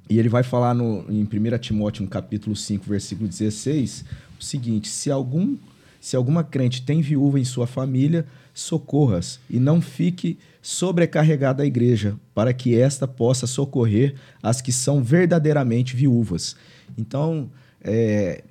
E 0.10 0.20
ele 0.20 0.30
vai 0.30 0.44
falar 0.44 0.74
no, 0.74 1.06
em 1.10 1.24
1 1.24 1.58
Timóteo, 1.60 2.04
no 2.04 2.10
capítulo 2.10 2.56
5, 2.56 2.86
versículo 2.88 3.28
16, 3.28 4.06
o 4.40 4.44
seguinte: 4.44 4.88
se, 4.88 5.10
algum, 5.10 5.58
se 6.00 6.16
alguma 6.16 6.44
crente 6.44 6.82
tem 6.82 7.02
viúva 7.02 7.40
em 7.40 7.46
sua 7.46 7.66
família, 7.66 8.26
socorras 8.54 9.40
e 9.50 9.60
não 9.60 9.82
fique 9.82 10.38
sobrecarregada 10.62 11.64
a 11.64 11.66
igreja, 11.66 12.16
para 12.34 12.54
que 12.54 12.80
esta 12.80 13.08
possa 13.08 13.46
socorrer 13.46 14.16
as 14.42 14.62
que 14.62 14.72
são 14.72 15.04
verdadeiramente 15.04 15.96
viúvas. 15.96 16.56
Então, 16.98 17.50
é, 17.84 18.44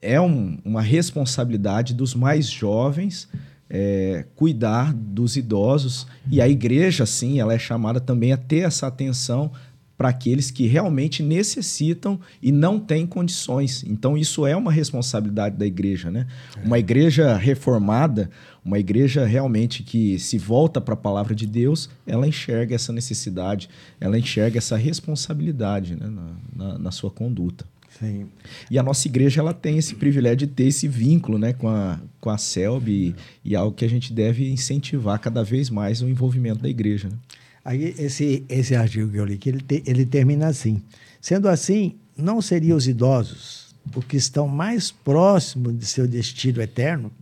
é 0.00 0.20
um, 0.20 0.58
uma 0.64 0.80
responsabilidade 0.80 1.92
dos 1.92 2.14
mais 2.14 2.48
jovens 2.48 3.28
é, 3.70 4.24
cuidar 4.34 4.94
dos 4.94 5.36
idosos 5.36 6.06
e 6.30 6.40
a 6.40 6.48
igreja, 6.48 7.04
sim, 7.04 7.38
ela 7.38 7.52
é 7.52 7.58
chamada 7.58 8.00
também 8.00 8.32
a 8.32 8.36
ter 8.36 8.60
essa 8.60 8.86
atenção 8.86 9.52
para 9.98 10.10
aqueles 10.10 10.52
que 10.52 10.64
realmente 10.68 11.24
necessitam 11.24 12.20
e 12.40 12.52
não 12.52 12.78
têm 12.78 13.04
condições. 13.04 13.82
Então, 13.84 14.16
isso 14.16 14.46
é 14.46 14.54
uma 14.54 14.70
responsabilidade 14.70 15.56
da 15.56 15.66
igreja. 15.66 16.08
Né? 16.08 16.28
É. 16.56 16.64
Uma 16.64 16.78
igreja 16.78 17.36
reformada, 17.36 18.30
uma 18.64 18.78
igreja 18.78 19.26
realmente 19.26 19.82
que 19.82 20.16
se 20.20 20.38
volta 20.38 20.80
para 20.80 20.94
a 20.94 20.96
palavra 20.96 21.34
de 21.34 21.48
Deus, 21.48 21.90
ela 22.06 22.28
enxerga 22.28 22.76
essa 22.76 22.92
necessidade, 22.92 23.68
ela 24.00 24.16
enxerga 24.16 24.58
essa 24.58 24.76
responsabilidade 24.76 25.96
né? 25.96 26.06
na, 26.06 26.30
na, 26.54 26.78
na 26.78 26.90
sua 26.92 27.10
conduta. 27.10 27.66
Sim. 27.98 28.28
E 28.70 28.78
a 28.78 28.82
nossa 28.82 29.08
igreja 29.08 29.40
ela 29.40 29.52
tem 29.52 29.78
esse 29.78 29.96
privilégio 29.96 30.36
de 30.36 30.46
ter 30.46 30.64
esse 30.64 30.86
vínculo 30.86 31.38
né, 31.38 31.52
com, 31.52 31.68
a, 31.68 31.98
com 32.20 32.30
a 32.30 32.38
CELB 32.38 32.88
e, 32.88 33.14
e 33.44 33.56
algo 33.56 33.74
que 33.74 33.84
a 33.84 33.88
gente 33.88 34.12
deve 34.12 34.48
incentivar 34.48 35.18
cada 35.18 35.42
vez 35.42 35.68
mais 35.68 36.00
o 36.02 36.08
envolvimento 36.08 36.62
da 36.62 36.68
igreja. 36.68 37.08
Né? 37.08 37.16
Aí 37.68 37.94
esse, 37.98 38.46
esse 38.48 38.74
artigo 38.74 39.10
que 39.10 39.18
eu 39.18 39.26
li, 39.26 39.36
que 39.36 39.50
ele, 39.50 39.60
te, 39.60 39.82
ele 39.84 40.06
termina 40.06 40.46
assim. 40.46 40.82
Sendo 41.20 41.50
assim, 41.50 41.96
não 42.16 42.40
seriam 42.40 42.78
os 42.78 42.88
idosos, 42.88 43.74
os 43.94 44.06
que 44.06 44.16
estão 44.16 44.48
mais 44.48 44.90
próximos 44.90 45.78
de 45.78 45.84
seu 45.84 46.08
destino 46.08 46.62
eterno, 46.62 47.12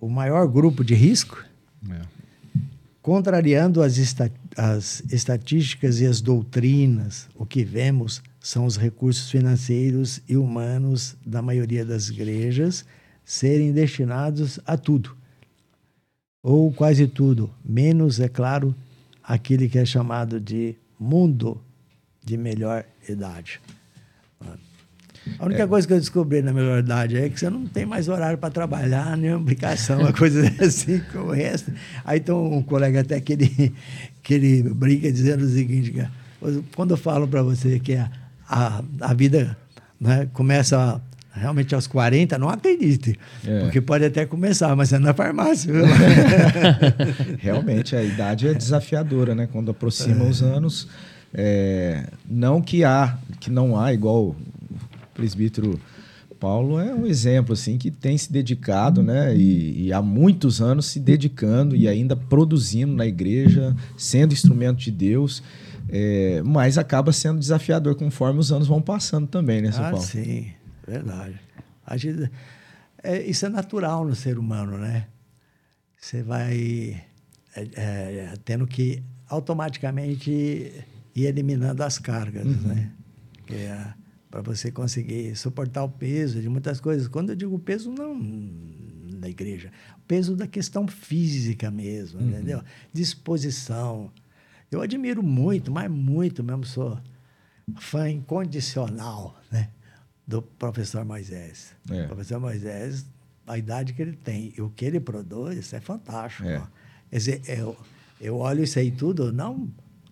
o 0.00 0.08
maior 0.08 0.48
grupo 0.48 0.82
de 0.82 0.92
risco? 0.92 1.44
É. 1.88 2.00
Contrariando 3.00 3.80
as, 3.80 3.96
esta, 3.96 4.32
as 4.56 5.04
estatísticas 5.08 6.00
e 6.00 6.06
as 6.06 6.20
doutrinas, 6.20 7.28
o 7.36 7.46
que 7.46 7.62
vemos 7.62 8.20
são 8.40 8.66
os 8.66 8.76
recursos 8.76 9.30
financeiros 9.30 10.20
e 10.28 10.36
humanos 10.36 11.14
da 11.24 11.40
maioria 11.40 11.84
das 11.84 12.08
igrejas 12.08 12.84
serem 13.24 13.70
destinados 13.70 14.58
a 14.66 14.76
tudo, 14.76 15.16
ou 16.42 16.72
quase 16.72 17.06
tudo, 17.06 17.48
menos, 17.64 18.18
é 18.18 18.28
claro, 18.28 18.74
aquele 19.30 19.68
que 19.68 19.78
é 19.78 19.84
chamado 19.84 20.40
de 20.40 20.74
mundo 20.98 21.62
de 22.24 22.36
melhor 22.36 22.84
idade. 23.08 23.60
A 25.38 25.46
única 25.46 25.62
é. 25.62 25.66
coisa 25.68 25.86
que 25.86 25.92
eu 25.92 26.00
descobri 26.00 26.42
na 26.42 26.52
melhor 26.52 26.80
idade 26.80 27.16
é 27.16 27.28
que 27.28 27.38
você 27.38 27.48
não 27.48 27.64
tem 27.64 27.86
mais 27.86 28.08
horário 28.08 28.36
para 28.38 28.50
trabalhar, 28.50 29.16
nem 29.16 29.30
aplicação, 29.30 30.00
uma 30.00 30.12
coisa 30.12 30.42
assim 30.60 31.00
como 31.12 31.26
o 31.26 31.32
resto. 31.32 31.72
Aí 32.04 32.18
tem 32.18 32.34
um 32.34 32.60
colega 32.60 33.02
até 33.02 33.20
que 33.20 33.34
ele, 33.34 33.72
que 34.20 34.34
ele 34.34 34.62
brinca 34.64 35.12
dizendo 35.12 35.44
o 35.44 35.48
seguinte, 35.48 35.94
quando 36.74 36.90
eu 36.90 36.96
falo 36.96 37.28
para 37.28 37.40
você 37.40 37.78
que 37.78 37.94
a, 37.94 38.10
a, 38.48 38.82
a 39.00 39.14
vida 39.14 39.56
né, 40.00 40.28
começa 40.32 41.00
realmente 41.32 41.74
aos 41.74 41.86
40, 41.86 42.38
não 42.38 42.48
acredite. 42.48 43.18
É. 43.46 43.60
Porque 43.60 43.80
pode 43.80 44.04
até 44.04 44.26
começar, 44.26 44.74
mas 44.74 44.92
é 44.92 44.98
na 44.98 45.14
farmácia. 45.14 45.72
realmente, 47.38 47.94
a 47.94 48.02
idade 48.02 48.48
é 48.48 48.54
desafiadora, 48.54 49.34
né? 49.34 49.48
Quando 49.50 49.70
aproxima 49.70 50.24
é. 50.24 50.28
os 50.28 50.42
anos. 50.42 50.88
É, 51.32 52.08
não 52.28 52.60
que 52.60 52.82
há, 52.82 53.16
que 53.38 53.50
não 53.50 53.78
há, 53.78 53.92
igual 53.92 54.30
o 54.30 54.36
presbítero 55.14 55.78
Paulo 56.40 56.80
é 56.80 56.94
um 56.94 57.06
exemplo 57.06 57.52
assim 57.52 57.76
que 57.76 57.90
tem 57.90 58.16
se 58.16 58.32
dedicado, 58.32 59.02
né? 59.02 59.36
E, 59.36 59.86
e, 59.86 59.92
há 59.92 60.00
muitos 60.00 60.62
anos 60.62 60.86
se 60.86 60.98
dedicando 60.98 61.76
e 61.76 61.86
ainda 61.86 62.16
produzindo 62.16 62.94
na 62.94 63.06
igreja, 63.06 63.76
sendo 63.96 64.32
instrumento 64.32 64.78
de 64.78 64.90
Deus. 64.90 65.42
É, 65.92 66.40
mas 66.44 66.78
acaba 66.78 67.12
sendo 67.12 67.38
desafiador 67.38 67.94
conforme 67.96 68.38
os 68.38 68.50
anos 68.52 68.68
vão 68.68 68.80
passando 68.80 69.26
também, 69.26 69.60
né, 69.60 69.72
São 69.72 69.84
ah, 69.84 69.90
Paulo? 69.90 70.06
Sim, 70.06 70.46
verdade. 70.90 71.40
A 71.86 71.96
gente, 71.96 72.30
é, 73.02 73.22
isso 73.22 73.46
é 73.46 73.48
natural 73.48 74.04
no 74.04 74.14
ser 74.14 74.38
humano, 74.38 74.78
né? 74.78 75.06
Você 75.98 76.22
vai 76.22 77.02
é, 77.54 77.62
é, 77.74 78.34
tendo 78.44 78.66
que 78.66 79.02
automaticamente 79.28 80.30
ir 81.14 81.24
eliminando 81.24 81.82
as 81.82 81.98
cargas, 81.98 82.46
uhum. 82.46 82.68
né? 82.68 82.92
É 83.50 84.00
para 84.30 84.42
você 84.42 84.70
conseguir 84.70 85.34
suportar 85.36 85.82
o 85.82 85.88
peso 85.88 86.40
de 86.40 86.48
muitas 86.48 86.80
coisas. 86.80 87.08
Quando 87.08 87.30
eu 87.30 87.36
digo 87.36 87.58
peso, 87.58 87.90
não 87.90 88.18
da 89.18 89.28
igreja, 89.28 89.70
o 89.98 90.00
peso 90.06 90.34
da 90.34 90.46
questão 90.46 90.86
física 90.86 91.70
mesmo, 91.70 92.20
uhum. 92.20 92.28
entendeu? 92.28 92.62
Disposição. 92.92 94.10
Eu 94.70 94.80
admiro 94.80 95.22
muito, 95.22 95.70
mas 95.70 95.90
muito 95.90 96.44
mesmo, 96.44 96.64
sou 96.64 96.98
fã 97.76 98.08
incondicional? 98.08 99.39
Do 100.30 100.42
professor 100.42 101.04
Moisés. 101.04 101.74
É. 101.90 102.04
O 102.04 102.08
professor 102.08 102.38
Moisés, 102.38 103.04
a 103.46 103.58
idade 103.58 103.92
que 103.92 104.00
ele 104.00 104.12
tem 104.12 104.52
e 104.56 104.62
o 104.62 104.70
que 104.70 104.84
ele 104.84 105.00
produz 105.00 105.72
é 105.72 105.80
fantástico. 105.80 106.48
É. 106.48 106.62
Quer 107.10 107.16
dizer, 107.16 107.42
eu, 107.48 107.76
eu 108.20 108.36
olho 108.36 108.62
isso 108.62 108.78
aí 108.78 108.92
tudo, 108.92 109.32
não 109.32 109.68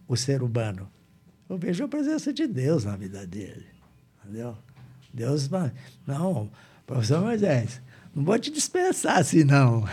o 0.09 0.17
ser 0.17 0.43
humano. 0.43 0.89
Eu 1.49 1.57
vejo 1.57 1.85
a 1.85 1.89
presença 1.89 2.33
de 2.33 2.49
Deus 2.49 2.85
na 2.85 2.97
vida 2.97 3.25
dele. 3.25 3.67
Entendeu? 4.25 4.57
Deus, 5.15 5.49
não, 6.05 6.51
professor 6.85 7.23
Moisés, 7.23 7.81
não 8.15 8.25
vou 8.25 8.39
te 8.39 8.51
dispensar 8.51 9.19
assim, 9.19 9.45
não. 9.45 9.87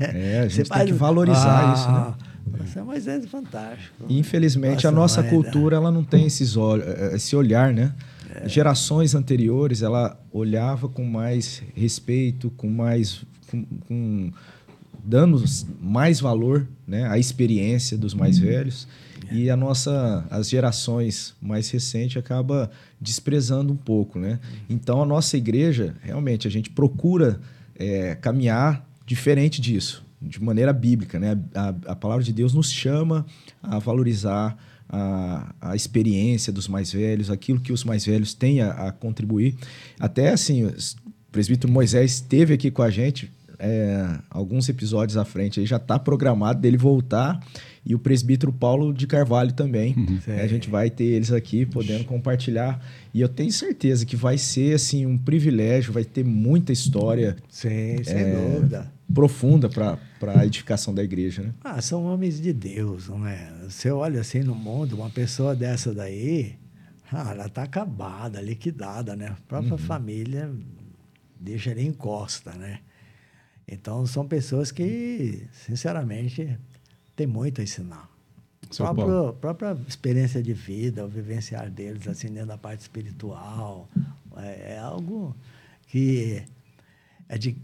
É, 0.00 0.40
a 0.40 0.48
gente 0.48 0.70
tem 0.70 0.86
que 0.86 0.92
valorizar 0.92 1.70
ah, 1.70 1.74
isso, 1.74 1.92
né? 1.92 2.30
Professor 2.50 2.84
Moisés 2.84 3.24
é 3.24 3.28
fantástico. 3.28 4.06
Infelizmente, 4.08 4.84
Nossa, 4.84 4.88
a 4.88 4.90
nossa 4.90 5.22
cultura 5.22 5.76
ela 5.76 5.90
não 5.90 6.02
tem 6.02 6.26
esses 6.26 6.56
olhos, 6.56 6.86
eh, 6.86 7.14
esse 7.14 7.36
olhar, 7.36 7.72
né? 7.72 7.94
É. 8.34 8.48
Gerações 8.48 9.14
anteriores, 9.14 9.82
ela 9.82 10.18
olhava 10.32 10.88
com 10.88 11.04
mais 11.04 11.62
respeito, 11.74 12.50
com 12.56 12.68
mais... 12.68 13.24
Com, 13.50 13.64
com, 13.86 14.30
dando 15.02 15.42
mais 15.80 16.20
valor 16.20 16.68
né, 16.86 17.08
à 17.08 17.18
experiência 17.18 17.96
dos 17.96 18.12
mais 18.12 18.38
uhum. 18.38 18.44
velhos. 18.44 18.86
E 19.32 19.48
a 19.48 19.56
nossa, 19.56 20.26
as 20.28 20.48
gerações 20.48 21.34
mais 21.40 21.70
recentes 21.70 22.16
acaba 22.16 22.70
desprezando 23.00 23.72
um 23.72 23.76
pouco, 23.76 24.18
né? 24.18 24.40
Então 24.68 25.00
a 25.00 25.06
nossa 25.06 25.36
igreja, 25.36 25.94
realmente, 26.02 26.48
a 26.48 26.50
gente 26.50 26.68
procura 26.68 27.40
é, 27.76 28.16
caminhar 28.16 28.84
diferente 29.06 29.60
disso, 29.60 30.04
de 30.20 30.42
maneira 30.42 30.72
bíblica, 30.72 31.18
né? 31.18 31.38
A, 31.54 31.68
a, 31.92 31.96
palavra 31.96 32.24
de 32.24 32.32
Deus 32.32 32.52
nos 32.52 32.72
chama 32.72 33.24
a 33.62 33.78
valorizar 33.78 34.56
a, 34.90 35.54
a 35.60 35.76
experiência 35.76 36.52
dos 36.52 36.68
mais 36.68 36.92
velhos, 36.92 37.30
aquilo 37.30 37.60
que 37.60 37.72
os 37.72 37.84
mais 37.84 38.04
velhos 38.04 38.34
têm 38.34 38.60
a, 38.60 38.70
a 38.70 38.92
contribuir. 38.92 39.54
Até 39.98 40.30
assim, 40.30 40.64
o 40.64 40.74
presbítero 41.32 41.72
Moisés 41.72 42.14
esteve 42.14 42.54
aqui 42.54 42.70
com 42.70 42.82
a 42.82 42.90
gente 42.90 43.30
é, 43.60 44.18
alguns 44.30 44.68
episódios 44.68 45.16
à 45.18 45.24
frente, 45.24 45.60
aí 45.60 45.66
já 45.66 45.76
está 45.76 45.98
programado 45.98 46.60
dele 46.60 46.78
voltar 46.78 47.38
e 47.84 47.94
o 47.94 47.98
presbítero 47.98 48.52
Paulo 48.52 48.92
de 48.92 49.06
Carvalho 49.06 49.52
também. 49.52 49.94
Uhum. 49.96 50.18
É, 50.26 50.42
a 50.42 50.46
gente 50.46 50.68
vai 50.68 50.90
ter 50.90 51.04
eles 51.04 51.30
aqui 51.30 51.64
podendo 51.66 52.04
compartilhar. 52.04 52.82
E 53.12 53.20
eu 53.20 53.28
tenho 53.28 53.52
certeza 53.52 54.04
que 54.04 54.16
vai 54.16 54.38
ser 54.38 54.74
assim 54.74 55.06
um 55.06 55.16
privilégio, 55.16 55.92
vai 55.92 56.04
ter 56.04 56.24
muita 56.24 56.72
história. 56.72 57.36
Sim, 57.48 58.02
sem 58.02 58.16
é, 58.16 58.34
dúvida. 58.34 58.92
Profunda 59.14 59.68
para 59.68 59.98
a 60.40 60.46
edificação 60.46 60.94
da 60.94 61.02
igreja, 61.02 61.42
né? 61.42 61.54
Ah, 61.62 61.80
são 61.80 62.04
homens 62.04 62.40
de 62.40 62.52
Deus, 62.52 63.08
não 63.08 63.26
é? 63.26 63.50
Você 63.68 63.90
olha 63.90 64.20
assim 64.20 64.40
no 64.40 64.54
mundo, 64.54 64.96
uma 64.96 65.10
pessoa 65.10 65.54
dessa 65.54 65.92
daí, 65.92 66.58
ah, 67.12 67.30
ela 67.32 67.46
está 67.46 67.62
acabada, 67.62 68.40
liquidada, 68.40 69.16
né? 69.16 69.28
A 69.28 69.36
própria 69.48 69.72
uhum. 69.72 69.78
família 69.78 70.50
deixa 71.38 71.70
ele 71.70 71.84
encosta, 71.84 72.52
né? 72.52 72.80
Então, 73.66 74.04
são 74.06 74.26
pessoas 74.26 74.72
que, 74.72 75.46
sinceramente, 75.52 76.58
tem 77.14 77.26
muito 77.26 77.60
a 77.60 77.64
ensinar. 77.64 78.10
A 78.80 78.94
própria, 78.94 79.32
própria 79.32 79.76
experiência 79.88 80.42
de 80.42 80.52
vida, 80.52 81.04
o 81.04 81.08
vivenciar 81.08 81.70
deles, 81.70 82.06
assim, 82.06 82.28
dentro 82.28 82.48
da 82.48 82.58
parte 82.58 82.80
espiritual, 82.80 83.88
é, 84.36 84.74
é 84.74 84.78
algo 84.78 85.34
que 85.88 86.42
é 87.28 87.38
de 87.38 87.56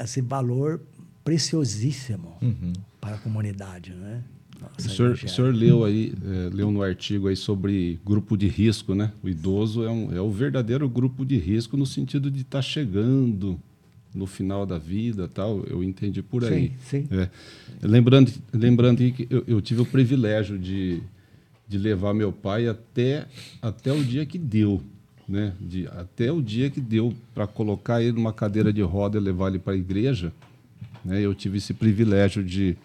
assim, 0.00 0.22
valor 0.22 0.80
preciosíssimo 1.22 2.36
uhum. 2.40 2.72
para 3.00 3.16
a 3.16 3.18
comunidade, 3.18 3.92
né? 3.92 4.22
Nossa, 4.60 4.88
o, 4.88 4.90
senhor, 4.90 5.12
o 5.12 5.28
senhor 5.28 5.54
leu 5.54 5.84
aí, 5.84 6.12
é, 6.22 6.54
leu 6.54 6.70
no 6.70 6.82
artigo 6.82 7.28
aí 7.28 7.36
sobre 7.36 7.98
grupo 8.04 8.36
de 8.36 8.46
risco, 8.46 8.94
né? 8.94 9.12
O 9.22 9.28
idoso 9.28 9.84
é, 9.84 9.90
um, 9.90 10.12
é 10.14 10.20
o 10.20 10.30
verdadeiro 10.30 10.88
grupo 10.88 11.24
de 11.24 11.38
risco 11.38 11.76
no 11.76 11.86
sentido 11.86 12.30
de 12.30 12.42
estar 12.42 12.58
tá 12.58 12.62
chegando 12.62 13.58
no 14.14 14.26
final 14.26 14.66
da 14.66 14.76
vida 14.76 15.28
tal 15.28 15.64
eu 15.66 15.84
entendi 15.84 16.20
por 16.20 16.44
aí 16.44 16.72
sim, 16.84 17.06
sim. 17.06 17.08
É. 17.12 17.30
lembrando 17.80 18.32
lembrando 18.52 18.98
que 18.98 19.24
eu, 19.30 19.44
eu, 19.46 19.60
tive 19.60 19.82
o 19.82 19.86
privilégio 19.86 20.58
de, 20.58 21.00
de 21.68 21.78
levar 21.78 22.12
meu 22.12 22.32
pai 22.32 22.66
até 22.66 23.28
até 23.62 23.92
o 23.92 24.02
dia 24.02 24.26
que 24.26 24.36
deu 24.36 24.82
né 25.30 25.54
de, 25.60 25.86
até 25.86 26.32
o 26.32 26.42
dia 26.42 26.68
que 26.68 26.80
deu 26.80 27.14
para 27.34 27.46
colocar 27.46 28.02
ele 28.02 28.12
numa 28.12 28.32
cadeira 28.32 28.72
de 28.72 28.82
roda 28.82 29.16
e 29.16 29.20
levar 29.20 29.48
ele 29.48 29.58
para 29.58 29.74
a 29.74 29.76
igreja 29.76 30.32
né 31.04 31.20
eu 31.20 31.34
tive 31.34 31.58
esse 31.58 31.72
privilégio 31.72 32.42
de 32.42 32.76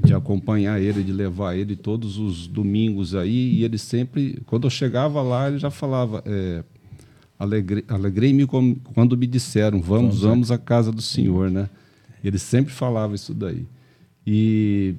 de 0.00 0.14
acompanhar 0.14 0.80
ele, 0.80 1.02
de 1.02 1.10
levar 1.10 1.56
ele 1.56 1.74
todos 1.74 2.18
os 2.18 2.46
domingos 2.46 3.16
aí, 3.16 3.54
e 3.54 3.64
ele 3.64 3.76
sempre, 3.76 4.40
quando 4.46 4.64
eu 4.64 4.70
chegava 4.70 5.20
lá, 5.22 5.48
ele 5.48 5.58
já 5.58 5.72
falava, 5.72 6.22
é, 6.24 6.62
Alegrei-me 7.38 8.46
quando 8.46 9.16
me 9.16 9.26
disseram, 9.26 9.80
vamos, 9.80 10.22
vamos 10.22 10.50
à 10.50 10.58
casa 10.58 10.90
do 10.90 11.00
Senhor, 11.00 11.48
né? 11.48 11.70
Ele 12.22 12.36
sempre 12.36 12.74
falava 12.74 13.14
isso 13.14 13.32
daí. 13.32 13.64
E 14.26 14.96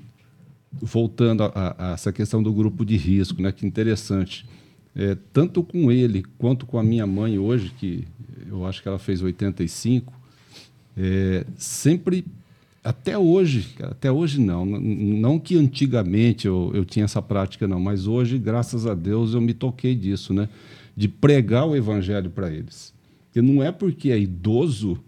voltando 0.72 1.44
a, 1.44 1.76
a, 1.78 1.94
essa 1.94 2.14
questão 2.14 2.41
do 2.41 2.53
grupo 2.53 2.86
de 2.86 2.95
risco, 2.95 3.41
né? 3.41 3.52
Que 3.52 3.68
interessante. 3.68 4.48
É, 4.95 5.16
tanto 5.32 5.64
com 5.64 5.91
ele 5.91 6.24
quanto 6.38 6.66
com 6.66 6.78
a 6.78 6.84
minha 6.84 7.06
mãe 7.06 7.38
hoje, 7.38 7.72
que 7.78 8.07
eu 8.49 8.66
acho 8.66 8.82
que 8.82 8.88
ela 8.88 8.99
fez 8.99 9.22
85, 9.22 10.11
é, 10.98 11.45
sempre, 11.56 12.26
até 12.84 13.18
hoje, 13.18 13.76
até 13.82 14.11
hoje 14.11 14.40
não, 14.41 14.66
não 14.66 15.40
que 15.40 15.56
antigamente 15.56 16.48
eu, 16.48 16.72
eu 16.74 16.84
tinha 16.84 17.06
essa 17.06 17.22
prática 17.22 17.68
não, 17.68 17.80
mas 17.80 18.07
hoje, 18.07 18.38
graças 18.38 18.86
a 18.86 18.95
Deus, 18.95 19.34
eu 19.34 19.41
me 19.41 19.53
toquei 19.53 19.95
disso, 19.95 20.34
né? 20.34 20.49
de 20.99 21.07
pregar 21.07 21.66
o 21.66 21.78
evangelho 21.78 22.30
para 22.30 22.52
eles. 22.52 22.94
Porque 23.26 23.41
não 23.41 23.64
é 23.64 23.72
porque 23.72 24.11
é 24.11 24.20
idoso 24.20 24.99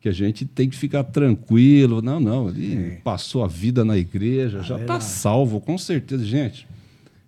que 0.00 0.08
a 0.08 0.12
gente 0.12 0.46
tem 0.46 0.66
que 0.66 0.74
ficar 0.74 1.04
tranquilo. 1.04 2.00
Não, 2.00 2.18
não, 2.18 2.48
ele 2.48 2.74
é. 2.74 3.00
passou 3.04 3.44
a 3.44 3.46
vida 3.46 3.84
na 3.84 3.98
igreja, 3.98 4.60
ah, 4.60 4.62
já 4.62 4.80
está 4.80 4.98
salvo, 4.98 5.60
com 5.60 5.76
certeza. 5.76 6.24
Gente, 6.24 6.66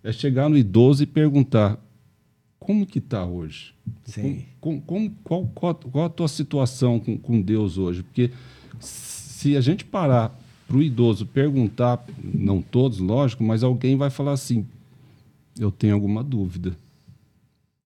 é 0.03 0.11
chegar 0.11 0.49
no 0.49 0.57
idoso 0.57 1.03
e 1.03 1.05
perguntar 1.05 1.79
como 2.59 2.85
que 2.85 2.99
está 2.99 3.25
hoje? 3.25 3.73
Sim. 4.05 4.45
Com, 4.59 4.79
com, 4.81 5.09
qual, 5.23 5.47
qual, 5.53 5.75
qual, 5.75 6.05
a 6.05 6.09
tua 6.09 6.27
situação 6.27 6.99
com, 6.99 7.17
com 7.17 7.41
Deus 7.41 7.77
hoje? 7.77 8.03
Porque 8.03 8.31
se 8.79 9.55
a 9.55 9.61
gente 9.61 9.85
parar 9.85 10.37
para 10.67 10.77
o 10.77 10.81
idoso 10.81 11.25
perguntar, 11.25 12.05
não 12.23 12.61
todos, 12.61 12.99
lógico, 12.99 13.43
mas 13.43 13.63
alguém 13.63 13.95
vai 13.95 14.09
falar 14.09 14.33
assim, 14.33 14.65
eu 15.59 15.71
tenho 15.71 15.93
alguma 15.95 16.23
dúvida 16.23 16.75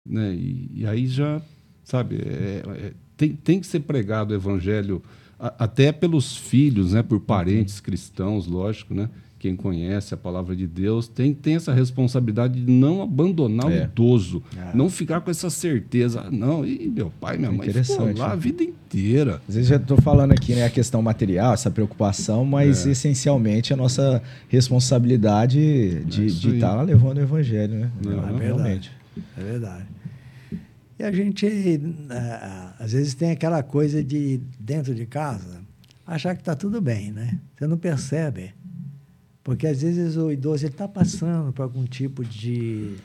né? 0.08 0.34
E, 0.34 0.70
e 0.74 0.86
aí 0.86 1.06
já, 1.06 1.42
sabe, 1.84 2.16
é, 2.16 2.62
é, 2.66 2.92
tem, 3.16 3.32
tem 3.34 3.60
que 3.60 3.66
ser 3.66 3.80
pregado 3.80 4.32
o 4.32 4.36
evangelho 4.36 5.02
a, 5.38 5.64
até 5.64 5.92
pelos 5.92 6.36
filhos, 6.36 6.94
né? 6.94 7.02
Por 7.02 7.20
parentes 7.20 7.78
cristãos, 7.80 8.46
lógico, 8.46 8.94
né? 8.94 9.10
Quem 9.38 9.54
conhece 9.54 10.12
a 10.14 10.16
palavra 10.16 10.56
de 10.56 10.66
Deus 10.66 11.06
tem, 11.06 11.32
tem 11.32 11.54
essa 11.54 11.72
responsabilidade 11.72 12.60
de 12.60 12.70
não 12.70 13.02
abandonar 13.02 13.70
é. 13.70 13.82
o 13.82 13.84
idoso, 13.84 14.42
é. 14.56 14.76
não 14.76 14.90
ficar 14.90 15.20
com 15.20 15.30
essa 15.30 15.48
certeza, 15.48 16.22
ah, 16.26 16.30
não, 16.30 16.66
e 16.66 16.88
meu 16.88 17.12
pai, 17.20 17.38
minha 17.38 17.52
mãe 17.52 17.70
ficou 17.70 18.06
lá 18.16 18.28
né? 18.28 18.32
a 18.32 18.34
vida 18.34 18.64
inteira. 18.64 19.40
Às 19.48 19.54
vezes 19.54 19.70
já 19.70 19.76
estou 19.76 20.00
falando 20.00 20.32
aqui 20.32 20.54
né, 20.54 20.64
a 20.64 20.70
questão 20.70 21.00
material, 21.00 21.54
essa 21.54 21.70
preocupação, 21.70 22.44
mas 22.44 22.84
é. 22.86 22.90
essencialmente 22.90 23.72
a 23.72 23.76
nossa 23.76 24.20
responsabilidade 24.48 26.04
de 26.04 26.22
é 26.22 26.26
estar 26.26 26.76
tá 26.76 26.82
levando 26.82 27.18
o 27.18 27.20
evangelho, 27.20 27.74
né? 27.74 27.90
Não, 28.04 28.38
é 28.38 28.44
realmente. 28.44 28.90
É 29.36 29.42
verdade. 29.42 29.86
E 30.98 31.04
a 31.04 31.12
gente, 31.12 31.46
é, 31.46 32.82
às 32.82 32.92
vezes, 32.92 33.14
tem 33.14 33.30
aquela 33.30 33.62
coisa 33.62 34.02
de, 34.02 34.40
dentro 34.58 34.92
de 34.92 35.06
casa, 35.06 35.60
achar 36.04 36.34
que 36.34 36.40
está 36.40 36.56
tudo 36.56 36.80
bem, 36.80 37.12
né? 37.12 37.38
Você 37.56 37.66
não 37.68 37.78
percebe. 37.78 38.52
Porque, 39.48 39.66
às 39.66 39.80
vezes, 39.80 40.14
o 40.18 40.30
idoso 40.30 40.66
está 40.66 40.86
passando 40.86 41.54
por 41.54 41.62
algum 41.62 41.86
tipo 41.86 42.22
de... 42.22 42.96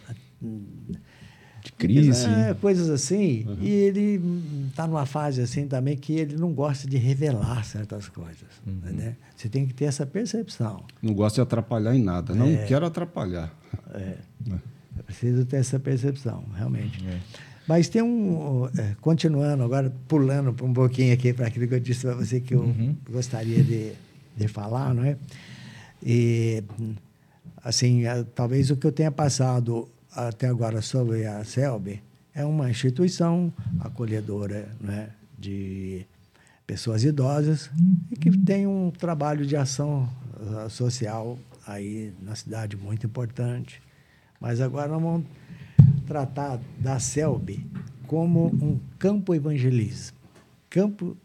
De 0.42 1.72
crise. 1.72 2.26
É, 2.28 2.54
coisas 2.54 2.90
assim. 2.90 3.46
Uhum. 3.48 3.58
E 3.62 3.70
ele 3.70 4.22
está 4.68 4.86
numa 4.86 5.06
fase 5.06 5.40
assim 5.40 5.66
também 5.66 5.96
que 5.96 6.12
ele 6.12 6.36
não 6.36 6.52
gosta 6.52 6.86
de 6.86 6.98
revelar 6.98 7.64
certas 7.64 8.10
coisas. 8.10 8.50
Uhum. 8.68 8.92
Né? 8.92 9.16
Você 9.38 9.48
tem 9.48 9.66
que 9.66 9.74
ter 9.74 9.86
essa 9.86 10.06
percepção. 10.06 10.84
Não 11.02 11.14
gosta 11.14 11.38
de 11.38 11.42
atrapalhar 11.44 11.96
em 11.96 12.04
nada. 12.04 12.36
Não 12.36 12.48
é. 12.48 12.66
quero 12.66 12.86
atrapalhar. 12.86 13.58
É. 13.94 14.18
é. 14.52 15.02
preciso 15.06 15.46
ter 15.46 15.56
essa 15.56 15.80
percepção, 15.80 16.44
realmente. 16.54 17.02
É. 17.08 17.20
Mas 17.66 17.88
tem 17.88 18.02
um. 18.02 18.68
É, 18.78 18.98
continuando, 19.00 19.64
agora 19.64 19.90
pulando 20.10 20.50
um 20.62 20.74
pouquinho 20.74 21.14
aqui 21.14 21.32
para 21.32 21.48
aquilo 21.48 21.70
que 21.70 21.76
eu 21.76 21.80
disse 21.80 22.02
para 22.02 22.16
você 22.16 22.42
que 22.42 22.54
eu 22.54 22.60
uhum. 22.60 22.94
gostaria 23.10 23.64
de, 23.64 23.94
de 24.36 24.48
falar, 24.50 24.94
não 24.94 25.06
é? 25.06 25.16
E 26.06 26.64
assim, 27.64 28.04
talvez 28.36 28.70
o 28.70 28.76
que 28.76 28.86
eu 28.86 28.92
tenha 28.92 29.12
passado 29.12 29.90
até 30.12 30.48
agora 30.48 30.82
sobre 30.82 31.26
a 31.26 31.44
CELB 31.44 32.02
é 32.36 32.44
uma 32.44 32.70
instituição 32.70 33.54
acolhedora 33.80 34.70
né, 34.82 35.10
de 35.38 36.06
pessoas 36.66 37.04
idosas 37.04 37.70
e 38.12 38.16
que 38.16 38.36
tem 38.38 38.68
um 38.68 38.92
trabalho 38.92 39.46
de 39.46 39.56
ação 39.56 40.10
uh, 40.40 40.70
social 40.70 41.38
aí 41.66 42.14
na 42.22 42.36
cidade 42.36 42.76
muito 42.76 43.06
importante. 43.06 43.82
Mas 44.40 44.60
agora 44.60 44.90
nós 44.90 45.02
vamos 45.02 45.26
tratar 46.06 46.60
da 46.80 47.00
CELB 47.00 47.66
como 48.08 48.48
um 48.48 48.80
campo 49.00 49.34
evangelismo, 49.34 50.18
campo 50.70 51.16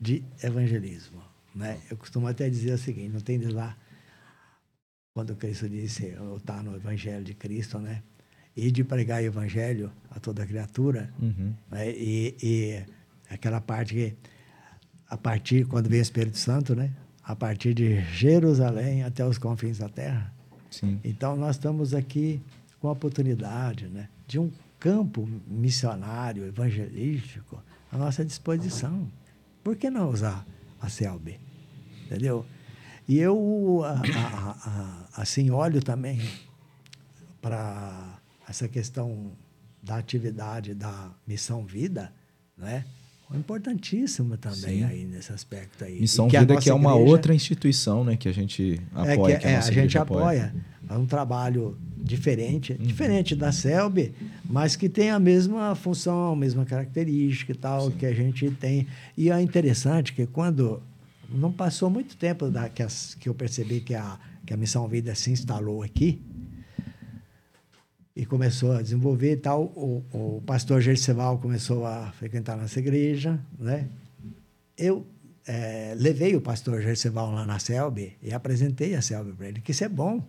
de 0.00 0.24
evangelismo. 0.42 1.22
Né? 1.54 1.78
Eu 1.90 1.96
costumo 1.96 2.26
até 2.26 2.48
dizer 2.50 2.72
o 2.72 2.78
seguinte, 2.78 3.10
não 3.12 3.20
tem 3.20 3.38
lá, 3.38 3.76
quando 5.14 5.36
Cristo 5.36 5.68
disse, 5.68 6.12
está 6.36 6.60
no 6.60 6.74
Evangelho 6.74 7.22
de 7.24 7.34
Cristo, 7.34 7.78
né? 7.78 8.02
E 8.56 8.70
de 8.70 8.82
pregar 8.82 9.22
o 9.22 9.26
Evangelho 9.26 9.92
a 10.10 10.18
toda 10.18 10.44
criatura, 10.44 11.12
uhum. 11.20 11.54
né? 11.70 11.88
e, 11.90 12.36
e 12.42 12.84
aquela 13.32 13.60
parte 13.60 13.94
que, 13.94 14.16
a 15.08 15.16
partir, 15.16 15.66
quando 15.66 15.88
vem 15.88 16.00
o 16.00 16.02
Espírito 16.02 16.36
Santo, 16.36 16.74
né? 16.74 16.92
A 17.22 17.34
partir 17.36 17.74
de 17.74 18.02
Jerusalém 18.12 19.04
até 19.04 19.24
os 19.24 19.38
confins 19.38 19.78
da 19.78 19.88
terra. 19.88 20.32
Sim. 20.68 21.00
Então, 21.04 21.36
nós 21.36 21.56
estamos 21.56 21.94
aqui 21.94 22.42
com 22.80 22.88
a 22.88 22.92
oportunidade, 22.92 23.86
né? 23.86 24.08
De 24.26 24.40
um 24.40 24.50
campo 24.80 25.28
missionário, 25.46 26.44
evangelístico, 26.44 27.62
à 27.90 27.96
nossa 27.96 28.24
disposição. 28.24 29.08
Por 29.62 29.76
que 29.76 29.88
não 29.88 30.10
usar 30.10 30.44
a 30.80 30.88
CELB? 30.88 31.38
Entendeu? 32.04 32.44
E 33.06 33.18
eu, 33.18 33.82
a, 33.84 33.90
a, 33.92 35.08
a, 35.16 35.22
assim, 35.22 35.50
olho 35.50 35.82
também 35.82 36.20
para 37.40 38.18
essa 38.48 38.66
questão 38.68 39.32
da 39.82 39.96
atividade 39.96 40.74
da 40.74 41.10
missão 41.26 41.64
vida, 41.64 42.12
né? 42.56 42.84
Importantíssimo 43.34 44.36
também 44.36 44.78
Sim. 44.78 44.84
aí 44.84 45.04
nesse 45.04 45.32
aspecto 45.32 45.84
aí. 45.84 46.00
Missão 46.00 46.28
que 46.28 46.38
Vida 46.38 46.56
que 46.56 46.70
é 46.70 46.74
uma 46.74 46.92
igreja, 46.92 47.10
outra 47.10 47.34
instituição, 47.34 48.04
né, 48.04 48.16
que 48.16 48.28
a 48.28 48.32
gente 48.32 48.80
apoia. 48.94 49.34
É, 49.34 49.38
que, 49.38 49.46
é, 49.46 49.56
a, 49.56 49.58
a 49.58 49.70
gente 49.70 49.98
apoia. 49.98 50.22
apoia. 50.22 50.54
É 50.88 50.94
um 50.94 51.06
trabalho 51.06 51.76
diferente, 51.96 52.72
uhum. 52.72 52.86
diferente 52.86 53.34
da 53.34 53.50
CELB, 53.50 54.12
mas 54.44 54.76
que 54.76 54.88
tem 54.88 55.10
a 55.10 55.18
mesma 55.18 55.74
função, 55.74 56.32
a 56.32 56.36
mesma 56.36 56.64
característica 56.66 57.52
e 57.52 57.54
tal 57.54 57.90
Sim. 57.90 57.96
que 57.96 58.06
a 58.06 58.14
gente 58.14 58.50
tem. 58.52 58.86
E 59.16 59.30
é 59.30 59.40
interessante 59.40 60.12
que 60.12 60.26
quando 60.26 60.82
não 61.28 61.52
passou 61.52 61.90
muito 61.90 62.16
tempo 62.16 62.50
da, 62.50 62.68
que, 62.68 62.82
as, 62.82 63.14
que 63.14 63.28
eu 63.28 63.34
percebi 63.34 63.80
que 63.80 63.94
a, 63.94 64.18
que 64.46 64.52
a 64.52 64.56
Missão 64.56 64.86
Vida 64.88 65.14
se 65.14 65.30
instalou 65.30 65.82
aqui 65.82 66.22
e 68.16 68.24
começou 68.24 68.72
a 68.72 68.82
desenvolver 68.82 69.32
e 69.32 69.36
tal, 69.36 69.64
o, 69.64 70.04
o 70.12 70.42
pastor 70.42 70.80
Gerceval 70.80 71.38
começou 71.38 71.84
a 71.84 72.12
frequentar 72.12 72.56
nossa 72.56 72.78
igreja, 72.78 73.40
né? 73.58 73.88
Eu 74.78 75.06
é, 75.46 75.94
levei 75.96 76.36
o 76.36 76.40
pastor 76.40 76.80
Gerceval 76.80 77.32
lá 77.32 77.44
na 77.44 77.58
Selby 77.58 78.16
e 78.22 78.32
apresentei 78.32 78.94
a 78.94 79.02
Selby 79.02 79.32
para 79.32 79.48
ele, 79.48 79.60
que 79.60 79.72
isso 79.72 79.84
é 79.84 79.88
bom. 79.88 80.24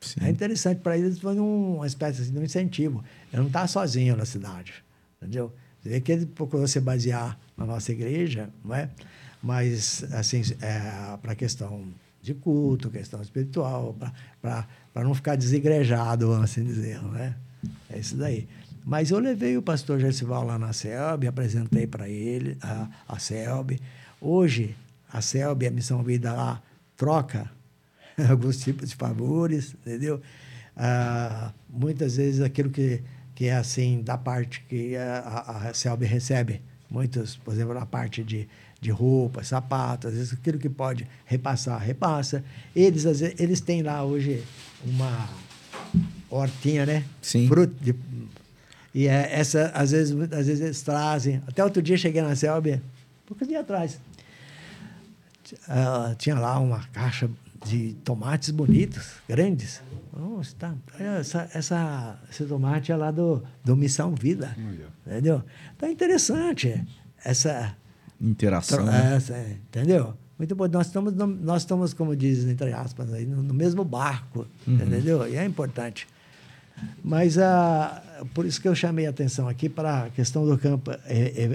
Sim. 0.00 0.20
É 0.22 0.28
interessante 0.28 0.80
para 0.80 0.96
eles, 0.96 1.18
foi 1.18 1.38
um, 1.40 1.76
uma 1.76 1.86
espécie 1.86 2.22
assim, 2.22 2.32
de 2.32 2.38
um 2.38 2.42
incentivo. 2.42 3.02
Eu 3.32 3.40
não 3.40 3.46
estava 3.46 3.66
sozinho 3.66 4.16
na 4.16 4.24
cidade, 4.24 4.84
entendeu? 5.16 5.52
Você 5.80 5.88
vê 5.88 6.00
que 6.00 6.12
ele 6.12 6.26
procurou 6.26 6.68
se 6.68 6.80
basear 6.80 7.38
na 7.56 7.66
nossa 7.66 7.90
igreja, 7.90 8.48
não 8.64 8.74
é? 8.74 8.90
Mas, 9.44 10.02
assim, 10.14 10.40
é, 10.62 11.18
para 11.18 11.32
a 11.32 11.34
questão 11.34 11.86
de 12.22 12.32
culto, 12.32 12.88
questão 12.88 13.20
espiritual, 13.20 13.94
para 14.40 15.04
não 15.04 15.14
ficar 15.14 15.36
desigrejado, 15.36 16.28
vamos 16.28 16.44
assim 16.44 16.64
dizer, 16.64 17.02
não 17.02 17.14
é? 17.14 17.36
Isso 17.94 18.16
daí. 18.16 18.48
Mas 18.82 19.10
eu 19.10 19.18
levei 19.18 19.54
o 19.58 19.62
pastor 19.62 20.00
Gersival 20.00 20.46
lá 20.46 20.58
na 20.58 20.72
CELB, 20.72 21.26
apresentei 21.26 21.86
para 21.86 22.08
ele 22.08 22.56
a, 22.62 22.88
a 23.06 23.18
CELB. 23.18 23.78
Hoje, 24.18 24.74
a 25.12 25.20
CELB, 25.20 25.66
a 25.66 25.70
Missão 25.70 26.02
Vida 26.02 26.32
lá, 26.32 26.62
troca 26.96 27.50
alguns 28.30 28.60
tipos 28.60 28.88
de 28.88 28.96
favores, 28.96 29.74
entendeu? 29.74 30.22
Ah, 30.74 31.52
muitas 31.68 32.16
vezes 32.16 32.40
aquilo 32.40 32.70
que, 32.70 33.02
que 33.34 33.44
é 33.44 33.56
assim, 33.56 34.00
da 34.02 34.16
parte 34.16 34.64
que 34.70 34.96
a, 34.96 35.68
a 35.68 35.74
CELB 35.74 36.06
recebe, 36.06 36.62
muitos, 36.88 37.36
por 37.36 37.52
exemplo, 37.52 37.74
na 37.74 37.84
parte 37.84 38.24
de, 38.24 38.48
de 38.84 38.90
roupas, 38.90 39.48
sapatos, 39.48 40.10
às 40.10 40.16
vezes 40.16 40.32
aquilo 40.34 40.58
que 40.58 40.68
pode 40.68 41.08
repassar, 41.24 41.80
repassa. 41.80 42.44
Eles, 42.76 43.06
às 43.06 43.20
vezes, 43.20 43.40
eles 43.40 43.60
têm 43.60 43.82
lá 43.82 44.04
hoje 44.04 44.44
uma 44.84 45.30
hortinha, 46.28 46.84
né? 46.84 47.04
Sim. 47.22 47.48
Fruto 47.48 47.74
de, 47.82 47.94
e 48.94 49.08
é, 49.08 49.40
essa, 49.40 49.72
às 49.74 49.90
vezes, 49.90 50.14
às 50.32 50.46
vezes 50.46 50.60
eles 50.60 50.82
trazem. 50.82 51.42
Até 51.46 51.64
outro 51.64 51.82
dia 51.82 51.96
cheguei 51.96 52.20
na 52.20 52.36
Selby, 52.36 52.80
poucos 53.26 53.48
dias 53.48 53.62
atrás. 53.62 53.98
Uh, 55.52 56.14
tinha 56.16 56.38
lá 56.38 56.58
uma 56.58 56.84
caixa 56.92 57.30
de 57.64 57.94
tomates 58.04 58.50
bonitos, 58.50 59.14
grandes. 59.26 59.82
Nossa, 60.14 60.54
tá, 60.58 60.74
essa, 60.98 61.48
essa, 61.54 62.18
esse 62.30 62.44
tomate 62.44 62.92
é 62.92 62.96
lá 62.96 63.10
do, 63.10 63.42
do 63.64 63.74
Missão 63.74 64.14
Vida. 64.14 64.54
Entendeu? 65.06 65.42
Então 65.74 65.88
é 65.88 65.92
interessante 65.92 66.84
essa 67.24 67.74
interação. 68.24 68.84
Né? 68.84 69.16
Essa, 69.16 69.38
entendeu? 69.38 70.14
Muito 70.38 70.54
bom. 70.54 70.66
Nós 70.66 70.86
estamos, 70.86 71.14
nós 71.14 71.62
estamos 71.62 71.94
como 71.94 72.16
diz, 72.16 72.44
entre 72.44 72.72
aspas, 72.72 73.12
aí, 73.12 73.24
no, 73.24 73.42
no 73.42 73.54
mesmo 73.54 73.84
barco. 73.84 74.46
Uhum. 74.66 74.74
Entendeu? 74.74 75.28
E 75.28 75.36
é 75.36 75.44
importante. 75.44 76.06
Mas 77.02 77.38
ah, 77.38 78.02
por 78.34 78.44
isso 78.44 78.60
que 78.60 78.66
eu 78.66 78.74
chamei 78.74 79.06
a 79.06 79.10
atenção 79.10 79.48
aqui 79.48 79.68
para 79.68 80.04
a 80.04 80.10
questão 80.10 80.44
do 80.44 80.58
campo 80.58 80.90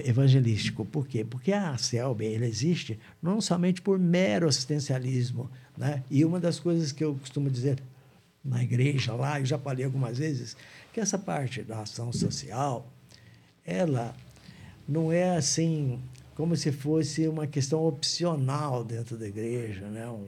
evangelístico. 0.06 0.86
Por 0.86 1.08
quê? 1.08 1.26
Porque 1.26 1.52
a 1.52 1.78
CELB 1.78 2.26
ele 2.26 2.46
existe 2.46 2.98
não 3.22 3.42
somente 3.42 3.82
por 3.82 4.00
mero 4.00 4.48
assistencialismo. 4.48 5.50
Né? 5.78 6.04
E 6.10 6.24
uma 6.24 6.40
das 6.40 6.60
coisas 6.60 6.92
que 6.92 7.04
eu 7.04 7.16
costumo 7.16 7.50
dizer 7.50 7.82
na 8.44 8.64
igreja 8.64 9.14
lá, 9.14 9.40
eu 9.40 9.46
já 9.46 9.58
falei 9.58 9.84
algumas 9.84 10.18
vezes, 10.18 10.56
que 10.94 11.00
essa 11.00 11.18
parte 11.18 11.62
da 11.62 11.82
ação 11.82 12.12
social, 12.14 12.88
ela 13.66 14.16
não 14.88 15.12
é 15.12 15.36
assim 15.36 16.00
como 16.40 16.56
se 16.56 16.72
fosse 16.72 17.28
uma 17.28 17.46
questão 17.46 17.84
opcional 17.86 18.82
dentro 18.82 19.18
da 19.18 19.28
igreja, 19.28 19.86
né? 19.88 20.08
Um, 20.08 20.26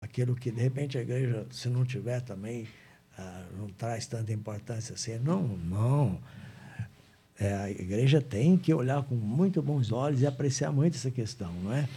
aquilo 0.00 0.36
que 0.36 0.52
de 0.52 0.62
repente 0.62 0.96
a 0.96 1.00
igreja, 1.00 1.44
se 1.50 1.68
não 1.68 1.84
tiver 1.84 2.20
também, 2.20 2.68
ah, 3.18 3.44
não 3.58 3.66
traz 3.70 4.06
tanta 4.06 4.32
importância 4.32 4.94
assim. 4.94 5.18
Não, 5.18 5.42
não. 5.42 6.20
É, 7.40 7.54
a 7.54 7.68
igreja 7.68 8.20
tem 8.20 8.56
que 8.56 8.72
olhar 8.72 9.02
com 9.02 9.16
muito 9.16 9.60
bons 9.60 9.90
olhos 9.90 10.22
e 10.22 10.28
apreciar 10.28 10.70
muito 10.70 10.94
essa 10.94 11.10
questão, 11.10 11.52
não 11.54 11.72
é? 11.72 11.88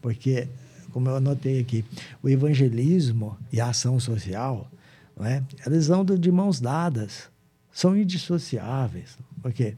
Porque, 0.00 0.48
como 0.90 1.10
eu 1.10 1.16
anotei 1.16 1.60
aqui, 1.60 1.84
o 2.22 2.30
evangelismo 2.30 3.36
e 3.52 3.60
a 3.60 3.68
ação 3.68 4.00
social, 4.00 4.70
não 5.14 5.26
é? 5.26 5.44
elas 5.66 5.90
andam 5.90 6.16
de 6.16 6.32
mãos 6.32 6.62
dadas, 6.62 7.28
são 7.70 7.94
indissociáveis. 7.94 9.18
Porque 9.42 9.76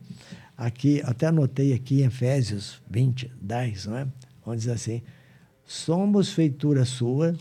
aqui, 0.57 1.03
até 1.05 1.27
anotei 1.27 1.73
aqui 1.73 2.03
em 2.03 2.07
Efésios 2.07 2.81
20, 2.91 3.31
10, 3.41 3.87
não 3.87 3.97
é? 3.97 4.07
onde 4.47 4.63
diz 4.63 4.69
assim: 4.69 5.03
somos 5.65 6.33
feitura 6.33 6.85
sua, 6.85 7.35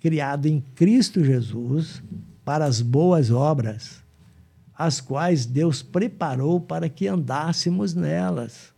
criado 0.00 0.46
em 0.46 0.60
Cristo 0.74 1.24
Jesus 1.24 2.02
para 2.44 2.64
as 2.64 2.80
boas 2.80 3.30
obras, 3.30 4.02
as 4.76 5.00
quais 5.00 5.46
Deus 5.46 5.82
preparou 5.82 6.60
para 6.60 6.88
que 6.88 7.06
andássemos 7.06 7.94
nelas. 7.94 8.70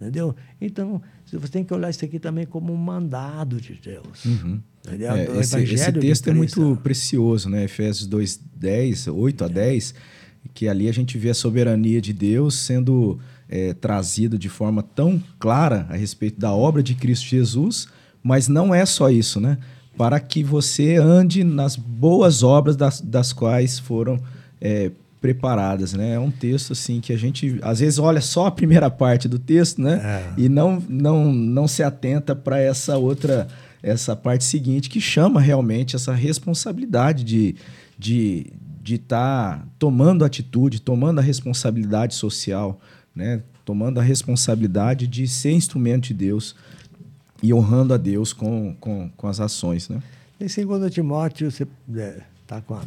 Entendeu? 0.00 0.34
Então, 0.60 1.00
você 1.30 1.48
tem 1.48 1.64
que 1.64 1.72
olhar 1.72 1.88
isso 1.88 2.04
aqui 2.04 2.18
também 2.18 2.44
como 2.44 2.72
um 2.72 2.76
mandado 2.76 3.60
de 3.60 3.74
Deus. 3.74 4.24
Uhum. 4.24 4.60
É, 4.88 5.38
esse, 5.38 5.62
esse, 5.62 5.92
texto 5.92 6.28
é 6.28 6.34
muito 6.34 6.76
precioso, 6.82 7.48
né? 7.48 7.64
Efésios 7.64 8.08
2, 8.08 8.40
10, 8.56 9.06
8 9.06 9.44
a 9.44 9.48
10, 9.48 9.94
que 10.54 10.68
ali 10.68 10.88
a 10.88 10.92
gente 10.92 11.16
vê 11.18 11.30
a 11.30 11.34
soberania 11.34 12.00
de 12.00 12.12
Deus 12.12 12.54
sendo 12.54 13.18
é, 13.48 13.72
trazido 13.74 14.38
de 14.38 14.48
forma 14.48 14.82
tão 14.82 15.22
clara 15.38 15.86
a 15.88 15.96
respeito 15.96 16.38
da 16.38 16.52
obra 16.52 16.82
de 16.82 16.94
Cristo 16.94 17.26
Jesus, 17.26 17.88
mas 18.22 18.48
não 18.48 18.74
é 18.74 18.84
só 18.86 19.10
isso, 19.10 19.40
né? 19.40 19.58
para 19.96 20.18
que 20.20 20.42
você 20.42 20.96
ande 20.96 21.44
nas 21.44 21.76
boas 21.76 22.42
obras 22.42 22.76
das, 22.76 23.00
das 23.00 23.32
quais 23.32 23.78
foram 23.78 24.18
é, 24.60 24.90
preparadas, 25.20 25.92
né? 25.92 26.14
É 26.14 26.18
um 26.18 26.30
texto 26.30 26.72
assim 26.72 27.00
que 27.00 27.12
a 27.12 27.16
gente 27.16 27.58
às 27.62 27.80
vezes 27.80 27.98
olha 27.98 28.20
só 28.20 28.46
a 28.46 28.50
primeira 28.50 28.90
parte 28.90 29.28
do 29.28 29.38
texto, 29.38 29.80
né? 29.80 30.00
É. 30.36 30.40
E 30.40 30.48
não 30.48 30.82
não 30.88 31.32
não 31.32 31.68
se 31.68 31.82
atenta 31.82 32.34
para 32.34 32.58
essa 32.58 32.96
outra 32.96 33.46
essa 33.82 34.16
parte 34.16 34.44
seguinte 34.44 34.88
que 34.88 35.00
chama 35.00 35.40
realmente 35.40 35.94
essa 35.94 36.12
responsabilidade 36.12 37.22
de 37.22 37.54
de 37.98 38.46
de 38.82 38.96
estar 38.96 39.58
tá 39.58 39.66
tomando 39.78 40.24
atitude, 40.24 40.80
tomando 40.80 41.20
a 41.20 41.22
responsabilidade 41.22 42.14
social, 42.14 42.80
né? 43.14 43.42
Tomando 43.64 44.00
a 44.00 44.02
responsabilidade 44.02 45.06
de 45.06 45.28
ser 45.28 45.52
instrumento 45.52 46.08
de 46.08 46.14
Deus 46.14 46.56
e 47.40 47.54
honrando 47.54 47.94
a 47.94 47.96
Deus 47.96 48.32
com, 48.32 48.74
com, 48.80 49.08
com 49.16 49.28
as 49.28 49.38
ações, 49.38 49.88
né? 49.88 50.02
Em 50.40 50.46
2 50.46 50.92
Timóteo, 50.92 51.50
você 51.50 51.66
está 52.42 52.56
é, 52.56 52.60
com 52.60 52.74
a 52.74 52.82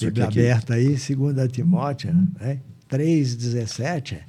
Bíblia 0.00 0.24
aberta 0.24 0.74
aí, 0.74 0.96
2 0.96 1.52
Timóteo, 1.52 2.14
né? 2.40 2.58
3,17. 2.90 4.20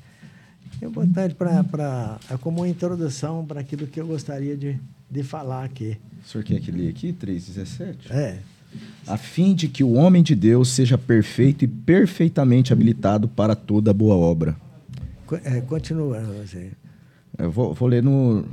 É 0.81 0.85
importante 0.85 1.35
para. 1.35 2.19
É 2.29 2.37
como 2.37 2.59
uma 2.59 2.67
introdução 2.67 3.45
para 3.45 3.61
aquilo 3.61 3.87
que 3.87 3.99
eu 3.99 4.07
gostaria 4.07 4.57
de, 4.57 4.77
de 5.09 5.23
falar 5.23 5.63
aqui. 5.63 5.97
O 6.25 6.27
senhor 6.27 6.43
quer 6.43 6.59
que 6.59 6.71
lê 6.71 6.89
aqui, 6.89 7.13
3,17? 7.13 8.11
É. 8.11 8.39
A 9.07 9.17
fim 9.17 9.53
de 9.53 9.67
que 9.67 9.83
o 9.83 9.93
homem 9.93 10.23
de 10.23 10.35
Deus 10.35 10.69
seja 10.69 10.97
perfeito 10.97 11.65
e 11.65 11.67
perfeitamente 11.67 12.71
habilitado 12.71 13.27
para 13.27 13.55
toda 13.55 13.93
boa 13.93 14.15
obra. 14.15 14.55
É, 15.43 15.61
continua, 15.61 16.19
você. 16.21 16.71
Eu 17.37 17.51
vou, 17.51 17.73
vou 17.73 17.87
ler 17.87 18.03
no, 18.03 18.45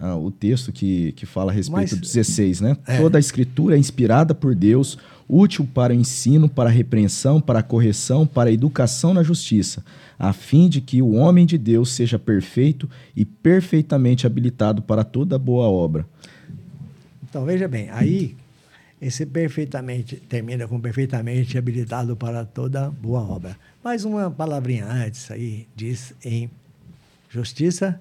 ah, 0.00 0.16
o 0.16 0.30
texto 0.30 0.72
que, 0.72 1.12
que 1.12 1.24
fala 1.24 1.50
a 1.52 1.54
respeito 1.54 1.80
Mas, 1.80 1.90
do 1.90 2.00
16, 2.00 2.60
né? 2.60 2.76
É. 2.86 2.98
Toda 2.98 3.18
a 3.18 3.20
escritura 3.20 3.76
é 3.76 3.78
inspirada 3.78 4.34
por 4.34 4.54
Deus, 4.54 4.98
útil 5.28 5.66
para 5.72 5.92
o 5.92 5.96
ensino, 5.96 6.48
para 6.48 6.68
a 6.68 6.72
repreensão, 6.72 7.40
para 7.40 7.60
a 7.60 7.62
correção, 7.62 8.26
para 8.26 8.50
a 8.50 8.52
educação 8.52 9.14
na 9.14 9.22
justiça, 9.22 9.84
a 10.18 10.32
fim 10.32 10.68
de 10.68 10.80
que 10.80 11.00
o 11.00 11.12
homem 11.12 11.46
de 11.46 11.56
Deus 11.56 11.92
seja 11.92 12.18
perfeito 12.18 12.88
e 13.16 13.24
perfeitamente 13.24 14.26
habilitado 14.26 14.82
para 14.82 15.04
toda 15.04 15.38
boa 15.38 15.66
obra. 15.66 16.06
Então, 17.22 17.44
veja 17.44 17.66
bem, 17.66 17.88
aí 17.90 18.36
esse 19.00 19.26
perfeitamente 19.26 20.16
termina 20.16 20.66
com 20.66 20.80
perfeitamente 20.80 21.58
habilitado 21.58 22.16
para 22.16 22.44
toda 22.44 22.90
boa 22.90 23.20
obra. 23.20 23.56
Mais 23.82 24.04
uma 24.04 24.30
palavrinha 24.30 24.86
antes 24.86 25.30
aí 25.30 25.66
diz 25.76 26.14
em 26.24 26.50
justiça, 27.28 28.00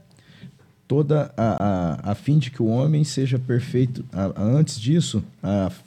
toda 0.87 1.33
a, 1.35 2.03
a, 2.05 2.11
a 2.11 2.15
fim 2.15 2.37
de 2.37 2.51
que 2.51 2.61
o 2.61 2.67
homem 2.67 3.03
seja 3.03 3.39
perfeito. 3.39 4.05
A, 4.11 4.25
a, 4.25 4.43
antes 4.43 4.79
disso, 4.79 5.23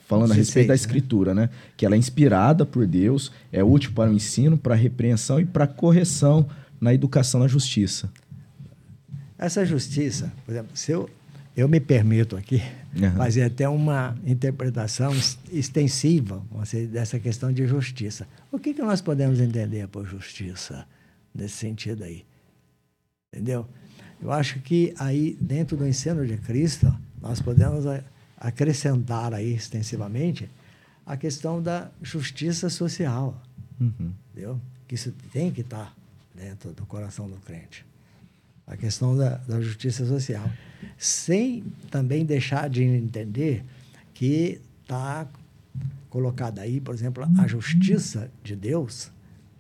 falando 0.06 0.32
a 0.32 0.34
respeito 0.34 0.66
da 0.66 0.72
né? 0.72 0.76
escritura, 0.76 1.34
né? 1.34 1.50
Que 1.76 1.86
ela 1.86 1.94
é 1.94 1.98
inspirada 1.98 2.66
por 2.66 2.86
Deus, 2.86 3.30
é 3.52 3.62
útil 3.62 3.92
para 3.94 4.10
o 4.10 4.12
ensino, 4.12 4.58
para 4.58 4.74
a 4.74 4.76
repreensão 4.76 5.40
e 5.40 5.44
para 5.44 5.64
a 5.64 5.68
correção 5.68 6.46
na 6.80 6.92
educação 6.92 7.40
na 7.40 7.48
justiça. 7.48 8.10
Essa 9.38 9.64
justiça, 9.64 10.32
por 10.44 10.52
exemplo, 10.52 10.70
se 10.74 10.92
eu, 10.92 11.08
eu 11.56 11.68
me 11.68 11.80
permito 11.80 12.36
aqui 12.36 12.62
uhum. 12.94 13.12
fazer 13.12 13.44
até 13.44 13.66
uma 13.66 14.14
interpretação 14.26 15.10
extensiva 15.50 16.42
dessa 16.92 17.18
questão 17.18 17.50
de 17.50 17.66
justiça. 17.66 18.28
O 18.52 18.58
que, 18.58 18.74
que 18.74 18.82
nós 18.82 19.00
podemos 19.00 19.40
entender 19.40 19.88
por 19.88 20.06
justiça 20.06 20.86
nesse 21.34 21.54
sentido 21.54 22.04
aí? 22.04 22.26
Entendeu? 23.32 23.66
Eu 24.20 24.30
acho 24.30 24.60
que 24.60 24.94
aí, 24.98 25.36
dentro 25.40 25.76
do 25.76 25.86
ensino 25.86 26.26
de 26.26 26.36
Cristo, 26.36 26.94
nós 27.20 27.40
podemos 27.40 27.84
acrescentar 28.36 29.32
aí 29.32 29.54
extensivamente 29.54 30.50
a 31.06 31.16
questão 31.16 31.62
da 31.62 31.90
justiça 32.02 32.68
social. 32.68 33.40
Uhum. 33.80 34.12
Entendeu? 34.30 34.60
Que 34.86 34.94
isso 34.94 35.12
tem 35.32 35.50
que 35.50 35.62
estar 35.62 35.94
dentro 36.34 36.72
do 36.72 36.84
coração 36.84 37.28
do 37.28 37.36
crente. 37.36 37.84
A 38.66 38.76
questão 38.76 39.16
da, 39.16 39.36
da 39.36 39.60
justiça 39.60 40.04
social. 40.04 40.50
Sem 40.96 41.64
também 41.90 42.24
deixar 42.24 42.68
de 42.68 42.82
entender 42.82 43.64
que 44.14 44.60
está 44.82 45.26
colocada 46.08 46.62
aí, 46.62 46.80
por 46.80 46.94
exemplo, 46.94 47.24
a 47.38 47.46
justiça 47.46 48.30
de 48.42 48.56
Deus 48.56 49.10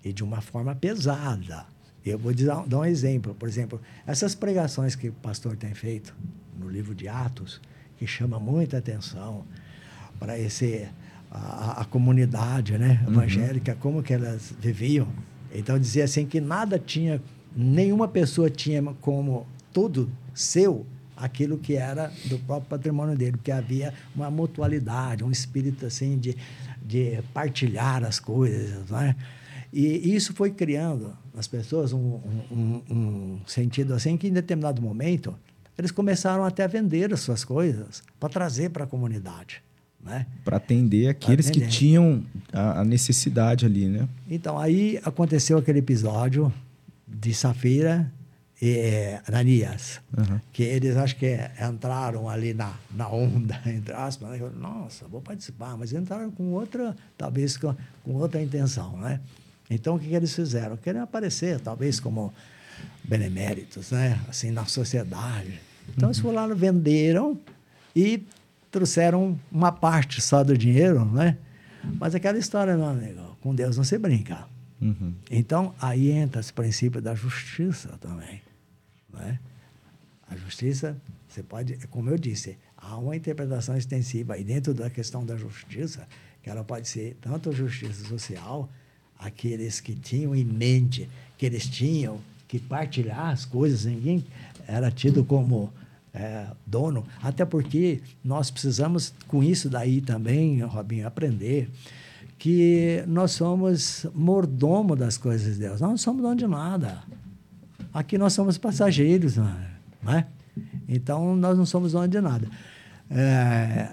e 0.04 0.12
de 0.12 0.24
uma 0.24 0.40
forma 0.40 0.74
pesada. 0.74 1.66
Eu 2.04 2.18
vou 2.18 2.32
dar, 2.32 2.78
um 2.78 2.84
exemplo. 2.84 3.34
Por 3.34 3.48
exemplo, 3.48 3.80
essas 4.06 4.34
pregações 4.34 4.94
que 4.94 5.08
o 5.08 5.12
pastor 5.12 5.56
tem 5.56 5.74
feito 5.74 6.14
no 6.58 6.68
livro 6.68 6.94
de 6.94 7.08
Atos, 7.08 7.60
que 7.98 8.06
chama 8.06 8.38
muita 8.38 8.78
atenção 8.78 9.44
para 10.18 10.38
esse 10.38 10.88
a, 11.30 11.82
a 11.82 11.84
comunidade 11.84 12.78
né, 12.78 13.02
uhum. 13.06 13.14
evangélica, 13.14 13.72
uhum. 13.72 13.78
como 13.78 14.02
que 14.02 14.14
elas 14.14 14.54
viviam. 14.60 15.08
Então 15.54 15.78
dizia 15.78 16.04
assim 16.04 16.24
que 16.24 16.40
nada 16.40 16.78
tinha, 16.78 17.20
nenhuma 17.54 18.08
pessoa 18.08 18.48
tinha 18.48 18.82
como 19.00 19.46
tudo 19.72 20.10
seu 20.34 20.86
aquilo 21.16 21.58
que 21.58 21.74
era 21.74 22.12
do 22.26 22.38
próprio 22.40 22.68
patrimônio 22.68 23.16
dele, 23.16 23.32
porque 23.32 23.50
havia 23.50 23.94
uma 24.14 24.30
mutualidade, 24.30 25.24
um 25.24 25.30
espírito 25.30 25.86
assim 25.86 26.18
de, 26.18 26.36
de 26.82 27.22
partilhar 27.32 28.04
as 28.04 28.20
coisas, 28.20 28.90
né? 28.90 29.16
E 29.72 30.14
isso 30.14 30.32
foi 30.32 30.50
criando 30.50 31.16
nas 31.34 31.46
pessoas 31.46 31.92
um, 31.92 32.20
um, 32.50 32.82
um, 32.90 33.40
sentido 33.46 33.92
assim 33.92 34.16
que, 34.16 34.28
em 34.28 34.32
determinado 34.32 34.80
momento, 34.80 35.36
eles 35.76 35.90
começaram 35.90 36.44
até 36.44 36.64
a 36.64 36.66
vender 36.66 37.12
as 37.12 37.20
suas 37.20 37.44
coisas 37.44 38.02
para 38.18 38.28
trazer 38.28 38.70
para 38.70 38.84
a 38.84 38.86
comunidade. 38.86 39.62
Né? 40.02 40.24
Para 40.44 40.56
atender 40.56 41.08
aqueles 41.08 41.48
atender. 41.48 41.66
que 41.66 41.72
tinham 41.72 42.22
a, 42.52 42.80
a, 42.80 42.84
necessidade 42.84 43.66
ali, 43.66 43.88
né? 43.88 44.08
Então, 44.30 44.58
aí 44.58 45.00
aconteceu 45.04 45.58
aquele 45.58 45.80
episódio 45.80 46.52
de 47.06 47.34
Safira 47.34 48.10
e 48.60 48.70
é, 48.78 49.20
Ananias, 49.28 50.00
uhum. 50.16 50.40
que 50.52 50.62
eles 50.62 50.96
acho 50.96 51.16
que 51.16 51.38
entraram 51.60 52.28
ali 52.28 52.54
na, 52.54 52.72
na 52.94 53.08
onda, 53.08 53.60
entre 53.66 53.92
aspas, 53.92 54.30
né? 54.30 54.50
nossa, 54.56 55.06
vou 55.08 55.20
participar, 55.20 55.76
mas 55.76 55.92
entraram 55.92 56.30
com 56.30 56.52
outra, 56.52 56.96
talvez 57.18 57.56
com, 57.56 57.74
com 58.02 58.14
outra 58.14 58.40
intenção, 58.42 58.96
né? 58.96 59.20
Então, 59.68 59.96
o 59.96 59.98
que, 59.98 60.08
que 60.08 60.14
eles 60.14 60.34
fizeram? 60.34 60.76
Querem 60.76 61.00
aparecer, 61.00 61.60
talvez, 61.60 61.98
como 61.98 62.32
beneméritos, 63.04 63.90
né? 63.90 64.18
Assim, 64.28 64.50
na 64.50 64.64
sociedade. 64.64 65.60
Então, 65.88 66.06
uhum. 66.06 66.12
eles 66.12 66.18
foram 66.20 66.34
lá, 66.34 66.54
venderam 66.54 67.38
e 67.94 68.24
trouxeram 68.70 69.38
uma 69.50 69.72
parte 69.72 70.20
só 70.20 70.44
do 70.44 70.56
dinheiro, 70.56 71.04
né? 71.04 71.36
Mas 71.98 72.14
aquela 72.14 72.38
história, 72.38 72.76
meu 72.76 72.86
amigo, 72.86 73.36
com 73.40 73.54
Deus 73.54 73.76
não 73.76 73.84
se 73.84 73.98
brinca. 73.98 74.44
Uhum. 74.80 75.14
Então, 75.30 75.74
aí 75.80 76.10
entra 76.10 76.40
esse 76.40 76.52
princípio 76.52 77.00
da 77.00 77.14
justiça 77.14 77.90
também. 78.00 78.45
Né? 79.16 79.38
A 80.28 80.36
justiça, 80.36 80.96
você 81.28 81.42
pode, 81.42 81.76
como 81.88 82.10
eu 82.10 82.18
disse, 82.18 82.56
há 82.76 82.96
uma 82.96 83.16
interpretação 83.16 83.76
extensiva 83.76 84.34
aí 84.34 84.44
dentro 84.44 84.74
da 84.74 84.90
questão 84.90 85.24
da 85.24 85.36
justiça, 85.36 86.06
que 86.42 86.50
ela 86.50 86.62
pode 86.62 86.88
ser 86.88 87.16
tanto 87.20 87.52
justiça 87.52 88.04
social, 88.06 88.70
aqueles 89.18 89.80
que 89.80 89.94
tinham 89.94 90.34
em 90.34 90.44
mente 90.44 91.08
que 91.38 91.46
eles 91.46 91.66
tinham 91.66 92.20
que 92.46 92.58
partilhar 92.58 93.30
as 93.30 93.44
coisas, 93.44 93.84
ninguém 93.84 94.24
era 94.66 94.90
tido 94.90 95.24
como 95.24 95.72
é, 96.14 96.46
dono, 96.66 97.04
até 97.22 97.44
porque 97.44 98.00
nós 98.24 98.50
precisamos, 98.50 99.12
com 99.28 99.42
isso 99.42 99.68
daí 99.68 100.00
também, 100.00 100.60
Robinho, 100.62 101.06
aprender 101.06 101.68
que 102.38 103.02
nós 103.06 103.32
somos 103.32 104.06
mordomo 104.14 104.94
das 104.94 105.16
coisas 105.16 105.54
de 105.54 105.60
Deus. 105.60 105.80
Nós 105.80 105.90
não 105.90 105.96
somos 105.96 106.22
dono 106.22 106.36
de 106.36 106.46
nada. 106.46 107.02
Aqui 107.96 108.18
nós 108.18 108.34
somos 108.34 108.58
passageiros, 108.58 109.38
não 109.38 109.48
é? 110.06 110.26
Então, 110.86 111.34
nós 111.34 111.56
não 111.56 111.64
somos 111.64 111.92
dono 111.92 112.06
de 112.06 112.20
nada. 112.20 112.46
É, 113.10 113.88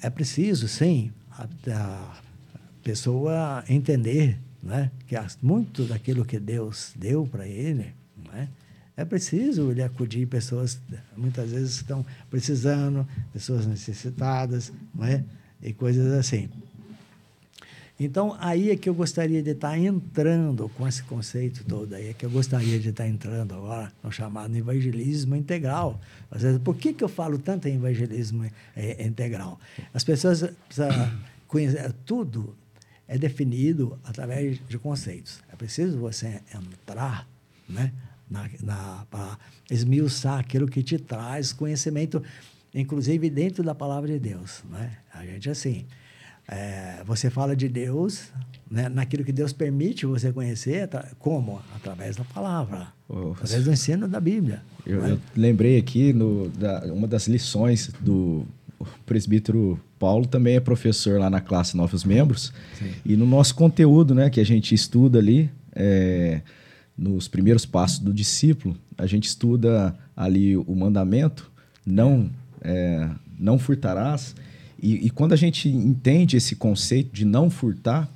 é 0.00 0.08
preciso, 0.08 0.68
sim, 0.68 1.10
a, 1.32 1.48
a 1.74 2.12
pessoa 2.84 3.64
entender 3.68 4.38
né? 4.62 4.92
que 5.08 5.16
muito 5.42 5.86
daquilo 5.86 6.24
que 6.24 6.38
Deus 6.38 6.92
deu 6.94 7.26
para 7.26 7.48
ele, 7.48 7.92
né? 8.32 8.48
é 8.96 9.04
preciso 9.04 9.72
ele 9.72 9.82
acudir 9.82 10.24
pessoas 10.26 10.80
muitas 11.16 11.50
vezes 11.50 11.74
estão 11.78 12.06
precisando, 12.30 13.04
pessoas 13.32 13.66
necessitadas, 13.66 14.72
né? 14.94 15.24
e 15.60 15.72
coisas 15.72 16.12
assim. 16.12 16.48
Então, 18.00 18.36
aí 18.38 18.70
é 18.70 18.76
que 18.76 18.88
eu 18.88 18.94
gostaria 18.94 19.42
de 19.42 19.50
estar 19.50 19.76
entrando 19.76 20.68
com 20.68 20.86
esse 20.86 21.02
conceito 21.02 21.64
todo 21.64 21.94
aí, 21.94 22.10
é 22.10 22.12
que 22.12 22.24
eu 22.24 22.30
gostaria 22.30 22.78
de 22.78 22.90
estar 22.90 23.08
entrando 23.08 23.54
agora 23.54 23.92
no 24.04 24.12
chamado 24.12 24.56
evangelismo 24.56 25.34
integral. 25.34 26.00
Às 26.30 26.42
vezes, 26.42 26.60
por 26.60 26.76
que, 26.76 26.92
que 26.92 27.02
eu 27.02 27.08
falo 27.08 27.38
tanto 27.38 27.66
em 27.66 27.74
evangelismo 27.74 28.48
é, 28.76 29.04
integral? 29.04 29.58
As 29.92 30.04
pessoas 30.04 30.48
precisam 30.68 31.12
conhecer 31.48 31.92
tudo, 32.06 32.54
é 33.08 33.18
definido 33.18 33.98
através 34.04 34.60
de 34.68 34.78
conceitos. 34.78 35.40
É 35.52 35.56
preciso 35.56 35.98
você 35.98 36.40
entrar 36.54 37.26
né, 37.68 37.92
para 39.10 39.38
esmiuçar 39.68 40.38
aquilo 40.38 40.68
que 40.68 40.84
te 40.84 40.98
traz 40.98 41.52
conhecimento, 41.52 42.22
inclusive 42.72 43.28
dentro 43.28 43.64
da 43.64 43.74
palavra 43.74 44.08
de 44.12 44.20
Deus. 44.20 44.62
Né? 44.70 44.98
A 45.12 45.24
gente, 45.24 45.50
assim, 45.50 45.84
é, 46.48 47.02
você 47.04 47.28
fala 47.28 47.54
de 47.54 47.68
Deus 47.68 48.30
né, 48.70 48.88
naquilo 48.88 49.24
que 49.24 49.32
Deus 49.32 49.52
permite 49.52 50.06
você 50.06 50.32
conhecer, 50.32 50.88
como? 51.18 51.60
Através 51.74 52.16
da 52.16 52.24
palavra, 52.24 52.88
oh, 53.08 53.32
através 53.32 53.64
do 53.64 53.72
ensino 53.72 54.08
da 54.08 54.20
Bíblia. 54.20 54.62
Eu, 54.86 55.02
né? 55.02 55.10
eu 55.12 55.20
lembrei 55.36 55.78
aqui, 55.78 56.12
no, 56.12 56.48
da, 56.48 56.84
uma 56.92 57.06
das 57.06 57.28
lições 57.28 57.90
do 58.00 58.46
presbítero 59.04 59.78
Paulo 59.98 60.26
também 60.26 60.56
é 60.56 60.60
professor 60.60 61.18
lá 61.18 61.28
na 61.28 61.40
classe 61.40 61.76
Novos 61.76 62.04
Membros. 62.04 62.52
Sim. 62.78 62.92
E 63.04 63.16
no 63.16 63.26
nosso 63.26 63.54
conteúdo, 63.54 64.14
né, 64.14 64.30
que 64.30 64.40
a 64.40 64.44
gente 64.44 64.74
estuda 64.74 65.18
ali, 65.18 65.50
é, 65.74 66.40
nos 66.96 67.28
primeiros 67.28 67.64
passos 67.66 67.98
do 67.98 68.12
discípulo, 68.12 68.76
a 68.96 69.06
gente 69.06 69.24
estuda 69.24 69.94
ali 70.16 70.56
o 70.56 70.74
mandamento, 70.74 71.50
não, 71.84 72.30
é, 72.60 73.08
não 73.38 73.58
furtarás. 73.58 74.34
E, 74.80 75.06
e 75.06 75.10
quando 75.10 75.32
a 75.32 75.36
gente 75.36 75.68
entende 75.68 76.36
esse 76.36 76.54
conceito 76.56 77.12
de 77.12 77.24
não 77.24 77.50
furtar, 77.50 78.08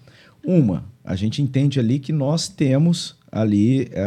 uma, 0.44 0.84
a 1.04 1.16
gente 1.16 1.42
entende 1.42 1.80
ali 1.80 1.98
que 1.98 2.12
nós 2.12 2.48
temos 2.48 3.16
ali 3.30 3.88
é, 3.92 4.04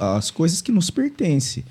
as 0.00 0.30
coisas 0.30 0.60
que 0.60 0.72
nos 0.72 0.90
pertencem. 0.90 1.64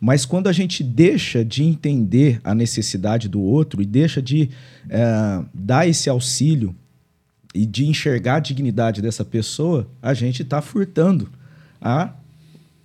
Mas 0.00 0.26
quando 0.26 0.48
a 0.48 0.52
gente 0.52 0.82
deixa 0.82 1.44
de 1.44 1.62
entender 1.62 2.40
a 2.44 2.54
necessidade 2.54 3.28
do 3.28 3.40
outro 3.40 3.80
e 3.80 3.86
deixa 3.86 4.20
de 4.20 4.50
é, 4.88 5.42
dar 5.52 5.88
esse 5.88 6.10
auxílio 6.10 6.74
e 7.54 7.64
de 7.64 7.86
enxergar 7.86 8.36
a 8.36 8.40
dignidade 8.40 9.00
dessa 9.00 9.24
pessoa, 9.24 9.88
a 10.02 10.12
gente 10.12 10.42
está 10.42 10.60
furtando 10.60 11.30
a, 11.80 12.10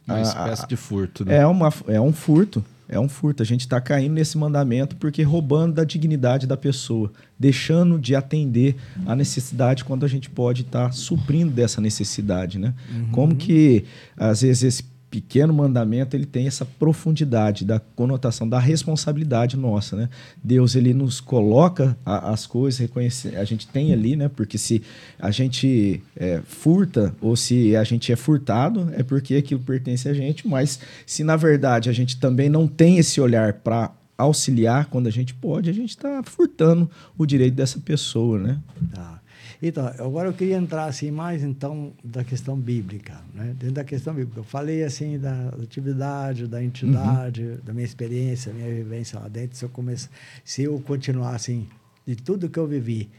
a, 0.08 0.14
uma 0.14 0.22
espécie 0.22 0.68
de 0.68 0.76
furto. 0.76 1.26
Né? 1.26 1.38
É, 1.38 1.46
uma, 1.46 1.74
é 1.88 2.00
um 2.00 2.14
furto. 2.14 2.64
É 2.90 3.00
um 3.00 3.08
furto. 3.08 3.44
A 3.44 3.46
gente 3.46 3.62
está 3.62 3.80
caindo 3.80 4.14
nesse 4.14 4.38
mandamento 4.38 4.96
porque 4.96 5.22
roubando 5.22 5.76
da 5.76 5.84
dignidade 5.84 6.48
da 6.48 6.58
pessoa, 6.58 7.12
deixando 7.38 8.00
de 8.00 8.16
atender 8.16 8.76
a 9.06 9.16
necessidade 9.16 9.86
quando 9.86 10.04
a 10.04 10.10
gente 10.10 10.30
pode 10.30 10.64
estar 10.64 10.86
tá 10.86 10.92
suprindo 10.92 11.52
dessa 11.52 11.80
necessidade, 11.80 12.58
né? 12.58 12.74
Uhum. 12.92 13.12
Como 13.12 13.36
que 13.36 13.86
às 14.18 14.42
vezes 14.42 14.64
esse 14.64 14.99
pequeno 15.10 15.54
mandamento 15.54 16.16
ele 16.16 16.26
tem 16.26 16.48
essa 16.48 16.66
profundidade 16.66 17.66
da 17.66 17.80
conotação 17.80 18.48
da 18.48 18.60
responsabilidade 18.60 19.58
nossa, 19.58 19.96
né? 19.96 20.10
Deus 20.44 20.76
ele 20.76 20.94
nos 20.94 21.20
coloca 21.20 21.98
a, 22.06 22.32
as 22.32 22.46
coisas, 22.46 22.80
reconhecer, 22.80 23.36
a 23.36 23.44
gente 23.44 23.68
tem 23.68 23.92
ali, 23.92 24.16
né? 24.16 24.30
Porque 24.30 24.58
se 24.58 24.84
a 25.18 25.32
gente 25.32 26.04
é, 26.16 26.42
furta 26.46 27.16
ou 27.22 27.36
se 27.36 27.76
a 27.76 27.84
gente 27.84 28.12
é 28.12 28.16
furtado 28.16 28.90
é 28.94 29.04
porque 29.04 29.36
aquilo 29.36 29.60
pertence 29.62 30.08
a 30.08 30.14
gente, 30.14 30.48
mas 30.48 30.80
se 31.06 31.24
na 31.24 31.36
verdade 31.36 31.90
a 31.90 31.94
gente 31.94 32.20
também 32.20 32.50
não 32.50 32.68
tem 32.68 32.98
esse 32.98 33.20
olhar 33.20 33.54
para 33.54 33.92
auxiliar 34.18 34.86
quando 34.88 35.08
a 35.08 35.12
gente 35.12 35.34
pode, 35.34 35.70
a 35.70 35.74
gente 35.74 35.92
está 35.92 36.22
furtando 36.24 36.90
o 37.18 37.26
direito 37.26 37.56
dessa 37.56 37.80
pessoa, 37.80 38.38
né? 38.38 38.60
Tá. 38.94 39.19
Então, 39.62 39.86
agora 40.00 40.30
eu 40.30 40.34
queria 40.34 40.56
entrar 40.56 40.86
assim 40.86 41.12
mais 41.12 41.44
então 41.44 41.92
da 42.02 42.24
questão 42.24 42.58
bíblica, 42.58 43.20
né? 43.34 43.54
Dentro 43.60 43.76
da 43.76 43.84
questão 43.84 44.14
bíblica, 44.14 44.40
eu 44.40 44.44
falei 44.44 44.84
assim 44.84 45.20
da 45.20 45.50
atividade, 45.62 46.48
da 46.48 46.64
entidade, 46.64 47.44
uhum. 47.44 47.58
da 47.64 47.74
minha 47.74 47.86
experiência, 47.86 48.54
minha 48.54 48.74
vivência 48.74 49.20
lá 49.20 49.28
dentro. 49.28 49.58
Se 49.58 49.66
eu 49.66 49.70
comece, 49.70 50.08
se 50.46 50.64
eu 50.64 50.80
continuar 50.80 51.36
assim 51.36 51.68
de 52.08 52.16
tudo 52.16 52.50
que 52.50 52.58
eu 52.58 52.66
vivi 52.66 53.10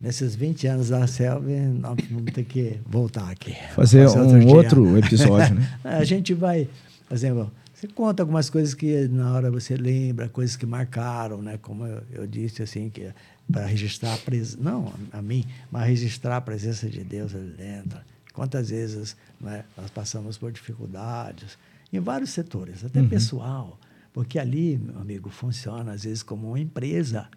nesses 0.00 0.36
20 0.36 0.68
anos 0.68 0.88
da 0.90 1.04
selva, 1.08 1.50
nós 1.50 1.96
vamos 2.10 2.32
ter 2.32 2.44
que 2.44 2.78
voltar 2.86 3.28
aqui. 3.28 3.56
Fazer 3.74 4.06
um 4.06 4.46
outro, 4.46 4.84
outro 4.84 4.98
episódio, 4.98 5.56
né? 5.56 5.78
a 5.82 6.04
gente 6.04 6.32
vai, 6.32 6.68
por 7.08 7.14
exemplo, 7.14 7.50
você 7.74 7.88
conta 7.88 8.22
algumas 8.22 8.48
coisas 8.48 8.72
que 8.72 9.06
na 9.08 9.34
hora 9.34 9.50
você 9.50 9.76
lembra, 9.76 10.28
coisas 10.28 10.56
que 10.56 10.64
marcaram, 10.64 11.42
né? 11.42 11.58
Como 11.60 11.84
eu, 11.84 12.02
eu 12.12 12.26
disse 12.26 12.62
assim 12.62 12.88
que 12.88 13.08
para 13.50 13.66
registrar 13.66 14.14
a 14.14 14.18
presença, 14.18 14.58
não 14.60 14.92
a 15.12 15.22
mim, 15.22 15.44
mas 15.70 15.88
registrar 15.88 16.36
a 16.36 16.40
presença 16.40 16.88
de 16.88 17.04
Deus 17.04 17.34
ali 17.34 17.52
dentro. 17.52 17.98
Quantas 18.32 18.70
vezes 18.70 19.16
né, 19.40 19.64
nós 19.76 19.90
passamos 19.90 20.36
por 20.36 20.52
dificuldades 20.52 21.56
em 21.92 22.00
vários 22.00 22.30
setores, 22.30 22.84
até 22.84 23.00
uhum. 23.00 23.08
pessoal, 23.08 23.78
porque 24.12 24.38
ali, 24.38 24.76
meu 24.76 24.98
amigo, 24.98 25.30
funciona 25.30 25.92
às 25.92 26.04
vezes 26.04 26.22
como 26.22 26.48
uma 26.48 26.60
empresa 26.60 27.28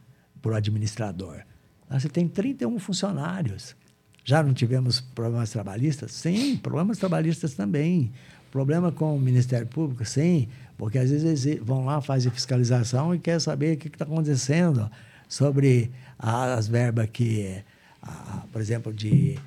para 0.41 0.51
o 0.51 0.55
administrador. 0.55 1.41
Você 1.89 2.09
tem 2.09 2.27
31 2.27 2.77
funcionários. 2.79 3.75
Já 4.23 4.43
não 4.43 4.53
tivemos 4.53 5.01
problemas 5.01 5.49
trabalhistas? 5.49 6.11
Sim, 6.11 6.57
problemas 6.57 6.97
trabalhistas 6.97 7.53
também. 7.53 8.11
Problema 8.51 8.91
com 8.91 9.15
o 9.15 9.19
Ministério 9.19 9.67
Público? 9.67 10.05
Sim, 10.05 10.47
porque 10.77 10.97
às 10.97 11.09
vezes 11.09 11.45
eles 11.45 11.63
vão 11.63 11.85
lá, 11.85 12.01
fazem 12.01 12.31
fiscalização 12.31 13.13
e 13.13 13.19
querem 13.19 13.39
saber 13.39 13.75
o 13.75 13.77
que 13.77 13.87
está 13.87 14.05
acontecendo 14.05 14.89
sobre 15.29 15.91
as 16.17 16.67
verbas 16.67 17.07
que, 17.13 17.63
a, 18.01 18.43
por 18.51 18.59
exemplo, 18.59 18.91
de 18.91 19.39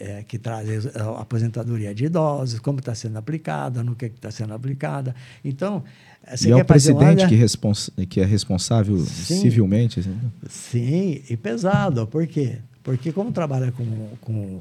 é, 0.00 0.24
que 0.24 0.36
trazem 0.38 0.78
a 0.96 1.20
aposentadoria 1.20 1.94
de 1.94 2.06
idosos, 2.06 2.58
como 2.58 2.80
está 2.80 2.94
sendo 2.94 3.18
aplicada, 3.18 3.84
no 3.84 3.94
que 3.94 4.06
está 4.06 4.32
sendo 4.32 4.52
aplicada. 4.52 5.14
Então, 5.44 5.84
você 6.28 6.48
e 6.48 6.52
é 6.52 6.56
o 6.56 6.64
presidente 6.64 7.28
que, 7.28 7.36
respons 7.36 7.90
que 8.08 8.20
é 8.20 8.24
responsável 8.24 8.98
sim, 8.98 9.40
civilmente? 9.40 10.00
Assim? 10.00 10.18
Sim, 10.48 11.22
e 11.28 11.36
pesado. 11.36 12.06
Por 12.06 12.26
quê? 12.26 12.58
Porque 12.82 13.12
como 13.12 13.30
trabalha 13.30 13.70
com, 13.70 14.08
com 14.20 14.60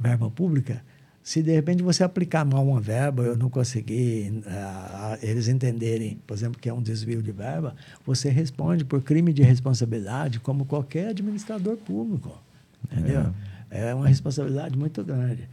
verba 0.00 0.30
pública, 0.30 0.82
se 1.26 1.42
de 1.42 1.50
repente 1.50 1.82
você 1.82 2.04
aplicar 2.04 2.44
mal 2.44 2.64
uma 2.64 2.80
verba, 2.80 3.24
eu 3.24 3.36
não 3.36 3.50
conseguir 3.50 4.30
uh, 4.46 5.18
eles 5.20 5.48
entenderem, 5.48 6.20
por 6.24 6.34
exemplo, 6.34 6.56
que 6.60 6.68
é 6.68 6.72
um 6.72 6.80
desvio 6.80 7.20
de 7.20 7.32
verba, 7.32 7.74
você 8.06 8.30
responde 8.30 8.84
por 8.84 9.02
crime 9.02 9.32
de 9.32 9.42
responsabilidade 9.42 10.38
como 10.38 10.64
qualquer 10.64 11.08
administrador 11.08 11.78
público. 11.78 12.40
Entendeu? 12.84 13.34
É. 13.68 13.88
é 13.88 13.94
uma 13.96 14.06
responsabilidade 14.06 14.78
muito 14.78 15.02
grande. 15.02 15.48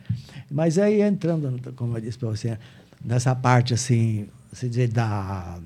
Mas 0.51 0.77
aí 0.77 1.01
entrando, 1.01 1.73
como 1.73 1.97
eu 1.97 2.01
disse 2.01 2.19
para 2.19 2.29
você, 2.29 2.59
nessa 3.03 3.33
parte 3.33 3.73
assim, 3.73 4.27
se 4.51 4.69
dizer 4.69 4.89
da 4.89 5.57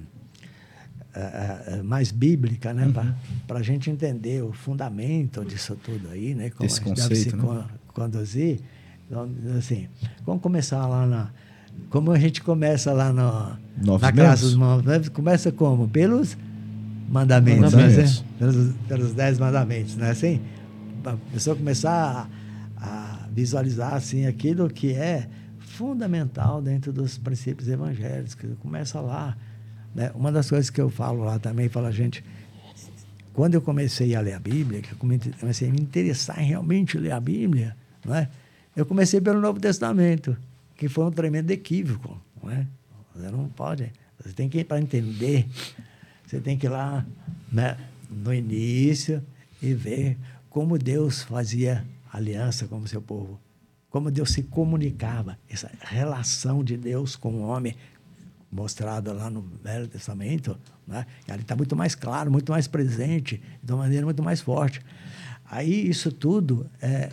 uh, 1.13 1.81
uh, 1.81 1.83
mais 1.83 2.13
bíblica, 2.13 2.73
né, 2.73 2.85
uhum. 2.85 3.13
para 3.45 3.59
a 3.59 3.61
gente 3.61 3.89
entender 3.89 4.41
o 4.41 4.53
fundamento 4.53 5.43
disso 5.43 5.75
tudo 5.83 6.07
aí, 6.11 6.33
né, 6.33 6.49
como 6.49 6.65
Esse 6.65 6.79
a 6.79 6.83
gente 6.85 7.01
conceito, 7.01 7.09
deve 7.09 7.29
se 7.29 7.35
né? 7.35 7.65
conduzir. 7.87 8.61
Então, 9.07 9.29
assim, 9.57 9.87
vamos 10.25 10.41
começar 10.41 10.85
lá 10.85 11.05
na. 11.05 11.29
Como 11.89 12.11
a 12.11 12.19
gente 12.19 12.41
começa 12.41 12.91
lá 12.91 13.13
no, 13.13 13.57
Nove 13.85 14.03
na 14.03 14.11
casa 14.11 14.41
dos 14.41 14.55
mandamentos? 14.55 15.09
Começa 15.09 15.51
como? 15.51 15.87
Pelos 15.87 16.37
mandamentos, 17.09 17.73
mandamentos. 17.73 18.21
Né? 18.21 18.27
Pelos, 18.39 18.73
pelos 18.87 19.13
dez 19.13 19.39
mandamentos, 19.39 19.95
não 19.95 20.07
é 20.07 20.11
assim? 20.11 20.41
A 21.05 21.15
pessoa 21.31 21.55
começar 21.55 22.27
a, 22.75 22.85
a 22.85 23.27
visualizar 23.31 23.93
assim, 23.93 24.25
aquilo 24.25 24.69
que 24.69 24.91
é 24.93 25.29
fundamental 25.59 26.61
dentro 26.61 26.91
dos 26.91 27.17
princípios 27.17 27.69
evangélicos. 27.69 28.35
Começa 28.59 28.99
lá. 28.99 29.37
Né? 29.95 30.11
Uma 30.15 30.31
das 30.31 30.49
coisas 30.49 30.69
que 30.69 30.81
eu 30.81 30.89
falo 30.89 31.23
lá 31.23 31.39
também, 31.39 31.69
fala, 31.69 31.91
gente, 31.91 32.23
quando 33.33 33.53
eu 33.53 33.61
comecei 33.61 34.15
a 34.15 34.19
ler 34.19 34.33
a 34.33 34.39
Bíblia, 34.39 34.81
que 34.81 34.91
eu 34.91 34.97
comecei 34.97 35.69
a 35.69 35.71
me 35.71 35.79
interessar 35.79 36.41
em 36.41 36.47
realmente 36.47 36.97
ler 36.97 37.11
a 37.11 37.19
Bíblia, 37.19 37.77
não 38.03 38.15
é? 38.15 38.27
Eu 38.77 38.85
comecei 38.85 39.19
pelo 39.19 39.41
Novo 39.41 39.59
Testamento, 39.59 40.37
que 40.75 40.87
foi 40.87 41.03
um 41.05 41.09
tremendo 41.09 41.49
equívoco. 41.49 42.21
Não 42.43 42.51
é? 42.51 42.67
Você 43.15 43.31
não 43.31 43.49
pode. 43.49 43.91
Você 44.19 44.31
tem 44.33 44.47
que 44.47 44.59
ir 44.59 44.65
para 44.65 44.79
entender. 44.79 45.47
Você 46.23 46.39
tem 46.39 46.55
que 46.55 46.67
ir 46.67 46.69
lá 46.69 47.03
né, 47.51 47.75
no 48.07 48.31
início 48.31 49.23
e 49.63 49.73
ver 49.73 50.15
como 50.47 50.77
Deus 50.77 51.23
fazia 51.23 51.83
aliança 52.13 52.67
com 52.67 52.77
o 52.77 52.87
seu 52.87 53.01
povo. 53.01 53.39
Como 53.89 54.11
Deus 54.11 54.29
se 54.29 54.43
comunicava. 54.43 55.39
Essa 55.49 55.71
relação 55.81 56.63
de 56.63 56.77
Deus 56.77 57.15
com 57.15 57.31
o 57.31 57.47
homem, 57.47 57.75
mostrada 58.51 59.11
lá 59.11 59.27
no 59.27 59.41
Velho 59.63 59.87
Testamento, 59.87 60.55
né? 60.85 61.03
ela 61.27 61.41
está 61.41 61.55
muito 61.55 61.75
mais 61.75 61.95
claro, 61.95 62.31
muito 62.31 62.51
mais 62.51 62.67
presente, 62.67 63.41
de 63.63 63.73
uma 63.73 63.79
maneira 63.79 64.05
muito 64.05 64.21
mais 64.21 64.39
forte. 64.39 64.81
Aí 65.49 65.89
isso 65.89 66.11
tudo 66.11 66.69
é, 66.79 67.09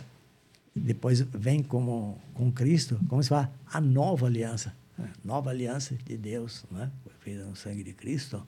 depois 0.75 1.21
vem 1.21 1.63
como, 1.63 2.19
com 2.33 2.51
Cristo, 2.51 2.99
como 3.07 3.23
se 3.23 3.29
fala, 3.29 3.51
a 3.71 3.79
nova 3.79 4.25
aliança. 4.25 4.75
Né? 4.97 5.09
Nova 5.23 5.49
aliança 5.49 5.95
de 6.05 6.17
Deus, 6.17 6.65
né? 6.69 6.91
feita 7.21 7.45
no 7.45 7.55
sangue 7.55 7.83
de 7.83 7.93
Cristo. 7.93 8.45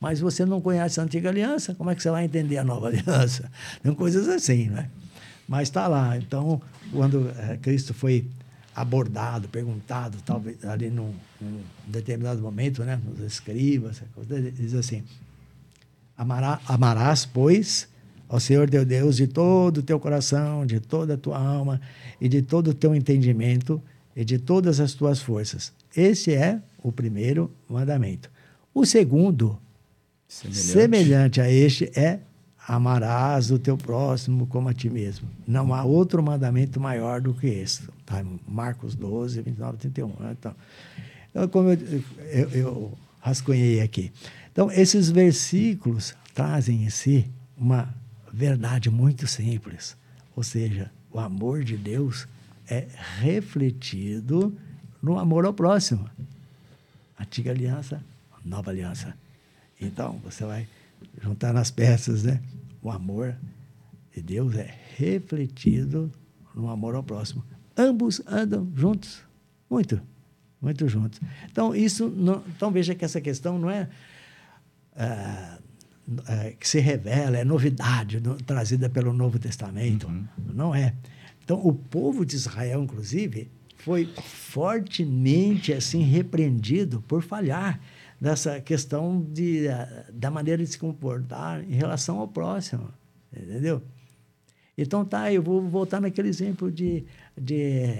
Mas 0.00 0.18
você 0.18 0.44
não 0.44 0.60
conhece 0.60 0.98
a 0.98 1.04
antiga 1.04 1.28
aliança, 1.28 1.74
como 1.74 1.88
é 1.88 1.94
que 1.94 2.02
você 2.02 2.10
vai 2.10 2.24
entender 2.24 2.58
a 2.58 2.64
nova 2.64 2.88
aliança? 2.90 3.50
Tem 3.82 3.94
coisas 3.94 4.28
assim, 4.28 4.68
né? 4.68 4.90
Mas 5.46 5.68
está 5.68 5.86
lá. 5.86 6.16
Então, 6.16 6.60
quando 6.90 7.30
é, 7.38 7.56
Cristo 7.58 7.94
foi 7.94 8.28
abordado, 8.74 9.48
perguntado, 9.48 10.18
talvez 10.24 10.64
ali 10.64 10.90
num, 10.90 11.14
num 11.40 11.60
determinado 11.86 12.40
momento, 12.40 12.82
né, 12.84 13.00
nos 13.04 13.20
escribas, 13.20 14.02
diz 14.54 14.74
assim: 14.74 15.04
Amará, 16.16 16.60
amarás, 16.66 17.24
pois, 17.24 17.88
ao 18.32 18.40
Senhor 18.40 18.68
teu 18.70 18.82
Deus 18.82 19.16
de 19.16 19.26
todo 19.26 19.78
o 19.78 19.82
teu 19.82 20.00
coração, 20.00 20.64
de 20.64 20.80
toda 20.80 21.14
a 21.14 21.18
tua 21.18 21.38
alma 21.38 21.78
e 22.18 22.30
de 22.30 22.40
todo 22.40 22.68
o 22.68 22.74
teu 22.74 22.94
entendimento 22.94 23.80
e 24.16 24.24
de 24.24 24.38
todas 24.38 24.80
as 24.80 24.94
tuas 24.94 25.20
forças. 25.20 25.70
Esse 25.94 26.32
é 26.32 26.58
o 26.82 26.90
primeiro 26.90 27.52
mandamento. 27.68 28.30
O 28.72 28.86
segundo, 28.86 29.58
semelhante, 30.26 30.66
semelhante 30.66 31.40
a 31.42 31.50
este, 31.50 31.92
é 31.94 32.20
amarás 32.66 33.50
o 33.50 33.58
teu 33.58 33.76
próximo 33.76 34.46
como 34.46 34.70
a 34.70 34.72
ti 34.72 34.88
mesmo. 34.88 35.28
Não 35.46 35.74
há 35.74 35.84
outro 35.84 36.22
mandamento 36.22 36.80
maior 36.80 37.20
do 37.20 37.34
que 37.34 37.48
esse. 37.48 37.82
Tá? 38.06 38.24
Marcos 38.48 38.94
12, 38.94 39.42
29, 39.42 39.76
31. 39.76 40.10
Então, 40.30 40.54
então 41.28 41.48
como 41.48 41.68
eu, 41.68 42.02
eu, 42.30 42.50
eu 42.52 42.98
rascunhei 43.20 43.82
aqui. 43.82 44.10
Então, 44.50 44.70
esses 44.70 45.10
versículos 45.10 46.14
trazem 46.32 46.84
em 46.84 46.88
si 46.88 47.30
uma 47.58 47.94
verdade 48.32 48.90
muito 48.90 49.26
simples. 49.26 49.96
Ou 50.34 50.42
seja, 50.42 50.90
o 51.10 51.20
amor 51.20 51.62
de 51.62 51.76
Deus 51.76 52.26
é 52.66 52.86
refletido 53.18 54.56
no 55.02 55.18
amor 55.18 55.44
ao 55.44 55.52
próximo. 55.52 56.08
Antiga 57.18 57.50
aliança, 57.50 58.02
nova 58.44 58.70
aliança. 58.70 59.14
Então, 59.80 60.20
você 60.24 60.44
vai 60.44 60.68
juntar 61.20 61.52
nas 61.52 61.70
peças, 61.70 62.22
né? 62.22 62.40
o 62.82 62.90
amor 62.90 63.36
de 64.14 64.20
Deus 64.20 64.54
é 64.56 64.74
refletido 64.96 66.10
no 66.54 66.68
amor 66.68 66.94
ao 66.96 67.02
próximo. 67.02 67.44
Ambos 67.76 68.20
andam 68.26 68.70
juntos, 68.74 69.22
muito, 69.70 70.00
muito 70.60 70.88
juntos. 70.88 71.20
Então, 71.50 71.74
isso 71.74 72.08
não, 72.08 72.42
então 72.54 72.70
veja 72.70 72.94
que 72.94 73.04
essa 73.04 73.20
questão 73.20 73.58
não 73.58 73.70
é, 73.70 73.88
é, 74.96 75.58
é 76.28 76.52
que 76.58 76.68
se 76.68 76.80
revela, 76.80 77.38
é 77.38 77.44
novidade 77.44 78.20
no, 78.20 78.34
trazida 78.36 78.88
pelo 78.88 79.12
Novo 79.12 79.38
Testamento. 79.38 80.08
Uhum. 80.08 80.26
Não 80.52 80.74
é. 80.74 80.94
Então, 81.44 81.60
o 81.64 81.72
povo 81.72 82.24
de 82.24 82.36
Israel, 82.36 82.82
inclusive, 82.82 83.50
foi 83.76 84.06
fortemente 84.16 85.72
assim 85.72 86.02
repreendido 86.02 87.02
por 87.02 87.22
falhar 87.22 87.80
nessa 88.20 88.60
questão 88.60 89.26
de, 89.32 89.64
da 90.12 90.30
maneira 90.30 90.62
de 90.62 90.70
se 90.70 90.78
comportar 90.78 91.64
em 91.64 91.74
relação 91.74 92.18
ao 92.18 92.28
próximo. 92.28 92.88
Entendeu? 93.34 93.82
Então, 94.76 95.04
tá, 95.04 95.32
eu 95.32 95.42
vou 95.42 95.60
voltar 95.68 96.00
naquele 96.00 96.28
exemplo 96.28 96.70
de, 96.70 97.04
de, 97.36 97.94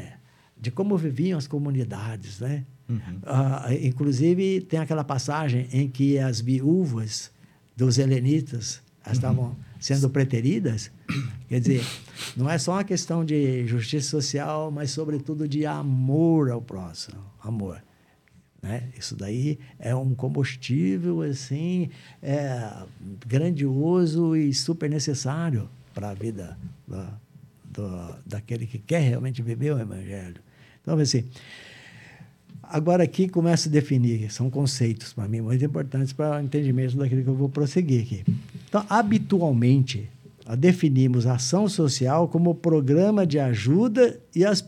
de 0.57 0.71
como 0.71 0.97
viviam 0.97 1.39
as 1.39 1.47
comunidades, 1.47 2.41
né? 2.41 2.65
Uhum. 2.89 2.97
Uh, 2.99 3.87
inclusive, 3.87 4.61
tem 4.63 4.79
aquela 4.79 5.05
passagem 5.05 5.69
em 5.73 5.89
que 5.89 6.19
as 6.19 6.41
viúvas 6.41 7.31
dos 7.77 7.99
helenitas 7.99 8.83
estavam 9.11 9.57
sendo 9.81 10.09
preteridas. 10.09 10.91
Quer 11.49 11.61
dizer, 11.61 11.85
não 12.37 12.49
é 12.49 12.57
só 12.59 12.73
uma 12.73 12.85
questão 12.85 13.25
de 13.25 13.67
justiça 13.67 14.09
social, 14.09 14.71
mas, 14.71 14.91
sobretudo, 14.91 15.49
de 15.49 15.67
amor 15.67 16.51
ao 16.51 16.63
próximo. 16.63 17.21
Amor. 17.43 17.83
Né? 18.63 18.89
Isso 18.97 19.17
daí 19.17 19.59
é 19.79 19.93
um 19.93 20.15
combustível 20.15 21.23
assim 21.23 21.91
é, 22.23 22.85
grandioso 23.27 24.37
e 24.37 24.55
super 24.55 24.89
necessário 24.89 25.69
para 25.93 26.11
a 26.11 26.15
vida 26.15 26.57
da, 27.73 28.19
daquele 28.25 28.67
que 28.67 28.79
quer 28.79 29.01
realmente 29.01 29.43
viver 29.43 29.75
o 29.75 29.81
Evangelho. 29.81 30.41
Então, 30.81 30.97
assim, 30.99 31.25
agora 32.73 33.05
aqui 33.05 33.29
começa 33.29 33.69
a 33.69 33.73
definir, 33.73 34.33
são 34.33 34.49
conceitos 34.49 35.13
para 35.13 35.29
mim 35.29 35.43
muito 35.43 35.63
importantes 35.63 36.13
para 36.13 36.39
o 36.39 36.41
entendimento 36.41 36.97
daquilo 36.97 37.23
que 37.23 37.29
eu 37.29 37.35
vou 37.35 37.49
prosseguir 37.49 38.03
aqui. 38.03 38.25
Então, 38.67 38.85
habitualmente, 38.89 40.09
definimos 40.59 41.27
a 41.27 41.35
ação 41.35 41.69
social 41.69 42.27
como 42.29 42.55
programa 42.55 43.27
de 43.27 43.39
ajuda 43.39 44.19
e 44.35 44.45
as, 44.45 44.65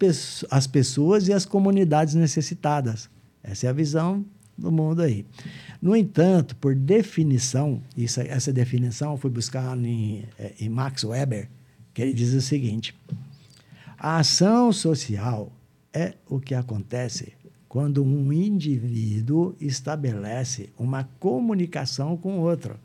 as 0.51 0.67
pessoas 0.67 1.29
e 1.29 1.33
as 1.33 1.47
comunidades 1.47 2.15
necessitadas. 2.15 3.09
Essa 3.43 3.67
é 3.67 3.71
a 3.71 3.73
visão 3.73 4.23
do 4.57 4.71
mundo 4.71 5.01
aí. 5.01 5.25
No 5.81 5.97
entanto, 5.97 6.55
por 6.57 6.75
definição, 6.75 7.83
isso, 7.97 8.21
essa 8.21 8.53
definição 8.53 9.13
eu 9.13 9.19
fui 9.19 9.31
buscar 9.31 9.77
em, 9.79 10.25
eh, 10.39 10.53
em 10.61 10.69
Max 10.69 11.05
Weber, 11.05 11.49
que 11.93 12.03
ele 12.03 12.13
diz 12.13 12.35
o 12.35 12.41
seguinte: 12.41 12.95
a 13.99 14.19
ação 14.19 14.73
social 14.73 15.51
é 15.93 16.15
o 16.29 16.39
que 16.39 16.55
acontece 16.55 17.33
quando 17.75 18.05
um 18.05 18.33
indivíduo 18.33 19.57
estabelece 19.61 20.73
uma 20.79 21.03
comunicação 21.19 22.17
com 22.17 22.39
outro. 22.39 22.79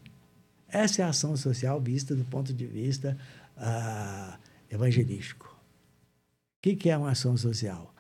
Essa 0.68 1.04
é 1.04 1.06
a 1.06 1.10
ação 1.10 1.38
social 1.38 1.80
vista 1.80 2.16
do 2.16 2.26
ponto 2.26 2.52
de 2.52 2.66
vista 2.66 3.16
uh, 3.56 4.36
evangelístico. 4.68 5.46
O 5.46 6.62
que, 6.64 6.76
que 6.76 6.90
é 6.90 6.98
uma 6.98 7.12
ação 7.12 7.38
social? 7.38 7.94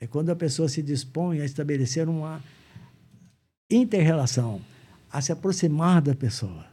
É 0.00 0.06
quando 0.06 0.30
a 0.30 0.36
pessoa 0.36 0.68
se 0.68 0.80
dispõe 0.80 1.40
a 1.40 1.44
estabelecer 1.44 2.08
uma 2.08 2.40
inter-relação, 3.68 4.60
a 5.10 5.20
se 5.20 5.32
aproximar 5.32 6.00
da 6.02 6.14
pessoa. 6.14 6.66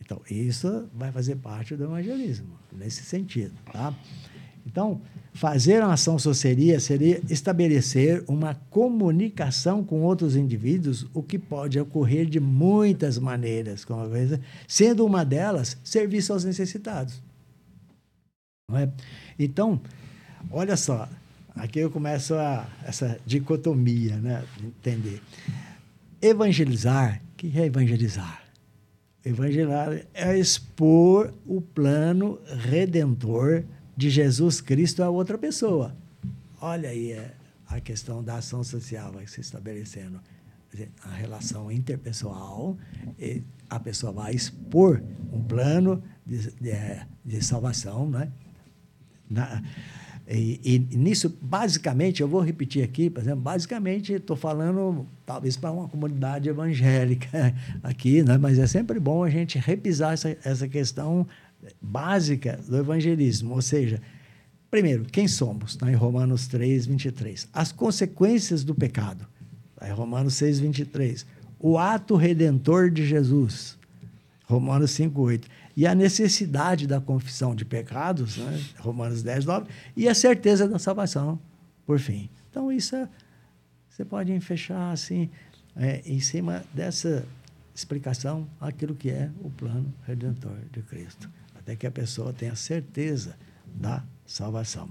Então, 0.00 0.22
isso 0.30 0.88
vai 0.94 1.10
fazer 1.10 1.34
parte 1.38 1.74
do 1.74 1.82
evangelismo, 1.82 2.56
nesse 2.70 3.02
sentido. 3.02 3.54
Tá? 3.72 3.92
Então, 4.66 5.00
fazer 5.32 5.82
uma 5.82 5.92
ação 5.92 6.18
social 6.18 6.80
seria 6.80 7.20
estabelecer 7.28 8.24
uma 8.26 8.54
comunicação 8.70 9.84
com 9.84 10.02
outros 10.02 10.36
indivíduos, 10.36 11.06
o 11.12 11.22
que 11.22 11.38
pode 11.38 11.78
ocorrer 11.78 12.26
de 12.26 12.40
muitas 12.40 13.18
maneiras, 13.18 13.84
como 13.84 14.08
vez, 14.08 14.38
sendo 14.66 15.04
uma 15.04 15.24
delas 15.24 15.76
serviço 15.84 16.32
aos 16.32 16.44
necessitados. 16.44 17.22
Não 18.70 18.78
é? 18.78 18.90
Então, 19.38 19.80
olha 20.50 20.76
só, 20.76 21.08
aqui 21.54 21.80
eu 21.80 21.90
começo 21.90 22.34
a, 22.34 22.66
essa 22.84 23.18
dicotomia, 23.26 24.16
né? 24.16 24.44
entender. 24.62 25.20
Evangelizar, 26.22 27.20
o 27.32 27.36
que 27.36 27.60
é 27.60 27.66
evangelizar? 27.66 28.42
Evangelizar 29.24 30.06
é 30.14 30.38
expor 30.38 31.32
o 31.46 31.60
plano 31.60 32.38
redentor 32.46 33.64
de 33.96 34.10
Jesus 34.10 34.60
Cristo 34.60 35.02
a 35.02 35.10
outra 35.10 35.38
pessoa. 35.38 35.96
Olha 36.60 36.88
aí 36.88 37.12
é, 37.12 37.34
a 37.66 37.80
questão 37.80 38.22
da 38.22 38.36
ação 38.36 38.62
social 38.62 39.12
vai 39.12 39.26
se 39.26 39.40
estabelecendo. 39.40 40.20
A 41.02 41.14
relação 41.14 41.70
interpessoal, 41.70 42.76
a 43.70 43.78
pessoa 43.78 44.12
vai 44.12 44.34
expor 44.34 45.00
um 45.32 45.40
plano 45.40 46.02
de, 46.26 46.50
de, 46.52 46.72
de 47.24 47.44
salvação, 47.44 48.10
né? 48.10 48.32
Na, 49.30 49.62
e, 50.26 50.58
e, 50.64 50.96
nisso, 50.96 51.36
basicamente, 51.40 52.22
eu 52.22 52.28
vou 52.28 52.40
repetir 52.40 52.82
aqui, 52.82 53.10
por 53.10 53.20
exemplo, 53.22 53.42
basicamente 53.42 54.14
estou 54.14 54.36
falando 54.36 55.06
talvez 55.26 55.54
para 55.54 55.70
uma 55.70 55.86
comunidade 55.86 56.48
evangélica 56.48 57.54
aqui, 57.82 58.22
né? 58.22 58.38
mas 58.38 58.58
é 58.58 58.66
sempre 58.66 58.98
bom 58.98 59.22
a 59.22 59.28
gente 59.28 59.58
repisar 59.58 60.14
essa, 60.14 60.34
essa 60.42 60.66
questão 60.66 61.26
básica 61.80 62.60
do 62.68 62.76
evangelismo. 62.76 63.54
Ou 63.54 63.62
seja, 63.62 64.00
primeiro, 64.70 65.04
quem 65.04 65.28
somos? 65.28 65.72
Está 65.72 65.90
em 65.90 65.94
Romanos 65.94 66.46
3, 66.46 66.86
23. 66.86 67.48
As 67.52 67.72
consequências 67.72 68.64
do 68.64 68.74
pecado. 68.74 69.26
Está 69.74 69.88
em 69.88 69.92
Romanos 69.92 70.34
6, 70.34 70.60
23. 70.60 71.26
O 71.58 71.78
ato 71.78 72.16
redentor 72.16 72.90
de 72.90 73.06
Jesus. 73.06 73.78
Romanos 74.46 74.90
5, 74.90 75.20
8 75.20 75.48
e 75.76 75.86
a 75.86 75.94
necessidade 75.94 76.86
da 76.86 77.00
confissão 77.00 77.54
de 77.54 77.64
pecados, 77.64 78.36
né? 78.36 78.60
Romanos 78.78 79.22
10, 79.22 79.44
9, 79.44 79.66
e 79.96 80.08
a 80.08 80.14
certeza 80.14 80.68
da 80.68 80.78
salvação, 80.78 81.38
por 81.84 81.98
fim. 81.98 82.30
Então, 82.50 82.70
isso 82.70 82.94
é, 82.94 83.08
você 83.88 84.04
pode 84.04 84.38
fechar 84.40 84.92
assim, 84.92 85.28
é, 85.74 86.00
em 86.06 86.20
cima 86.20 86.64
dessa 86.72 87.24
explicação, 87.74 88.46
aquilo 88.60 88.94
que 88.94 89.10
é 89.10 89.30
o 89.40 89.50
plano 89.50 89.92
redentor 90.06 90.56
de 90.70 90.80
Cristo, 90.82 91.28
até 91.64 91.74
que 91.74 91.86
a 91.86 91.90
pessoa 91.90 92.30
tenha 92.30 92.54
certeza 92.54 93.36
da 93.74 94.04
salvação. 94.26 94.90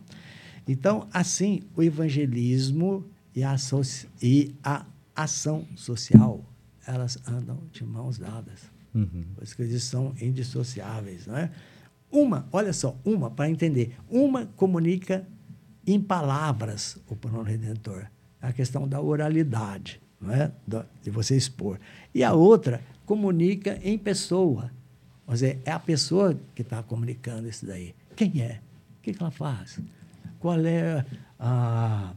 Então, 0.67 1.07
assim, 1.13 1.61
o 1.75 1.83
evangelismo 1.83 3.05
e 3.35 3.43
a, 3.43 3.55
e 4.21 4.55
a 4.63 4.85
ação 5.15 5.67
social, 5.75 6.43
elas 6.87 7.17
andam 7.27 7.59
de 7.71 7.83
mãos 7.83 8.17
dadas. 8.17 8.71
Uhum. 8.93 9.23
As 9.39 9.53
coisas 9.53 9.83
são 9.83 10.15
indissociáveis, 10.19 11.27
não 11.27 11.37
é? 11.37 11.51
Uma, 12.11 12.47
olha 12.51 12.73
só, 12.73 12.97
uma, 13.05 13.29
para 13.29 13.49
entender, 13.49 13.95
uma 14.09 14.45
comunica 14.45 15.27
em 15.85 15.99
palavras 16.01 16.97
o 17.07 17.15
plano 17.15 17.43
redentor. 17.43 18.07
A 18.41 18.51
questão 18.51 18.87
da 18.87 18.99
oralidade, 18.99 20.01
não 20.19 20.33
é? 20.33 20.51
de 21.01 21.09
você 21.09 21.35
expor. 21.35 21.79
E 22.13 22.23
a 22.23 22.33
outra 22.33 22.81
comunica 23.05 23.79
em 23.83 23.97
pessoa. 23.97 24.71
Quer 25.25 25.33
dizer, 25.33 25.61
é 25.65 25.71
a 25.71 25.79
pessoa 25.79 26.37
que 26.53 26.61
está 26.61 26.83
comunicando 26.83 27.47
isso 27.47 27.65
daí. 27.65 27.95
Quem 28.15 28.41
é? 28.41 28.59
O 28.99 29.01
que, 29.01 29.13
que 29.13 29.21
ela 29.21 29.31
faz? 29.31 29.79
Qual 30.39 30.59
é 30.59 31.05
a, 31.39 32.13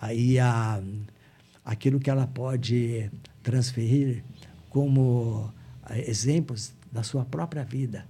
aí 0.00 0.38
a, 0.38 0.80
aquilo 1.64 1.98
que 1.98 2.08
ela 2.08 2.26
pode 2.26 3.10
transferir 3.42 4.22
como 4.70 5.52
exemplos 6.06 6.72
da 6.90 7.02
sua 7.02 7.24
própria 7.24 7.64
vida, 7.64 8.06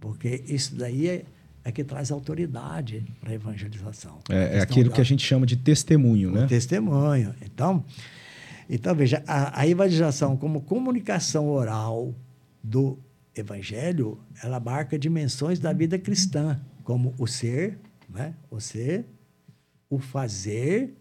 porque 0.00 0.42
isso 0.46 0.74
daí 0.74 1.08
é, 1.08 1.24
é 1.64 1.72
que 1.72 1.84
traz 1.84 2.10
autoridade 2.10 3.04
para 3.20 3.30
a 3.30 3.34
evangelização. 3.34 4.18
É, 4.28 4.58
é 4.58 4.60
aquilo 4.60 4.90
da, 4.90 4.96
que 4.96 5.00
a 5.00 5.04
gente 5.04 5.24
chama 5.24 5.46
de 5.46 5.56
testemunho, 5.56 6.30
né? 6.30 6.46
Testemunho. 6.46 7.34
Então, 7.42 7.84
então 8.68 8.94
veja, 8.94 9.22
a, 9.26 9.60
a 9.60 9.66
evangelização 9.66 10.36
como 10.36 10.60
comunicação 10.60 11.48
oral 11.48 12.14
do 12.62 12.98
evangelho, 13.40 14.18
ela 14.42 14.56
abarca 14.56 14.98
dimensões 14.98 15.58
da 15.58 15.72
vida 15.72 15.98
cristã, 15.98 16.60
como 16.84 17.14
o 17.18 17.26
ser, 17.26 17.78
né? 18.08 18.34
o 18.50 18.60
ser, 18.60 19.04
o 19.90 19.98
fazer 19.98 20.94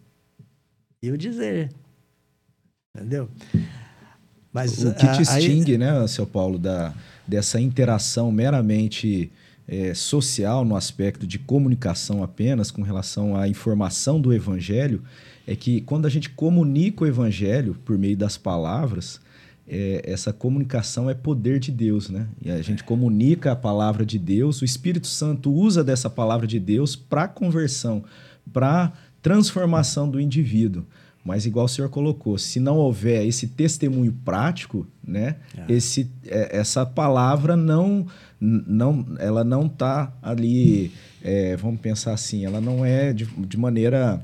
e 1.02 1.12
o 1.12 1.18
dizer. 1.18 1.72
Entendeu? 2.96 3.30
Mas, 4.52 4.84
o 4.84 4.94
que 4.94 5.08
distingue, 5.18 5.74
aí... 5.74 5.78
né, 5.78 6.08
seu 6.08 6.26
Paulo, 6.26 6.58
da, 6.58 6.94
dessa 7.28 7.60
interação 7.60 8.32
meramente 8.32 9.32
é, 9.68 9.94
social 9.94 10.64
no 10.64 10.76
aspecto 10.76 11.28
de 11.28 11.38
comunicação 11.38 12.24
apenas 12.24 12.72
com 12.72 12.82
relação 12.82 13.36
à 13.36 13.48
informação 13.48 14.20
do 14.20 14.34
evangelho 14.34 15.04
é 15.46 15.56
que 15.56 15.82
quando 15.82 16.06
a 16.06 16.10
gente 16.10 16.30
comunica 16.30 17.04
o 17.04 17.08
evangelho 17.08 17.76
por 17.86 17.98
meio 17.98 18.18
das 18.18 18.38
palavras, 18.38 19.20
é, 19.68 20.02
essa 20.06 20.32
comunicação 20.32 21.10
é 21.10 21.14
poder 21.14 21.60
de 21.60 21.72
Deus, 21.72 22.10
né? 22.10 22.28
E 22.42 22.50
a 22.50 22.62
gente 22.62 22.84
comunica 22.84 23.52
a 23.52 23.56
palavra 23.56 24.06
de 24.06 24.18
Deus, 24.18 24.62
o 24.62 24.66
Espírito 24.66 25.08
Santo 25.08 25.52
usa 25.52 25.84
dessa 25.84 26.10
palavra 26.10 26.48
de 26.48 26.60
Deus 26.60 26.96
para 26.96 27.28
conversão, 27.28 28.04
para 28.54 28.94
transformação 29.22 30.10
do 30.10 30.22
indivíduo. 30.22 30.86
Mas 31.24 31.46
igual 31.46 31.66
o 31.66 31.70
senhor 31.70 31.90
colocou, 31.90 32.38
se 32.38 32.58
não 32.58 32.78
houver 32.78 33.26
esse 33.26 33.48
testemunho 33.48 34.14
prático, 34.24 34.88
né, 35.06 35.36
é. 35.58 35.74
esse, 35.74 36.10
é, 36.26 36.58
essa 36.58 36.86
palavra 36.86 37.58
não, 37.58 38.08
não, 38.40 39.06
ela 39.20 39.44
não 39.44 39.66
está 39.66 40.14
ali, 40.22 40.94
é, 41.22 41.58
vamos 41.58 41.82
pensar 41.82 42.14
assim, 42.14 42.46
ela 42.46 42.62
não 42.62 42.86
é 42.86 43.12
de, 43.12 43.26
de 43.26 43.58
maneira 43.58 44.24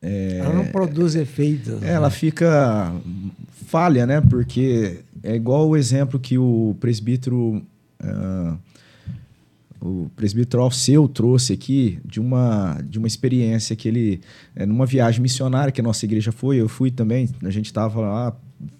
é, 0.00 0.38
ela 0.38 0.52
não 0.52 0.66
produz 0.66 1.14
efeitos. 1.14 1.82
Ela 1.82 2.10
fica 2.10 2.92
falha, 3.64 4.06
né? 4.06 4.20
Porque 4.20 5.00
é 5.22 5.34
igual 5.34 5.68
o 5.68 5.76
exemplo 5.76 6.20
que 6.20 6.38
o 6.38 6.76
presbítero 6.78 7.62
uh, 8.02 8.58
o 9.84 10.10
presbítero 10.16 10.62
Alceu 10.62 11.06
trouxe 11.06 11.52
aqui 11.52 11.98
de 12.02 12.18
uma, 12.18 12.80
de 12.88 12.98
uma 12.98 13.06
experiência 13.06 13.76
que 13.76 13.86
ele, 13.86 14.20
é, 14.56 14.64
numa 14.64 14.86
viagem 14.86 15.20
missionária 15.20 15.70
que 15.70 15.80
a 15.80 15.84
nossa 15.84 16.06
igreja 16.06 16.32
foi, 16.32 16.56
eu 16.56 16.70
fui 16.70 16.90
também, 16.90 17.28
a 17.42 17.50
gente 17.50 17.66
estava 17.66 18.00
lá, 18.00 18.36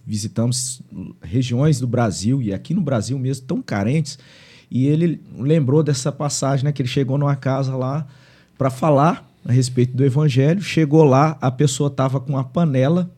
visitamos 0.07 0.81
regiões 1.21 1.79
do 1.79 1.87
Brasil, 1.87 2.41
e 2.41 2.55
aqui 2.55 2.73
no 2.73 2.81
Brasil 2.81 3.19
mesmo, 3.19 3.47
tão 3.47 3.61
carentes, 3.61 4.19
e 4.71 4.87
ele 4.87 5.21
lembrou 5.37 5.83
dessa 5.83 6.11
passagem, 6.11 6.65
né, 6.65 6.73
que 6.73 6.81
ele 6.81 6.89
chegou 6.89 7.19
numa 7.19 7.37
casa 7.37 7.77
lá 7.77 8.07
para 8.57 8.71
falar 8.71 9.31
a 9.45 9.53
respeito 9.53 9.95
do 9.95 10.05
evangelho. 10.05 10.63
Chegou 10.63 11.05
lá, 11.05 11.37
a 11.39 11.51
pessoa 11.51 11.89
estava 11.89 12.19
com 12.19 12.33
uma 12.33 12.45
panela 12.45 13.11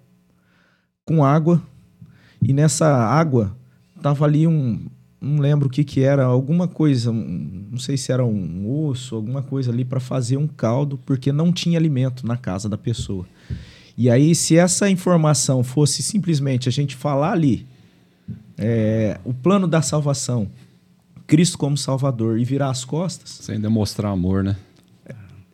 com 1.07 1.25
água 1.25 1.63
e 2.43 2.53
nessa 2.53 2.89
água 2.89 3.57
estava 3.97 4.25
ali 4.25 4.45
um, 4.45 4.87
não 5.21 5.39
lembro 5.39 5.69
o 5.69 5.71
que 5.71 5.85
que 5.85 6.01
era, 6.03 6.25
alguma 6.25 6.67
coisa, 6.67 7.13
um, 7.13 7.69
não 7.71 7.79
sei 7.79 7.97
se 7.97 8.11
era 8.11 8.25
um 8.25 8.89
osso, 8.89 9.15
alguma 9.15 9.41
coisa 9.41 9.71
ali 9.71 9.85
para 9.85 10.01
fazer 10.01 10.37
um 10.37 10.49
caldo, 10.49 10.99
porque 11.07 11.31
não 11.31 11.53
tinha 11.53 11.79
alimento 11.79 12.27
na 12.27 12.37
casa 12.37 12.69
da 12.69 12.77
pessoa. 12.77 13.25
E 13.97 14.11
aí, 14.11 14.35
se 14.35 14.59
essa 14.59 14.91
informação 14.91 15.63
fosse 15.63 16.03
simplesmente 16.03 16.69
a 16.69 16.73
gente 16.73 16.97
falar 16.97 17.33
ali, 17.33 17.67
é, 18.59 19.19
o 19.25 19.33
plano 19.33 19.69
da 19.69 19.81
salvação, 19.81 20.51
Cristo 21.27 21.57
como 21.57 21.77
Salvador 21.77 22.39
e 22.39 22.45
virar 22.45 22.71
as 22.71 22.85
costas. 22.85 23.31
Sem 23.31 23.61
demonstrar 23.61 24.13
amor, 24.13 24.43
né? 24.43 24.57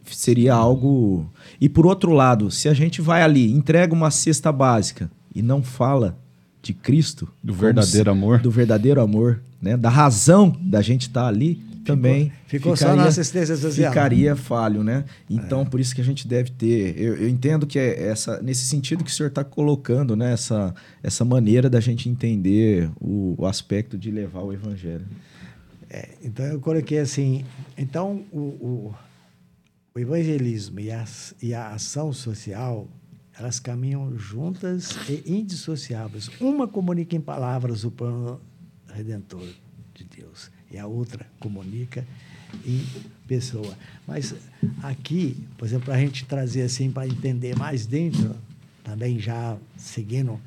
seria 0.04 0.54
algo. 0.54 1.30
E 1.60 1.68
por 1.68 1.86
outro 1.86 2.12
lado, 2.12 2.50
se 2.50 2.68
a 2.68 2.74
gente 2.74 3.00
vai 3.00 3.22
ali, 3.22 3.50
entrega 3.50 3.94
uma 3.94 4.10
cesta 4.10 4.50
básica 4.50 5.10
e 5.34 5.42
não 5.42 5.62
fala 5.62 6.18
de 6.62 6.72
Cristo, 6.72 7.28
do 7.42 7.52
verdadeiro 7.52 8.10
se, 8.10 8.16
amor, 8.16 8.40
do 8.40 8.50
verdadeiro 8.50 9.00
amor, 9.00 9.40
né, 9.60 9.76
da 9.76 9.88
razão 9.88 10.56
da 10.60 10.80
gente 10.80 11.08
estar 11.08 11.22
tá 11.22 11.28
ali, 11.28 11.60
também 11.84 12.32
ficou 12.46 12.76
ficaria, 12.76 12.96
só 12.96 13.02
na 13.02 13.08
assistência 13.08 13.56
social. 13.56 13.90
Ficaria 13.90 14.36
falho, 14.36 14.84
né? 14.84 15.04
Então, 15.28 15.62
é. 15.62 15.64
por 15.64 15.80
isso 15.80 15.92
que 15.92 16.00
a 16.00 16.04
gente 16.04 16.28
deve 16.28 16.50
ter. 16.50 16.94
Eu, 16.96 17.16
eu 17.16 17.28
entendo 17.28 17.66
que 17.66 17.76
é 17.76 18.06
essa, 18.06 18.40
nesse 18.40 18.64
sentido 18.64 19.02
que 19.02 19.10
o 19.10 19.12
senhor 19.12 19.30
está 19.30 19.42
colocando, 19.42 20.14
né? 20.14 20.32
Essa, 20.32 20.72
essa 21.02 21.24
maneira 21.24 21.68
da 21.68 21.80
gente 21.80 22.08
entender 22.08 22.88
o, 23.00 23.34
o 23.36 23.46
aspecto 23.46 23.98
de 23.98 24.12
levar 24.12 24.42
o 24.42 24.52
evangelho. 24.52 25.04
É, 25.90 26.10
então, 26.22 26.46
eu 26.46 26.60
coloquei 26.60 27.00
assim. 27.00 27.44
Então, 27.76 28.22
o, 28.30 28.38
o 28.38 28.94
o 29.94 29.98
evangelismo 29.98 30.80
e 30.80 30.90
a, 30.90 31.04
e 31.40 31.54
a 31.54 31.68
ação 31.70 32.12
social, 32.12 32.88
elas 33.38 33.58
caminham 33.58 34.16
juntas 34.18 34.90
e 35.08 35.22
indissociáveis. 35.26 36.28
Uma 36.40 36.68
comunica 36.68 37.16
em 37.16 37.20
palavras 37.20 37.84
o 37.84 37.90
plano 37.90 38.40
redentor 38.92 39.46
de 39.94 40.04
Deus 40.04 40.50
e 40.70 40.78
a 40.78 40.86
outra 40.86 41.26
comunica 41.40 42.06
em 42.66 42.84
pessoa. 43.26 43.76
Mas 44.06 44.34
aqui, 44.82 45.36
por 45.56 45.66
exemplo, 45.66 45.86
para 45.86 45.94
a 45.94 45.98
gente 45.98 46.24
trazer 46.26 46.62
assim, 46.62 46.90
para 46.90 47.06
entender 47.06 47.56
mais 47.56 47.86
dentro, 47.86 48.36
também 48.84 49.18
já 49.18 49.56
seguindo 49.76 50.38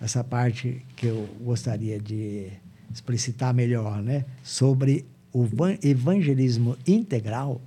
essa 0.00 0.22
parte 0.22 0.84
que 0.94 1.06
eu 1.06 1.26
gostaria 1.40 1.98
de 1.98 2.50
explicitar 2.92 3.54
melhor, 3.54 4.02
né? 4.02 4.24
sobre 4.42 5.06
o 5.32 5.46
evangelismo 5.82 6.76
integral, 6.86 7.60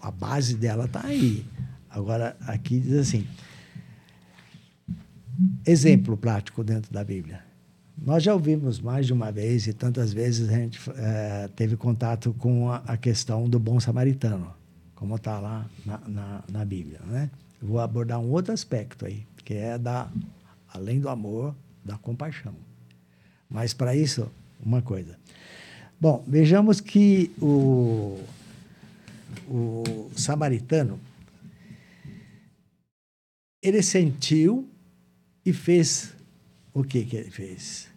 a 0.00 0.10
base 0.10 0.54
dela 0.54 0.84
está 0.84 1.04
aí. 1.04 1.44
Agora, 1.90 2.36
aqui 2.40 2.78
diz 2.78 2.94
assim: 2.94 3.26
exemplo 5.64 6.16
prático 6.16 6.64
dentro 6.64 6.92
da 6.92 7.04
Bíblia. 7.04 7.42
Nós 7.96 8.22
já 8.22 8.32
ouvimos 8.32 8.80
mais 8.80 9.06
de 9.06 9.12
uma 9.12 9.32
vez 9.32 9.66
e 9.66 9.72
tantas 9.72 10.12
vezes 10.12 10.48
a 10.48 10.52
gente 10.52 10.78
é, 10.96 11.48
teve 11.56 11.76
contato 11.76 12.32
com 12.38 12.70
a, 12.70 12.76
a, 12.86 12.96
questão 12.96 13.48
do 13.48 13.58
bom 13.58 13.80
samaritano, 13.80 14.54
como 14.94 15.16
está 15.16 15.40
lá 15.40 15.68
na, 15.84 15.98
na, 16.06 16.44
na, 16.48 16.64
Bíblia. 16.64 17.00
Né? 17.06 17.28
Vou 17.60 17.80
abordar 17.80 18.20
um 18.20 18.30
outro 18.30 18.52
aspecto 18.52 19.04
aí, 19.04 19.26
que 19.44 19.54
é 19.54 19.76
da, 19.76 20.08
além 20.72 21.00
do 21.00 21.08
amor, 21.08 21.54
da 21.84 21.98
compaixão. 21.98 22.54
Mas 23.50 23.74
para 23.74 23.96
isso, 23.96 24.30
uma 24.64 24.80
coisa. 24.80 25.16
Bom, 26.00 26.24
vejamos 26.26 26.80
que 26.80 27.32
o, 27.40 28.20
o 29.48 30.10
samaritano, 30.14 31.00
ele 33.60 33.82
sentiu 33.82 34.68
e 35.48 35.52
fez 35.52 36.14
o 36.74 36.84
que, 36.84 37.06
que 37.06 37.16
ele 37.16 37.30
fez? 37.30 37.88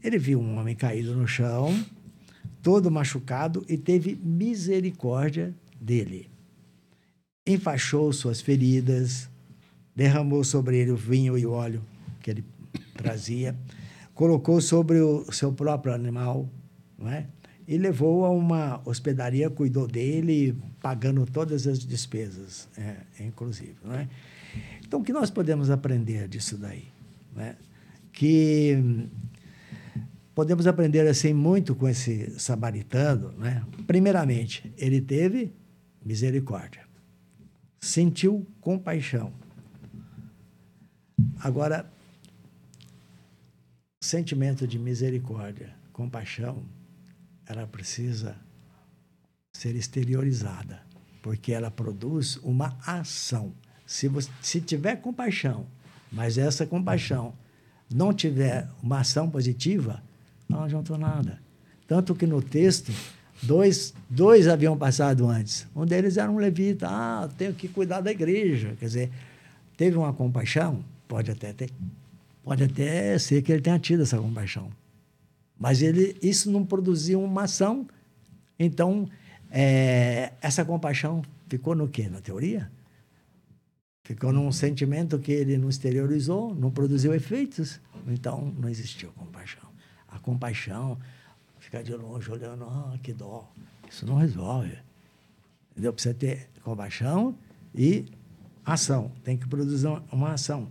Ele 0.00 0.16
viu 0.16 0.40
um 0.40 0.58
homem 0.58 0.76
caído 0.76 1.16
no 1.16 1.26
chão, 1.26 1.74
todo 2.62 2.88
machucado, 2.88 3.64
e 3.68 3.76
teve 3.76 4.14
misericórdia 4.22 5.52
dele. 5.80 6.30
Enfaixou 7.44 8.12
suas 8.12 8.40
feridas, 8.40 9.28
derramou 9.94 10.44
sobre 10.44 10.78
ele 10.78 10.92
o 10.92 10.96
vinho 10.96 11.36
e 11.36 11.44
o 11.44 11.50
óleo 11.50 11.82
que 12.20 12.30
ele 12.30 12.44
trazia, 12.96 13.56
colocou 14.14 14.60
sobre 14.60 15.00
o 15.00 15.32
seu 15.32 15.52
próprio 15.52 15.92
animal, 15.92 16.48
não 16.96 17.10
é? 17.10 17.26
e 17.66 17.76
levou 17.76 18.24
a 18.24 18.30
uma 18.30 18.80
hospedaria, 18.84 19.50
cuidou 19.50 19.88
dele, 19.88 20.56
pagando 20.80 21.24
todas 21.26 21.66
as 21.66 21.78
despesas, 21.80 22.68
é, 22.76 22.96
inclusive. 23.24 23.74
Não 23.82 23.94
é? 23.94 24.08
Então, 24.94 25.02
o 25.02 25.04
que 25.04 25.12
nós 25.12 25.28
podemos 25.28 25.70
aprender 25.70 26.28
disso 26.28 26.56
daí? 26.56 26.86
Né? 27.34 27.56
Que 28.12 29.08
podemos 30.32 30.68
aprender 30.68 31.04
assim 31.08 31.34
muito 31.34 31.74
com 31.74 31.88
esse 31.88 32.38
samaritano. 32.38 33.32
Né? 33.32 33.66
Primeiramente, 33.88 34.72
ele 34.78 35.00
teve 35.00 35.52
misericórdia, 36.00 36.86
sentiu 37.80 38.46
compaixão. 38.60 39.32
Agora, 41.40 41.92
sentimento 44.00 44.64
de 44.64 44.78
misericórdia, 44.78 45.74
compaixão, 45.92 46.62
ela 47.48 47.66
precisa 47.66 48.36
ser 49.52 49.74
exteriorizada, 49.74 50.82
porque 51.20 51.52
ela 51.52 51.68
produz 51.68 52.36
uma 52.36 52.78
ação. 52.86 53.52
Se, 53.86 54.08
você, 54.08 54.30
se 54.40 54.60
tiver 54.60 54.96
compaixão, 54.96 55.66
mas 56.10 56.38
essa 56.38 56.66
compaixão 56.66 57.34
não 57.92 58.12
tiver 58.12 58.68
uma 58.82 59.00
ação 59.00 59.28
positiva, 59.28 60.02
não 60.48 60.62
adiantou 60.62 60.96
nada. 60.96 61.40
Tanto 61.86 62.14
que 62.14 62.26
no 62.26 62.40
texto, 62.40 62.92
dois, 63.42 63.94
dois 64.08 64.48
haviam 64.48 64.76
passado 64.76 65.28
antes. 65.28 65.66
Um 65.74 65.84
deles 65.84 66.16
era 66.16 66.30
um 66.30 66.38
levita. 66.38 66.88
Ah, 66.88 67.28
tenho 67.36 67.52
que 67.52 67.68
cuidar 67.68 68.00
da 68.00 68.10
igreja. 68.10 68.74
Quer 68.78 68.86
dizer, 68.86 69.10
teve 69.76 69.96
uma 69.96 70.12
compaixão? 70.12 70.84
Pode 71.06 71.30
até 71.30 71.52
ter. 71.52 71.70
Pode 72.42 72.64
até 72.64 73.18
ser 73.18 73.42
que 73.42 73.52
ele 73.52 73.62
tenha 73.62 73.78
tido 73.78 74.02
essa 74.02 74.18
compaixão. 74.18 74.70
Mas 75.58 75.82
ele, 75.82 76.16
isso 76.22 76.50
não 76.50 76.64
produziu 76.64 77.22
uma 77.22 77.44
ação. 77.44 77.86
Então, 78.58 79.08
é, 79.50 80.32
essa 80.40 80.64
compaixão 80.64 81.22
ficou 81.48 81.74
no 81.74 81.88
quê? 81.88 82.08
Na 82.08 82.20
teoria? 82.20 82.70
Ficou 84.04 84.32
num 84.32 84.52
sentimento 84.52 85.18
que 85.18 85.32
ele 85.32 85.56
não 85.56 85.68
exteriorizou, 85.68 86.54
não 86.54 86.70
produziu 86.70 87.14
efeitos. 87.14 87.80
Então, 88.06 88.54
não 88.58 88.68
existiu 88.68 89.10
compaixão. 89.12 89.64
A 90.06 90.18
compaixão, 90.18 90.98
ficar 91.58 91.82
de 91.82 91.94
longe 91.94 92.30
olhando, 92.30 92.64
ah, 92.64 92.98
que 93.02 93.14
dó. 93.14 93.50
Isso 93.90 94.06
não 94.06 94.16
resolve. 94.16 94.76
Entendeu? 95.72 95.92
Precisa 95.92 96.14
ter 96.14 96.50
compaixão 96.62 97.34
e 97.74 98.04
ação. 98.64 99.10
Tem 99.24 99.38
que 99.38 99.48
produzir 99.48 99.88
uma 100.12 100.34
ação. 100.34 100.68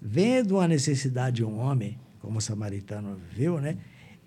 Vendo 0.00 0.60
a 0.60 0.68
necessidade 0.68 1.36
de 1.36 1.44
um 1.44 1.58
homem, 1.58 1.98
como 2.20 2.38
o 2.38 2.42
samaritano 2.42 3.18
viu, 3.32 3.58
né? 3.60 3.78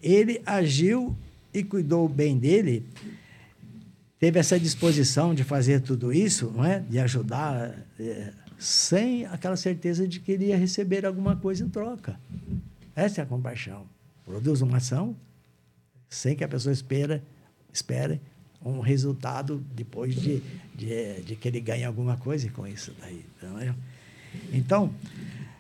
ele 0.02 0.42
agiu 0.46 1.16
e 1.54 1.64
cuidou 1.64 2.10
bem 2.10 2.38
dele, 2.38 2.88
teve 4.20 4.40
essa 4.40 4.60
disposição 4.60 5.36
de 5.36 5.44
fazer 5.44 5.82
tudo 5.82 6.12
isso, 6.12 6.52
não 6.56 6.66
é? 6.66 6.80
de 6.80 6.98
ajudar, 7.00 7.76
é, 8.00 8.34
sem 8.58 9.26
aquela 9.26 9.56
certeza 9.56 10.08
de 10.08 10.20
que 10.20 10.32
ele 10.32 10.46
ia 10.48 10.58
receber 10.58 11.06
alguma 11.06 11.36
coisa 11.36 11.64
em 11.64 11.70
troca. 11.70 12.20
Essa 12.96 13.22
é 13.22 13.24
a 13.24 13.28
compaixão. 13.28 13.86
Produz 14.26 14.62
uma 14.62 14.78
ação 14.78 15.16
sem 16.10 16.36
que 16.36 16.44
a 16.44 16.48
pessoa 16.48 16.74
espera, 16.74 17.24
espere 17.72 18.20
um 18.64 18.80
resultado 18.80 19.64
depois 19.76 20.16
de, 20.16 20.42
de, 20.74 21.22
de 21.22 21.36
que 21.36 21.48
ele 21.48 21.60
ganhe 21.60 21.84
alguma 21.84 22.18
coisa 22.18 22.50
com 22.50 22.66
isso 22.66 22.94
daí. 23.00 23.26
É? 23.62 23.74
Então, 24.52 24.94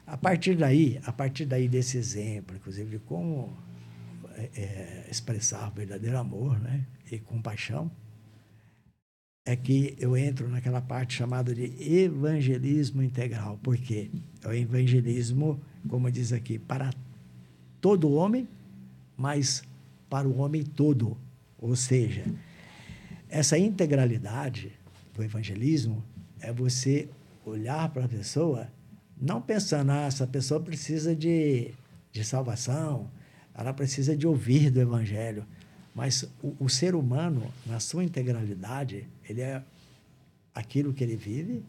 a 0.06 0.18
partir 0.18 0.56
daí, 0.56 0.99
a 1.06 1.11
partir 1.11 1.45
daí 1.45 1.68
desse 1.68 1.98
exemplo, 1.98 2.56
inclusive 2.56 2.90
de 2.90 2.99
como 2.99 3.56
é, 4.36 4.49
é, 4.56 5.07
expressar 5.10 5.69
o 5.69 5.72
verdadeiro 5.72 6.18
amor 6.18 6.60
né, 6.60 6.86
e 7.11 7.19
compaixão, 7.19 7.91
é 9.48 9.56
que 9.56 9.95
eu 9.98 10.18
entro 10.18 10.49
naquela 10.49 10.82
parte 10.82 11.14
chamada 11.14 11.56
de 11.56 11.74
evangelismo 11.82 13.02
integral. 13.02 13.57
Por 13.64 13.78
quê? 13.78 14.11
É 14.44 14.48
o 14.49 14.53
evangelismo, 14.53 15.57
como 15.88 16.11
diz 16.11 16.34
aqui, 16.34 16.60
para 16.60 16.91
todo 17.80 18.11
homem, 18.11 18.45
mas 19.15 19.64
para 20.10 20.28
o 20.28 20.40
homem 20.40 20.64
todo. 20.64 21.18
Ou 21.57 21.78
seja, 21.78 22.26
essa 23.30 23.57
integralidade 23.57 24.74
do 25.15 25.24
evangelismo 25.24 26.03
é 26.41 26.52
você 26.52 27.07
olhar 27.45 27.88
para 27.88 28.03
a 28.03 28.10
pessoa 28.10 28.68
não 29.19 29.41
pensando, 29.41 29.91
ah, 29.91 30.07
essa 30.07 30.28
pessoa 30.28 30.60
precisa 30.60 31.15
de, 31.15 31.74
de 32.11 32.24
salvação, 32.26 33.10
ela 33.56 33.74
precisa 33.74 34.15
de 34.15 34.28
ouvir 34.28 34.69
do 34.69 34.82
evangelho. 34.82 35.45
Mas 35.95 36.24
o, 36.44 36.65
o 36.65 36.69
ser 36.69 36.94
humano, 36.95 37.49
na 37.65 37.80
sua 37.80 38.03
integralidade, 38.03 39.07
ele 39.30 39.41
é 39.41 39.62
aquilo 40.54 40.94
que 40.94 41.04
ele 41.04 41.16
vive, 41.16 41.64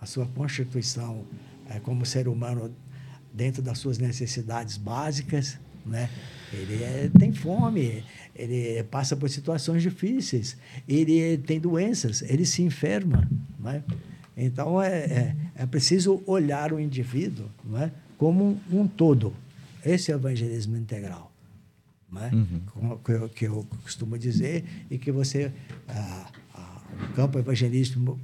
a 0.00 0.06
sua 0.06 0.26
constituição 0.26 1.24
é, 1.68 1.78
como 1.80 2.04
ser 2.06 2.28
humano 2.28 2.74
dentro 3.32 3.62
das 3.62 3.78
suas 3.78 3.98
necessidades 3.98 4.76
básicas, 4.76 5.58
né? 5.84 6.08
Ele 6.52 6.82
é, 6.82 7.10
tem 7.18 7.32
fome, 7.32 8.04
ele 8.34 8.82
passa 8.84 9.16
por 9.16 9.28
situações 9.28 9.82
difíceis, 9.82 10.56
ele 10.86 11.38
tem 11.38 11.60
doenças, 11.60 12.22
ele 12.22 12.46
se 12.46 12.62
enferma. 12.62 13.28
Né? 13.58 13.82
Então, 14.36 14.80
é, 14.80 14.98
é, 14.98 15.36
é, 15.56 15.66
preciso 15.66 16.22
olhar 16.26 16.72
o 16.72 16.80
indivíduo 16.80 17.50
né, 17.64 17.92
como 18.16 18.58
um, 18.72 18.80
um 18.80 18.86
todo. 18.86 19.34
Esse 19.84 20.10
é 20.10 20.14
o 20.14 20.18
evangelismo 20.18 20.76
integral. 20.76 21.30
Né? 22.10 22.30
Uhum. 22.32 22.98
Que, 22.98 23.12
eu, 23.12 23.28
que, 23.28 23.44
eu, 23.46 23.66
costumo 23.82 24.18
dizer 24.18 24.64
e 24.90 24.96
que 24.96 25.12
você... 25.12 25.52
Ah, 25.86 26.26
campo 27.14 27.38
evangelístico 27.38 28.18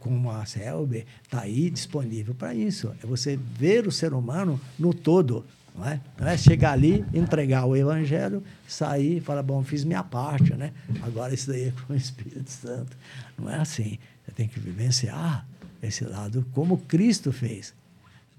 como 0.00 0.30
a 0.30 0.44
CELB 0.44 1.06
está 1.22 1.42
aí 1.42 1.70
disponível 1.70 2.34
para 2.34 2.54
isso. 2.54 2.92
É 3.02 3.06
você 3.06 3.36
ver 3.36 3.86
o 3.86 3.92
ser 3.92 4.12
humano 4.12 4.60
no 4.78 4.92
todo, 4.92 5.44
não 5.74 5.86
é? 5.86 6.00
Não 6.18 6.26
é 6.26 6.36
chegar 6.36 6.72
ali, 6.72 7.04
entregar 7.14 7.64
o 7.64 7.76
evangelho, 7.76 8.42
sair 8.66 9.18
e 9.18 9.20
falar, 9.20 9.42
bom, 9.42 9.62
fiz 9.62 9.84
minha 9.84 10.02
parte, 10.02 10.54
né? 10.54 10.72
Agora 11.02 11.32
isso 11.32 11.48
daí 11.48 11.68
é 11.68 11.72
com 11.86 11.92
o 11.92 11.96
Espírito 11.96 12.50
Santo. 12.50 12.96
Não 13.38 13.48
é 13.48 13.56
assim. 13.56 13.98
Você 14.24 14.32
tem 14.32 14.48
que 14.48 14.58
vivenciar 14.58 15.46
esse 15.82 16.04
lado 16.04 16.44
como 16.52 16.78
Cristo 16.78 17.32
fez. 17.32 17.74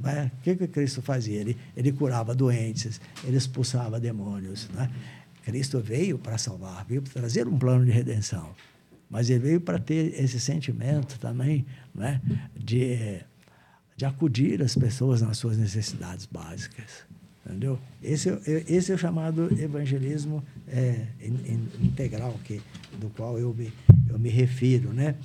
É? 0.03 0.26
O 0.26 0.43
que, 0.43 0.56
que 0.56 0.68
Cristo 0.68 1.01
fazia? 1.01 1.41
Ele, 1.41 1.57
ele 1.76 1.91
curava 1.91 2.34
doentes, 2.34 3.01
ele 3.23 3.35
expulsava 3.35 3.99
demônios. 3.99 4.69
Né? 4.69 4.89
Cristo 5.43 5.80
veio 5.80 6.18
para 6.18 6.38
salvar, 6.38 6.85
veio 6.85 7.01
para 7.01 7.11
trazer 7.11 7.47
um 7.47 7.57
plano 7.57 7.85
de 7.85 7.91
redenção. 7.91 8.56
Mas 9.10 9.30
ele 9.30 9.40
veio 9.40 9.61
para 9.61 9.80
ter 9.80 10.19
esse 10.22 10.40
sentimento 10.40 11.19
também 11.19 11.65
né? 11.95 12.22
de, 12.56 13.19
de 13.98 14.06
acudir 14.06 14.61
as 14.61 14.76
pessoas 14.76 15.22
nas 15.22 15.38
suas 15.38 15.57
necessidades 15.57 16.26
básicas. 16.26 17.07
Entendeu? 17.45 17.80
Esse, 18.03 18.30
é, 18.30 18.64
esse 18.68 18.91
é 18.91 18.95
o 18.95 18.98
chamado 18.98 19.49
evangelismo 19.60 20.44
é, 20.68 21.07
integral, 21.81 22.40
que, 22.44 22.61
do 22.99 23.10
qual 23.10 23.40
eu 23.40 23.52
me, 23.53 23.73
eu 24.07 24.19
me 24.19 24.30
refiro. 24.30 24.94
Né? 24.94 25.15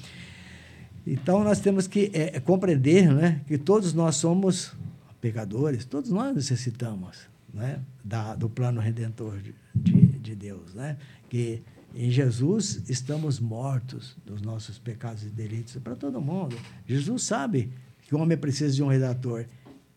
Então, 1.07 1.45
nós 1.45 1.61
temos 1.61 1.87
que 1.87 2.11
é, 2.15 2.41
compreender 2.41 3.13
né, 3.13 3.43
que 3.47 3.59
todos 3.59 3.93
nós 3.93 4.17
somos 4.17 4.73
pecadores, 5.21 5.85
todos 5.85 6.11
nós 6.11 6.35
necessitamos 6.35 7.29
né, 7.53 7.81
da, 8.03 8.35
do 8.35 8.49
plano 8.49 8.81
redentor 8.81 9.39
de, 9.39 9.55
de, 9.75 10.07
de 10.19 10.35
Deus. 10.35 10.73
Né? 10.73 10.97
Que 11.29 11.63
em 11.95 12.11
Jesus 12.11 12.83
estamos 12.89 13.39
mortos 13.39 14.17
dos 14.25 14.43
nossos 14.43 14.79
pecados 14.79 15.23
e 15.23 15.31
delitos 15.31 15.77
para 15.77 15.95
todo 15.95 16.21
mundo. 16.21 16.57
Jesus 16.87 17.23
sabe 17.23 17.73
que 18.03 18.15
o 18.15 18.19
homem 18.19 18.37
precisa 18.37 18.75
de 18.75 18.83
um 18.83 18.89
redator, 18.89 19.47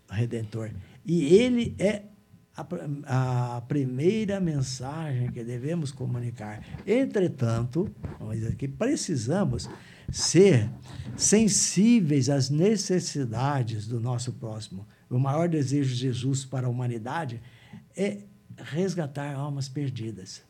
redentor. 0.10 0.72
E 1.03 1.36
ele 1.36 1.76
é 1.80 2.03
a, 2.56 3.57
a, 3.57 3.61
primeira 3.61 4.40
mensagem 4.40 5.32
que 5.32 5.44
devemos 5.44 5.91
comunicar. 5.91 6.64
Entretanto, 6.86 7.90
vamos 8.19 8.36
dizer 8.36 8.56
que 8.56 8.68
precisamos 8.68 9.69
ser 10.11 10.69
sensíveis 11.15 12.30
às 12.30 12.49
necessidades 12.49 13.88
do 13.88 13.99
nosso 13.99 14.34
próximo. 14.34 14.88
O 15.10 15.19
maior 15.19 15.49
desejo 15.49 15.90
de 15.90 16.02
Jesus 16.02 16.45
para 16.45 16.68
a 16.68 16.69
humanidade 16.69 17.41
é 17.95 18.19
resgatar 18.57 19.34
almas 19.34 19.69
perdidas. 19.69 20.47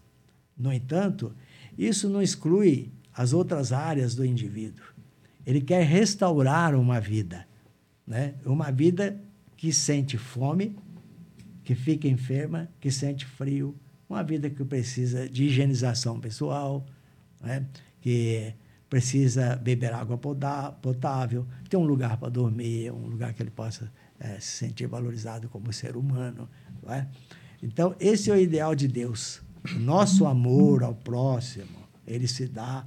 No 0.58 0.74
entanto, 0.74 1.36
isso 1.78 2.10
não 2.10 2.22
exclui 2.22 2.92
as 3.14 3.34
outras 3.34 3.72
áreas 3.72 4.16
do 4.16 4.26
indivíduo. 4.26 4.86
Ele 5.46 5.62
quer 5.62 5.84
restaurar 5.84 6.76
uma 6.76 7.00
vida, 7.00 7.48
né? 8.06 8.36
uma 8.46 8.72
vida 8.72 9.20
que 9.56 9.72
sente 9.72 10.18
fome, 10.18 10.76
que 11.64 11.74
fica 11.74 12.08
enferma, 12.08 12.70
que 12.80 12.92
sente 12.92 13.26
frio, 13.26 13.76
uma 14.10 14.24
vida 14.24 14.50
que 14.50 14.64
precisa 14.64 15.28
de 15.28 15.46
higienização 15.46 16.20
pessoal, 16.20 16.86
né? 17.42 17.66
que 18.02 18.54
precisa 18.90 19.56
beber 19.56 19.94
água 19.94 20.18
potável, 20.18 21.46
ter 21.70 21.78
um 21.78 21.86
lugar 21.86 22.18
para 22.18 22.30
dormir, 22.30 22.92
um 22.92 23.08
lugar 23.08 23.34
que 23.34 23.44
ele 23.44 23.52
possa 23.52 23.92
é, 24.20 24.40
se 24.40 24.66
sentir 24.66 24.88
valorizado 24.88 25.50
como 25.50 25.72
ser 25.74 25.98
humano. 25.98 26.50
É? 26.88 27.06
Então, 27.62 27.96
esse 28.00 28.30
é 28.30 28.34
o 28.34 28.40
ideal 28.40 28.76
de 28.76 28.88
Deus. 28.88 29.42
Nosso 29.76 30.26
amor 30.26 30.84
ao 30.84 30.96
próximo, 30.96 31.88
ele 32.06 32.28
se 32.28 32.48
dá 32.48 32.86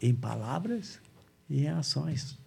em 0.00 0.14
palavras 0.14 1.00
e 1.48 1.64
em 1.64 1.68
ações. 1.68 2.38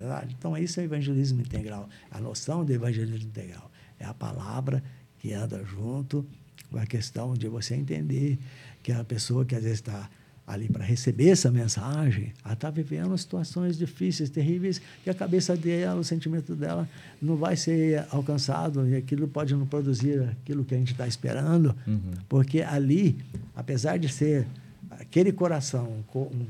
É? 0.00 0.26
Então, 0.30 0.56
isso 0.56 0.80
é 0.80 0.84
evangelismo 0.84 1.40
integral. 1.40 1.88
A 2.10 2.20
noção 2.20 2.64
do 2.64 2.72
evangelismo 2.72 3.28
integral. 3.28 3.70
É 3.98 4.04
a 4.04 4.12
palavra 4.12 4.82
que 5.18 5.32
anda 5.32 5.64
junto 5.64 6.26
com 6.70 6.78
a 6.78 6.86
questão 6.86 7.34
de 7.34 7.46
você 7.46 7.74
entender 7.74 8.38
que 8.82 8.90
a 8.90 9.04
pessoa 9.04 9.44
que 9.44 9.54
às 9.54 9.62
vezes 9.62 9.78
está 9.78 10.10
ali 10.46 10.68
para 10.68 10.84
receber 10.84 11.30
essa 11.30 11.50
mensagem, 11.50 12.32
ela 12.44 12.54
está 12.54 12.68
vivendo 12.68 13.16
situações 13.16 13.78
difíceis, 13.78 14.28
terríveis, 14.28 14.80
que 15.02 15.08
a 15.08 15.14
cabeça 15.14 15.56
dela, 15.56 16.00
o 16.00 16.04
sentimento 16.04 16.54
dela 16.54 16.88
não 17.20 17.36
vai 17.36 17.56
ser 17.56 18.04
alcançado 18.10 18.86
e 18.88 18.96
aquilo 18.96 19.28
pode 19.28 19.54
não 19.54 19.66
produzir 19.66 20.20
aquilo 20.22 20.64
que 20.64 20.74
a 20.74 20.78
gente 20.78 20.92
está 20.92 21.06
esperando, 21.06 21.74
uhum. 21.86 22.12
porque 22.28 22.60
ali, 22.60 23.18
apesar 23.54 23.98
de 23.98 24.08
ser 24.08 24.46
aquele 24.90 25.32
coração, 25.32 26.02
um 26.14 26.46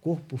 corpo, 0.00 0.40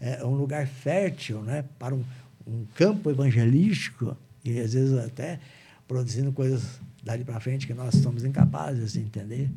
é 0.00 0.24
um 0.24 0.34
lugar 0.34 0.66
fértil 0.66 1.42
né, 1.42 1.64
para 1.78 1.94
um, 1.94 2.04
um 2.46 2.64
campo 2.74 3.10
evangelístico, 3.10 4.16
e 4.44 4.58
às 4.58 4.72
vezes 4.72 4.98
até 4.98 5.38
produzindo 5.86 6.32
coisas 6.32 6.80
dali 7.02 7.24
para 7.24 7.40
frente 7.40 7.66
que 7.66 7.74
nós 7.74 7.94
somos 7.96 8.24
incapazes 8.24 8.92
de 8.92 9.00
entender. 9.00 9.48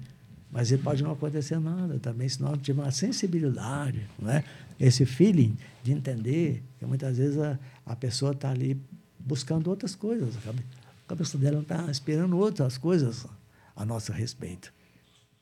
Mas 0.51 0.71
ele 0.71 0.83
pode 0.83 1.01
não 1.01 1.11
acontecer 1.11 1.59
nada 1.59 1.97
também, 1.99 2.27
se 2.27 2.41
nós 2.41 2.57
tivermos 2.57 2.85
uma 2.85 2.91
sensibilidade, 2.91 4.05
não 4.19 4.29
é? 4.29 4.43
esse 4.79 5.05
feeling 5.05 5.55
de 5.83 5.91
entender 5.91 6.63
que 6.79 6.85
muitas 6.85 7.17
vezes 7.17 7.37
a, 7.37 7.57
a 7.85 7.95
pessoa 7.95 8.31
está 8.31 8.49
ali 8.49 8.81
buscando 9.19 9.69
outras 9.69 9.95
coisas. 9.95 10.35
A 10.47 11.07
cabeça 11.07 11.37
dela 11.37 11.61
está 11.61 11.89
esperando 11.89 12.37
outras 12.37 12.77
coisas 12.77 13.27
a 13.75 13.85
nosso 13.85 14.11
respeito. 14.11 14.73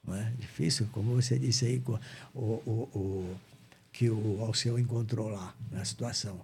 Não 0.05 0.15
é 0.15 0.31
difícil, 0.37 0.87
como 0.91 1.15
você 1.15 1.39
disse 1.39 1.65
aí, 1.65 1.83
o, 2.33 2.39
o, 2.39 2.89
o 2.93 3.37
que 3.93 4.09
o 4.09 4.43
Alceu 4.43 4.77
encontrou 4.77 5.29
lá 5.29 5.55
na 5.71 5.83
situação. 5.85 6.39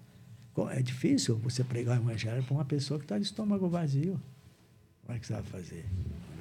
É 0.71 0.81
difícil 0.81 1.35
você 1.37 1.63
pregar 1.63 1.99
o 1.99 2.01
evangelho 2.01 2.43
para 2.43 2.53
uma 2.53 2.65
pessoa 2.65 2.97
que 2.97 3.05
está 3.05 3.17
de 3.17 3.25
estômago 3.25 3.67
vazio. 3.67 4.19
Como 5.05 5.17
é 5.17 5.19
que 5.19 5.27
você 5.27 5.33
vai 5.33 5.43
fazer? 5.43 5.85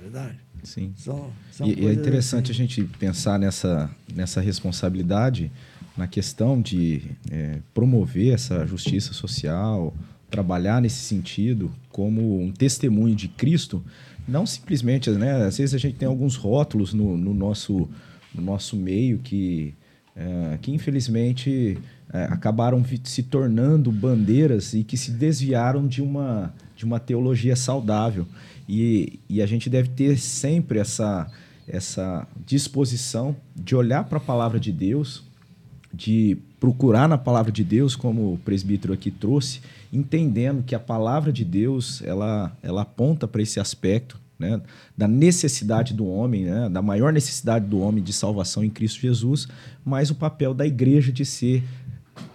É 0.04 0.10
verdade? 0.10 0.38
Sim. 0.62 0.92
São, 0.96 1.30
são 1.50 1.66
e, 1.66 1.86
é 1.86 1.92
interessante 1.92 2.52
assim. 2.52 2.62
a 2.62 2.66
gente 2.66 2.84
pensar 2.98 3.38
nessa, 3.38 3.90
nessa 4.14 4.38
responsabilidade 4.38 5.50
na 5.96 6.06
questão 6.06 6.60
de 6.60 7.02
é, 7.30 7.60
promover 7.72 8.34
essa 8.34 8.66
justiça 8.66 9.14
social, 9.14 9.94
trabalhar 10.30 10.82
nesse 10.82 11.00
sentido 11.00 11.72
como 11.88 12.38
um 12.38 12.52
testemunho 12.52 13.14
de 13.14 13.28
Cristo, 13.28 13.82
não 14.28 14.44
simplesmente, 14.44 15.08
né? 15.10 15.46
Às 15.46 15.56
vezes 15.56 15.74
a 15.74 15.78
gente 15.78 15.96
tem 15.96 16.08
alguns 16.08 16.36
rótulos 16.36 16.92
no, 16.92 17.16
no 17.16 17.32
nosso, 17.32 17.88
no 18.34 18.42
nosso 18.42 18.76
meio 18.76 19.18
que 19.20 19.74
é, 20.16 20.58
que 20.60 20.70
infelizmente 20.70 21.78
é, 22.12 22.24
acabaram 22.24 22.84
se 23.04 23.22
tornando 23.22 23.90
bandeiras 23.90 24.74
e 24.74 24.84
que 24.84 24.96
se 24.96 25.10
desviaram 25.10 25.86
de 25.86 26.02
uma, 26.02 26.54
de 26.76 26.84
uma 26.84 27.00
teologia 27.00 27.56
saudável. 27.56 28.26
E, 28.68 29.18
e 29.28 29.42
a 29.42 29.46
gente 29.46 29.68
deve 29.68 29.88
ter 29.88 30.18
sempre 30.18 30.78
essa, 30.78 31.30
essa 31.66 32.26
disposição 32.46 33.36
de 33.54 33.74
olhar 33.74 34.04
para 34.04 34.18
a 34.18 34.20
palavra 34.20 34.60
de 34.60 34.72
Deus, 34.72 35.24
de 35.92 36.38
procurar 36.58 37.08
na 37.08 37.18
palavra 37.18 37.52
de 37.52 37.62
Deus, 37.62 37.94
como 37.94 38.34
o 38.34 38.38
presbítero 38.38 38.92
aqui 38.92 39.10
trouxe, 39.10 39.60
entendendo 39.92 40.62
que 40.62 40.74
a 40.74 40.80
palavra 40.80 41.32
de 41.32 41.44
Deus 41.44 42.02
ela, 42.02 42.56
ela 42.62 42.82
aponta 42.82 43.28
para 43.28 43.42
esse 43.42 43.60
aspecto 43.60 44.18
né, 44.44 44.60
da 44.96 45.08
necessidade 45.08 45.94
do 45.94 46.06
homem, 46.06 46.44
né, 46.44 46.68
da 46.68 46.82
maior 46.82 47.12
necessidade 47.12 47.66
do 47.66 47.80
homem 47.80 48.02
de 48.02 48.12
salvação 48.12 48.62
em 48.62 48.70
Cristo 48.70 49.00
Jesus, 49.00 49.48
mas 49.84 50.10
o 50.10 50.14
papel 50.14 50.52
da 50.52 50.66
igreja 50.66 51.10
de 51.10 51.24
ser 51.24 51.64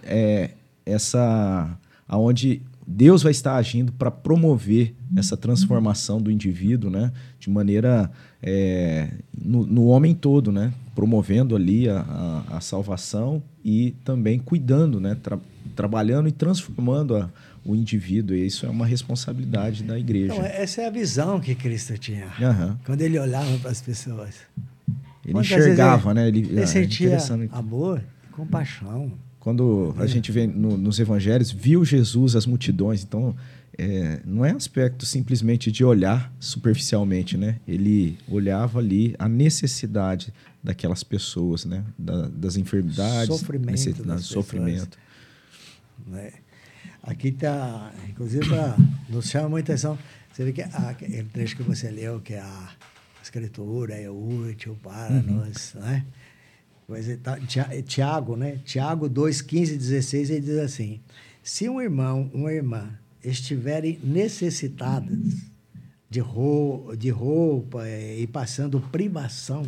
é, 0.02 0.50
essa 0.84 1.78
aonde 2.08 2.62
Deus 2.86 3.22
vai 3.22 3.30
estar 3.30 3.54
agindo 3.54 3.92
para 3.92 4.10
promover 4.10 4.94
essa 5.16 5.36
transformação 5.36 6.20
do 6.20 6.30
indivíduo, 6.30 6.90
né, 6.90 7.12
de 7.38 7.48
maneira 7.48 8.10
é, 8.42 9.10
no, 9.36 9.64
no, 9.64 9.86
homem 9.86 10.14
todo, 10.14 10.50
né, 10.50 10.72
promovendo 10.94 11.54
ali 11.54 11.88
a, 11.88 12.00
a, 12.00 12.56
a 12.56 12.60
salvação 12.60 13.40
e 13.64 13.92
também 14.04 14.38
cuidando, 14.38 15.00
né, 15.00 15.16
tra 15.22 15.38
trabalhando 15.76 16.28
e 16.28 16.32
transformando 16.32 17.16
a, 17.16 17.30
o 17.64 17.74
indivíduo. 17.74 18.36
E 18.36 18.46
isso 18.46 18.66
é 18.66 18.68
uma 18.70 18.86
responsabilidade 18.86 19.82
da 19.82 19.98
igreja. 19.98 20.34
Então, 20.34 20.44
essa 20.44 20.82
é 20.82 20.86
a 20.86 20.90
visão 20.90 21.40
que 21.40 21.54
Cristo 21.54 21.96
tinha. 21.98 22.26
Uhum. 22.26 22.76
Quando 22.84 23.02
ele 23.02 23.18
olhava 23.18 23.58
para 23.58 23.70
as 23.70 23.80
pessoas. 23.80 24.36
Ele 25.24 25.34
Quantas 25.34 25.50
enxergava, 25.50 26.14
né? 26.14 26.28
Ele, 26.28 26.40
ele 26.40 26.60
é, 26.60 26.66
sentia 26.66 27.18
amor, 27.52 28.02
compaixão. 28.32 29.12
Quando 29.38 29.94
a 29.98 30.04
é. 30.04 30.06
gente 30.06 30.32
vê 30.32 30.46
no, 30.46 30.76
nos 30.76 30.98
evangelhos, 30.98 31.50
viu 31.50 31.84
Jesus 31.84 32.36
as 32.36 32.46
multidões. 32.46 33.02
Então, 33.02 33.34
é, 33.78 34.20
não 34.24 34.44
é 34.44 34.50
aspecto 34.50 35.06
simplesmente 35.06 35.70
de 35.72 35.84
olhar 35.84 36.32
superficialmente, 36.38 37.36
né? 37.36 37.56
Ele 37.66 38.18
olhava 38.28 38.78
ali 38.78 39.14
a 39.18 39.28
necessidade 39.28 40.32
daquelas 40.62 41.02
pessoas, 41.02 41.64
né? 41.64 41.82
Da, 41.98 42.28
das 42.28 42.56
enfermidades, 42.56 43.28
sofrimento, 43.28 44.02
das 44.04 44.24
sofrimento. 44.24 44.98
Né? 46.06 46.32
Aqui 47.02 47.28
está, 47.28 47.92
inclusive, 48.08 48.46
nos 49.08 49.28
chama 49.28 49.48
muita 49.48 49.72
atenção. 49.72 49.98
Você 50.32 50.44
vê 50.44 50.52
que 50.52 50.62
a, 50.62 50.90
aquele 50.90 51.24
trecho 51.24 51.56
que 51.56 51.62
você 51.62 51.90
leu, 51.90 52.20
que 52.20 52.34
é 52.34 52.40
a 52.40 52.70
escritura 53.22 53.94
é 53.94 54.10
útil 54.10 54.76
para 54.82 55.12
uhum. 55.12 55.22
nós, 55.22 55.74
né? 55.74 56.04
Pois 56.86 57.08
é, 57.08 57.16
tá, 57.16 57.38
Tiago, 57.86 58.36
né? 58.36 58.58
Tiago 58.64 59.08
2, 59.08 59.42
15 59.42 59.74
e 59.74 59.76
16, 59.76 60.30
ele 60.30 60.40
diz 60.40 60.58
assim: 60.58 61.00
Se 61.42 61.68
um 61.68 61.80
irmão, 61.80 62.30
uma 62.34 62.52
irmã 62.52 62.98
estiverem 63.22 63.98
necessitadas 64.02 65.18
de, 66.08 66.20
roupa, 66.20 66.96
de 66.96 67.10
roupa 67.10 67.88
e 67.88 68.26
passando 68.26 68.80
privação 68.80 69.62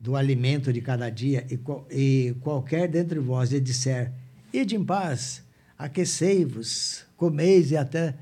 do 0.00 0.16
alimento 0.16 0.72
de 0.72 0.80
cada 0.80 1.08
dia, 1.10 1.46
e, 1.50 1.58
e 1.90 2.34
qualquer 2.40 2.88
dentre 2.88 3.18
vós 3.18 3.50
lhe 3.50 3.60
disser, 3.60 4.12
ide 4.52 4.76
em 4.76 4.84
paz, 4.84 5.42
aquecei-vos, 5.80 7.06
comeis 7.16 7.70
e 7.70 7.76
até 7.76 8.14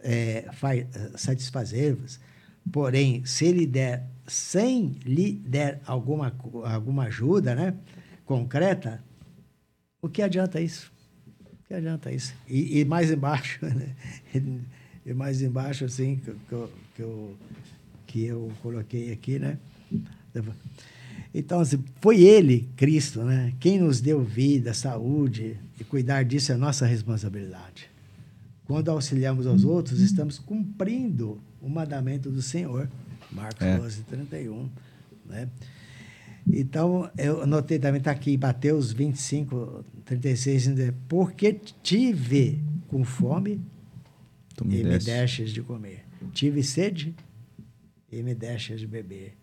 é, 0.00 0.44
satisfazer-vos. 1.16 2.20
Porém, 2.70 3.24
se 3.24 3.46
ele 3.46 3.66
der, 3.66 4.06
sem 4.26 4.98
lhe 5.04 5.32
der 5.32 5.80
alguma, 5.86 6.36
alguma 6.64 7.04
ajuda 7.04 7.54
né, 7.54 7.74
concreta, 8.26 9.02
o 10.02 10.08
que 10.08 10.20
adianta 10.20 10.60
isso? 10.60 10.92
O 11.50 11.66
que 11.66 11.74
adianta 11.74 12.12
isso? 12.12 12.34
E, 12.46 12.80
e 12.80 12.84
mais 12.84 13.10
embaixo, 13.10 13.58
né? 13.64 13.94
e 15.04 15.14
mais 15.14 15.40
embaixo, 15.40 15.86
assim, 15.86 16.16
que, 16.16 16.34
que, 16.94 17.02
eu, 17.02 17.36
que 18.06 18.24
eu 18.26 18.52
coloquei 18.62 19.12
aqui, 19.12 19.38
né? 19.38 19.58
Então, 21.32 21.60
assim, 21.60 21.82
foi 22.00 22.22
Ele, 22.22 22.68
Cristo, 22.76 23.22
né? 23.22 23.52
quem 23.60 23.78
nos 23.78 24.00
deu 24.00 24.22
vida, 24.22 24.72
saúde, 24.72 25.56
e 25.78 25.84
cuidar 25.84 26.24
disso 26.24 26.52
é 26.52 26.56
nossa 26.56 26.86
responsabilidade. 26.86 27.90
Quando 28.64 28.90
auxiliamos 28.90 29.46
aos 29.46 29.64
outros, 29.64 30.00
estamos 30.00 30.38
cumprindo 30.38 31.40
o 31.60 31.68
mandamento 31.68 32.30
do 32.30 32.42
Senhor. 32.42 32.88
Marcos 33.30 33.66
é. 33.66 33.78
12, 33.78 34.02
31. 34.02 34.68
Né? 35.26 35.48
Então, 36.50 37.10
eu 37.16 37.42
anotei 37.42 37.78
também, 37.78 37.98
está 37.98 38.10
aqui, 38.10 38.36
Mateus 38.36 38.92
25, 38.92 39.84
36, 40.04 40.68
porque 41.08 41.60
tive 41.82 42.60
com 42.88 43.04
fome 43.04 43.60
me 44.64 44.80
e 44.80 44.84
me 44.84 44.98
deixes 44.98 45.50
de 45.50 45.62
comer. 45.62 46.04
Tive 46.32 46.62
sede 46.62 47.14
e 48.10 48.22
me 48.22 48.34
deixes 48.34 48.80
de 48.80 48.86
beber. 48.86 49.36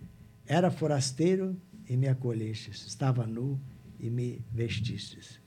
Era 0.47 0.69
forasteiro 0.69 1.55
e 1.87 1.95
me 1.95 2.07
acolhestes. 2.07 2.85
Estava 2.85 3.25
nu 3.25 3.59
e 3.99 4.09
me 4.09 4.41
vestistes. 4.53 5.39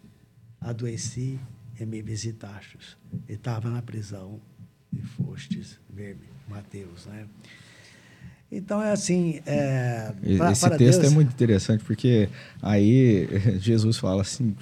Adoeci 0.60 1.38
e 1.78 1.86
me 1.86 2.02
visitastes. 2.02 2.96
Estava 3.28 3.70
na 3.70 3.82
prisão 3.82 4.40
e 4.92 5.00
fostes 5.02 5.78
ver-me. 5.88 6.28
Mateus, 6.48 7.06
né? 7.06 7.26
Então 8.50 8.82
é 8.82 8.92
assim. 8.92 9.40
É, 9.44 10.12
pra, 10.36 10.52
Esse 10.52 10.70
texto 10.70 11.00
Deus... 11.00 11.12
é 11.12 11.14
muito 11.14 11.30
interessante 11.30 11.84
porque 11.84 12.28
aí 12.62 13.28
Jesus 13.60 13.98
fala 13.98 14.22
assim: 14.22 14.54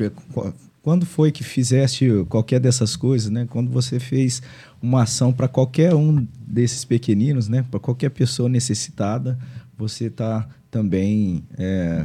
quando 0.82 1.07
foi 1.07 1.31
que 1.31 1.44
fizeste 1.44 2.09
qualquer 2.28 2.59
dessas 2.59 2.97
coisas, 2.97 3.31
né? 3.31 3.47
Quando 3.48 3.70
você 3.70 4.01
fez 4.01 4.43
uma 4.82 5.03
ação 5.03 5.32
para 5.32 5.47
qualquer 5.47 5.94
um 5.94 6.27
desses 6.47 6.85
pequeninos, 6.85 7.48
né? 7.48 7.65
Para 7.70 7.78
qualquer 7.78 8.11
pessoa 8.11 8.48
necessitada, 8.48 9.39
você 9.77 10.07
está 10.07 10.48
também 10.70 11.44
é, 11.59 12.05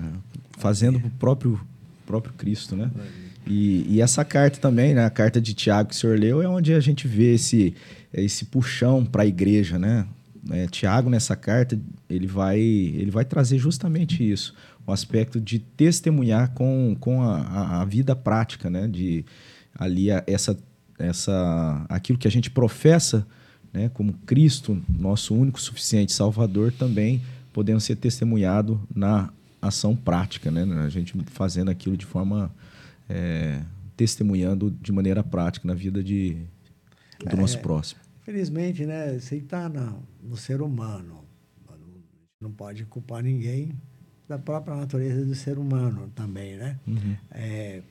fazendo 0.58 1.00
para 1.00 1.08
o 1.08 1.12
próprio, 1.12 1.62
próprio 2.06 2.34
Cristo, 2.34 2.76
né? 2.76 2.90
E, 3.48 3.86
e, 3.90 4.02
essa 4.02 4.24
carta 4.24 4.60
também, 4.60 4.94
né? 4.94 5.04
A 5.04 5.10
carta 5.10 5.42
de 5.42 5.54
Tiago 5.54 5.90
que 5.90 5.96
o 5.96 5.98
senhor 5.98 6.18
leu 6.18 6.42
é 6.42 6.48
onde 6.48 6.74
a 6.74 6.80
gente 6.80 7.08
vê 7.08 7.34
esse, 7.34 7.74
esse 8.14 8.46
puxão 8.46 9.04
para 9.04 9.24
a 9.24 9.26
igreja, 9.26 9.80
né? 9.80 10.06
É, 10.50 10.68
Tiago 10.68 11.10
nessa 11.10 11.36
carta 11.36 11.80
ele 12.10 12.26
vai 12.28 12.60
ele 12.60 13.12
vai 13.12 13.24
trazer 13.24 13.60
justamente 13.60 14.28
isso, 14.28 14.56
o 14.88 14.92
aspecto 14.92 15.40
de 15.40 15.60
testemunhar 15.60 16.52
com, 16.54 16.96
com 17.00 17.22
a, 17.22 17.82
a 17.82 17.86
vida 17.86 18.16
prática, 18.16 18.70
né? 18.70 18.88
De 18.88 19.26
ali 19.76 20.12
a, 20.12 20.24
essa 20.28 20.58
essa 21.00 21.86
aquilo 21.90 22.20
que 22.20 22.28
a 22.28 22.32
gente 22.32 22.50
professa, 22.50 23.26
né? 23.74 23.90
Como 23.94 24.14
Cristo, 24.26 24.80
nosso 24.88 25.34
único 25.36 25.60
suficiente 25.60 26.12
Salvador, 26.12 26.72
também 26.72 27.22
podendo 27.54 27.80
ser 27.80 27.96
testemunhado 27.96 28.82
na 28.94 29.32
ação 29.62 29.96
prática, 29.96 30.50
né? 30.50 30.64
A 30.84 30.90
gente 30.90 31.14
fazendo 31.28 31.70
aquilo 31.70 31.96
de 31.96 32.06
forma 32.06 32.54
é, 33.10 33.62
testemunhando 33.96 34.72
de 34.72 34.92
maneira 34.92 35.24
prática 35.24 35.68
na 35.68 35.74
vida 35.74 36.04
de, 36.04 36.38
do 37.20 37.30
é, 37.30 37.36
nosso 37.36 37.60
próximo. 37.60 38.02
Felizmente, 38.22 38.86
né? 38.86 39.16
Isso 39.16 39.36
está 39.36 39.70
no, 39.70 40.04
no 40.24 40.38
ser 40.38 40.62
humano. 40.62 41.22
Não 42.42 42.52
pode 42.52 42.86
culpar 42.86 43.22
ninguém 43.22 43.72
da 44.28 44.40
própria 44.40 44.76
natureza 44.76 45.26
do 45.26 45.36
ser 45.36 45.60
humano 45.60 46.12
também, 46.16 46.58
né? 46.58 46.80
Uhum. 46.88 47.16
É, 47.32 47.82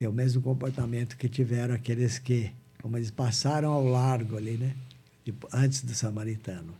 é 0.00 0.08
o 0.08 0.12
mesmo 0.12 0.42
comportamento 0.42 1.16
que 1.16 1.28
tiveram 1.28 1.74
aqueles 1.74 2.18
que, 2.18 2.50
como 2.82 2.96
eles 2.98 3.10
passaram 3.10 3.70
ao 3.70 3.84
largo 3.84 4.36
ali, 4.36 4.58
né? 4.58 4.74
Tipo, 5.24 5.48
antes 5.52 5.82
do 5.82 5.94
samaritano. 5.94 6.74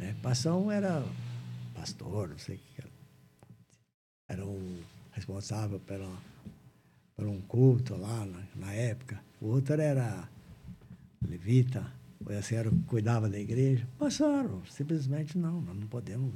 Né? 0.00 0.16
Passão 0.22 0.72
era 0.72 1.04
pastor, 1.74 2.30
não 2.30 2.38
sei 2.38 2.56
o 2.56 2.58
que 2.58 2.64
era. 2.78 2.88
Era 4.30 4.46
um 4.46 4.78
responsável 5.12 5.78
pela, 5.80 6.10
por 7.14 7.26
um 7.26 7.40
culto 7.42 7.94
lá 7.96 8.24
na, 8.24 8.42
na 8.56 8.72
época. 8.72 9.20
O 9.40 9.48
outro 9.48 9.78
era 9.80 10.26
levita, 11.28 11.86
ou 12.24 12.34
assim, 12.34 12.54
era 12.54 12.70
cuidava 12.86 13.28
da 13.28 13.38
igreja. 13.38 13.86
Passaram, 13.98 14.62
simplesmente 14.70 15.36
não, 15.36 15.60
nós 15.60 15.76
não 15.76 15.86
podemos 15.86 16.32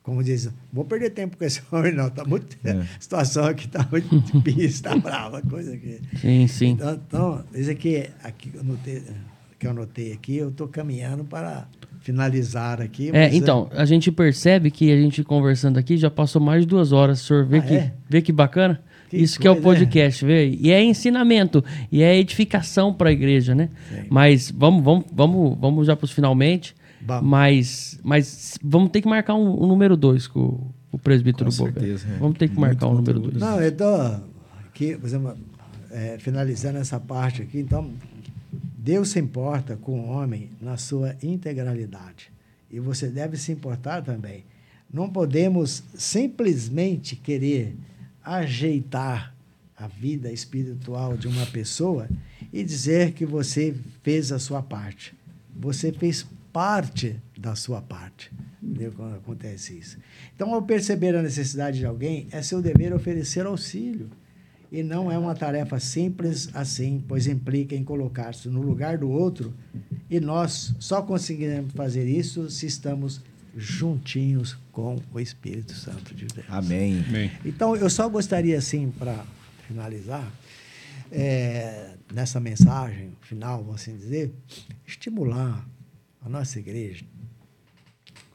como 0.00 0.24
diz, 0.24 0.48
vou 0.72 0.86
perder 0.86 1.10
tempo 1.10 1.36
com 1.36 1.44
esse 1.44 1.60
homem, 1.70 1.92
não. 1.92 2.08
Tá 2.08 2.24
muito, 2.24 2.56
é. 2.64 2.70
A 2.70 2.86
situação 2.98 3.44
aqui 3.44 3.66
está 3.66 3.86
muito 3.90 4.08
difícil, 4.40 4.64
está 4.64 4.96
brava, 4.96 5.42
coisa 5.42 5.74
aqui. 5.74 6.00
Sim, 6.18 6.46
sim. 6.46 6.68
Então, 6.70 6.94
então 6.94 7.44
isso 7.52 7.70
aqui, 7.70 8.08
aqui 8.22 8.50
eu 8.54 8.60
anotei, 8.62 9.02
que 9.58 9.66
eu 9.66 9.70
anotei 9.70 10.12
aqui, 10.12 10.36
eu 10.36 10.50
estou 10.50 10.68
caminhando 10.68 11.24
para 11.24 11.66
finalizar 12.00 12.80
aqui. 12.80 13.10
É, 13.12 13.34
então, 13.34 13.68
é... 13.72 13.80
a 13.80 13.84
gente 13.84 14.12
percebe 14.12 14.70
que 14.70 14.90
a 14.92 14.96
gente 14.96 15.24
conversando 15.24 15.78
aqui 15.78 15.96
já 15.96 16.10
passou 16.10 16.40
mais 16.40 16.62
de 16.62 16.68
duas 16.68 16.92
horas. 16.92 17.22
O 17.22 17.24
senhor 17.26 17.44
vê, 17.44 17.58
ah, 17.58 17.62
que, 17.62 17.74
é? 17.74 17.94
vê 18.08 18.22
que 18.22 18.32
bacana? 18.32 18.80
Que 19.10 19.16
Isso 19.16 19.40
que 19.40 19.48
é 19.48 19.50
o 19.50 19.60
podcast, 19.60 20.24
é. 20.24 20.28
vê? 20.28 20.48
E 20.60 20.70
é 20.70 20.82
ensinamento, 20.82 21.64
e 21.90 22.02
é 22.02 22.16
edificação 22.16 22.92
para 22.92 23.08
a 23.08 23.12
igreja, 23.12 23.54
né? 23.54 23.70
Sim. 23.88 24.06
Mas 24.10 24.50
vamos, 24.50 24.84
vamos, 24.84 25.06
vamos, 25.10 25.58
vamos 25.58 25.86
já 25.86 25.96
para 25.96 26.04
os 26.04 26.12
finalmente. 26.12 26.74
Mas, 27.22 27.98
mas 28.02 28.58
vamos 28.62 28.90
ter 28.90 29.00
que 29.00 29.08
marcar 29.08 29.34
um, 29.34 29.62
um 29.62 29.66
número 29.66 29.96
dois 29.96 30.26
com, 30.26 30.68
o 30.90 30.98
presbítero 30.98 31.50
Com 31.50 31.56
Bober. 31.56 31.74
certeza, 31.74 32.06
é. 32.08 32.18
Vamos 32.18 32.38
ter 32.38 32.48
que 32.48 32.58
Muito 32.58 32.68
marcar 32.68 32.86
o 32.86 32.94
número. 32.94 33.20
2. 33.20 33.36
Não, 33.36 33.60
eu 33.60 33.68
estou 33.68 34.20
aqui, 34.66 34.96
por 34.96 35.06
exemplo, 35.06 35.36
é, 35.90 36.18
finalizando 36.18 36.78
essa 36.78 36.98
parte 36.98 37.42
aqui. 37.42 37.60
Então, 37.60 37.90
Deus 38.80 39.08
se 39.08 39.18
importa 39.18 39.76
com 39.76 39.98
o 39.98 40.08
homem 40.08 40.52
na 40.60 40.76
sua 40.76 41.16
integralidade. 41.20 42.30
E 42.70 42.78
você 42.78 43.08
deve 43.08 43.36
se 43.36 43.50
importar 43.50 44.02
também. 44.02 44.44
Não 44.92 45.10
podemos 45.10 45.82
simplesmente 45.96 47.16
querer 47.16 47.76
ajeitar 48.22 49.34
a 49.76 49.88
vida 49.88 50.30
espiritual 50.30 51.16
de 51.16 51.26
uma 51.26 51.44
pessoa 51.46 52.08
e 52.52 52.62
dizer 52.62 53.14
que 53.14 53.26
você 53.26 53.74
fez 54.04 54.30
a 54.30 54.38
sua 54.38 54.62
parte. 54.62 55.12
Você 55.56 55.90
fez 55.92 56.24
parte 56.52 57.20
da 57.36 57.56
sua 57.56 57.82
parte. 57.82 58.30
Entendeu? 58.62 58.92
Quando 58.92 59.16
acontece 59.16 59.76
isso. 59.76 59.98
Então, 60.36 60.54
ao 60.54 60.62
perceber 60.62 61.16
a 61.16 61.22
necessidade 61.22 61.78
de 61.78 61.84
alguém, 61.84 62.28
é 62.30 62.42
seu 62.42 62.62
dever 62.62 62.94
oferecer 62.94 63.44
auxílio. 63.44 64.08
E 64.70 64.82
não 64.82 65.10
é 65.10 65.18
uma 65.18 65.34
tarefa 65.34 65.80
simples 65.80 66.50
assim, 66.54 67.02
pois 67.06 67.26
implica 67.26 67.74
em 67.74 67.82
colocar-se 67.82 68.48
no 68.48 68.60
lugar 68.60 68.98
do 68.98 69.10
outro. 69.10 69.54
E 70.10 70.20
nós 70.20 70.74
só 70.78 71.02
conseguiremos 71.02 71.72
fazer 71.72 72.06
isso 72.06 72.50
se 72.50 72.66
estamos 72.66 73.22
juntinhos 73.56 74.56
com 74.70 74.96
o 75.12 75.18
Espírito 75.18 75.72
Santo 75.72 76.14
de 76.14 76.26
Deus. 76.26 76.46
Amém. 76.48 77.04
Amém. 77.08 77.32
Então, 77.44 77.74
eu 77.74 77.88
só 77.88 78.08
gostaria, 78.08 78.58
assim, 78.58 78.90
para 78.90 79.24
finalizar, 79.66 80.30
é, 81.10 81.94
nessa 82.12 82.38
mensagem 82.38 83.12
final, 83.22 83.64
vamos 83.64 83.82
assim 83.82 83.96
dizer, 83.96 84.32
estimular 84.86 85.66
a 86.24 86.28
nossa 86.28 86.58
igreja 86.58 87.06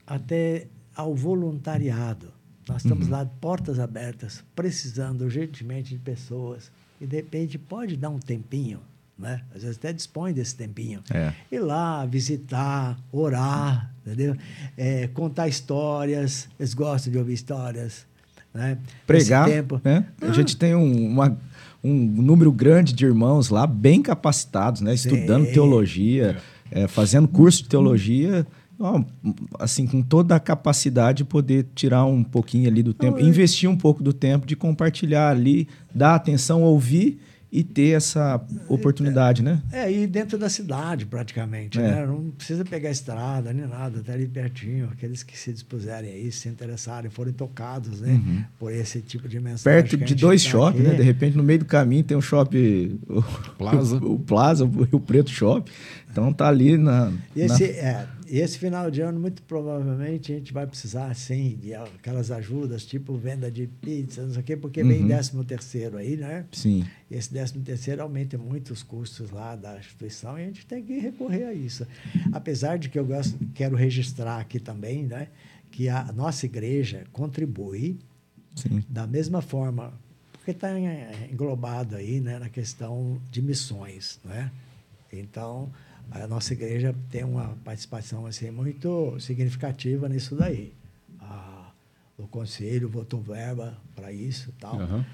até 0.06 0.68
ao 0.96 1.16
voluntariado. 1.16 2.33
Nós 2.68 2.84
estamos 2.84 3.08
lá, 3.10 3.26
portas 3.42 3.80
abertas, 3.80 4.44
precisando 4.56 5.22
urgentemente 5.24 5.94
de 5.94 6.00
pessoas. 6.00 6.72
E, 7.02 7.06
de 7.06 7.16
repente, 7.18 7.58
pode 7.58 7.98
dar 7.98 8.10
um 8.10 8.20
tempinho, 8.20 8.80
né? 9.20 9.42
Às 9.54 9.64
vezes 9.64 9.78
até 9.78 9.92
dispõe 9.92 10.32
desse 10.34 10.56
tempinho. 10.56 11.02
É. 11.14 11.34
Ir 11.52 11.60
lá, 11.60 12.06
visitar, 12.06 12.98
orar, 13.12 13.94
entendeu? 14.06 14.36
É, 14.78 15.08
contar 15.08 15.48
histórias. 15.50 16.48
Eles 16.58 16.74
gostam 16.74 17.12
de 17.12 17.18
ouvir 17.20 17.34
histórias. 17.34 18.06
Né? 18.54 18.78
Pregar, 19.06 19.50
né? 19.84 20.06
A 20.22 20.28
Ah. 20.28 20.32
gente 20.32 20.56
tem 20.56 20.74
um, 20.76 21.08
uma- 21.10 21.38
um 21.84 21.94
número 21.94 22.52
grande 22.52 22.94
de 22.94 23.04
irmãos 23.04 23.50
lá, 23.50 23.68
bem 23.68 24.02
capacitados, 24.02 24.80
né? 24.80 24.96
Sim. 24.96 25.10
Estudando 25.10 25.52
teologia, 25.52 26.38
é, 26.72 26.88
fazendo 26.88 27.28
curso 27.28 27.64
de 27.64 27.70
teologia, 27.70 28.46
ó, 28.46 28.63
assim, 29.60 29.86
com 29.88 30.02
toda 30.02 30.36
a 30.36 30.40
capacidade 30.40 31.20
de 31.20 31.26
poder 31.26 31.68
tirar 31.76 32.06
um 32.06 32.24
pouquinho 32.24 32.68
ali 32.70 32.82
do 32.84 32.94
tempo, 32.94 33.20
é- 33.20 33.24
investir 33.24 33.70
um 33.70 33.78
pouco 33.78 34.04
do 34.04 34.14
tempo 34.14 34.46
de 34.46 34.56
compartilhar 34.56 35.30
ali, 35.30 35.68
dar 35.94 36.16
atenção, 36.16 36.62
ouvir 36.64 37.20
e 37.56 37.64
ter 37.64 37.96
essa 37.96 38.44
oportunidade, 38.68 39.44
né? 39.44 39.62
É, 39.72 39.92
e 39.92 40.08
dentro 40.08 40.40
da 40.40 40.50
cidade, 40.50 41.06
praticamente. 41.06 41.78
É. 41.80 41.84
Né? 41.84 42.06
Não 42.08 42.32
precisa 42.32 42.66
pegar 42.66 42.90
estrada 42.90 43.54
nem 43.54 43.68
nada, 43.68 44.00
até 44.00 44.14
ali 44.14 44.28
pertinho. 44.28 44.90
Aqueles 44.92 45.22
que 45.22 45.38
se 45.38 45.54
dispuserem 45.54 46.10
aí, 46.12 46.32
se 46.32 46.50
interessarem, 46.50 47.12
forem 47.12 47.32
tocados 47.32 48.02
né? 48.02 48.48
por 48.58 48.72
esse 48.74 49.02
tipo 49.02 49.30
de 49.30 49.40
mensagem. 49.40 49.80
Uhum. 49.82 49.88
Perto 49.88 50.04
de 50.04 50.16
dois 50.16 50.44
tá 50.44 50.50
shoppings, 50.50 50.88
né? 50.88 50.96
De 50.96 51.04
repente, 51.04 51.38
no 51.38 51.44
meio 51.44 51.60
do 51.60 51.66
caminho 51.66 52.04
tem 52.04 52.18
um 52.18 52.22
shopping... 52.22 53.00
o- 53.08 53.22
Plaza. 53.56 53.98
O, 54.04 54.18
Plaza, 54.18 54.66
o 54.66 54.84
Rio 54.86 55.00
Preto 55.00 55.30
Shopping. 55.30 55.72
Então 56.12 56.34
tá 56.34 56.48
ali 56.48 56.76
na... 56.76 57.12
E 57.36 57.46
na- 57.46 57.54
esse, 57.54 57.66
é, 57.66 58.08
e 58.34 58.40
esse 58.40 58.58
final 58.58 58.90
de 58.90 59.00
ano, 59.00 59.20
muito 59.20 59.44
provavelmente, 59.44 60.34
a 60.34 60.36
gente 60.38 60.52
vai 60.52 60.66
precisar, 60.66 61.14
sim, 61.14 61.56
de 61.62 61.76
aquelas 61.76 62.32
ajudas, 62.32 62.84
tipo 62.84 63.16
venda 63.16 63.52
de 63.52 63.68
pizza, 63.68 64.24
não 64.24 64.32
sei 64.34 64.42
o 64.42 64.44
quê, 64.44 64.58
porque 64.58 64.84
vem 64.84 65.02
Uhum. 65.02 65.08
13 65.08 65.44
terceiro 65.46 65.98
aí, 65.98 66.18
né? 66.18 66.44
Sim. 66.52 66.84
E 67.12 67.16
esse 67.16 67.30
13 67.30 67.60
terceiro 67.60 68.02
aumenta 68.02 68.36
muito 68.36 68.74
os 68.74 68.82
custos 68.82 69.30
lá 69.30 69.56
da 69.56 69.78
instituição 69.78 70.36
e 70.40 70.42
a 70.42 70.46
gente 70.48 70.66
tem 70.66 70.82
que 70.84 70.98
recorrer 70.98 71.44
a 71.44 71.54
isso. 71.54 71.86
Apesar 72.32 72.80
de 72.80 72.90
que 72.90 72.98
eu 72.98 73.06
gosto, 73.06 73.38
quero 73.54 73.76
registrar 73.76 74.40
aqui 74.40 74.60
também, 74.60 75.04
né, 75.04 75.28
que 75.70 75.88
a 75.88 76.12
nossa 76.12 76.48
igreja 76.48 77.04
contribui 77.12 78.00
Sim. 78.56 78.84
da 78.90 79.06
mesma 79.06 79.44
forma, 79.44 79.94
porque 80.32 80.50
está 80.50 80.72
englobado 81.32 81.96
aí, 81.96 82.20
né, 82.20 82.40
na 82.40 82.50
questão 82.50 83.22
de 83.30 83.44
missões, 83.44 84.20
né? 84.26 84.52
Então, 85.12 85.72
a 86.12 86.28
nossa 86.28 86.54
igreja 86.54 86.94
tem 87.10 87.24
uma 87.24 87.56
participação 87.64 88.26
assim 88.26 88.52
muito 88.52 89.16
significativa 89.20 90.08
nisso 90.08 90.36
daí. 90.36 90.72
A- 91.20 91.70
o 92.18 92.28
conselho 92.28 92.88
votou 92.90 93.22
verba 93.22 93.74
para 93.96 94.12
isso 94.12 94.50
e 94.50 94.62
tal. 94.62 94.80
Aham. 94.80 95.06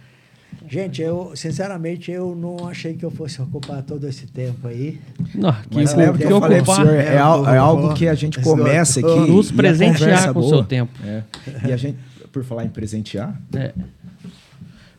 Gente, 0.68 1.00
eu, 1.02 1.32
sinceramente, 1.36 2.12
eu 2.12 2.36
não 2.36 2.68
achei 2.68 2.96
que 2.96 3.06
eu 3.06 3.12
fosse 3.12 3.40
ocupar 3.40 3.84
todo 3.84 4.08
esse 4.08 4.26
tempo 4.26 4.68
aí. 4.68 5.00
Não, 5.36 5.54
que 5.54 5.76
Mas 5.76 5.94
o- 5.94 5.98
lembra 5.98 6.18
que 6.18 6.26
que 6.26 6.34
eu 6.34 6.40
falei 6.40 6.66
senhor, 6.66 6.88
é, 6.96 7.18
al- 7.20 7.48
é 7.48 7.58
algo 7.58 7.94
que 7.94 8.08
a 8.08 8.16
gente 8.16 8.42
começa 8.42 9.00
aqui. 9.00 9.32
Nos 9.32 9.52
presentear 9.52 10.34
com 10.34 10.40
o 10.40 10.50
seu 10.50 10.64
tempo. 10.64 10.92
É. 11.06 11.24
E 11.68 11.72
a 11.72 11.78
gente, 11.78 12.00
por 12.32 12.44
falar 12.44 12.66
em 12.66 12.70
presentear, 12.70 13.40
É. 13.56 13.74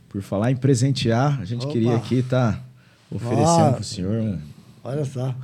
por 0.09 0.23
falar 0.23 0.53
em 0.53 0.57
presentear, 0.57 1.41
a 1.41 1.45
gente 1.45 1.65
Opa. 1.65 1.73
queria 1.73 1.97
aqui 1.97 2.21
estar 2.21 2.65
oferecendo 3.11 3.49
Ó. 3.49 3.73
pro 3.73 3.85
senhor 3.85 4.21
um- 4.23 4.39
Olha 4.85 5.05
só. 5.05 5.35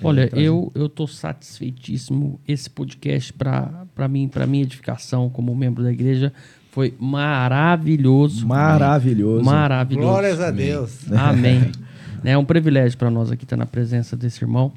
Olha, 0.04 0.30
É, 0.34 0.42
eu 0.42 0.72
eu 0.76 0.90
tô 0.90 1.08
satisfeitíssimo. 1.08 2.40
Esse 2.48 2.70
podcast 2.70 3.32
para 3.34 3.86
para 3.96 4.08
mim, 4.08 4.28
para 4.28 4.48
minha 4.48 4.64
edificação 4.64 5.30
como 5.30 5.56
membro 5.56 5.84
da 5.84 5.92
igreja 5.92 6.34
foi 6.72 6.94
maravilhoso. 7.00 8.46
maravilhoso. 8.46 9.44
Maravilhoso. 9.44 10.08
Glórias 10.08 10.40
a 10.40 10.52
Deus. 10.52 11.12
Amém. 11.12 11.72
É 12.24 12.36
um 12.38 12.44
privilégio 12.44 12.98
para 12.98 13.12
nós 13.12 13.32
aqui 13.32 13.46
estar 13.46 13.56
na 13.56 13.66
presença 13.66 14.18
desse 14.18 14.44
irmão. 14.44 14.74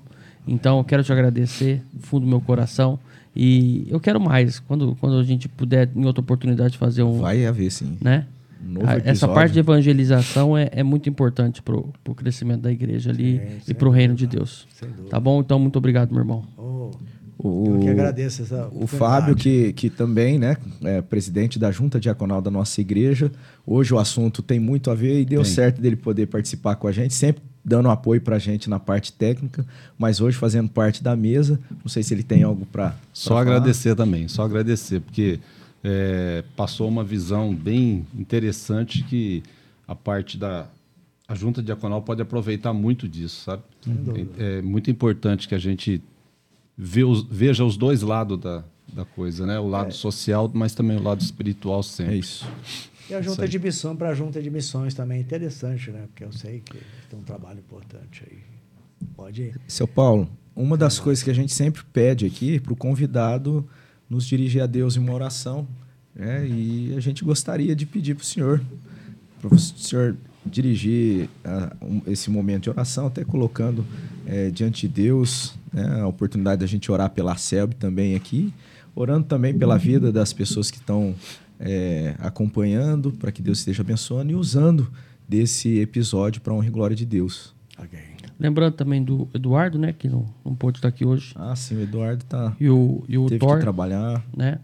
Então, 0.46 0.78
eu 0.78 0.84
quero 0.84 1.02
te 1.04 1.12
agradecer 1.12 1.82
do 1.92 2.00
fundo 2.06 2.24
do 2.24 2.28
meu 2.28 2.40
coração. 2.40 2.98
E 3.34 3.86
eu 3.88 4.00
quero 4.00 4.20
mais. 4.20 4.58
Quando, 4.58 4.96
quando 4.96 5.16
a 5.18 5.22
gente 5.22 5.48
puder, 5.48 5.88
em 5.94 6.04
outra 6.04 6.20
oportunidade, 6.20 6.76
fazer 6.76 7.02
um. 7.04 7.20
Vai 7.20 7.46
haver 7.46 7.70
sim. 7.70 7.96
Né? 8.00 8.26
Um 8.66 8.72
novo 8.72 8.86
A- 8.88 8.96
Essa 9.04 9.28
parte 9.28 9.52
de 9.52 9.60
evangelização 9.60 10.58
é, 10.58 10.68
é 10.72 10.82
muito 10.82 11.08
importante 11.08 11.62
para 11.62 11.76
o 11.76 12.14
crescimento 12.14 12.62
da 12.62 12.72
igreja 12.72 13.10
ali 13.10 13.38
Sim, 13.64 13.70
e 13.70 13.74
para 13.74 13.88
o 13.88 13.90
reino 13.90 14.14
de 14.14 14.26
Deus. 14.26 14.66
Tá 15.08 15.20
bom? 15.20 15.40
Então, 15.40 15.58
muito 15.58 15.76
obrigado, 15.76 16.10
meu 16.10 16.20
irmão. 16.20 16.44
Oh, 16.58 16.90
O, 17.38 17.74
eu 17.76 17.80
que 17.80 17.88
agradeço 17.88 18.42
essa 18.42 18.68
O. 18.72 18.86
Fábio, 18.86 19.34
que, 19.36 19.72
que 19.74 19.88
também 19.88 20.38
né, 20.38 20.56
é 20.82 21.00
presidente 21.00 21.58
da 21.58 21.70
junta 21.70 21.98
diaconal 22.00 22.42
da 22.42 22.50
nossa 22.50 22.80
igreja. 22.80 23.30
Hoje 23.66 23.94
o 23.94 23.98
assunto 23.98 24.42
tem 24.42 24.58
muito 24.60 24.90
a 24.90 24.94
ver 24.94 25.20
e 25.20 25.24
deu 25.24 25.42
Tem. 25.42 25.52
certo 25.52 25.80
dele 25.80 25.96
poder 25.96 26.26
participar 26.26 26.74
com 26.76 26.86
a 26.88 26.92
gente, 26.92 27.14
sempre 27.14 27.42
dando 27.64 27.88
apoio 27.88 28.20
para 28.20 28.36
a 28.36 28.38
gente 28.38 28.68
na 28.68 28.78
parte 28.78 29.12
técnica, 29.12 29.66
mas 29.98 30.20
hoje 30.20 30.36
fazendo 30.36 30.68
parte 30.68 31.02
da 31.02 31.14
mesa. 31.14 31.60
Não 31.70 31.88
sei 31.88 32.02
se 32.02 32.14
ele 32.14 32.22
tem 32.22 32.42
algo 32.42 32.66
para. 32.66 32.94
Só 33.12 33.36
agradecer 33.38 33.94
também, 33.94 34.28
só 34.28 34.44
agradecer, 34.44 35.00
porque 35.00 35.40
é, 35.84 36.44
passou 36.56 36.88
uma 36.88 37.04
visão 37.04 37.54
bem 37.54 38.06
interessante 38.14 39.02
que 39.04 39.42
a 39.86 39.94
parte 39.94 40.36
da 40.38 40.66
a 41.26 41.34
junta 41.36 41.62
diaconal 41.62 42.02
pode 42.02 42.20
aproveitar 42.20 42.72
muito 42.72 43.06
disso, 43.06 43.44
sabe? 43.44 43.62
É, 44.36 44.58
é, 44.58 44.62
muito 44.62 44.90
importante 44.90 45.46
que 45.46 45.54
a 45.54 45.58
gente 45.58 46.02
os, 46.76 47.22
veja 47.22 47.64
os 47.64 47.76
dois 47.76 48.02
lados 48.02 48.36
da, 48.36 48.64
da 48.92 49.04
coisa, 49.04 49.46
né? 49.46 49.56
O 49.60 49.68
lado 49.68 49.90
é. 49.90 49.92
social, 49.92 50.50
mas 50.52 50.74
também 50.74 50.96
o 50.96 51.02
lado 51.02 51.20
espiritual 51.20 51.84
sempre. 51.84 52.14
É 52.14 52.18
isso. 52.18 52.44
E 53.10 53.14
a 53.14 53.20
junta 53.20 53.48
de 53.48 53.58
missão 53.58 53.96
para 53.96 54.10
a 54.10 54.14
junta 54.14 54.40
de 54.40 54.50
missões 54.50 54.94
também 54.94 55.18
é 55.18 55.20
interessante, 55.20 55.90
né? 55.90 56.04
Porque 56.06 56.24
eu 56.24 56.32
sei 56.32 56.60
que 56.60 56.78
tem 57.08 57.18
um 57.18 57.22
trabalho 57.22 57.58
importante 57.58 58.24
aí. 58.30 58.38
Pode 59.16 59.42
ir. 59.42 59.60
Seu 59.66 59.88
Paulo, 59.88 60.30
uma 60.54 60.76
das 60.76 60.98
é. 60.98 61.02
coisas 61.02 61.24
que 61.24 61.30
a 61.30 61.34
gente 61.34 61.52
sempre 61.52 61.82
pede 61.92 62.26
aqui 62.26 62.60
para 62.60 62.72
o 62.72 62.76
convidado 62.76 63.66
nos 64.08 64.26
dirigir 64.26 64.62
a 64.62 64.66
Deus 64.66 64.96
em 64.96 65.00
uma 65.00 65.12
oração, 65.12 65.66
né? 66.14 66.46
E 66.46 66.94
a 66.96 67.00
gente 67.00 67.24
gostaria 67.24 67.74
de 67.74 67.86
pedir 67.86 68.14
para 68.14 68.22
o 68.22 68.26
senhor, 68.26 68.62
para 69.40 69.54
o 69.54 69.58
senhor 69.58 70.16
dirigir 70.44 71.28
a, 71.44 71.76
um, 71.82 72.02
esse 72.06 72.30
momento 72.30 72.64
de 72.64 72.70
oração, 72.70 73.06
até 73.06 73.24
colocando 73.24 73.84
é, 74.26 74.50
diante 74.50 74.88
de 74.88 74.94
Deus 75.02 75.54
né, 75.72 76.00
a 76.00 76.06
oportunidade 76.06 76.60
da 76.60 76.66
gente 76.66 76.90
orar 76.90 77.10
pela 77.10 77.36
CELB 77.36 77.74
também 77.74 78.14
aqui, 78.14 78.52
orando 78.94 79.26
também 79.26 79.56
pela 79.56 79.76
vida 79.76 80.10
das 80.10 80.32
pessoas 80.32 80.70
que 80.70 80.78
estão 80.78 81.14
é, 81.60 82.16
acompanhando, 82.18 83.12
para 83.12 83.30
que 83.30 83.42
Deus 83.42 83.58
esteja 83.58 83.82
abençoando 83.82 84.32
e 84.32 84.34
usando 84.34 84.90
desse 85.28 85.78
episódio 85.78 86.40
para 86.40 86.54
honra 86.54 86.66
e 86.66 86.70
glória 86.70 86.96
de 86.96 87.04
Deus. 87.04 87.54
Okay. 87.78 88.00
Lembrando 88.38 88.74
também 88.74 89.04
do 89.04 89.28
Eduardo, 89.34 89.78
né, 89.78 89.92
que 89.92 90.08
não, 90.08 90.26
não 90.42 90.54
pôde 90.54 90.78
estar 90.78 90.88
aqui 90.88 91.04
hoje. 91.04 91.34
Ah, 91.36 91.54
sim, 91.54 91.76
o 91.76 91.82
Eduardo 91.82 92.24
tá. 92.24 92.56
E 92.58 92.70
o, 92.70 93.04
e 93.06 93.18
o 93.18 93.26
teve 93.26 93.38
Thor, 93.38 93.58
que 93.58 93.62
trabalhar. 93.62 94.24
Né, 94.34 94.58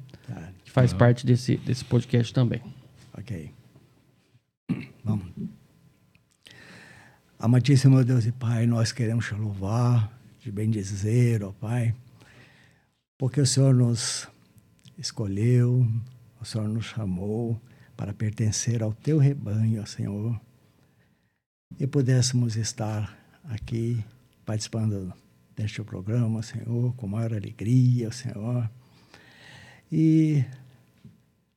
que 0.65 0.71
faz 0.71 0.93
uhum. 0.93 0.99
parte 0.99 1.27
desse, 1.27 1.59
desse 1.59 1.85
podcast 1.85 2.33
também. 2.33 2.63
Ok. 3.13 3.51
Vamos. 5.05 5.27
Amadíssimo 7.39 8.03
Deus 8.03 8.25
e 8.25 8.33
Pai, 8.33 8.67
nós 8.67 8.93
queremos 8.93 9.27
te 9.27 9.35
louvar, 9.35 10.11
te 10.41 10.51
bendizer, 10.51 11.45
ó 11.45 11.53
Pai, 11.53 11.95
porque 13.19 13.41
o 13.41 13.47
Senhor 13.47 13.75
nos 13.75 14.27
escolheu, 14.99 15.87
o 16.47 16.49
Senhor 16.49 16.69
nos 16.69 16.85
chamou 16.87 17.61
para 17.97 18.15
pertencer 18.15 18.81
ao 18.81 18.95
teu 18.95 19.19
rebanho, 19.19 19.85
Senhor, 19.85 20.41
e 21.77 21.89
pudéssemos 21.89 22.55
estar 22.55 23.19
aqui 23.43 24.05
participando 24.45 25.13
deste 25.57 25.83
programa, 25.83 26.45
Senhor, 26.45 26.95
com 26.95 27.09
maior 27.09 27.35
alegria, 27.35 28.13
Senhor, 28.13 28.71
e 29.91 30.45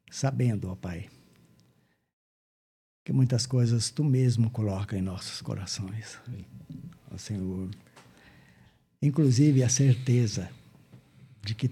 sabendo, 0.09 0.71
ó 0.71 0.75
Pai, 0.75 1.07
que 3.05 3.13
muitas 3.13 3.45
coisas 3.45 3.91
tu 3.91 4.03
mesmo 4.03 4.49
coloca 4.49 4.97
em 4.97 5.03
nossos 5.03 5.39
corações, 5.39 6.19
ó 7.11 7.17
Senhor, 7.17 7.69
inclusive 8.99 9.63
a 9.63 9.69
certeza 9.69 10.49
de 11.43 11.53
que 11.53 11.69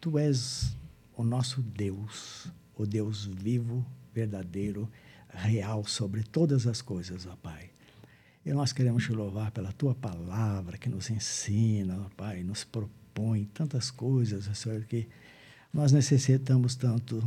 tu 0.00 0.18
és 0.18 0.75
o 1.16 1.24
nosso 1.24 1.62
Deus, 1.62 2.48
o 2.76 2.86
Deus 2.86 3.24
vivo, 3.24 3.84
verdadeiro, 4.14 4.88
real 5.28 5.84
sobre 5.84 6.22
todas 6.22 6.66
as 6.66 6.82
coisas, 6.82 7.26
ó 7.26 7.34
Pai. 7.36 7.70
E 8.44 8.52
nós 8.52 8.72
queremos 8.72 9.04
te 9.04 9.12
louvar 9.12 9.50
pela 9.50 9.72
tua 9.72 9.94
palavra 9.94 10.78
que 10.78 10.88
nos 10.88 11.10
ensina, 11.10 11.98
ó 12.06 12.08
Pai, 12.16 12.42
nos 12.42 12.64
propõe 12.64 13.44
tantas 13.46 13.90
coisas, 13.90 14.46
ó 14.48 14.54
Senhor, 14.54 14.84
que 14.84 15.08
nós 15.72 15.90
necessitamos 15.90 16.74
tanto 16.74 17.22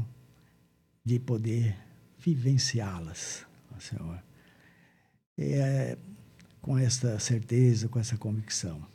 de 1.03 1.19
poder 1.19 1.75
vivenciá-las, 2.19 3.45
ó 3.75 3.79
Senhor. 3.79 4.23
E 5.37 5.53
é 5.53 5.97
com 6.61 6.77
esta 6.77 7.17
certeza, 7.19 7.87
com 7.87 7.99
essa 7.99 8.17
convicção 8.17 8.85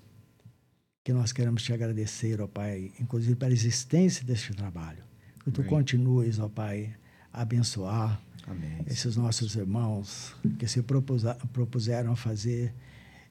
que 1.05 1.13
nós 1.13 1.33
queremos 1.33 1.63
te 1.63 1.73
agradecer, 1.73 2.41
ó 2.41 2.47
Pai, 2.47 2.91
inclusive 2.99 3.37
pela 3.37 3.53
existência 3.53 4.25
deste 4.25 4.55
trabalho. 4.55 5.05
Que 5.45 5.51
tu 5.51 5.61
Amém. 5.61 5.71
continues, 5.71 6.39
ó 6.39 6.49
Pai, 6.49 6.97
a 7.31 7.43
abençoar 7.43 8.19
Amém. 8.47 8.79
esses 8.87 9.15
nossos 9.15 9.55
irmãos 9.55 10.35
que 10.59 10.67
se 10.67 10.83
propuseram 10.83 12.13
a 12.13 12.17
fazer 12.17 12.73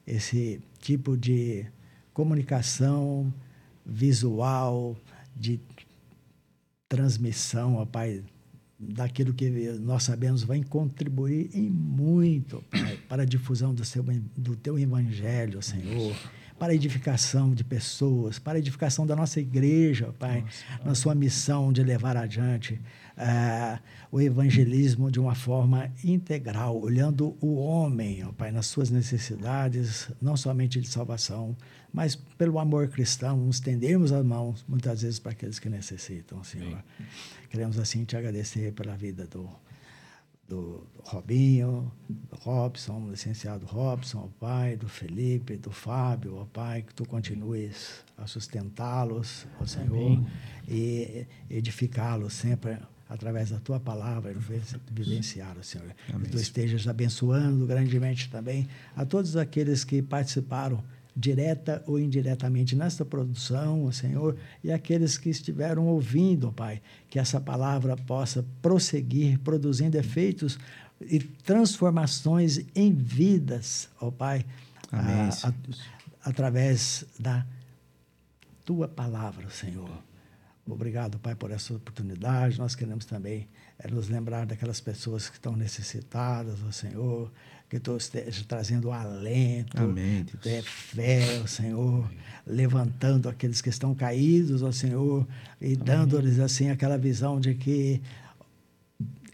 esse 0.06 0.62
tipo 0.78 1.16
de 1.16 1.66
comunicação 2.12 3.34
visual, 3.84 4.96
de 5.34 5.60
transmissão, 6.88 7.74
ó 7.74 7.84
Pai, 7.84 8.22
daquilo 8.78 9.34
que 9.34 9.50
nós 9.80 10.04
sabemos 10.04 10.44
vai 10.44 10.62
contribuir 10.62 11.50
em 11.52 11.68
muito, 11.68 12.62
Pai, 12.70 12.98
para 13.08 13.22
a 13.24 13.26
difusão 13.26 13.74
do, 13.74 13.84
seu, 13.84 14.04
do 14.36 14.54
teu 14.54 14.78
evangelho, 14.78 15.60
Senhor 15.60 16.14
para 16.58 16.72
a 16.72 16.74
edificação 16.74 17.54
de 17.54 17.64
pessoas, 17.64 18.38
para 18.38 18.54
a 18.56 18.58
edificação 18.58 19.06
da 19.06 19.16
nossa 19.16 19.40
igreja, 19.40 20.14
Pai, 20.18 20.42
nossa, 20.42 20.84
na 20.84 20.94
sua 20.94 21.14
missão 21.14 21.72
de 21.72 21.82
levar 21.82 22.16
adiante 22.16 22.80
uh, 23.18 23.78
o 24.10 24.20
evangelismo 24.20 25.10
de 25.10 25.18
uma 25.18 25.34
forma 25.34 25.90
integral, 26.04 26.80
olhando 26.80 27.36
o 27.40 27.56
homem, 27.56 28.24
ó 28.24 28.32
Pai, 28.32 28.52
nas 28.52 28.66
suas 28.66 28.90
necessidades, 28.90 30.10
não 30.20 30.36
somente 30.36 30.80
de 30.80 30.88
salvação, 30.88 31.56
mas 31.92 32.14
pelo 32.14 32.58
amor 32.58 32.88
cristão, 32.88 33.48
estendemos 33.50 34.12
as 34.12 34.24
mãos 34.24 34.64
muitas 34.68 35.02
vezes 35.02 35.18
para 35.18 35.32
aqueles 35.32 35.58
que 35.58 35.68
necessitam, 35.68 36.42
Senhor. 36.42 36.82
Sim. 36.98 37.04
Queremos 37.50 37.78
assim 37.78 38.04
te 38.04 38.16
agradecer 38.16 38.72
pela 38.72 38.96
vida 38.96 39.26
do 39.26 39.48
do, 40.48 40.86
Robinho, 41.02 41.90
do 42.08 42.36
Robson, 42.36 43.00
do 43.00 43.10
licenciado 43.10 43.66
Robson, 43.66 44.18
ó 44.24 44.28
Pai, 44.38 44.76
do 44.76 44.88
Felipe, 44.88 45.56
do 45.56 45.70
Fábio, 45.70 46.36
ó 46.36 46.44
Pai, 46.44 46.82
que 46.82 46.94
tu 46.94 47.06
continues 47.06 48.04
a 48.16 48.26
sustentá-los, 48.26 49.46
ó 49.60 49.66
Senhor, 49.66 50.12
Amém. 50.12 50.26
e 50.68 51.26
edificá-los 51.48 52.32
sempre 52.34 52.78
através 53.08 53.50
da 53.50 53.58
tua 53.58 53.78
palavra, 53.78 54.34
vivenciar, 54.90 55.56
Senhor. 55.62 55.94
Amém. 56.08 56.22
Que 56.24 56.30
tu 56.30 56.36
estejas 56.36 56.86
abençoando 56.88 57.66
grandemente 57.66 58.30
também 58.30 58.68
a 58.96 59.04
todos 59.04 59.36
aqueles 59.36 59.84
que 59.84 60.02
participaram 60.02 60.82
direta 61.16 61.82
ou 61.86 61.98
indiretamente 61.98 62.74
nesta 62.74 63.04
produção, 63.04 63.90
Senhor, 63.92 64.36
e 64.62 64.72
aqueles 64.72 65.16
que 65.16 65.30
estiveram 65.30 65.86
ouvindo, 65.86 66.50
Pai, 66.52 66.82
que 67.08 67.18
essa 67.18 67.40
palavra 67.40 67.96
possa 67.96 68.44
prosseguir 68.60 69.38
produzindo 69.38 69.96
efeitos 69.96 70.58
e 71.00 71.20
transformações 71.20 72.60
em 72.74 72.92
vidas, 72.92 73.88
ó 74.00 74.10
Pai, 74.10 74.44
Amém, 74.90 75.14
a, 75.14 75.48
a, 75.48 75.52
através 76.28 77.04
da 77.18 77.46
tua 78.64 78.88
palavra, 78.88 79.48
Senhor. 79.50 79.90
Obrigado, 80.66 81.18
Pai, 81.18 81.34
por 81.34 81.50
essa 81.50 81.74
oportunidade. 81.74 82.58
Nós 82.58 82.74
queremos 82.74 83.04
também 83.04 83.46
é, 83.78 83.90
nos 83.90 84.08
lembrar 84.08 84.46
daquelas 84.46 84.80
pessoas 84.80 85.28
que 85.28 85.36
estão 85.36 85.54
necessitadas, 85.54 86.58
ó 86.66 86.72
Senhor, 86.72 87.30
que 87.68 87.80
tu 87.80 87.96
esteja 87.96 88.44
trazendo 88.46 88.92
alento, 88.92 89.82
Amém, 89.82 90.24
é, 90.44 90.62
fé, 90.62 91.40
ó 91.42 91.46
Senhor, 91.46 92.04
Amém. 92.04 92.18
levantando 92.46 93.28
aqueles 93.28 93.60
que 93.60 93.68
estão 93.68 93.94
caídos, 93.94 94.62
ó 94.62 94.70
Senhor, 94.70 95.26
e 95.60 95.74
dando-lhes 95.74 96.38
assim 96.38 96.70
aquela 96.70 96.96
visão 96.96 97.40
de 97.40 97.54
que 97.54 98.00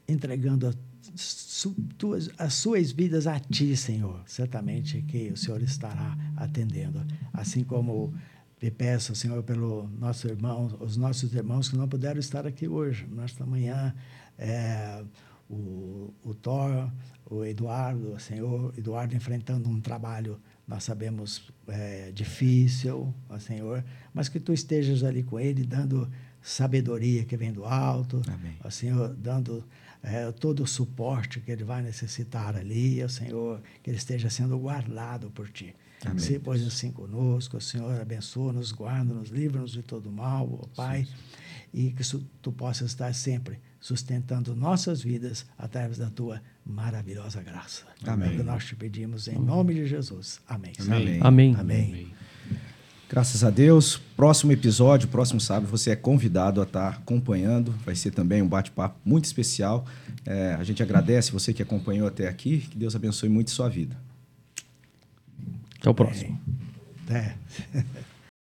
entregando 0.08 0.68
a 0.68 0.74
su, 1.16 1.74
tuas, 1.98 2.30
as 2.38 2.54
suas 2.54 2.92
vidas 2.92 3.26
a 3.26 3.38
ti, 3.38 3.76
Senhor, 3.76 4.22
certamente 4.26 5.02
que 5.02 5.30
o 5.30 5.36
Senhor 5.36 5.62
estará 5.62 6.16
atendendo, 6.36 7.04
assim 7.32 7.62
como 7.64 8.14
te 8.58 8.70
peço, 8.70 9.14
Senhor, 9.14 9.42
pelo 9.42 9.88
nosso 9.98 10.28
irmão, 10.28 10.76
os 10.80 10.96
nossos 10.96 11.32
irmãos 11.34 11.68
que 11.68 11.76
não 11.76 11.88
puderam 11.88 12.20
estar 12.20 12.46
aqui 12.46 12.68
hoje, 12.68 13.06
nesta 13.10 13.44
manhã, 13.44 13.94
é, 14.38 15.02
o, 15.50 16.14
o 16.22 16.32
Thor, 16.32 16.90
o 17.26 17.44
Eduardo, 17.44 18.12
o 18.12 18.20
Senhor, 18.20 18.72
Eduardo 18.78 19.14
enfrentando 19.16 19.68
um 19.68 19.80
trabalho, 19.80 20.40
nós 20.66 20.84
sabemos, 20.84 21.50
é, 21.66 22.12
difícil, 22.12 23.12
ó 23.28 23.38
Senhor, 23.38 23.84
mas 24.14 24.28
que 24.28 24.38
tu 24.38 24.52
estejas 24.52 25.02
ali 25.02 25.22
com 25.24 25.40
ele, 25.40 25.64
dando 25.64 26.08
sabedoria 26.40 27.24
que 27.24 27.36
vem 27.36 27.52
do 27.52 27.64
alto, 27.64 28.22
Amém. 28.28 28.56
ó 28.62 28.70
Senhor, 28.70 29.14
dando 29.16 29.64
é, 30.02 30.30
todo 30.30 30.62
o 30.62 30.66
suporte 30.66 31.40
que 31.40 31.50
ele 31.50 31.64
vai 31.64 31.82
necessitar 31.82 32.56
ali, 32.56 33.02
ó 33.02 33.08
Senhor, 33.08 33.60
que 33.82 33.90
ele 33.90 33.98
esteja 33.98 34.30
sendo 34.30 34.56
guardado 34.56 35.30
por 35.30 35.50
ti. 35.50 35.74
Amém. 36.04 36.18
Se 36.18 36.38
pois 36.38 36.64
assim 36.66 36.92
conosco, 36.92 37.56
o 37.56 37.60
Senhor 37.60 38.00
abençoa-nos, 38.00 38.72
guarda-nos, 38.72 39.28
livra-nos 39.28 39.72
de 39.72 39.82
todo 39.82 40.10
mal, 40.10 40.48
ó 40.62 40.66
Pai, 40.74 41.04
sim. 41.04 41.12
e 41.74 41.90
que 41.90 42.02
tu 42.40 42.52
possas 42.52 42.90
estar 42.92 43.12
sempre 43.12 43.58
sustentando 43.80 44.54
nossas 44.54 45.02
vidas 45.02 45.46
através 45.58 45.98
da 45.98 46.10
tua 46.10 46.40
maravilhosa 46.64 47.42
graça. 47.42 47.84
Amém. 48.06 48.28
É 48.28 48.32
o 48.32 48.36
que 48.36 48.42
nós 48.42 48.64
te 48.64 48.76
pedimos 48.76 49.26
em 49.26 49.38
nome 49.38 49.74
de 49.74 49.86
Jesus. 49.86 50.40
Amém. 50.46 50.72
Amém. 50.78 51.20
Amém. 51.22 51.54
Amém. 51.56 52.12
Graças 53.08 53.42
a 53.42 53.50
Deus. 53.50 53.96
Próximo 54.16 54.52
episódio, 54.52 55.08
próximo 55.08 55.40
sábado, 55.40 55.68
você 55.68 55.90
é 55.90 55.96
convidado 55.96 56.60
a 56.60 56.64
estar 56.64 56.90
acompanhando. 56.90 57.72
Vai 57.84 57.96
ser 57.96 58.12
também 58.12 58.40
um 58.40 58.46
bate-papo 58.46 58.96
muito 59.04 59.24
especial. 59.24 59.84
É, 60.24 60.54
a 60.54 60.62
gente 60.62 60.80
agradece 60.80 61.32
você 61.32 61.52
que 61.52 61.60
acompanhou 61.60 62.06
até 62.06 62.28
aqui. 62.28 62.58
Que 62.58 62.78
Deus 62.78 62.94
abençoe 62.94 63.28
muito 63.28 63.50
sua 63.50 63.68
vida. 63.68 63.96
Até 65.80 65.90
o 65.90 65.94
próximo. 65.94 66.40
Até. 67.04 67.36